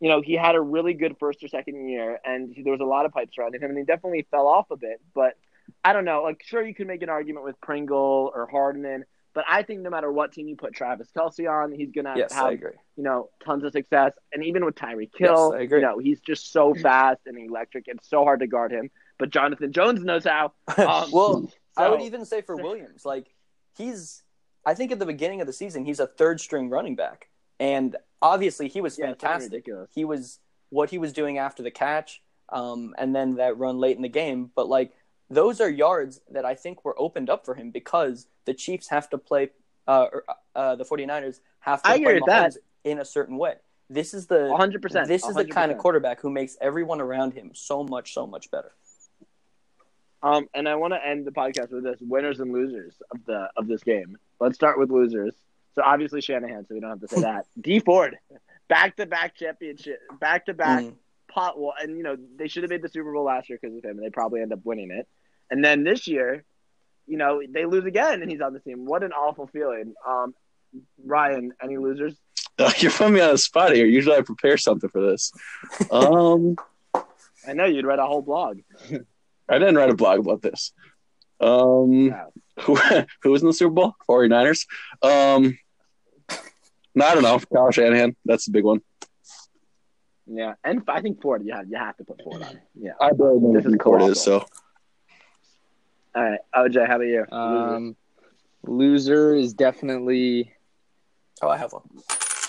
you 0.00 0.08
know 0.08 0.20
he 0.20 0.34
had 0.34 0.54
a 0.54 0.60
really 0.60 0.94
good 0.94 1.16
first 1.18 1.42
or 1.42 1.48
second 1.48 1.88
year, 1.88 2.18
and 2.24 2.52
he, 2.52 2.62
there 2.62 2.72
was 2.72 2.80
a 2.80 2.84
lot 2.84 3.06
of 3.06 3.12
pipes 3.12 3.34
surrounding 3.34 3.60
him, 3.60 3.70
and 3.70 3.78
he 3.78 3.84
definitely 3.84 4.26
fell 4.30 4.46
off 4.46 4.70
a 4.70 4.76
bit, 4.76 5.00
but. 5.14 5.34
I 5.84 5.92
don't 5.92 6.04
know. 6.04 6.22
Like, 6.22 6.42
sure, 6.44 6.64
you 6.64 6.74
can 6.74 6.88
make 6.88 7.02
an 7.02 7.08
argument 7.08 7.44
with 7.44 7.60
Pringle 7.60 8.32
or 8.34 8.48
Hardman, 8.50 9.04
but 9.34 9.44
I 9.48 9.62
think 9.62 9.80
no 9.80 9.90
matter 9.90 10.10
what 10.12 10.32
team 10.32 10.48
you 10.48 10.56
put 10.56 10.74
Travis 10.74 11.08
Kelce 11.16 11.48
on, 11.50 11.72
he's 11.72 11.90
gonna 11.92 12.14
Yes, 12.16 12.32
have 12.32 12.46
I 12.46 12.52
agree. 12.52 12.72
you 12.96 13.02
know 13.02 13.30
tons 13.44 13.64
of 13.64 13.72
success. 13.72 14.12
And 14.32 14.44
even 14.44 14.64
with 14.64 14.74
Tyreek 14.74 15.10
Yes, 15.18 15.28
Hill, 15.30 15.52
I 15.56 15.60
agree. 15.62 15.78
you 15.80 15.86
know 15.86 15.98
he's 15.98 16.20
just 16.20 16.52
so 16.52 16.74
fast 16.82 17.20
and 17.26 17.38
electric. 17.38 17.84
It's 17.88 18.08
so 18.08 18.24
hard 18.24 18.40
to 18.40 18.46
guard 18.46 18.72
him. 18.72 18.90
But 19.18 19.30
Jonathan 19.30 19.72
Jones 19.72 20.02
knows 20.04 20.24
how. 20.24 20.52
Um, 20.78 21.10
well, 21.12 21.50
I 21.76 21.88
would 21.88 22.02
even 22.02 22.24
say 22.24 22.42
for 22.42 22.56
Williams, 22.66 23.04
like 23.06 23.34
he's, 23.76 24.22
I 24.66 24.74
think 24.74 24.92
at 24.92 24.98
the 24.98 25.06
beginning 25.06 25.40
of 25.40 25.46
the 25.46 25.52
season, 25.52 25.84
he's 25.84 26.00
a 26.00 26.06
third 26.06 26.40
string 26.40 26.68
running 26.70 26.96
back, 26.96 27.28
and 27.60 27.96
obviously 28.20 28.68
he 28.68 28.80
was 28.80 28.98
Yeah, 28.98 29.10
it's 29.10 29.22
fucking 29.22 29.28
fantastic. 29.28 29.52
ridiculous. 29.52 29.90
He 29.94 30.04
was 30.04 30.38
what 30.70 30.90
he 30.90 30.98
was 30.98 31.12
doing 31.12 31.38
after 31.38 31.62
the 31.62 31.70
catch, 31.70 32.20
um, 32.48 32.94
and 32.98 33.14
then 33.14 33.36
that 33.36 33.58
run 33.58 33.78
late 33.78 33.96
in 33.96 34.02
the 34.02 34.08
game. 34.08 34.50
But 34.54 34.68
like 34.68 34.92
those 35.32 35.60
are 35.60 35.70
yards 35.70 36.20
that 36.30 36.44
I 36.44 36.54
think 36.54 36.84
were 36.84 36.94
opened 36.98 37.30
up 37.30 37.44
for 37.44 37.54
him 37.54 37.70
because 37.70 38.26
the 38.44 38.54
Chiefs 38.54 38.88
have 38.88 39.08
to 39.10 39.18
play, 39.18 39.50
uh, 39.88 40.06
uh, 40.54 40.76
the 40.76 40.84
49ers 40.84 41.40
have 41.60 41.82
to 41.82 41.88
I 41.88 42.02
play 42.02 42.20
that. 42.26 42.56
In 42.84 42.98
a 42.98 43.04
certain 43.04 43.38
way. 43.38 43.54
This 43.88 44.14
is 44.14 44.26
the 44.26 44.34
100%. 44.34 45.06
this 45.06 45.24
is 45.24 45.34
the 45.34 45.44
kind 45.44 45.70
of 45.70 45.78
quarterback 45.78 46.20
who 46.20 46.30
makes 46.30 46.56
everyone 46.60 47.00
around 47.00 47.34
him 47.34 47.50
so 47.54 47.84
much 47.84 48.14
so 48.14 48.26
much 48.26 48.50
better. 48.50 48.72
Um, 50.22 50.48
and 50.54 50.68
I 50.68 50.76
want 50.76 50.94
to 50.94 51.04
end 51.04 51.26
the 51.26 51.30
podcast 51.30 51.72
with 51.72 51.84
this: 51.84 51.98
winners 52.00 52.40
and 52.40 52.52
losers 52.52 52.94
of 53.10 53.24
the 53.26 53.50
of 53.56 53.66
this 53.66 53.82
game. 53.82 54.16
Let's 54.40 54.54
start 54.54 54.78
with 54.78 54.90
losers. 54.90 55.34
So 55.74 55.82
obviously 55.84 56.20
Shanahan, 56.20 56.66
so 56.66 56.74
we 56.74 56.80
don't 56.80 56.90
have 56.90 57.00
to 57.00 57.08
say 57.08 57.20
that. 57.22 57.46
Dee 57.60 57.80
Ford, 57.80 58.16
back 58.68 58.96
to 58.96 59.06
back 59.06 59.36
championship, 59.36 60.00
back 60.20 60.46
to 60.46 60.54
back 60.54 60.84
pot. 61.28 61.58
Well, 61.58 61.74
and 61.80 61.96
you 61.96 62.02
know 62.02 62.16
they 62.36 62.48
should 62.48 62.62
have 62.62 62.70
made 62.70 62.82
the 62.82 62.88
Super 62.88 63.12
Bowl 63.12 63.24
last 63.24 63.48
year 63.48 63.58
because 63.60 63.76
of 63.76 63.84
him, 63.84 63.98
and 63.98 64.02
they 64.02 64.10
probably 64.10 64.40
end 64.40 64.52
up 64.52 64.60
winning 64.64 64.90
it. 64.90 65.06
And 65.52 65.62
then 65.62 65.84
this 65.84 66.08
year, 66.08 66.44
you 67.06 67.18
know, 67.18 67.42
they 67.46 67.66
lose 67.66 67.84
again, 67.84 68.22
and 68.22 68.30
he's 68.30 68.40
on 68.40 68.54
the 68.54 68.60
team. 68.60 68.86
What 68.86 69.02
an 69.02 69.12
awful 69.12 69.46
feeling. 69.46 69.92
Um, 70.08 70.34
Ryan, 71.04 71.52
any 71.62 71.76
losers? 71.76 72.14
You're 72.78 72.90
putting 72.90 73.12
me 73.12 73.20
on 73.20 73.34
a 73.34 73.38
spot 73.38 73.74
here. 73.74 73.84
Usually 73.84 74.16
I 74.16 74.22
prepare 74.22 74.56
something 74.56 74.88
for 74.88 75.02
this. 75.02 75.30
Um, 75.90 76.56
I 77.46 77.52
know 77.52 77.66
you'd 77.66 77.84
read 77.84 77.98
a 77.98 78.06
whole 78.06 78.22
blog. 78.22 78.60
I 79.46 79.58
didn't 79.58 79.76
write 79.76 79.90
a 79.90 79.94
blog 79.94 80.20
about 80.20 80.40
this. 80.40 80.72
Um, 81.38 82.06
No. 82.08 82.32
who, 82.62 82.76
who 83.22 83.30
was 83.30 83.42
in 83.42 83.48
the 83.48 83.52
Super 83.52 83.72
Bowl? 83.74 83.94
49ers. 84.08 84.64
Um, 85.02 85.58
no, 86.94 87.04
I 87.06 87.12
don't 87.14 87.24
know. 87.24 87.38
Kyle 87.52 87.70
Shanahan. 87.70 88.16
That's 88.24 88.46
the 88.46 88.52
big 88.52 88.64
one. 88.64 88.80
Yeah, 90.26 90.54
and 90.64 90.82
I 90.88 91.02
think 91.02 91.20
Ford. 91.20 91.42
You 91.44 91.52
have 91.52 91.68
you 91.68 91.76
have 91.76 91.96
to 91.98 92.04
put 92.04 92.22
Ford 92.22 92.42
on. 92.42 92.58
Yeah. 92.74 92.92
I 93.00 93.10
barely 93.12 93.40
know 93.40 93.52
This 93.52 93.64
who 93.64 93.74
is 93.74 93.80
Ford 93.82 94.02
is, 94.02 94.22
so 94.22 94.46
All 96.14 96.22
right, 96.22 96.40
OJ, 96.54 96.86
how 96.86 96.96
about 96.96 97.06
you? 97.06 97.24
Losers. 97.30 97.76
Um, 97.76 97.96
loser 98.64 99.34
is 99.34 99.54
definitely 99.54 100.52
Oh, 101.40 101.48
I 101.48 101.56
have 101.56 101.72
one. 101.72 101.82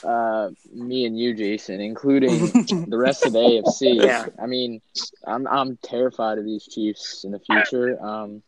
uh, 0.04 0.50
me 0.72 1.06
and 1.06 1.18
you, 1.18 1.34
Jason, 1.34 1.80
including 1.82 2.46
the 2.90 2.98
rest 2.98 3.26
of 3.26 3.34
the 3.34 3.40
AFC. 3.40 4.04
Yeah. 4.04 4.28
I 4.42 4.46
mean, 4.46 4.82
I'm 5.26 5.48
I'm 5.48 5.78
terrified 5.78 6.38
of 6.38 6.46
these 6.46 6.66
Chiefs 6.68 7.24
in 7.24 7.32
the 7.32 7.40
future. 7.40 8.00
Um, 8.04 8.44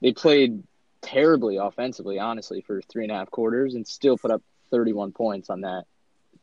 they 0.00 0.12
played 0.12 0.62
terribly 1.02 1.56
offensively, 1.58 2.18
honestly, 2.18 2.62
for 2.62 2.80
three 2.82 3.04
and 3.04 3.12
a 3.12 3.16
half 3.16 3.30
quarters, 3.30 3.74
and 3.74 3.86
still 3.86 4.16
put 4.18 4.30
up 4.30 4.42
31 4.70 5.12
points 5.12 5.50
on 5.50 5.60
that 5.60 5.84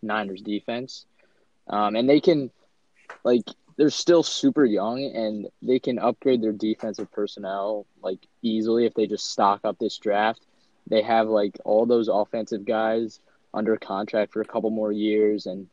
Niners 0.01 0.41
defense. 0.41 1.05
Um, 1.67 1.95
and 1.95 2.07
they 2.09 2.19
can, 2.21 2.51
like, 3.23 3.43
they're 3.77 3.89
still 3.89 4.23
super 4.23 4.65
young, 4.65 5.03
and 5.03 5.47
they 5.61 5.79
can 5.79 5.99
upgrade 5.99 6.41
their 6.41 6.51
defensive 6.51 7.11
personnel 7.11 7.85
like 8.01 8.19
easily 8.41 8.85
if 8.85 8.93
they 8.93 9.07
just 9.07 9.31
stock 9.31 9.61
up 9.63 9.77
this 9.79 9.97
draft. 9.97 10.41
They 10.87 11.01
have 11.01 11.27
like 11.27 11.57
all 11.63 11.85
those 11.85 12.07
offensive 12.07 12.65
guys 12.65 13.19
under 13.53 13.77
contract 13.77 14.33
for 14.33 14.41
a 14.41 14.45
couple 14.45 14.69
more 14.69 14.91
years 14.91 15.45
and 15.45 15.67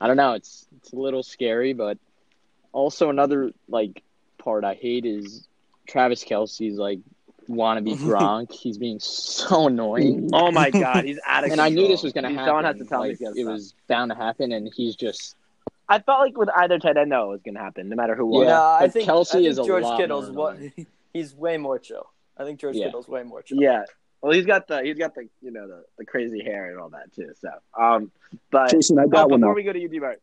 I 0.00 0.06
don't 0.06 0.16
know, 0.16 0.34
it's 0.34 0.66
it's 0.76 0.92
a 0.92 0.96
little 0.96 1.22
scary, 1.22 1.72
but 1.72 1.98
also 2.72 3.08
another 3.08 3.52
like 3.68 4.02
part 4.38 4.64
I 4.64 4.74
hate 4.74 5.06
is 5.06 5.46
Travis 5.88 6.24
Kelce's 6.24 6.78
like 6.78 7.00
wannabe 7.48 7.96
Gronk. 7.96 8.52
He's 8.52 8.76
being 8.76 9.00
so 9.00 9.68
annoying. 9.68 10.30
Oh 10.32 10.50
my 10.50 10.70
God, 10.70 11.04
he's 11.04 11.18
out 11.26 11.44
of 11.44 11.52
And 11.52 11.60
I 11.60 11.70
knew 11.70 11.88
this 11.88 12.02
was 12.02 12.12
gonna 12.12 12.30
You 12.30 12.38
happen. 12.38 12.64
Have 12.64 12.78
to 12.78 12.84
tell 12.84 13.02
me 13.02 13.10
like, 13.10 13.20
has 13.20 13.36
it 13.36 13.44
was 13.44 13.74
bound 13.88 14.10
to 14.10 14.16
happen 14.16 14.52
and 14.52 14.70
he's 14.74 14.96
just 14.96 15.35
I 15.88 16.00
felt 16.00 16.20
like 16.20 16.36
with 16.36 16.48
either 16.54 16.78
tight 16.78 16.96
end, 16.96 17.10
no, 17.10 17.26
it 17.26 17.28
was 17.28 17.42
going 17.42 17.54
to 17.54 17.60
happen, 17.60 17.88
no 17.88 17.96
matter 17.96 18.16
who 18.16 18.26
won. 18.26 18.46
Yeah, 18.46 18.54
no, 18.54 18.62
I 18.62 18.88
think 18.88 19.08
Kelce 19.08 19.30
I 19.30 19.32
think 19.34 19.48
is 19.48 19.58
a 19.58 19.64
George 19.64 19.84
lot 19.84 20.00
Kittle's 20.00 20.30
more 20.30 20.54
what 20.54 20.58
he's 21.12 21.34
way 21.34 21.56
more 21.58 21.78
chill. 21.78 22.06
I 22.36 22.44
think 22.44 22.60
George 22.60 22.76
Yeah. 22.76 22.86
Kittle's 22.86 23.08
way 23.08 23.22
more 23.22 23.42
chill. 23.42 23.58
Yeah. 23.60 23.84
Well, 24.20 24.32
he's 24.32 24.46
got 24.46 24.66
the 24.66 24.82
he's 24.82 24.98
got 24.98 25.14
the 25.14 25.28
you 25.40 25.52
know 25.52 25.68
the, 25.68 25.84
the 25.98 26.04
crazy 26.04 26.42
hair 26.42 26.70
and 26.70 26.80
all 26.80 26.88
that 26.90 27.12
too. 27.14 27.32
So, 27.40 27.50
um, 27.78 28.10
but 28.50 28.70
Jason, 28.70 28.98
I 28.98 29.02
oh, 29.04 29.08
got 29.08 29.30
one. 29.30 29.40
before 29.40 29.52
Now. 29.52 29.56
we 29.56 29.62
go 29.62 29.72
to 29.72 29.78
you, 29.78 29.88
D-Mart, 29.88 30.20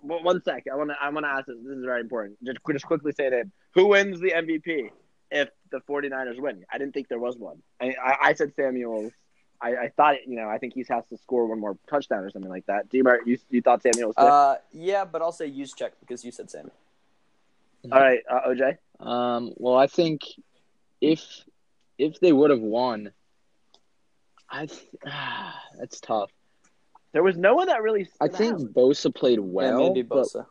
one 0.00 0.24
one 0.24 0.42
sec. 0.42 0.64
I 0.72 0.76
want 0.76 0.90
to 0.90 0.96
I 1.00 1.08
want 1.10 1.24
to 1.24 1.30
ask 1.30 1.46
this. 1.46 1.56
This 1.62 1.76
is 1.76 1.84
very 1.84 2.00
important. 2.00 2.38
Just 2.44 2.58
just 2.72 2.86
quickly 2.86 3.12
say 3.12 3.30
to 3.30 3.40
him, 3.40 3.52
who 3.74 3.86
wins 3.86 4.18
the 4.20 4.32
MVP 4.32 4.90
if 5.30 5.50
the 5.70 5.80
49ers 5.88 6.40
win? 6.40 6.64
I 6.72 6.78
didn't 6.78 6.94
think 6.94 7.08
there 7.08 7.18
was 7.18 7.36
one. 7.36 7.62
I 7.80 7.94
I, 8.02 8.16
I 8.22 8.32
said 8.34 8.52
Samuels. 8.56 9.12
I, 9.64 9.84
I 9.84 9.88
thought 9.96 10.26
you 10.26 10.36
know 10.36 10.48
I 10.48 10.58
think 10.58 10.74
he 10.74 10.84
has 10.88 11.04
to 11.06 11.16
score 11.16 11.46
one 11.46 11.60
more 11.60 11.76
touchdown 11.88 12.24
or 12.24 12.30
something 12.30 12.50
like 12.50 12.66
that. 12.66 12.90
D-Mart, 12.90 13.26
you 13.26 13.38
you 13.50 13.62
thought 13.62 13.82
Samuels? 13.82 14.14
Too? 14.16 14.24
Uh, 14.24 14.56
yeah, 14.72 15.04
but 15.04 15.22
I'll 15.22 15.32
say 15.32 15.50
Juszczyk 15.50 15.90
because 16.00 16.24
you 16.24 16.30
said 16.30 16.50
Sammy. 16.50 16.70
all 17.90 18.00
right, 18.00 18.20
uh, 18.30 18.48
OJ. 18.48 18.78
um 19.00 19.52
well 19.56 19.76
I 19.76 19.86
think 19.86 20.22
if 21.00 21.22
if 21.98 22.20
they 22.20 22.32
would 22.32 22.50
have 22.50 22.60
won 22.60 23.10
I 24.54 24.66
th- 24.66 24.82
that's 25.78 26.00
tough. 26.00 26.30
There 27.12 27.22
was 27.22 27.36
no 27.36 27.54
one 27.54 27.68
that 27.68 27.82
really. 27.82 28.08
I 28.20 28.26
stood 28.26 28.38
think 28.38 28.54
out. 28.54 28.74
Bosa 28.74 29.14
played 29.14 29.38
yeah, 29.38 29.44
well, 29.44 29.78
maybe 29.78 30.02
but, 30.02 30.26
Bosa. 30.26 30.46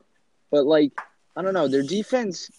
but 0.52 0.66
like 0.66 0.92
I 1.36 1.42
don't 1.42 1.54
know, 1.54 1.68
their 1.68 1.84
defense 1.84 2.50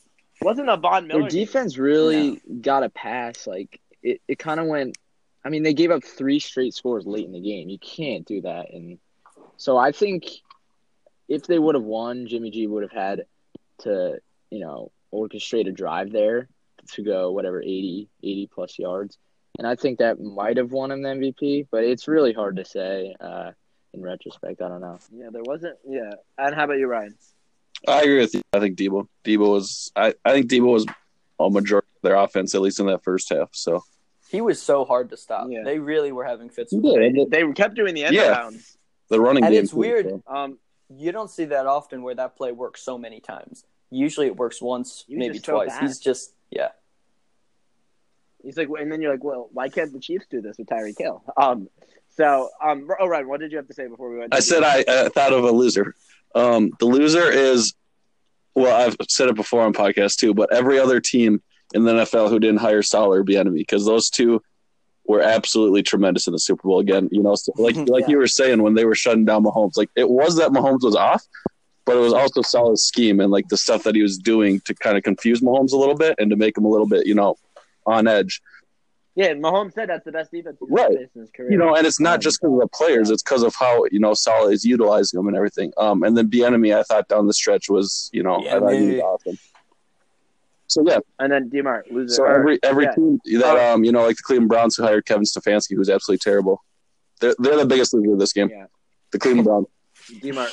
wasn't 0.42 0.68
a 0.68 0.76
Von 0.76 1.06
Miller. 1.06 1.22
their 1.22 1.30
defense 1.30 1.78
really 1.78 2.40
got 2.60 2.82
a 2.82 2.88
pass. 2.88 3.46
Like 3.46 3.80
it, 4.02 4.20
it 4.28 4.38
kind 4.38 4.60
of 4.60 4.66
went. 4.66 4.96
I 5.44 5.50
mean, 5.50 5.62
they 5.62 5.74
gave 5.74 5.90
up 5.90 6.02
three 6.02 6.38
straight 6.38 6.74
scores 6.74 7.06
late 7.06 7.26
in 7.26 7.32
the 7.32 7.40
game. 7.40 7.68
You 7.68 7.78
can't 7.78 8.26
do 8.26 8.40
that, 8.42 8.72
and 8.72 8.98
so 9.56 9.76
I 9.76 9.92
think 9.92 10.30
if 11.28 11.46
they 11.46 11.58
would 11.58 11.74
have 11.74 11.84
won, 11.84 12.26
Jimmy 12.26 12.50
G 12.50 12.66
would 12.66 12.82
have 12.82 12.92
had 12.92 13.24
to, 13.80 14.18
you 14.50 14.60
know, 14.60 14.90
orchestrate 15.12 15.68
a 15.68 15.72
drive 15.72 16.12
there 16.12 16.48
to 16.92 17.02
go 17.02 17.32
whatever 17.32 17.62
80, 17.62 18.08
80 18.22 18.50
plus 18.52 18.78
yards, 18.78 19.18
and 19.58 19.66
I 19.66 19.74
think 19.76 19.98
that 19.98 20.20
might 20.20 20.56
have 20.56 20.72
won 20.72 20.90
him 20.90 21.02
the 21.02 21.10
MVP. 21.10 21.68
But 21.70 21.84
it's 21.84 22.08
really 22.08 22.32
hard 22.32 22.56
to 22.56 22.64
say 22.64 23.14
uh, 23.20 23.52
in 23.92 24.02
retrospect. 24.02 24.60
I 24.60 24.68
don't 24.68 24.80
know. 24.80 24.98
Yeah, 25.12 25.28
there 25.32 25.42
wasn't. 25.44 25.76
Yeah, 25.86 26.10
and 26.38 26.54
how 26.54 26.64
about 26.64 26.78
you, 26.78 26.86
Ryan? 26.86 27.14
I 27.86 28.02
agree 28.02 28.18
with 28.18 28.34
you. 28.34 28.42
I 28.52 28.60
think 28.60 28.78
Deebo. 28.78 29.08
Deebo 29.24 29.50
was. 29.50 29.92
I, 29.94 30.14
I 30.24 30.32
think 30.32 30.50
Deebo 30.50 30.72
was 30.72 30.86
a 31.38 31.50
majority 31.50 31.88
of 31.96 32.02
their 32.02 32.16
offense, 32.16 32.54
at 32.54 32.60
least 32.60 32.80
in 32.80 32.86
that 32.86 33.04
first 33.04 33.32
half. 33.32 33.50
So 33.52 33.84
He 34.34 34.40
was 34.40 34.60
so 34.60 34.84
hard 34.84 35.10
to 35.10 35.16
stop. 35.16 35.46
Yeah. 35.48 35.62
They 35.64 35.78
really 35.78 36.10
were 36.12 36.24
having 36.24 36.50
fits. 36.50 36.72
he 36.72 36.78
with 36.78 36.96
him. 37.00 37.30
They 37.30 37.52
kept 37.52 37.74
doing 37.74 37.94
the 37.94 38.04
end 38.04 38.14
Yeah. 38.16 38.28
rounds. 38.30 38.76
The 39.08 39.20
running 39.20 39.44
And 39.44 39.52
game. 39.52 39.62
it's 39.62 39.70
too, 39.72 39.76
weird. 39.78 40.08
so. 40.08 40.22
Um, 40.26 40.58
You 40.90 41.12
don't 41.12 41.30
see 41.30 41.46
that 41.46 41.66
often 41.66 42.02
where 42.02 42.14
that 42.14 42.36
play 42.36 42.52
works 42.52 42.82
so 42.82 42.98
many 42.98 43.20
times. 43.20 43.64
Usually 43.90 44.26
it 44.26 44.36
works 44.36 44.60
once, 44.60 45.04
He 45.06 45.14
was 45.14 45.18
maybe 45.20 45.34
just 45.34 45.46
so 45.46 45.52
twice. 45.52 45.76
He's 45.78 45.98
just 45.98 46.34
yeah. 46.50 46.68
he's 48.42 48.56
like, 48.56 48.68
and 48.78 48.90
then 48.92 49.00
you're 49.00 49.12
like, 49.12 49.24
well, 49.24 49.48
why 49.52 49.68
can't 49.68 49.92
the 49.92 50.00
Chiefs 50.00 50.26
do 50.30 50.40
this 50.40 50.58
with 50.58 50.66
Tyreek 50.68 50.98
Hill? 50.98 51.22
Um, 51.36 51.68
so, 52.16 52.50
um, 52.62 52.88
oh, 53.00 53.06
Ryan, 53.06 53.28
what 53.28 53.40
did 53.40 53.50
you 53.50 53.56
have 53.58 53.66
to 53.68 53.74
say 53.74 53.86
before 53.88 54.10
we 54.10 54.18
went? 54.18 54.34
I 54.34 54.40
said 54.40 54.62
I, 54.62 54.84
I 54.86 55.08
thought 55.08 55.32
of 55.32 55.44
a 55.44 55.50
loser. 55.50 55.94
Um, 56.34 56.70
the 56.78 56.86
loser 56.86 57.30
is, 57.30 57.74
well, 58.54 58.74
I've 58.80 58.96
said 59.08 59.28
it 59.28 59.34
before 59.36 59.62
on 59.62 59.72
podcast 59.72 60.16
too, 60.16 60.34
but 60.34 60.52
every 60.52 60.78
other 60.78 61.00
team 61.00 61.42
in 61.74 61.84
the 61.84 61.92
NFL 61.92 62.30
who 62.30 62.38
didn't 62.38 62.58
hire 62.60 62.82
Saleh 62.82 63.18
or 63.18 63.24
Bieniemy 63.24 63.56
because 63.58 63.84
those 63.84 64.08
two 64.08 64.40
were 65.06 65.20
absolutely 65.20 65.82
tremendous 65.82 66.26
in 66.26 66.32
the 66.32 66.38
Super 66.38 66.66
Bowl 66.68 66.78
again. 66.78 67.08
You 67.12 67.22
know, 67.22 67.34
so 67.34 67.52
like 67.56 67.76
like 67.76 68.02
Yeah. 68.04 68.10
you 68.12 68.16
were 68.18 68.26
saying 68.26 68.62
when 68.62 68.74
they 68.74 68.84
were 68.86 68.94
shutting 68.94 69.24
down 69.26 69.44
Mahomes, 69.44 69.76
like 69.76 69.90
it 69.96 70.08
was 70.08 70.36
that 70.36 70.50
Mahomes 70.52 70.82
was 70.82 70.96
off, 70.96 71.22
but 71.84 71.96
it 71.96 72.00
was 72.00 72.14
also 72.14 72.40
Saleh's 72.40 72.84
scheme 72.84 73.20
and 73.20 73.30
like 73.30 73.48
the 73.48 73.56
stuff 73.58 73.82
that 73.82 73.94
he 73.94 74.02
was 74.02 74.16
doing 74.16 74.60
to 74.60 74.74
kind 74.74 74.96
of 74.96 75.02
confuse 75.02 75.40
Mahomes 75.42 75.72
a 75.72 75.76
little 75.76 75.94
bit 75.96 76.14
and 76.18 76.30
to 76.30 76.36
make 76.36 76.56
him 76.56 76.64
a 76.64 76.68
little 76.68 76.86
bit, 76.88 77.06
you 77.06 77.14
know, 77.14 77.36
on 77.86 78.08
edge. 78.08 78.40
Yeah, 79.16 79.26
and 79.26 79.42
Mahomes 79.44 79.74
said 79.74 79.88
that's 79.90 80.04
the 80.04 80.10
best 80.10 80.32
defense 80.32 80.56
he's 80.58 80.68
Right. 80.70 80.90
in 80.90 81.20
his 81.20 81.30
career. 81.30 81.52
you 81.52 81.56
know, 81.58 81.76
and 81.76 81.86
it's 81.86 82.00
not 82.00 82.20
just 82.20 82.40
because 82.40 82.54
of 82.54 82.60
the 82.60 82.68
players; 82.68 83.10
it's 83.10 83.22
because 83.22 83.44
of 83.44 83.54
how 83.54 83.84
you 83.92 84.00
know 84.00 84.12
Saleh 84.14 84.52
is 84.52 84.64
utilizing 84.64 85.18
them 85.18 85.28
and 85.28 85.36
everything. 85.36 85.72
Um, 85.76 86.02
and 86.02 86.16
then 86.16 86.28
enemy 86.42 86.74
I 86.74 86.82
thought 86.82 87.06
down 87.08 87.26
the 87.28 87.32
stretch 87.34 87.68
was, 87.68 88.10
you 88.12 88.22
know, 88.24 88.44
I 88.44 88.58
thought 88.58 88.72
he 88.72 88.92
was 88.92 89.00
awesome. 89.02 89.38
So 90.74 90.82
yeah, 90.84 90.98
and 91.20 91.30
then 91.30 91.48
Demar 91.50 91.84
loser. 91.88 92.14
so 92.16 92.24
every 92.24 92.58
every 92.64 92.86
yeah. 92.86 92.94
team 92.94 93.20
that 93.38 93.72
um, 93.72 93.84
you 93.84 93.92
know, 93.92 94.04
like 94.04 94.16
the 94.16 94.22
Cleveland 94.24 94.48
Browns 94.48 94.74
who 94.74 94.82
hired 94.82 95.06
Kevin 95.06 95.22
Stefanski, 95.22 95.76
who's 95.76 95.88
absolutely 95.88 96.18
terrible. 96.18 96.64
They're 97.20 97.36
they're 97.38 97.56
the 97.56 97.64
biggest 97.64 97.94
loser 97.94 98.12
of 98.12 98.18
this 98.18 98.32
game. 98.32 98.50
Yeah. 98.50 98.66
The 99.12 99.20
Cleveland 99.20 99.46
Browns. 99.46 99.66
Demar 100.20 100.48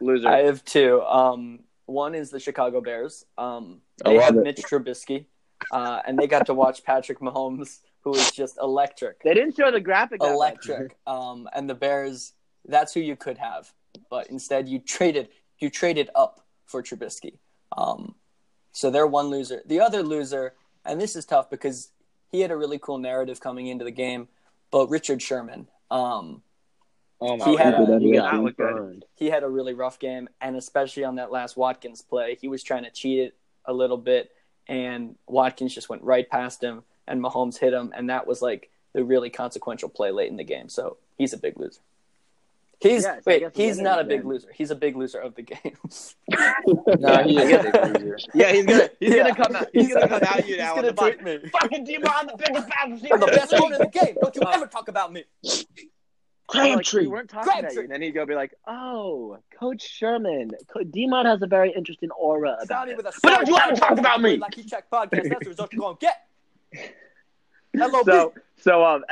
loser. 0.00 0.28
I 0.28 0.38
have 0.38 0.64
two. 0.64 1.02
Um, 1.02 1.60
one 1.86 2.16
is 2.16 2.30
the 2.30 2.40
Chicago 2.40 2.80
Bears. 2.80 3.26
Um, 3.38 3.80
they 4.04 4.16
love 4.16 4.24
have 4.24 4.36
it. 4.38 4.42
Mitch 4.42 4.62
Trubisky, 4.62 5.26
uh, 5.70 6.00
and 6.04 6.18
they 6.18 6.26
got 6.26 6.46
to 6.46 6.54
watch 6.54 6.82
Patrick 6.82 7.20
Mahomes, 7.20 7.78
who 8.00 8.12
is 8.16 8.32
just 8.32 8.58
electric, 8.60 9.22
they 9.22 9.34
didn't 9.34 9.54
show 9.56 9.70
the 9.70 9.80
graphic. 9.80 10.18
that 10.18 10.26
much. 10.26 10.34
electric. 10.34 10.96
Um, 11.06 11.48
and 11.54 11.70
the 11.70 11.76
Bears, 11.76 12.32
that's 12.66 12.92
who 12.92 13.00
you 13.00 13.14
could 13.14 13.38
have, 13.38 13.72
but 14.10 14.30
instead 14.30 14.68
you 14.68 14.80
traded 14.80 15.28
you 15.60 15.70
traded 15.70 16.10
up 16.16 16.40
for 16.66 16.82
Trubisky. 16.82 17.38
Um, 17.76 18.16
so 18.74 18.90
they're 18.90 19.06
one 19.06 19.28
loser. 19.28 19.62
The 19.64 19.80
other 19.80 20.02
loser, 20.02 20.52
and 20.84 21.00
this 21.00 21.16
is 21.16 21.24
tough 21.24 21.48
because 21.48 21.90
he 22.30 22.40
had 22.42 22.50
a 22.50 22.56
really 22.56 22.78
cool 22.78 22.98
narrative 22.98 23.40
coming 23.40 23.68
into 23.68 23.84
the 23.86 23.90
game, 23.90 24.28
but 24.70 24.90
Richard 24.90 25.22
Sherman. 25.22 25.68
Um, 25.90 26.42
Oh 27.20 27.36
my 27.38 27.44
He 27.46 27.56
had 27.56 27.74
god, 27.74 27.88
a- 27.88 27.98
he 28.00 28.06
he 28.08 28.12
got 28.12 28.30
did 28.32 28.36
not 28.36 28.44
look 28.44 28.56
good. 28.56 28.74
burned. 28.74 29.04
he 29.14 29.30
had 29.30 29.44
a 29.44 29.48
really 29.48 29.72
rough 29.72 29.98
game, 29.98 30.28
and 30.40 30.56
especially 30.56 31.04
on 31.04 31.14
that 31.14 31.30
last 31.32 31.56
Watkins 31.56 32.02
play, 32.02 32.36
he 32.38 32.48
was 32.48 32.62
trying 32.62 32.82
to 32.84 32.90
cheat 32.90 33.20
it 33.20 33.34
a 33.64 33.72
little 33.72 33.96
bit, 33.96 34.32
and 34.68 35.14
Watkins 35.26 35.72
just 35.74 35.88
went 35.88 36.02
right 36.02 36.28
past 36.28 36.62
him, 36.62 36.82
and 37.06 37.22
Mahomes 37.22 37.56
hit 37.58 37.72
him, 37.72 37.92
and 37.96 38.10
that 38.10 38.26
was 38.26 38.42
like 38.42 38.68
the 38.92 39.04
really 39.04 39.30
consequential 39.30 39.88
play 39.88 40.10
late 40.10 40.30
in 40.30 40.36
the 40.36 40.44
game. 40.44 40.68
So 40.68 40.96
he's 41.16 41.32
a 41.32 41.38
big 41.38 41.58
loser. 41.58 41.80
He's 42.80 43.02
Yes, 43.04 43.22
wait, 43.24 43.42
he's 43.56 43.78
not 43.78 44.00
a 44.00 44.04
big 44.04 44.20
then. 44.20 44.28
loser. 44.28 44.48
He's 44.54 44.70
a 44.70 44.74
big 44.74 44.96
loser 44.96 45.18
of 45.18 45.34
the 45.34 45.42
game. 45.42 45.76
No, 46.98 47.22
he 47.22 47.38
is 47.38 47.64
a 47.66 47.70
big 47.70 48.02
loser. 48.02 48.18
Yeah, 48.34 48.52
he's 48.52 48.66
gonna 48.66 48.88
he's 49.00 49.14
Yeah. 49.14 49.22
gonna 49.22 49.34
come 49.34 49.56
out. 49.56 49.68
He's, 49.72 49.92
gonna 49.94 50.08
come 50.08 50.22
out 50.22 50.36
you 50.38 50.42
He's 50.54 50.58
now. 50.58 50.74
gonna 50.74 50.86
the 50.92 50.92
tweet 50.92 51.22
me. 51.22 51.38
Fucking 51.60 51.84
Demon, 51.84 52.02
the 52.26 52.36
biggest 52.36 52.68
fat 52.68 52.90
receiver. 52.90 53.14
I'm 53.14 53.20
the 53.20 53.26
best 53.26 53.52
in 53.52 53.62
one 53.62 53.72
in 53.74 53.78
the 53.78 53.86
game. 53.86 54.16
Don't 54.20 54.34
you 54.36 54.42
ever 54.52 54.66
talk 54.66 54.88
about 54.88 55.12
me. 55.12 55.24
Crabtree. 56.46 57.00
Like, 57.00 57.06
we 57.06 57.06
weren't 57.08 57.30
talking 57.30 57.48
about 57.50 57.60
Crabtree. 57.62 57.74
you. 57.74 57.80
And 57.84 57.90
then 57.90 58.02
he'd 58.02 58.10
go 58.12 58.26
be 58.26 58.34
like, 58.34 58.52
"Oh, 58.66 59.38
Coach 59.58 59.82
Sherman, 59.88 60.50
Co- 60.72 60.82
Demon 60.82 61.24
has 61.26 61.40
a 61.42 61.46
very 61.46 61.72
interesting 61.72 62.10
aura 62.10 62.52
about 62.54 62.68
Sounded 62.68 62.98
it." 62.98 63.04
But 63.04 63.14
don't 63.22 63.48
you 63.48 63.56
ever 63.58 63.74
talk 63.76 63.98
about 63.98 64.20
me. 64.20 64.36
Like 64.36 64.56
you 64.58 64.64
check 64.64 64.90
podcast. 64.90 65.28
That's 65.30 65.44
the 65.44 65.50
result 65.50 65.72
you're 65.72 65.80
gonna 65.80 65.96
get. 66.00 66.26
Hello, 67.72 68.02
so 68.04 68.34
so 68.58 68.84
um 68.84 69.04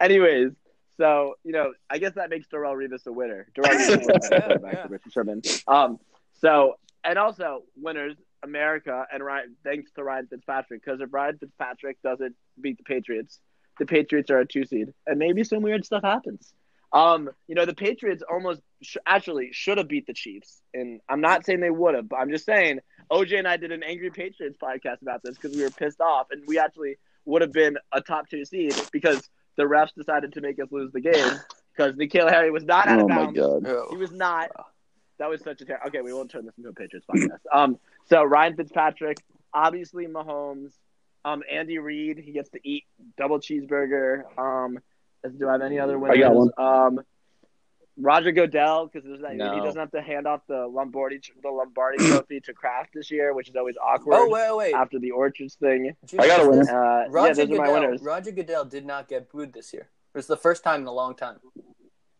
anyways 0.00 0.52
so 0.98 1.34
you 1.44 1.52
know 1.52 1.72
i 1.88 1.98
guess 1.98 2.14
that 2.14 2.28
makes 2.28 2.46
Darrelle 2.48 2.76
Revis 2.76 3.06
a 3.06 3.12
winner. 3.12 3.46
Darrelle 3.56 3.78
Revis 3.78 4.12
was 4.12 4.28
the 4.28 4.60
Yeah, 4.62 4.86
Richard 4.88 5.12
Sherman. 5.12 5.42
Um 5.66 5.98
so 6.40 6.74
and 7.04 7.18
also 7.18 7.62
winners 7.76 8.16
America 8.42 9.06
and 9.12 9.24
Ryan 9.24 9.56
thanks 9.64 9.90
to 9.92 10.04
Ryan 10.04 10.26
Fitzpatrick 10.26 10.84
because 10.84 11.00
if 11.00 11.12
Ryan 11.12 11.38
Fitzpatrick 11.38 12.00
doesn't 12.02 12.34
beat 12.60 12.76
the 12.78 12.84
Patriots 12.84 13.40
the 13.78 13.86
Patriots 13.86 14.30
are 14.30 14.40
a 14.40 14.46
two 14.46 14.64
seed 14.64 14.88
and 15.06 15.18
maybe 15.18 15.44
some 15.44 15.62
weird 15.62 15.84
stuff 15.84 16.02
happens. 16.02 16.52
Um 16.92 17.30
you 17.46 17.54
know 17.54 17.64
the 17.64 17.74
Patriots 17.74 18.22
almost 18.28 18.60
sh- 18.82 18.96
actually 19.06 19.50
should 19.52 19.78
have 19.78 19.88
beat 19.88 20.06
the 20.06 20.14
Chiefs 20.14 20.60
and 20.74 21.00
I'm 21.08 21.20
not 21.20 21.46
saying 21.46 21.60
they 21.60 21.70
would 21.70 21.94
have 21.94 22.08
but 22.08 22.16
I'm 22.16 22.30
just 22.30 22.44
saying 22.44 22.80
OJ 23.10 23.38
and 23.38 23.48
I 23.48 23.56
did 23.56 23.72
an 23.72 23.82
angry 23.82 24.10
Patriots 24.10 24.58
podcast 24.62 25.02
about 25.02 25.22
this 25.22 25.36
because 25.36 25.56
we 25.56 25.62
were 25.62 25.70
pissed 25.70 26.00
off 26.00 26.26
and 26.30 26.42
we 26.46 26.58
actually 26.58 26.96
would 27.24 27.42
have 27.42 27.52
been 27.52 27.76
a 27.92 28.00
top 28.00 28.28
two 28.28 28.44
seed 28.44 28.74
because 28.92 29.28
the 29.58 29.64
refs 29.64 29.94
decided 29.94 30.32
to 30.32 30.40
make 30.40 30.58
us 30.58 30.68
lose 30.70 30.90
the 30.92 31.00
game 31.00 31.32
because 31.76 31.94
N'Keal 31.96 32.30
Harry 32.30 32.50
was 32.50 32.64
not 32.64 32.88
out 32.88 33.00
Oh 33.00 33.02
of 33.02 33.08
my 33.10 33.16
bounds. 33.26 33.38
god. 33.38 33.86
He 33.90 33.96
was 33.96 34.10
not. 34.12 34.50
That 35.18 35.28
was 35.28 35.42
such 35.42 35.60
a 35.60 35.64
terrible. 35.66 35.88
okay. 35.88 36.00
We 36.00 36.14
won't 36.14 36.30
turn 36.30 36.46
this 36.46 36.56
into 36.56 36.70
a 36.70 36.72
Patriots 36.72 37.06
podcast. 37.10 37.40
Um, 37.52 37.78
so 38.08 38.22
Ryan 38.24 38.56
Fitzpatrick, 38.56 39.18
obviously 39.52 40.06
Mahomes, 40.06 40.72
um, 41.24 41.42
Andy 41.50 41.78
Reid, 41.78 42.18
he 42.18 42.32
gets 42.32 42.48
to 42.50 42.60
eat 42.66 42.84
double 43.18 43.38
cheeseburger. 43.40 44.22
Um, 44.38 44.78
do 45.36 45.48
I 45.48 45.52
have 45.52 45.62
any 45.62 45.78
other 45.80 45.98
winners? 45.98 46.16
I 46.16 46.20
got 46.20 46.34
one. 46.34 46.50
Um, 46.56 47.00
Roger 48.00 48.30
Goodell 48.32 48.86
because 48.86 49.08
he 49.08 49.36
No. 49.36 49.60
doesn't 49.62 49.78
have 49.80 49.90
to 49.90 50.00
hand 50.00 50.26
off 50.26 50.42
the 50.46 50.66
Lombardi 50.68 51.20
the 51.42 51.50
Lombardi 51.50 51.98
Trophy 52.08 52.40
to 52.40 52.52
Kraft 52.52 52.90
this 52.94 53.10
year, 53.10 53.34
which 53.34 53.48
is 53.48 53.56
always 53.56 53.76
awkward 53.76 54.14
Oh 54.16 54.28
wait, 54.30 54.54
wait. 54.56 54.74
after 54.74 54.98
the 54.98 55.10
Orchids 55.10 55.56
thing. 55.56 55.94
Did 56.06 56.20
I 56.20 56.26
got 56.28 56.40
a 56.40 56.44
notice 56.44 56.68
winner. 56.68 57.04
Uh, 57.04 57.08
Roger 57.08 57.28
yeah, 57.28 57.32
those 57.46 57.54
are 57.54 57.58
my 57.60 57.66
Goodell. 57.66 57.80
winners. 57.80 58.02
Roger 58.02 58.30
Goodell 58.30 58.64
did 58.64 58.86
not 58.86 59.08
get 59.08 59.30
booed 59.30 59.52
this 59.52 59.72
year. 59.72 59.88
It 60.14 60.18
was 60.18 60.26
the 60.26 60.36
first 60.36 60.62
time 60.62 60.82
in 60.82 60.86
a 60.86 60.92
long 60.92 61.14
time. 61.16 61.38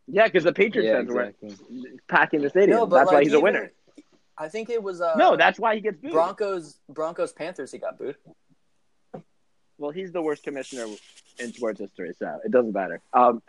Yeah, 0.09 0.24
because 0.24 0.45
the 0.45 0.53
Patriots 0.53 0.87
Yeah, 0.87 0.97
fans 0.97 1.11
exactly. 1.11 1.57
were 1.70 1.89
packing 2.09 2.43
the 2.43 2.51
stadium. 2.51 2.79
No, 2.79 2.87
but 2.87 2.97
that's 2.97 3.07
why 3.12 3.18
like, 3.18 3.24
he's 3.26 3.35
a 3.35 3.41
winner. 3.41 3.72
I 4.37 4.49
think 4.49 4.70
it 4.70 4.83
was 4.83 5.01
uh, 5.01 5.14
no, 5.16 5.37
that's 5.37 5.59
why 5.61 5.74
he 5.74 5.81
gets 5.81 5.99
booed. 5.99 6.12
Broncos 6.12 6.79
Broncos 6.89 7.33
Panthers. 7.33 7.70
He 7.72 7.79
got 7.79 7.99
booed. 7.99 8.16
Well, 9.79 9.91
he's 9.93 10.11
the 10.12 10.22
worst 10.22 10.43
commissioner 10.43 10.87
in 11.39 11.53
sports 11.53 11.79
history, 11.79 12.12
so 12.18 12.39
it 12.45 12.51
doesn't 12.51 12.72
matter. 12.72 13.01
Um, 13.12 13.43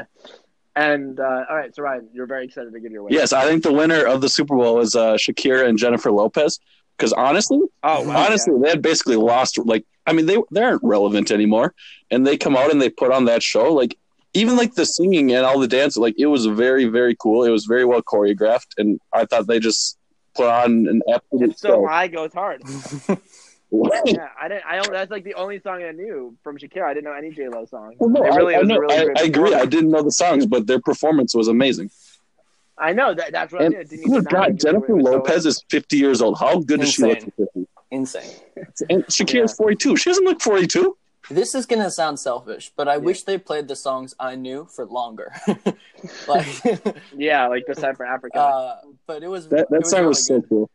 and 0.76 1.20
uh, 1.20 1.46
all 1.50 1.56
right, 1.56 1.74
so 1.76 1.84
Ryan, 1.84 2.08
you're 2.14 2.26
very 2.28 2.46
excited 2.46 2.72
to 2.74 2.80
give 2.80 2.92
your 2.92 3.04
winner. 3.04 3.16
Yes, 3.16 3.34
I 3.34 3.46
think 3.46 3.64
the 3.64 3.74
winner 3.74 4.06
of 4.06 4.22
the 4.22 4.30
Super 4.30 4.56
Bowl 4.56 4.80
is 4.80 4.96
uh, 4.96 5.14
Shakira 5.14 5.68
and 5.68 5.78
Jennifer 5.78 6.12
Lopez. 6.12 6.60
Because 6.98 7.14
honestly, 7.14 7.60
Oh, 7.82 8.04
wow, 8.06 8.26
honestly, 8.26 8.54
they 8.62 8.68
had 8.70 8.82
basically 8.82 9.16
lost. 9.16 9.58
Like, 9.58 9.86
I 10.06 10.12
mean, 10.12 10.26
they 10.26 10.38
they 10.52 10.62
aren't 10.62 10.84
relevant 10.84 11.32
anymore, 11.32 11.74
and 12.12 12.28
they 12.28 12.36
come 12.36 12.58
out 12.58 12.72
and 12.72 12.82
they 12.82 12.90
put 12.90 13.12
on 13.14 13.24
that 13.26 13.42
show. 13.42 13.74
Like, 13.74 13.98
even 14.34 14.58
like 14.58 14.76
the 14.76 14.86
singing 14.86 15.32
and 15.32 15.46
all 15.46 15.60
the 15.60 15.68
dance, 15.68 15.96
like 15.96 16.16
it 16.20 16.26
was 16.26 16.46
very 16.46 16.86
very 16.86 17.16
cool. 17.16 17.46
It 17.46 17.52
was 17.52 17.64
very 17.66 17.86
well 17.86 18.02
choreographed, 18.02 18.74
and 18.78 19.00
I 19.14 19.24
thought 19.26 19.48
they 19.48 19.60
just 19.62 19.98
put 20.36 20.48
on 20.48 20.88
an 20.88 21.02
yeah. 21.08 21.16
absolute 21.16 21.52
It's 21.52 21.62
so 21.62 21.70
show. 21.70 21.88
high 21.88 22.10
goes 22.10 22.34
hard. 22.34 22.64
yeah, 23.72 24.30
I 24.42 24.48
didn't. 24.48 24.66
I 24.66 24.76
don't. 24.78 24.92
That's 24.92 25.12
like 25.12 25.24
the 25.24 25.36
only 25.36 25.60
song 25.60 25.84
I 25.84 25.92
knew 25.92 26.36
from 26.44 26.58
Shakira. 26.58 26.84
I 26.86 26.94
didn't 26.94 27.06
know 27.06 27.14
any 27.14 27.32
J 27.32 27.48
Lo 27.50 27.66
song. 27.66 27.96
Well, 28.00 28.10
no, 28.10 28.24
It 28.24 28.36
really 28.36 28.56
I, 28.56 28.60
I, 28.60 28.62
was 28.62 28.70
a 28.70 28.74
know, 28.74 28.80
really 28.80 28.96
I, 29.16 29.22
I 29.22 29.24
agree. 29.26 29.54
I 29.54 29.66
didn't 29.66 29.92
know 29.92 30.02
the 30.02 30.12
songs, 30.12 30.46
but 30.46 30.66
their 30.68 30.80
performance 30.80 31.36
was 31.36 31.48
amazing. 31.48 31.92
I 32.78 32.94
know 32.94 33.14
that. 33.14 33.32
That's 33.32 33.52
what 33.54 33.62
And 33.64 33.76
I 33.76 33.80
did. 33.80 33.90
Didn't 33.90 34.12
good 34.12 34.26
God, 34.30 34.60
Jennifer 34.60 34.96
was 34.96 35.06
so- 35.06 35.12
Lopez 35.12 35.46
is 35.46 35.64
50 35.70 35.98
years 35.98 36.22
old. 36.22 36.40
How 36.40 36.60
good 36.60 36.80
does 36.80 36.94
she 36.94 37.04
look 37.04 37.18
Insane. 37.20 37.34
50? 37.38 37.68
Insane. 37.92 38.32
And 38.90 39.06
Shakira's 39.08 39.54
42. 39.54 39.98
She 39.98 40.10
doesn't 40.10 40.24
look 40.24 40.42
42. 40.42 40.96
This 41.30 41.54
is 41.54 41.66
gonna 41.68 41.92
sound 41.92 42.20
selfish, 42.20 42.72
but 42.76 42.88
I 42.88 42.98
wish 42.98 43.24
they 43.24 43.38
played 43.38 43.68
the 43.68 43.76
songs 43.76 44.16
I 44.20 44.34
knew 44.36 44.66
for 44.66 44.86
longer. 44.88 45.32
like, 46.28 46.48
Yeah, 47.16 47.48
like 47.48 47.66
the 47.68 47.76
side 47.76 47.98
for 47.98 48.06
Africa. 48.06 48.40
uh, 48.40 48.76
but 49.06 49.22
it 49.22 49.28
was 49.28 49.48
That, 49.50 49.62
it 49.62 49.70
that 49.70 49.80
was 49.82 49.90
song 49.90 50.00
really 50.00 50.08
was 50.10 50.26
so 50.26 50.42
cool. 50.42 50.70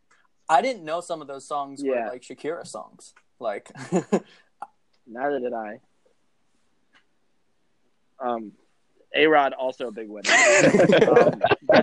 I 0.47 0.61
didn't 0.61 0.83
know 0.85 1.01
some 1.01 1.21
of 1.21 1.27
those 1.27 1.47
songs 1.47 1.81
Yeah. 1.83 2.05
were 2.05 2.11
like 2.13 2.21
Shakira 2.21 2.65
songs. 2.67 3.13
Like, 3.39 3.69
Neither 5.07 5.39
did 5.39 5.53
I. 5.53 5.79
Um, 8.19 8.53
A 9.13 9.27
Rod 9.27 9.53
also 9.53 9.87
a 9.87 9.91
big 9.91 10.09
winner. 10.09 10.29
um, 10.31 11.41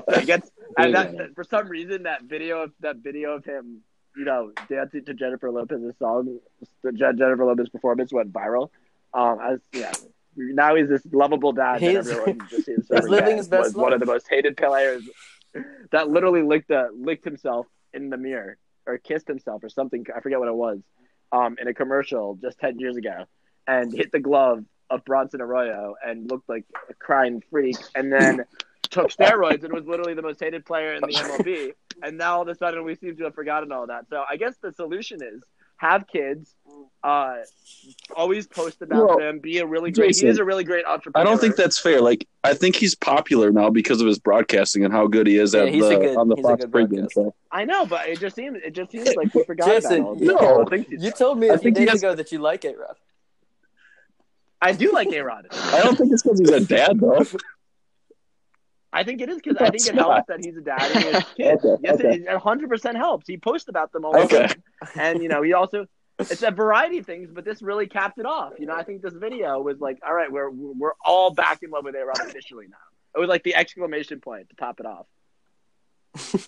I 0.08 0.24
guess 0.24 0.50
and 0.78 0.94
that, 0.94 1.16
that- 1.16 1.34
for 1.34 1.44
some 1.44 1.68
reason 1.68 2.04
that 2.04 2.22
video 2.24 2.62
of 2.62 2.72
that 2.80 2.96
video 2.96 3.32
of 3.32 3.44
him, 3.44 3.82
you 4.16 4.24
know, 4.24 4.52
dancing 4.68 5.04
to 5.06 5.14
Jennifer 5.14 5.50
Lopez's 5.50 5.94
song, 5.98 6.38
the 6.82 6.92
Jennifer 6.92 7.44
Lopez 7.44 7.68
performance 7.68 8.12
went 8.12 8.32
viral. 8.32 8.70
Um, 9.14 9.38
I 9.40 9.50
was, 9.52 9.60
yeah. 9.72 9.92
Now 10.36 10.74
he's 10.74 10.88
this 10.88 11.02
lovable 11.12 11.52
dad 11.52 11.74
that 11.74 11.80
He's- 11.82 12.08
everyone 12.08 12.46
just 12.48 12.64
sees. 12.66 12.88
he's 12.90 13.08
living 13.08 13.36
his 13.36 13.48
best 13.48 13.64
was 13.64 13.74
one 13.74 13.92
of 13.92 14.00
the 14.00 14.06
most 14.06 14.26
hated 14.28 14.56
players 14.56 15.02
that 15.90 16.08
literally 16.08 16.42
licked 16.42 16.70
a, 16.70 16.88
licked 16.94 17.24
himself 17.26 17.66
in 17.94 18.10
the 18.10 18.16
mirror 18.16 18.56
or 18.86 18.98
kissed 18.98 19.28
himself 19.28 19.62
or 19.62 19.68
something. 19.68 20.04
I 20.14 20.20
forget 20.20 20.38
what 20.38 20.48
it 20.48 20.54
was. 20.54 20.80
Um, 21.30 21.56
in 21.58 21.66
a 21.66 21.72
commercial 21.72 22.38
just 22.42 22.58
ten 22.58 22.78
years 22.78 22.96
ago, 22.96 23.24
and 23.66 23.90
hit 23.90 24.12
the 24.12 24.20
glove 24.20 24.64
of 24.90 25.02
Bronson 25.06 25.40
Arroyo 25.40 25.94
and 26.04 26.30
looked 26.30 26.46
like 26.46 26.66
a 26.90 26.94
crying 26.94 27.42
freak, 27.50 27.78
and 27.94 28.12
then 28.12 28.44
took 28.90 29.08
steroids 29.08 29.64
and 29.64 29.72
was 29.72 29.86
literally 29.86 30.14
the 30.14 30.22
most 30.22 30.38
hated 30.40 30.64
player 30.64 30.94
in 30.94 31.00
the 31.00 31.08
MLB. 31.08 31.72
And 32.04 32.18
now 32.18 32.36
all 32.36 32.42
of 32.42 32.48
a 32.48 32.54
sudden 32.56 32.82
we 32.82 32.96
seem 32.96 33.16
to 33.18 33.24
have 33.24 33.34
forgotten 33.34 33.70
all 33.70 33.86
that. 33.86 34.08
So 34.10 34.24
I 34.28 34.36
guess 34.36 34.56
the 34.60 34.72
solution 34.72 35.22
is 35.22 35.40
have 35.82 36.06
kids, 36.06 36.54
uh, 37.04 37.38
always 38.16 38.46
post 38.46 38.80
about 38.80 39.08
Well, 39.08 39.18
them, 39.18 39.40
be 39.40 39.58
a 39.58 39.66
really 39.66 39.90
great. 39.90 40.08
Jason, 40.10 40.26
he 40.28 40.30
is 40.30 40.38
a 40.38 40.44
really 40.44 40.62
great 40.62 40.84
entrepreneur. 40.86 41.20
I 41.26 41.28
don't 41.28 41.40
think 41.40 41.56
that's 41.56 41.78
fair. 41.78 42.00
Like, 42.00 42.26
I 42.44 42.54
think 42.54 42.76
he's 42.76 42.94
popular 42.94 43.50
now 43.50 43.68
because 43.70 44.00
of 44.00 44.06
his 44.06 44.20
broadcasting 44.20 44.84
and 44.84 44.92
how 44.94 45.08
good 45.08 45.26
he 45.26 45.36
is 45.36 45.52
Yeah, 45.54 45.64
at 45.64 45.72
the, 45.72 45.78
good- 45.80 46.16
on 46.16 46.28
the 46.28 46.36
Fox 46.36 46.64
good 46.64 46.70
pregame 46.72 47.12
show. 47.12 47.34
I 47.50 47.64
know, 47.64 47.84
but 47.84 48.08
it 48.08 48.20
just 48.20 48.36
seems 48.36 48.58
it 48.64 48.72
just 48.74 48.92
seems 48.92 49.14
like 49.16 49.34
we 49.34 49.42
forgot 49.44 49.66
Jason, 49.68 49.96
about 49.96 50.06
all 50.06 50.14
these 50.14 50.28
no. 50.28 50.34
little 50.36 50.66
things 50.66 50.86
you 50.90 51.10
told 51.10 51.38
me 51.38 51.50
I 51.50 51.54
a 51.54 51.58
few 51.58 51.64
think 51.72 51.76
days 51.78 51.90
has- 51.90 52.02
ago 52.02 52.14
that 52.14 52.30
you 52.32 52.38
like 52.38 52.64
it, 52.64 52.78
Rod. 52.78 52.94
I 54.60 54.70
do 54.72 54.92
like 54.92 55.08
A 55.12 55.20
Rod. 55.22 55.48
I 55.50 55.82
don't 55.82 55.98
think 55.98 56.12
it's 56.12 56.22
because 56.22 56.38
he's 56.38 56.50
a 56.50 56.60
dad, 56.64 57.00
though. 57.00 57.24
I 58.92 59.04
think 59.04 59.20
it 59.22 59.28
is 59.30 59.36
because 59.36 59.56
I 59.56 59.64
think 59.70 59.76
It's 59.76 59.88
it 59.88 59.94
helps 59.94 60.26
that 60.28 60.44
he's 60.44 60.56
a 60.56 60.60
dad 60.60 60.90
and 60.90 61.04
he 61.04 61.12
has 61.12 61.24
kids. 61.36 61.64
Okay, 61.64 61.82
yes, 61.82 61.94
okay. 61.94 62.14
it 62.16 62.22
it 62.22 62.42
100% 62.42 62.96
helps. 62.96 63.26
He 63.26 63.38
posts 63.38 63.68
about 63.68 63.90
them 63.92 64.04
all 64.04 64.12
the 64.12 64.18
Okay. 64.24 64.46
time. 64.48 64.62
And, 64.96 65.22
you 65.22 65.28
know, 65.28 65.40
he 65.42 65.54
also, 65.54 65.86
it's 66.18 66.42
a 66.42 66.50
variety 66.50 66.98
of 66.98 67.06
things, 67.06 67.30
but 67.32 67.44
this 67.44 67.62
really 67.62 67.86
capped 67.86 68.18
it 68.18 68.26
off. 68.26 68.52
You 68.58 68.66
know, 68.66 68.74
I 68.74 68.82
think 68.84 69.00
this 69.00 69.14
video 69.14 69.60
was 69.60 69.80
like, 69.80 69.98
all 70.06 70.12
right, 70.12 70.30
we're, 70.30 70.50
we're 70.50 70.92
all 71.04 71.30
back 71.32 71.62
in 71.62 71.70
love 71.70 71.84
with 71.84 71.94
A-Rod 71.94 72.20
officially 72.20 72.66
now. 72.68 72.76
It 73.16 73.18
was 73.18 73.28
like 73.28 73.42
the 73.44 73.54
exclamation 73.54 74.20
point 74.20 74.50
to 74.50 74.56
top 74.56 74.78
it 74.80 74.86
off. 74.86 75.06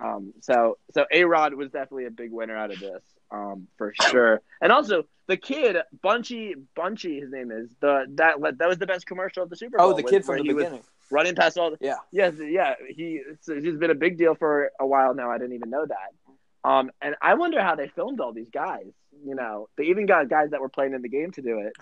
um, 0.00 0.32
so, 0.40 0.78
so 0.92 1.06
A-Rod 1.12 1.54
was 1.54 1.70
definitely 1.70 2.06
a 2.06 2.10
big 2.10 2.32
winner 2.32 2.56
out 2.56 2.72
of 2.72 2.80
this, 2.80 3.02
um, 3.30 3.68
for 3.78 3.92
sure. 3.94 4.40
And 4.60 4.72
also, 4.72 5.04
the 5.26 5.36
kid, 5.36 5.76
Bunchy, 6.02 6.54
Bunchy, 6.76 7.20
his 7.20 7.30
name 7.30 7.50
is, 7.50 7.70
the 7.80 8.04
that 8.16 8.34
that 8.58 8.68
was 8.68 8.78
the 8.78 8.86
best 8.86 9.06
commercial 9.06 9.42
of 9.42 9.50
the 9.50 9.56
Super 9.56 9.78
Bowl. 9.78 9.90
Oh, 9.90 9.92
the 9.96 10.02
was 10.02 10.10
kid 10.10 10.26
where 10.26 10.36
from 10.36 10.46
the 10.46 10.50
he 10.50 10.54
was 10.54 10.64
beginning. 10.64 10.84
Running 11.10 11.34
past 11.34 11.58
all 11.58 11.70
the, 11.72 11.78
Yeah. 11.80 11.96
Yes, 12.12 12.34
yeah, 12.38 12.74
He 12.88 13.20
he's 13.46 13.76
been 13.76 13.90
a 13.90 13.94
big 13.94 14.18
deal 14.18 14.34
for 14.34 14.70
a 14.80 14.86
while 14.86 15.14
now. 15.14 15.30
I 15.30 15.38
didn't 15.38 15.54
even 15.54 15.70
know 15.70 15.86
that. 15.86 16.68
Um, 16.68 16.90
and 17.02 17.14
I 17.20 17.34
wonder 17.34 17.60
how 17.62 17.74
they 17.74 17.88
filmed 17.88 18.20
all 18.20 18.32
these 18.32 18.48
guys. 18.50 18.86
You 19.24 19.34
know, 19.34 19.68
they 19.76 19.84
even 19.84 20.06
got 20.06 20.28
guys 20.28 20.50
that 20.50 20.60
were 20.60 20.68
playing 20.68 20.94
in 20.94 21.02
the 21.02 21.08
game 21.08 21.30
to 21.32 21.42
do 21.42 21.58
it. 21.58 21.72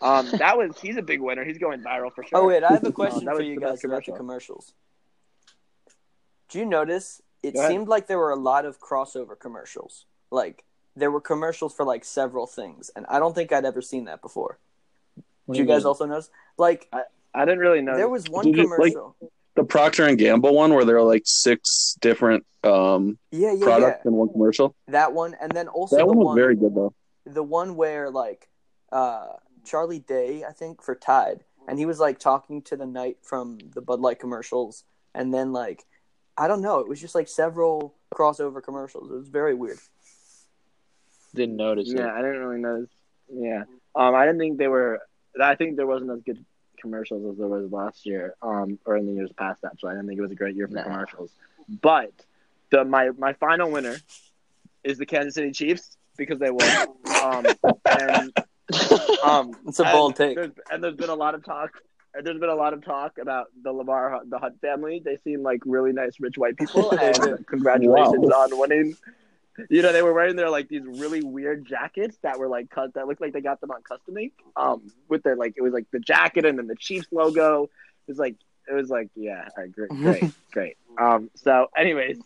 Um, 0.00 0.28
that 0.38 0.58
was 0.58 0.78
he's 0.80 0.96
a 0.96 1.02
big 1.02 1.20
winner. 1.20 1.44
He's 1.44 1.58
going 1.58 1.80
viral 1.82 2.12
for 2.12 2.24
sure. 2.24 2.38
Oh 2.38 2.46
wait, 2.48 2.62
I 2.64 2.72
have 2.72 2.82
a 2.84 2.86
Um, 2.88 2.92
question 2.92 3.24
that 3.26 3.32
for 3.32 3.38
was 3.38 3.46
you 3.46 3.54
the 3.54 3.60
guys 3.60 3.70
best 3.72 3.84
about 3.84 4.04
the 4.04 4.12
commercial. 4.12 4.16
commercials. 4.16 4.72
Do 6.48 6.58
you 6.58 6.64
notice 6.64 7.22
it 7.42 7.56
seemed 7.56 7.88
like 7.88 8.06
there 8.06 8.18
were 8.18 8.30
a 8.30 8.36
lot 8.36 8.64
of 8.64 8.80
crossover 8.80 9.38
commercials? 9.38 10.04
Like 10.30 10.64
there 10.94 11.10
were 11.10 11.20
commercials 11.20 11.74
for 11.74 11.84
like 11.84 12.04
several 12.04 12.46
things, 12.46 12.90
and 12.96 13.06
I 13.08 13.18
don't 13.18 13.34
think 13.34 13.52
I'd 13.52 13.64
ever 13.64 13.82
seen 13.82 14.04
that 14.04 14.22
before. 14.22 14.58
Did 15.16 15.24
you 15.48 15.54
do 15.54 15.60
you 15.60 15.66
guys 15.66 15.84
also 15.84 16.06
notice? 16.06 16.30
Like 16.58 16.88
I 16.92 17.02
I 17.36 17.44
didn't 17.44 17.60
really 17.60 17.82
know. 17.82 17.96
There 17.96 18.08
was 18.08 18.28
one 18.28 18.44
Did 18.46 18.56
you, 18.56 18.62
like- 18.70 18.92
commercial. 18.92 19.16
The 19.56 19.64
Procter 19.64 20.04
and 20.04 20.18
Gamble 20.18 20.54
one 20.54 20.74
where 20.74 20.84
there 20.84 20.96
are 20.96 21.02
like 21.02 21.22
six 21.24 21.96
different 22.02 22.44
um, 22.62 23.16
yeah, 23.30 23.54
yeah, 23.54 23.64
products 23.64 24.02
yeah. 24.04 24.10
in 24.10 24.14
one 24.14 24.28
commercial. 24.28 24.74
That 24.88 25.14
one, 25.14 25.34
and 25.40 25.50
then 25.50 25.66
also 25.68 25.96
That 25.96 26.02
the 26.02 26.06
one 26.08 26.18
was 26.18 26.26
one, 26.26 26.36
very 26.36 26.56
good 26.56 26.74
though. 26.74 26.92
the 27.24 27.42
one 27.42 27.74
where 27.74 28.10
like 28.10 28.48
uh, 28.92 29.28
Charlie 29.64 30.00
Day, 30.00 30.44
I 30.44 30.52
think, 30.52 30.82
for 30.82 30.94
Tide, 30.94 31.42
and 31.66 31.78
he 31.78 31.86
was 31.86 31.98
like 31.98 32.18
talking 32.18 32.60
to 32.62 32.76
the 32.76 32.84
knight 32.84 33.16
from 33.22 33.56
the 33.74 33.80
Bud 33.80 34.00
Light 34.00 34.18
commercials, 34.18 34.84
and 35.14 35.32
then 35.32 35.54
like 35.54 35.86
I 36.36 36.48
don't 36.48 36.60
know, 36.60 36.80
it 36.80 36.88
was 36.88 37.00
just 37.00 37.14
like 37.14 37.26
several 37.28 37.94
crossover 38.14 38.62
commercials. 38.62 39.10
It 39.10 39.14
was 39.14 39.28
very 39.28 39.54
weird. 39.54 39.78
Didn't 41.34 41.56
notice 41.56 41.90
Yeah, 41.90 42.08
it. 42.08 42.10
I 42.10 42.20
didn't 42.20 42.40
really 42.40 42.60
notice. 42.60 42.90
Yeah, 43.32 43.64
um, 43.94 44.14
I 44.14 44.26
didn't 44.26 44.38
think 44.40 44.58
they 44.58 44.68
were. 44.68 45.00
I 45.42 45.54
think 45.54 45.76
there 45.76 45.86
wasn't 45.86 46.10
as 46.10 46.20
good 46.26 46.44
commercials 46.86 47.24
as 47.32 47.38
there 47.38 47.48
was 47.48 47.70
last 47.72 48.06
year, 48.06 48.34
um, 48.42 48.78
or 48.86 48.96
in 48.96 49.06
the 49.06 49.12
years 49.12 49.30
past. 49.36 49.64
Actually, 49.64 49.90
I 49.90 49.94
didn't 49.94 50.08
think 50.08 50.18
it 50.18 50.22
was 50.22 50.30
a 50.32 50.36
great 50.36 50.54
year 50.56 50.68
for 50.68 50.74
Nah. 50.74 50.84
commercials. 50.84 51.30
But 51.68 52.12
the 52.70 52.84
my 52.84 53.10
my 53.18 53.32
final 53.34 53.70
winner 53.70 53.96
is 54.84 54.98
the 54.98 55.06
Kansas 55.06 55.34
City 55.34 55.50
Chiefs 55.52 55.96
because 56.16 56.38
they 56.38 56.50
won. 56.50 56.68
um, 57.22 57.44
and 57.84 58.32
um, 59.22 59.52
It's 59.66 59.80
a 59.80 59.84
and 59.84 59.92
bold 59.92 60.16
take. 60.16 60.36
There's, 60.36 60.52
and 60.70 60.82
there's 60.82 60.96
been 60.96 61.10
a 61.10 61.14
lot 61.14 61.34
of 61.34 61.44
talk. 61.44 61.70
and 62.14 62.24
There's 62.26 62.38
been 62.38 62.48
a 62.48 62.54
lot 62.54 62.72
of 62.72 62.84
talk 62.84 63.18
about 63.18 63.46
the 63.62 63.72
Lamar 63.72 64.20
the 64.28 64.38
Hunt 64.38 64.60
family. 64.60 65.02
They 65.04 65.18
seem 65.24 65.42
like 65.42 65.60
really 65.66 65.92
nice, 65.92 66.18
rich 66.20 66.38
white 66.38 66.56
people. 66.56 66.90
And 67.00 67.46
congratulations 67.46 68.30
on 68.30 68.58
winning. 68.58 68.96
You 69.70 69.82
know, 69.82 69.92
they 69.92 70.02
were 70.02 70.12
wearing 70.12 70.36
their 70.36 70.50
like 70.50 70.68
these 70.68 70.82
really 70.84 71.22
weird 71.22 71.64
jackets 71.66 72.18
that 72.22 72.38
were 72.38 72.48
like 72.48 72.70
cut 72.70 72.94
that 72.94 73.06
looked 73.06 73.20
like 73.20 73.32
they 73.32 73.40
got 73.40 73.60
them 73.60 73.70
on 73.70 73.82
custom 73.82 74.16
ink. 74.18 74.32
Um, 74.56 74.82
with 75.08 75.22
their 75.22 75.36
like 75.36 75.54
it 75.56 75.62
was 75.62 75.72
like 75.72 75.86
the 75.92 76.00
jacket 76.00 76.44
and 76.44 76.58
then 76.58 76.66
the 76.66 76.76
Chiefs 76.76 77.08
logo. 77.10 77.64
It 77.64 78.10
was 78.10 78.18
like 78.18 78.36
it 78.68 78.74
was 78.74 78.90
like 78.90 79.08
yeah, 79.16 79.48
all 79.56 79.62
right, 79.62 79.72
great, 79.72 79.90
great, 79.90 80.24
great. 80.52 80.76
Um, 80.98 81.30
so 81.34 81.68
anyways, 81.76 82.18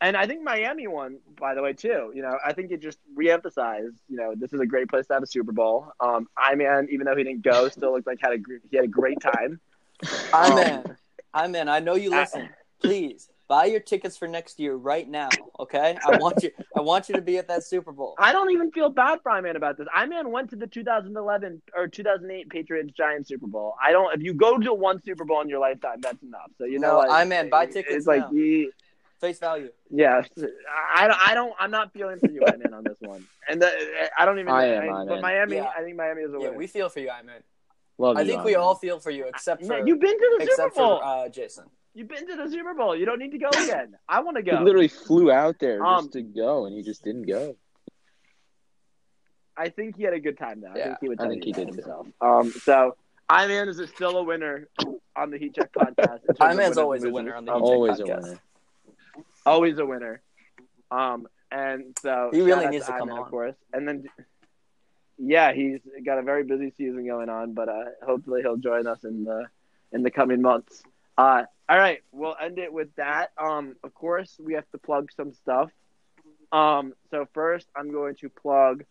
and 0.00 0.16
I 0.16 0.26
think 0.26 0.42
Miami 0.42 0.86
won 0.86 1.18
by 1.38 1.54
the 1.54 1.62
way 1.62 1.72
too. 1.72 2.12
You 2.14 2.22
know, 2.22 2.38
I 2.44 2.52
think 2.52 2.70
it 2.72 2.80
just 2.82 2.98
reemphasized. 3.16 3.96
You 4.08 4.16
know, 4.16 4.34
this 4.36 4.52
is 4.52 4.60
a 4.60 4.66
great 4.66 4.88
place 4.88 5.06
to 5.08 5.14
have 5.14 5.22
a 5.22 5.26
Super 5.26 5.52
Bowl. 5.52 5.92
Um, 6.00 6.28
I 6.36 6.54
man, 6.54 6.88
even 6.90 7.06
though 7.06 7.16
he 7.16 7.24
didn't 7.24 7.42
go, 7.42 7.68
still 7.68 7.92
looked 7.92 8.06
like 8.06 8.18
had 8.20 8.32
a 8.32 8.38
gr- 8.38 8.56
he 8.70 8.76
had 8.76 8.84
a 8.84 8.88
great 8.88 9.20
time. 9.20 9.60
I'm 10.32 10.76
Um. 10.80 10.96
I'm 11.34 11.54
in. 11.54 11.68
I 11.68 11.80
know 11.80 11.94
you 11.94 12.12
I- 12.12 12.20
listen. 12.20 12.48
Please 12.80 13.28
buy 13.48 13.64
your 13.64 13.80
tickets 13.80 14.16
for 14.16 14.28
next 14.28 14.60
year 14.60 14.76
right 14.76 15.08
now. 15.08 15.30
Okay, 15.58 15.96
I 16.06 16.18
want 16.18 16.42
you. 16.42 16.50
I 16.76 16.80
want 16.80 17.08
you 17.08 17.14
to 17.16 17.22
be 17.22 17.38
at 17.38 17.48
that 17.48 17.64
Super 17.64 17.90
Bowl. 17.92 18.14
I 18.18 18.30
don't 18.32 18.50
even 18.50 18.70
feel 18.70 18.90
bad 18.90 19.20
for 19.22 19.30
Iman 19.32 19.56
about 19.56 19.78
this. 19.78 19.88
Iman 19.94 20.30
went 20.30 20.50
to 20.50 20.56
the 20.56 20.66
2011 20.66 21.62
or 21.76 21.88
2008 21.88 22.48
Patriots 22.50 22.92
Giants 22.96 23.28
Super 23.28 23.46
Bowl. 23.46 23.74
I 23.82 23.90
don't. 23.92 24.14
If 24.14 24.22
you 24.22 24.34
go 24.34 24.58
to 24.58 24.74
one 24.74 25.02
Super 25.02 25.24
Bowl 25.24 25.40
in 25.40 25.48
your 25.48 25.60
lifetime, 25.60 26.00
that's 26.00 26.22
enough. 26.22 26.50
So 26.58 26.64
you 26.64 26.78
know, 26.78 26.88
No, 26.88 26.96
what? 26.98 27.10
Iman, 27.10 27.48
buy 27.50 27.66
tickets 27.66 27.94
It's 27.96 28.06
like 28.06 28.20
now. 28.20 28.30
he, 28.30 28.70
Face 29.20 29.40
value. 29.40 29.70
yeah. 29.90 30.22
I, 30.94 31.12
I 31.28 31.34
don't. 31.34 31.52
I'm 31.58 31.72
not 31.72 31.92
feeling 31.92 32.20
for 32.20 32.30
you, 32.30 32.42
Iman, 32.46 32.72
on 32.72 32.84
this 32.84 32.98
one. 33.00 33.26
And 33.48 33.60
the, 33.60 33.72
I 34.16 34.24
don't 34.24 34.38
even. 34.38 34.52
I 34.52 34.66
am, 34.66 34.82
I, 34.94 35.00
I 35.02 35.04
but 35.06 35.16
am. 35.16 35.22
Miami. 35.22 35.56
Yeah. 35.56 35.70
I 35.76 35.82
think 35.82 35.96
Miami 35.96 36.22
is 36.22 36.32
a 36.32 36.38
Yeah, 36.40 36.50
we 36.50 36.68
feel 36.68 36.88
for 36.88 37.00
you, 37.00 37.10
Iman. 37.10 37.42
Love 38.00 38.16
I 38.16 38.20
you, 38.20 38.28
think 38.28 38.44
we 38.44 38.54
all 38.54 38.76
feel 38.76 39.00
for 39.00 39.10
you, 39.10 39.26
except 39.26 39.66
for 39.66 39.84
you've 39.84 39.98
been 39.98 40.16
to 40.16 40.36
the 40.38 40.46
Super 40.54 40.70
Bowl. 40.70 40.98
for 41.00 41.04
uh, 41.04 41.28
Jason. 41.30 41.64
You've 41.98 42.06
been 42.08 42.28
to 42.28 42.36
the 42.36 42.48
Super 42.48 42.74
Bowl. 42.74 42.94
You 42.94 43.06
don't 43.06 43.18
need 43.18 43.32
to 43.32 43.38
go 43.38 43.48
again. 43.48 43.96
I 44.08 44.20
want 44.20 44.36
to 44.36 44.42
go. 44.48 44.56
He 44.56 44.62
literally 44.64 44.86
flew 44.86 45.32
out 45.32 45.56
there 45.58 45.84
Um, 45.84 46.04
just 46.04 46.12
to 46.12 46.22
go, 46.22 46.66
and 46.66 46.76
he 46.76 46.82
just 46.84 47.02
didn't 47.02 47.26
go. 47.26 47.56
I 49.56 49.70
think 49.70 49.96
he 49.96 50.04
had 50.04 50.14
a 50.14 50.20
good 50.20 50.38
time 50.38 50.60
though. 50.60 50.68
I 50.68 50.76
Yeah, 50.78 50.84
think 50.84 50.98
he 51.00 51.08
would 51.08 51.20
I 51.20 51.28
think 51.28 51.42
he 51.44 51.52
did, 51.52 51.68
too. 51.70 51.74
himself. 51.74 52.06
Um, 52.20 52.52
so 52.52 52.96
Iman 53.28 53.68
is 53.68 53.80
still 53.90 54.16
a 54.16 54.22
winner 54.22 54.68
on 55.16 55.30
the 55.30 55.38
Heat 55.38 55.56
Check 55.56 55.72
podcast. 55.72 56.20
in 56.28 56.34
terms 56.36 56.40
of 56.40 56.50
Iman's 56.50 56.78
always 56.78 57.02
a 57.02 57.10
winner 57.10 57.34
on 57.34 57.44
the 57.44 57.52
Heat 57.52 57.58
Check 57.58 57.64
Always 57.66 57.98
a 58.00 58.04
winner. 58.04 58.40
always 59.44 59.78
a 59.78 59.84
winner. 59.86 60.22
Um, 60.92 61.26
and 61.50 61.96
so 62.00 62.30
He 62.32 62.38
really 62.40 62.52
shout 62.52 62.64
out 62.66 62.70
needs 62.70 62.86
to 62.86 62.92
come 62.92 63.02
Iman, 63.02 63.16
on. 63.18 63.24
of 63.24 63.30
course. 63.30 63.56
And 63.72 63.88
then, 63.88 64.04
yeah, 65.18 65.52
he's 65.52 65.80
got 66.06 66.18
a 66.18 66.22
very 66.22 66.44
busy 66.44 66.70
season 66.76 67.04
going 67.06 67.28
on, 67.28 67.54
but 67.54 67.68
uh, 67.68 67.84
hopefully 68.06 68.42
he'll 68.42 68.56
join 68.56 68.86
us 68.86 69.02
in 69.02 69.24
the 69.24 69.46
in 69.90 70.04
the 70.04 70.10
coming 70.12 70.40
months. 70.40 70.84
Uh, 71.16 71.42
all 71.68 71.76
right, 71.78 72.00
we'll 72.12 72.36
end 72.40 72.58
it 72.58 72.72
with 72.72 72.94
that. 72.96 73.32
Um, 73.38 73.76
of 73.84 73.94
course, 73.94 74.36
we 74.42 74.54
have 74.54 74.68
to 74.70 74.78
plug 74.78 75.10
some 75.16 75.32
stuff. 75.34 75.70
Um, 76.50 76.94
so 77.10 77.26
first, 77.34 77.66
I'm 77.76 77.92
going 77.92 78.14
to 78.16 78.28
plug. 78.30 78.84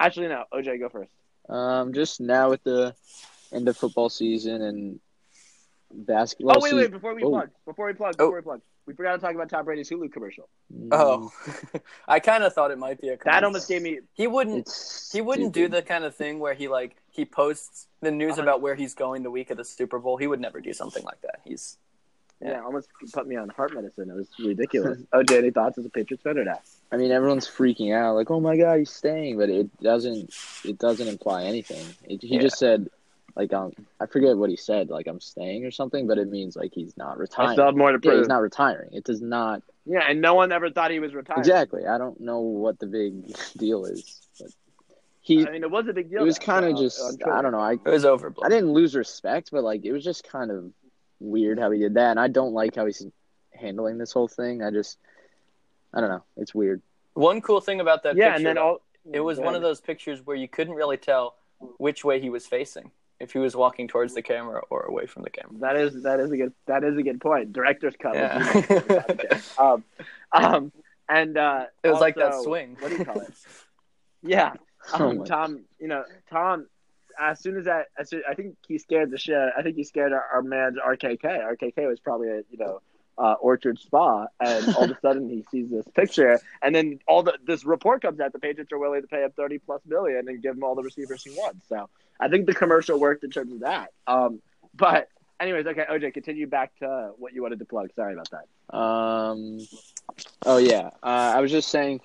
Actually, 0.00 0.28
no, 0.28 0.44
OJ, 0.52 0.78
go 0.80 0.88
first. 0.88 1.10
Um, 1.48 1.92
just 1.92 2.20
now 2.20 2.50
with 2.50 2.64
the 2.64 2.94
end 3.52 3.68
of 3.68 3.76
football 3.76 4.08
season 4.08 4.62
and 4.62 4.98
basketball. 5.92 6.56
oh 6.56 6.60
wait, 6.60 6.72
wait, 6.74 6.80
season- 6.80 6.90
before 6.92 7.14
we 7.14 7.22
Oh. 7.22 7.30
plug, 7.30 7.50
before 7.64 7.86
we 7.86 7.92
plug, 7.92 8.14
Oh. 8.18 8.26
before 8.26 8.36
we 8.36 8.42
plug, 8.42 8.60
we 8.86 8.94
forgot 8.94 9.12
to 9.12 9.18
talk 9.18 9.34
about 9.34 9.48
Tom 9.48 9.64
Brady's 9.64 9.88
Hulu 9.88 10.12
commercial. 10.12 10.48
Oh, 10.90 11.30
I 12.08 12.18
kind 12.20 12.42
of 12.44 12.52
thought 12.52 12.70
it 12.70 12.78
might 12.78 13.00
be 13.00 13.08
a. 13.10 13.16
That 13.24 13.44
almost 13.44 13.68
gave 13.68 13.80
me. 13.82 14.00
He 14.14 14.26
wouldn't. 14.26 14.66
It's 14.66 15.12
He 15.12 15.20
wouldn't 15.20 15.52
do 15.52 15.68
the 15.68 15.80
kind 15.82 16.04
of 16.04 16.14
thing 16.16 16.38
where 16.40 16.54
he 16.54 16.68
like 16.68 16.96
he 17.10 17.24
posts 17.24 17.86
the 18.00 18.10
news 18.10 18.32
Uh-huh. 18.32 18.42
about 18.42 18.60
where 18.60 18.74
he's 18.74 18.94
going 18.94 19.22
the 19.22 19.30
week 19.30 19.50
of 19.50 19.56
the 19.56 19.64
Super 19.64 19.98
Bowl. 19.98 20.16
He 20.16 20.26
would 20.26 20.40
never 20.40 20.60
do 20.60 20.72
something 20.72 21.04
like 21.04 21.20
that. 21.22 21.40
He's 21.44 21.78
Yeah, 22.44 22.50
Yeah. 22.52 22.62
almost 22.64 22.88
put 23.12 23.26
me 23.26 23.36
on 23.36 23.48
heart 23.48 23.74
medicine. 23.74 24.10
It 24.10 24.14
was 24.14 24.28
ridiculous. 24.38 25.00
OJ, 25.14 25.38
any 25.38 25.50
thoughts 25.50 25.78
as 25.78 25.86
a 25.86 25.90
Patriots 25.90 26.22
fan 26.22 26.38
or 26.38 26.44
not? 26.44 26.60
I 26.92 26.96
mean, 26.96 27.10
everyone's 27.10 27.48
freaking 27.48 27.94
out, 27.94 28.14
like, 28.14 28.30
"Oh 28.30 28.40
my 28.40 28.56
God, 28.56 28.78
he's 28.78 28.90
staying," 28.90 29.38
but 29.38 29.48
it 29.48 29.68
doesn't. 29.80 30.32
It 30.64 30.78
doesn't 30.78 31.08
imply 31.08 31.44
anything. 31.44 31.86
It, 32.04 32.22
he 32.22 32.36
Yeah. 32.36 32.42
just 32.42 32.58
said, 32.58 32.88
like, 33.36 33.52
um, 33.52 33.72
I 34.00 34.06
forget 34.06 34.36
what 34.36 34.50
he 34.50 34.56
said, 34.56 34.90
like, 34.90 35.06
"I'm 35.06 35.20
staying" 35.20 35.64
or 35.64 35.70
something, 35.70 36.06
but 36.06 36.18
it 36.18 36.28
means 36.28 36.54
like 36.56 36.72
he's 36.74 36.96
not 36.96 37.16
I 37.16 37.20
retiring. 37.20 37.52
still 37.52 37.64
have 37.66 37.76
more 37.76 37.96
to 37.96 38.08
yeah, 38.08 38.18
he's 38.18 38.28
not 38.28 38.42
retiring. 38.42 38.90
It 38.92 39.04
does 39.04 39.22
not 39.22 39.62
Yeah, 39.86 40.00
and 40.08 40.20
no 40.20 40.34
one 40.34 40.52
ever 40.52 40.70
thought 40.70 40.90
he 40.90 41.00
was 41.00 41.14
retired. 41.14 41.38
exactly. 41.40 41.86
I 41.86 41.98
don't 41.98 42.20
know 42.20 42.40
what 42.40 42.78
the 42.78 42.86
big 42.86 43.34
deal 43.56 43.86
is, 43.86 44.20
but 44.38 44.50
he. 45.22 45.46
I 45.46 45.50
mean, 45.50 45.62
it 45.62 45.70
was 45.70 45.88
a 45.88 45.92
big 45.94 46.10
deal. 46.10 46.20
It 46.20 46.24
was 46.24 46.38
kind 46.38 46.64
of 46.66 46.76
just. 46.76 47.00
I'm 47.02 47.18
sure. 47.18 47.32
I 47.32 47.40
don't 47.42 47.52
know. 47.52 47.60
I 47.60 47.72
it 47.72 47.84
was 47.86 48.04
overblown. 48.04 48.46
I 48.46 48.48
didn't 48.54 48.72
lose 48.72 48.94
respect, 48.94 49.48
but 49.50 49.64
like 49.64 49.84
it 49.84 49.92
was 49.92 50.04
just 50.04 50.24
kind 50.28 50.50
of 50.50 50.70
weird 51.24 51.58
how 51.58 51.70
he 51.70 51.78
did 51.78 51.94
that, 51.94 52.10
and 52.10 52.20
I 52.20 52.28
don't 52.28 52.52
like 52.52 52.76
how 52.76 52.86
he's 52.86 53.06
handling 53.52 53.98
this 53.98 54.12
whole 54.12 54.28
thing. 54.28 54.62
I 54.62 54.70
just, 54.70 54.98
I 55.92 56.00
don't 56.00 56.10
know. 56.10 56.24
It's 56.36 56.54
weird. 56.54 56.82
One 57.14 57.40
cool 57.40 57.60
thing 57.60 57.80
about 57.80 58.02
that 58.02 58.16
Yeah, 58.16 58.32
picture, 58.32 58.36
and 58.36 58.46
then 58.46 58.58
all. 58.58 58.80
it 59.12 59.20
was 59.20 59.38
one 59.38 59.54
of 59.54 59.62
those 59.62 59.80
pictures 59.80 60.20
where 60.24 60.36
you 60.36 60.48
couldn't 60.48 60.74
really 60.74 60.96
tell 60.96 61.36
which 61.78 62.04
way 62.04 62.20
he 62.20 62.30
was 62.30 62.46
facing, 62.46 62.90
if 63.20 63.32
he 63.32 63.38
was 63.38 63.54
walking 63.54 63.86
towards 63.88 64.14
the 64.14 64.22
camera 64.22 64.60
or 64.70 64.82
away 64.82 65.06
from 65.06 65.22
the 65.22 65.30
camera. 65.30 65.58
That 65.60 65.76
is 65.76 66.02
that 66.02 66.20
is 66.20 66.30
a 66.32 66.36
good 66.36 66.52
that 66.66 66.82
is 66.84 66.96
a 66.96 67.02
good 67.02 67.20
point. 67.20 67.52
Director's 67.52 67.94
cut. 67.98 68.14
Yeah. 68.14 69.40
um, 69.58 69.84
um, 70.32 70.72
and 71.08 71.36
uh, 71.36 71.66
It 71.82 71.90
was 71.90 72.00
like 72.00 72.16
that 72.16 72.34
swing. 72.42 72.76
What 72.80 72.90
do 72.90 72.96
you 72.98 73.04
call 73.04 73.20
it? 73.20 73.32
Yeah, 74.22 74.54
Oh 74.92 75.10
um, 75.10 75.18
my 75.18 75.24
Tom. 75.24 75.64
You 75.78 75.88
know, 75.88 76.04
Tom. 76.30 76.66
As 77.18 77.40
soon 77.40 77.56
as 77.56 77.64
that, 77.64 77.86
as 77.98 78.10
soon, 78.10 78.22
I 78.28 78.34
think 78.34 78.56
he 78.66 78.78
scared 78.78 79.10
the 79.10 79.18
shit. 79.18 79.36
I 79.56 79.62
think 79.62 79.76
he 79.76 79.84
scared 79.84 80.12
our, 80.12 80.24
our 80.34 80.42
man's 80.42 80.76
RKK. 80.78 81.22
RKK 81.22 81.88
was 81.88 82.00
probably 82.00 82.28
a 82.28 82.42
you 82.50 82.58
know 82.58 82.80
uh, 83.18 83.34
Orchids 83.40 83.82
Spa, 83.82 84.26
and 84.40 84.74
all 84.76 84.84
of 84.84 84.90
a 84.90 85.00
sudden 85.00 85.28
he 85.28 85.44
sees 85.50 85.70
this 85.70 85.86
picture, 85.94 86.40
and 86.62 86.74
then 86.74 86.98
all 87.06 87.22
the 87.22 87.38
this 87.46 87.64
report 87.64 88.02
comes 88.02 88.20
out. 88.20 88.32
The 88.32 88.38
Patriots 88.38 88.72
are 88.72 88.78
willing 88.78 89.02
to 89.02 89.08
pay 89.08 89.22
him 89.22 89.30
thirty 89.36 89.58
plus 89.58 89.80
million 89.86 90.28
and 90.28 90.42
give 90.42 90.56
him 90.56 90.64
all 90.64 90.74
the 90.74 90.82
receivers 90.82 91.22
he 91.22 91.30
wants. 91.30 91.68
So 91.68 91.88
I 92.18 92.28
think 92.28 92.46
the 92.46 92.54
commercial 92.54 92.98
worked 92.98 93.24
in 93.24 93.30
terms 93.30 93.52
of 93.52 93.60
that. 93.60 93.92
Um, 94.06 94.40
but 94.74 95.08
anyways, 95.40 95.66
okay, 95.66 95.84
OJ, 95.90 96.12
continue 96.12 96.46
back 96.46 96.76
to 96.78 97.12
what 97.18 97.32
you 97.32 97.42
wanted 97.42 97.58
to 97.60 97.64
plug. 97.64 97.90
Sorry 97.94 98.14
about 98.14 98.30
that. 98.30 98.76
Um, 98.76 99.60
oh 100.46 100.58
yeah, 100.58 100.90
uh, 101.02 101.32
I 101.36 101.40
was 101.40 101.50
just 101.50 101.68
saying, 101.68 102.00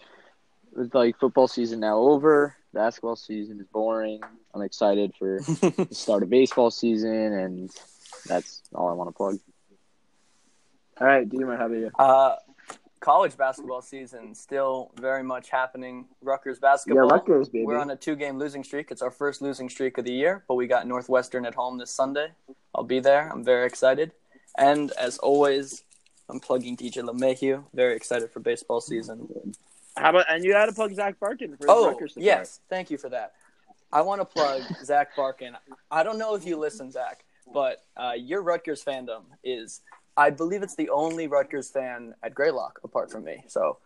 with 0.75 0.93
like 0.93 1.19
football 1.19 1.47
season 1.47 1.79
now 1.79 1.97
over, 1.97 2.55
basketball 2.73 3.15
season 3.15 3.59
is 3.59 3.67
boring. 3.67 4.21
I'm 4.53 4.61
excited 4.61 5.13
for 5.17 5.39
the 5.41 5.87
start 5.91 6.23
of 6.23 6.29
baseball 6.29 6.71
season, 6.71 7.13
and 7.13 7.69
that's 8.25 8.61
all 8.73 8.89
I 8.89 8.93
want 8.93 9.09
to 9.09 9.13
plug. 9.13 9.39
All 10.99 11.07
right, 11.07 11.27
Deemer, 11.27 11.55
how 11.55 11.67
about 11.67 11.77
you? 11.77 11.91
Uh, 11.97 12.35
college 12.99 13.37
basketball 13.37 13.81
season 13.81 14.35
still 14.35 14.91
very 14.99 15.23
much 15.23 15.49
happening. 15.49 16.05
Rutgers 16.21 16.59
basketball. 16.59 17.05
Yeah, 17.05 17.09
basketball. 17.09 17.35
Rutgers, 17.35 17.49
baby. 17.49 17.65
We're 17.65 17.79
on 17.79 17.89
a 17.89 17.95
two-game 17.95 18.37
losing 18.37 18.63
streak. 18.63 18.91
It's 18.91 19.01
our 19.01 19.11
first 19.11 19.41
losing 19.41 19.69
streak 19.69 19.97
of 19.97 20.05
the 20.05 20.11
year, 20.11 20.43
but 20.47 20.55
we 20.55 20.67
got 20.67 20.87
Northwestern 20.87 21.45
at 21.45 21.55
home 21.55 21.77
this 21.77 21.91
Sunday. 21.91 22.27
I'll 22.75 22.83
be 22.83 22.99
there. 22.99 23.29
I'm 23.31 23.43
very 23.43 23.65
excited. 23.65 24.11
And 24.57 24.91
as 24.91 25.17
always, 25.19 25.83
I'm 26.29 26.39
plugging 26.39 26.75
DJ 26.75 27.03
LeMahieu. 27.03 27.63
Very 27.73 27.95
excited 27.95 28.31
for 28.31 28.39
baseball 28.39 28.81
season. 28.81 29.27
How 29.99 30.09
about 30.11 30.25
and 30.29 30.43
you 30.43 30.53
had 30.53 30.67
to 30.67 30.71
plug 30.73 30.93
Zach 30.93 31.19
Barkin 31.19 31.51
for 31.57 31.63
his 31.63 31.65
Oh, 31.69 31.91
Rutgers 31.91 32.13
support. 32.13 32.25
yes. 32.25 32.59
Thank 32.69 32.89
you 32.91 32.97
for 32.97 33.09
that. 33.09 33.33
I 33.91 34.01
want 34.01 34.21
to 34.21 34.25
plug 34.25 34.61
Zach 34.83 35.15
Barkin. 35.15 35.55
I 35.91 36.03
don't 36.03 36.17
know 36.17 36.35
if 36.35 36.45
you 36.45 36.57
listen, 36.57 36.91
Zach, 36.91 37.23
but 37.53 37.81
uh, 37.97 38.13
your 38.15 38.41
Rutgers 38.41 38.83
fandom 38.83 39.23
is, 39.43 39.81
I 40.15 40.29
believe 40.29 40.63
it's 40.63 40.75
the 40.75 40.89
only 40.89 41.27
Rutgers 41.27 41.69
fan 41.69 42.13
at 42.23 42.33
Greylock 42.33 42.79
apart 42.83 43.11
from 43.11 43.23
me. 43.23 43.43
So 43.47 43.77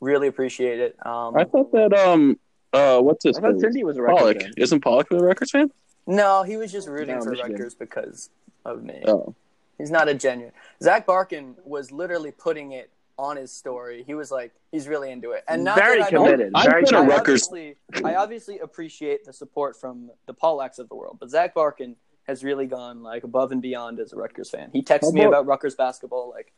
really 0.00 0.26
appreciate 0.28 0.78
it. 0.80 0.96
Um, 1.06 1.36
I 1.36 1.44
thought 1.44 1.72
that 1.72 1.94
um 1.94 2.38
uh 2.72 3.00
what's 3.00 3.24
his 3.24 3.38
I 3.38 3.40
thought? 3.42 3.60
Cindy 3.60 3.82
was 3.84 3.96
a 3.96 4.02
Rutgers 4.02 4.18
Pollock 4.20 4.40
fan. 4.42 4.52
isn't 4.56 4.80
Pollock 4.80 5.06
a 5.10 5.16
Rutgers 5.16 5.50
fan? 5.50 5.70
No, 6.06 6.42
he 6.42 6.56
was 6.56 6.70
just 6.70 6.86
rooting 6.88 7.16
No, 7.16 7.22
for 7.22 7.30
Michigan. 7.30 7.52
Rutgers 7.52 7.74
because 7.74 8.30
of 8.64 8.82
me. 8.84 9.02
Oh. 9.06 9.34
He's 9.78 9.90
not 9.90 10.08
a 10.08 10.14
genuine. 10.14 10.52
Zach 10.82 11.06
Barkin 11.06 11.54
was 11.64 11.92
literally 11.92 12.30
putting 12.30 12.72
it 12.72 12.90
on 13.18 13.36
his 13.36 13.52
story. 13.52 14.04
He 14.06 14.14
was 14.14 14.30
like, 14.30 14.52
he's 14.72 14.86
really 14.88 15.10
into 15.10 15.30
it, 15.32 15.44
and 15.48 15.64
not 15.64 15.76
Very 15.76 15.98
that 16.00 16.08
I 16.08 16.10
don't- 16.10 16.24
committed. 16.26 16.52
I'm 16.54 16.70
Very 16.70 16.84
I. 16.86 17.00
Rutgers- 17.06 17.48
obviously, 17.48 17.76
I 18.04 18.14
obviously 18.16 18.58
appreciate 18.58 19.24
the 19.24 19.32
support 19.32 19.78
from 19.80 20.10
the 20.26 20.34
Pollacks 20.34 20.78
of 20.78 20.88
the 20.88 20.94
world, 20.94 21.16
but 21.20 21.30
Zach 21.30 21.54
Barkin 21.54 21.96
has 22.26 22.42
really 22.44 22.66
gone 22.66 23.02
like 23.02 23.24
above 23.24 23.52
and 23.52 23.62
beyond 23.62 24.00
as 24.00 24.12
a 24.12 24.16
Rutgers 24.16 24.50
fan. 24.50 24.70
He 24.72 24.82
texts 24.82 25.10
How 25.10 25.14
me 25.14 25.20
about- 25.22 25.30
about 25.40 25.46
Rutgers 25.46 25.74
basketball. 25.74 26.30
Like, 26.30 26.52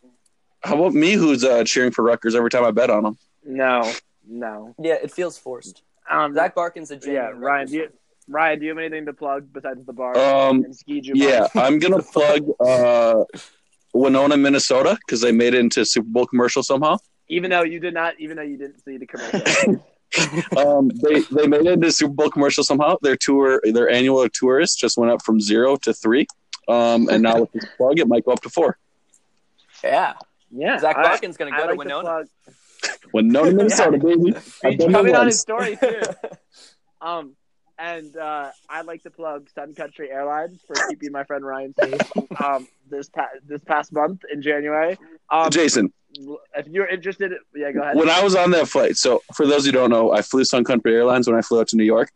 How 0.62 0.74
about 0.76 0.94
me, 0.94 1.12
who's 1.12 1.44
uh, 1.44 1.62
cheering 1.64 1.92
for 1.92 2.02
Rutgers 2.02 2.34
every 2.34 2.50
time 2.50 2.64
I 2.64 2.70
bet 2.72 2.90
on 2.90 3.04
them? 3.04 3.18
No, 3.44 3.92
no. 4.26 4.74
yeah, 4.78 4.94
it 4.94 5.12
feels 5.12 5.38
forced. 5.38 5.82
Um, 6.10 6.34
Zach 6.34 6.54
Barkin's 6.54 6.90
a 6.90 6.98
yeah. 7.04 7.30
Ryan. 7.34 7.66
Do 7.68 7.74
you. 7.76 7.88
Ryan, 8.30 8.58
do 8.58 8.64
you 8.66 8.70
have 8.72 8.78
anything 8.78 9.06
to 9.06 9.14
plug 9.14 9.50
besides 9.54 9.86
the 9.86 9.92
bar 9.94 10.14
Um, 10.18 10.62
and 10.64 10.76
Ski-U-Mah? 10.76 11.24
Yeah, 11.24 11.46
I'm 11.54 11.78
gonna 11.78 12.02
plug 12.02 12.46
uh, 12.60 13.24
Winona, 13.94 14.36
Minnesota, 14.36 14.98
because 15.06 15.20
they 15.20 15.32
made 15.32 15.54
it 15.54 15.60
into 15.60 15.80
a 15.80 15.84
Super 15.84 16.08
Bowl 16.08 16.26
commercial 16.26 16.62
somehow. 16.62 16.98
Even 17.28 17.50
though 17.50 17.62
you 17.62 17.80
did 17.80 17.94
not, 17.94 18.14
even 18.18 18.36
though 18.36 18.42
you 18.42 18.56
didn't 18.56 18.82
see 18.84 18.96
the 18.96 19.06
commercial. 19.06 19.84
um, 20.56 20.88
they 20.88 21.20
they 21.30 21.46
made 21.46 21.66
it 21.66 21.72
into 21.72 21.88
a 21.88 21.92
Super 21.92 22.14
Bowl 22.14 22.30
commercial 22.30 22.64
somehow. 22.64 22.96
Their 23.02 23.16
tour, 23.16 23.60
their 23.64 23.90
annual 23.90 24.28
tourists 24.28 24.76
just 24.76 24.96
went 24.96 25.12
up 25.12 25.22
from 25.22 25.40
zero 25.40 25.76
to 25.76 25.92
three, 25.92 26.26
um, 26.68 27.08
and 27.08 27.22
now 27.22 27.40
with 27.40 27.52
this 27.52 27.66
plug, 27.76 27.98
it 27.98 28.08
might 28.08 28.24
go 28.24 28.32
up 28.32 28.40
to 28.42 28.48
four. 28.48 28.78
Yeah, 29.84 30.14
yeah, 30.50 30.78
Zach 30.78 30.96
I- 30.96 31.02
Barkin's 31.02 31.36
gonna 31.36 31.50
go 31.50 31.66
to 31.68 31.74
Winona. 31.74 32.24
Winona, 33.12 33.52
Minnesota, 33.52 33.98
baby. 33.98 34.34
I've 34.64 34.70
Beach 34.70 34.78
been 34.78 34.78
there 34.78 34.90
coming 34.90 35.16
on 35.16 35.26
his 35.26 35.40
story 35.40 35.76
too. 35.76 36.00
Um, 37.00 37.36
and 37.78 38.16
uh, 38.16 38.50
I'd 38.68 38.86
like 38.86 39.02
to 39.04 39.10
plug 39.10 39.48
Sun 39.54 39.74
Country 39.74 40.10
Airlines 40.10 40.60
for 40.66 40.74
keeping 40.88 41.12
my 41.12 41.24
friend 41.24 41.44
Ryan 41.44 41.74
safe. 41.80 42.00
Um, 42.44 42.68
this 42.88 43.08
pa- 43.08 43.26
this 43.48 43.64
past 43.64 43.92
month 43.92 44.20
in 44.32 44.42
January. 44.42 44.96
Um, 45.28 45.50
Jason, 45.50 45.92
if 46.54 46.68
you're 46.68 46.86
interested, 46.86 47.32
yeah, 47.52 47.72
go 47.72 47.82
ahead. 47.82 47.96
when 47.96 48.08
I 48.08 48.22
was 48.22 48.36
on 48.36 48.52
that 48.52 48.68
flight, 48.68 48.96
so 48.96 49.22
for 49.34 49.44
those 49.44 49.66
who 49.66 49.72
don't 49.72 49.90
know, 49.90 50.12
I 50.12 50.22
flew 50.22 50.44
Sun 50.44 50.62
Country 50.62 50.94
Airlines 50.94 51.26
when 51.26 51.36
I 51.36 51.42
flew 51.42 51.58
out 51.58 51.66
to 51.68 51.76
New 51.76 51.82
York. 51.84 52.12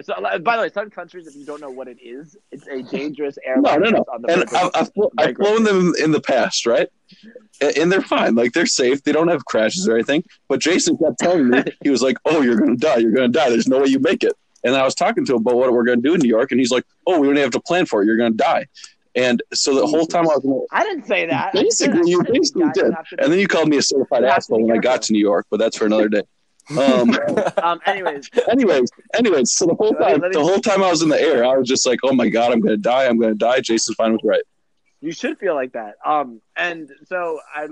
So, 0.00 0.14
uh, 0.14 0.38
by 0.38 0.56
the 0.56 0.62
way, 0.62 0.68
Sun 0.68 0.90
Countries, 0.90 1.28
if 1.28 1.36
you 1.36 1.44
don't 1.46 1.60
know 1.60 1.70
what 1.70 1.86
it 1.86 1.98
is, 2.02 2.36
it's 2.50 2.66
a 2.66 2.82
dangerous 2.82 3.38
airline. 3.46 3.82
no, 3.82 3.90
no. 3.90 3.98
that's 3.98 4.08
On 4.08 4.22
the 4.22 4.32
And 4.32 4.44
I, 4.56 4.66
of 4.66 4.70
I've, 4.74 4.94
flo- 4.94 5.12
I've 5.16 5.36
flown 5.36 5.62
them 5.62 5.92
in 6.02 6.10
the 6.10 6.20
past, 6.20 6.66
right? 6.66 6.88
And 7.60 7.76
and 7.78 7.92
they're 7.92 8.02
fine. 8.02 8.34
Like 8.34 8.52
they're 8.52 8.66
safe. 8.66 9.04
They 9.04 9.12
don't 9.12 9.28
have 9.28 9.44
crashes 9.44 9.86
or 9.86 9.94
anything. 9.94 10.24
But 10.48 10.60
Jason 10.60 10.96
kept 10.98 11.20
telling 11.20 11.50
me 11.50 11.62
he 11.84 11.90
was 11.90 12.02
like, 12.02 12.16
"Oh, 12.24 12.40
you're 12.40 12.56
gonna 12.58 12.76
die. 12.76 12.96
You're 12.96 13.12
gonna 13.12 13.28
die. 13.28 13.48
There's 13.50 13.68
no 13.68 13.78
way 13.82 13.86
you 13.86 14.00
make 14.00 14.24
it." 14.24 14.32
And 14.64 14.74
I 14.74 14.84
was 14.84 14.94
talking 14.94 15.24
to 15.26 15.32
him 15.34 15.40
about 15.40 15.56
what 15.56 15.72
we're 15.72 15.84
gonna 15.84 16.02
do 16.02 16.14
in 16.14 16.20
New 16.20 16.28
York, 16.28 16.50
and 16.50 16.60
he's 16.60 16.70
like, 16.70 16.84
"Oh, 17.06 17.18
we 17.18 17.26
don't 17.26 17.36
have 17.36 17.50
to 17.52 17.60
plan 17.60 17.86
for 17.86 18.02
it. 18.02 18.06
You're 18.06 18.16
gonna 18.16 18.30
die." 18.30 18.66
And 19.16 19.42
so 19.52 19.74
the 19.74 19.86
whole 19.86 20.06
time 20.06 20.24
I 20.24 20.34
was, 20.36 20.44
in 20.44 20.66
I 20.70 20.84
didn't 20.84 21.06
say 21.06 21.26
that. 21.26 21.52
Basically, 21.52 22.10
you 22.10 22.22
basically 22.22 22.70
did. 22.72 22.92
to 22.92 23.16
And 23.18 23.32
then 23.32 23.38
you 23.40 23.48
called 23.48 23.68
me 23.68 23.78
a 23.78 23.82
certified 23.82 24.22
to 24.22 24.28
asshole 24.28 24.62
when 24.64 24.76
I 24.76 24.80
got 24.80 25.02
to 25.02 25.12
New 25.12 25.18
York, 25.18 25.46
but 25.50 25.58
that's 25.58 25.76
for 25.76 25.86
another 25.86 26.08
day. 26.08 26.22
Um, 26.70 27.18
um, 27.62 27.80
anyways, 27.86 28.30
anyways, 28.48 28.90
anyways, 29.14 29.52
so 29.52 29.66
the 29.66 29.74
whole 29.74 29.94
time, 29.94 30.20
the 30.20 30.40
whole 30.40 30.60
time 30.60 30.82
I 30.82 30.90
was 30.90 31.02
in 31.02 31.08
the 31.08 31.20
air, 31.20 31.44
I 31.44 31.56
was 31.56 31.68
just 31.68 31.86
like, 31.86 31.98
"Oh 32.04 32.12
my 32.12 32.28
god, 32.28 32.52
I'm 32.52 32.60
gonna 32.60 32.76
die. 32.76 33.06
I'm 33.06 33.18
gonna 33.18 33.34
die." 33.34 33.60
Jason 33.60 33.94
Fine 33.96 34.12
was 34.12 34.20
right. 34.22 34.42
You 35.00 35.12
should 35.12 35.38
feel 35.38 35.54
like 35.54 35.72
that. 35.72 35.94
Um, 36.04 36.40
and 36.56 36.90
so 37.06 37.40
I, 37.52 37.68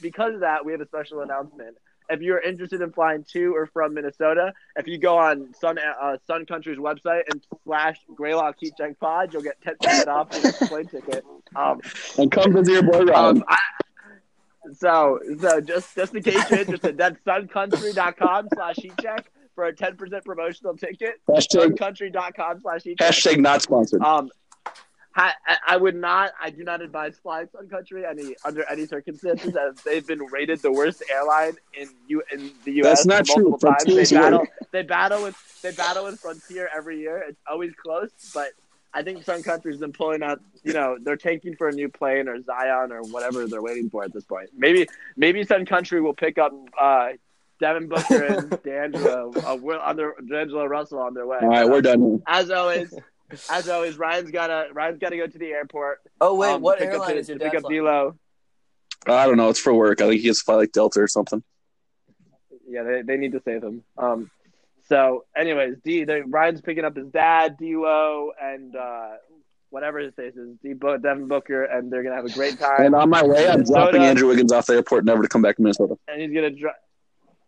because 0.00 0.34
of 0.34 0.40
that, 0.40 0.64
we 0.64 0.72
have 0.72 0.80
a 0.80 0.86
special 0.86 1.20
announcement. 1.20 1.76
If 2.10 2.20
you're 2.20 2.40
interested 2.40 2.80
in 2.82 2.92
flying 2.92 3.24
to 3.32 3.54
or 3.54 3.66
from 3.66 3.94
Minnesota, 3.94 4.52
if 4.76 4.86
you 4.86 4.98
go 4.98 5.16
on 5.18 5.54
Sun 5.54 5.78
uh, 5.78 6.16
Sun 6.26 6.46
Country's 6.46 6.78
website 6.78 7.22
and 7.30 7.44
slash 7.64 7.96
Greylock 8.14 8.56
Heat 8.60 8.74
Check 8.76 8.98
Pod, 9.00 9.32
you'll 9.32 9.42
get 9.42 9.60
ten 9.62 9.76
percent 9.80 10.08
off 10.08 10.28
your 10.42 10.52
plane 10.68 10.86
ticket. 10.86 11.24
Um, 11.56 11.80
And 12.18 12.30
come 12.30 12.52
visit 12.52 12.72
your 12.72 12.82
boy 12.82 13.04
Ryan. 13.04 13.36
um, 13.38 13.44
I, 13.48 13.56
so 14.74 15.18
so 15.40 15.60
just 15.60 15.94
just 15.96 16.14
in 16.14 16.22
case 16.22 16.50
you're 16.50 16.60
interested, 16.60 16.96
that's 16.96 17.16
suncountry.com 17.26 18.48
slash 18.54 18.76
heat 18.76 18.92
check 19.00 19.30
for 19.54 19.64
a 19.64 19.74
ten 19.74 19.96
percent 19.96 20.24
promotional 20.24 20.76
ticket. 20.76 21.20
hashtag 21.28 21.76
Suncountry.com 21.76 22.60
slash 22.60 22.82
heat 22.84 22.98
check. 22.98 23.10
hashtag 23.12 23.38
not 23.38 23.62
sponsored. 23.62 24.02
Um, 24.02 24.30
I, 25.14 25.76
would 25.76 25.94
not. 25.94 26.32
I 26.40 26.50
do 26.50 26.64
not 26.64 26.80
advise 26.80 27.18
flying 27.18 27.48
Sun 27.54 27.68
Country 27.68 28.04
any 28.04 28.34
under 28.44 28.64
any 28.70 28.86
circumstances, 28.86 29.54
as 29.56 29.82
they've 29.82 30.06
been 30.06 30.24
rated 30.26 30.60
the 30.60 30.72
worst 30.72 31.02
airline 31.12 31.54
in 31.78 31.88
you 32.06 32.22
in 32.32 32.52
the 32.64 32.72
U.S. 32.72 33.04
That's 33.04 33.06
not 33.06 33.26
true. 33.26 33.56
They 33.84 34.04
battle. 34.04 34.40
right. 34.40 34.48
They 34.70 34.82
battle 34.82 35.22
with 35.22 35.60
they 35.62 35.72
battle 35.72 36.04
with 36.04 36.20
Frontier 36.20 36.68
every 36.74 37.00
year. 37.00 37.22
It's 37.28 37.40
always 37.50 37.72
close, 37.74 38.10
but 38.34 38.48
I 38.94 39.02
think 39.02 39.24
Sun 39.24 39.42
Country's 39.42 39.78
been 39.78 39.92
pulling 39.92 40.22
out. 40.22 40.40
You 40.64 40.72
know, 40.72 40.96
they're 41.00 41.16
tanking 41.16 41.56
for 41.56 41.68
a 41.68 41.72
new 41.72 41.88
plane 41.88 42.28
or 42.28 42.40
Zion 42.42 42.92
or 42.92 43.02
whatever 43.02 43.46
they're 43.46 43.62
waiting 43.62 43.90
for 43.90 44.04
at 44.04 44.12
this 44.12 44.24
point. 44.24 44.50
Maybe 44.56 44.86
maybe 45.16 45.44
Sun 45.44 45.66
Country 45.66 46.00
will 46.00 46.14
pick 46.14 46.38
up. 46.38 46.52
Uh, 46.80 47.10
Devin 47.60 47.86
Booker 47.86 48.24
and 48.24 48.62
D'Angelo, 48.64 49.32
uh, 49.46 49.54
Will- 49.54 49.78
on 49.78 49.94
their, 49.94 50.14
D'Angelo 50.28 50.66
Russell 50.66 50.98
on 50.98 51.14
their 51.14 51.28
way. 51.28 51.38
All 51.40 51.48
right, 51.48 51.64
we're 51.68 51.80
done. 51.80 52.20
As 52.26 52.50
always, 52.50 52.92
as 53.50 53.68
always, 53.68 53.96
Ryan's 53.96 54.30
gotta 54.30 54.68
Ryan's 54.72 54.98
gotta 54.98 55.16
go 55.16 55.26
to 55.26 55.38
the 55.38 55.48
airport. 55.50 56.00
Oh 56.20 56.34
wait, 56.34 56.50
um, 56.52 56.62
what 56.62 56.78
pick 56.78 56.88
up 56.88 56.94
airline 56.94 57.16
his- 57.16 57.26
is 57.26 57.28
your 57.30 57.38
to 57.38 57.44
pick 57.44 57.54
up 57.54 57.62
flying? 57.62 57.80
D'Lo? 57.82 58.18
I 59.06 59.26
don't 59.26 59.36
know. 59.36 59.48
It's 59.48 59.58
for 59.60 59.74
work. 59.74 60.00
I 60.00 60.08
think 60.08 60.20
he 60.20 60.28
has 60.28 60.38
to 60.38 60.44
fly 60.44 60.54
like 60.56 60.72
Delta 60.72 61.00
or 61.00 61.08
something. 61.08 61.42
Yeah, 62.68 62.84
they, 62.84 63.02
they 63.02 63.16
need 63.16 63.32
to 63.32 63.42
save 63.44 63.62
him. 63.62 63.82
Um, 63.98 64.30
so, 64.88 65.24
anyways, 65.36 65.76
D 65.84 66.04
they, 66.04 66.20
Ryan's 66.22 66.60
picking 66.60 66.84
up 66.84 66.96
his 66.96 67.08
dad, 67.08 67.56
D'Lo, 67.58 68.30
and 68.40 68.74
uh, 68.76 69.08
whatever 69.70 69.98
his 69.98 70.14
face 70.14 70.34
is, 70.36 70.56
D 70.62 70.72
Bo, 70.74 70.98
Devin 70.98 71.28
Booker, 71.28 71.64
and 71.64 71.92
they're 71.92 72.02
gonna 72.02 72.14
have 72.16 72.24
a 72.26 72.30
great 72.32 72.58
time. 72.58 72.80
And 72.86 72.94
on 72.94 73.10
my 73.10 73.24
way, 73.24 73.46
I'm 73.48 73.54
Minnesota. 73.60 73.80
dropping 73.80 74.02
Andrew 74.02 74.28
Wiggins 74.28 74.52
off 74.52 74.66
the 74.66 74.74
airport, 74.74 75.04
never 75.04 75.22
to 75.22 75.28
come 75.28 75.42
back 75.42 75.56
to 75.56 75.62
Minnesota. 75.62 75.96
and 76.08 76.20
he's 76.22 76.32
gonna. 76.32 76.50
Dr- 76.50 76.74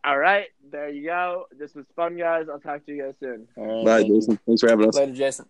All 0.04 0.18
right, 0.18 0.46
there 0.70 0.88
you 0.90 1.04
go. 1.04 1.44
This 1.56 1.74
was 1.74 1.86
fun, 1.96 2.16
guys. 2.16 2.46
I'll 2.50 2.60
talk 2.60 2.84
to 2.86 2.92
you 2.92 3.02
guys 3.04 3.14
soon. 3.20 3.46
Bye, 3.84 4.02
Jason. 4.02 4.38
Thanks 4.46 4.60
for 4.60 4.68
having 4.68 4.88
us. 4.88 4.96
Later, 4.96 5.12
Jason. 5.12 5.46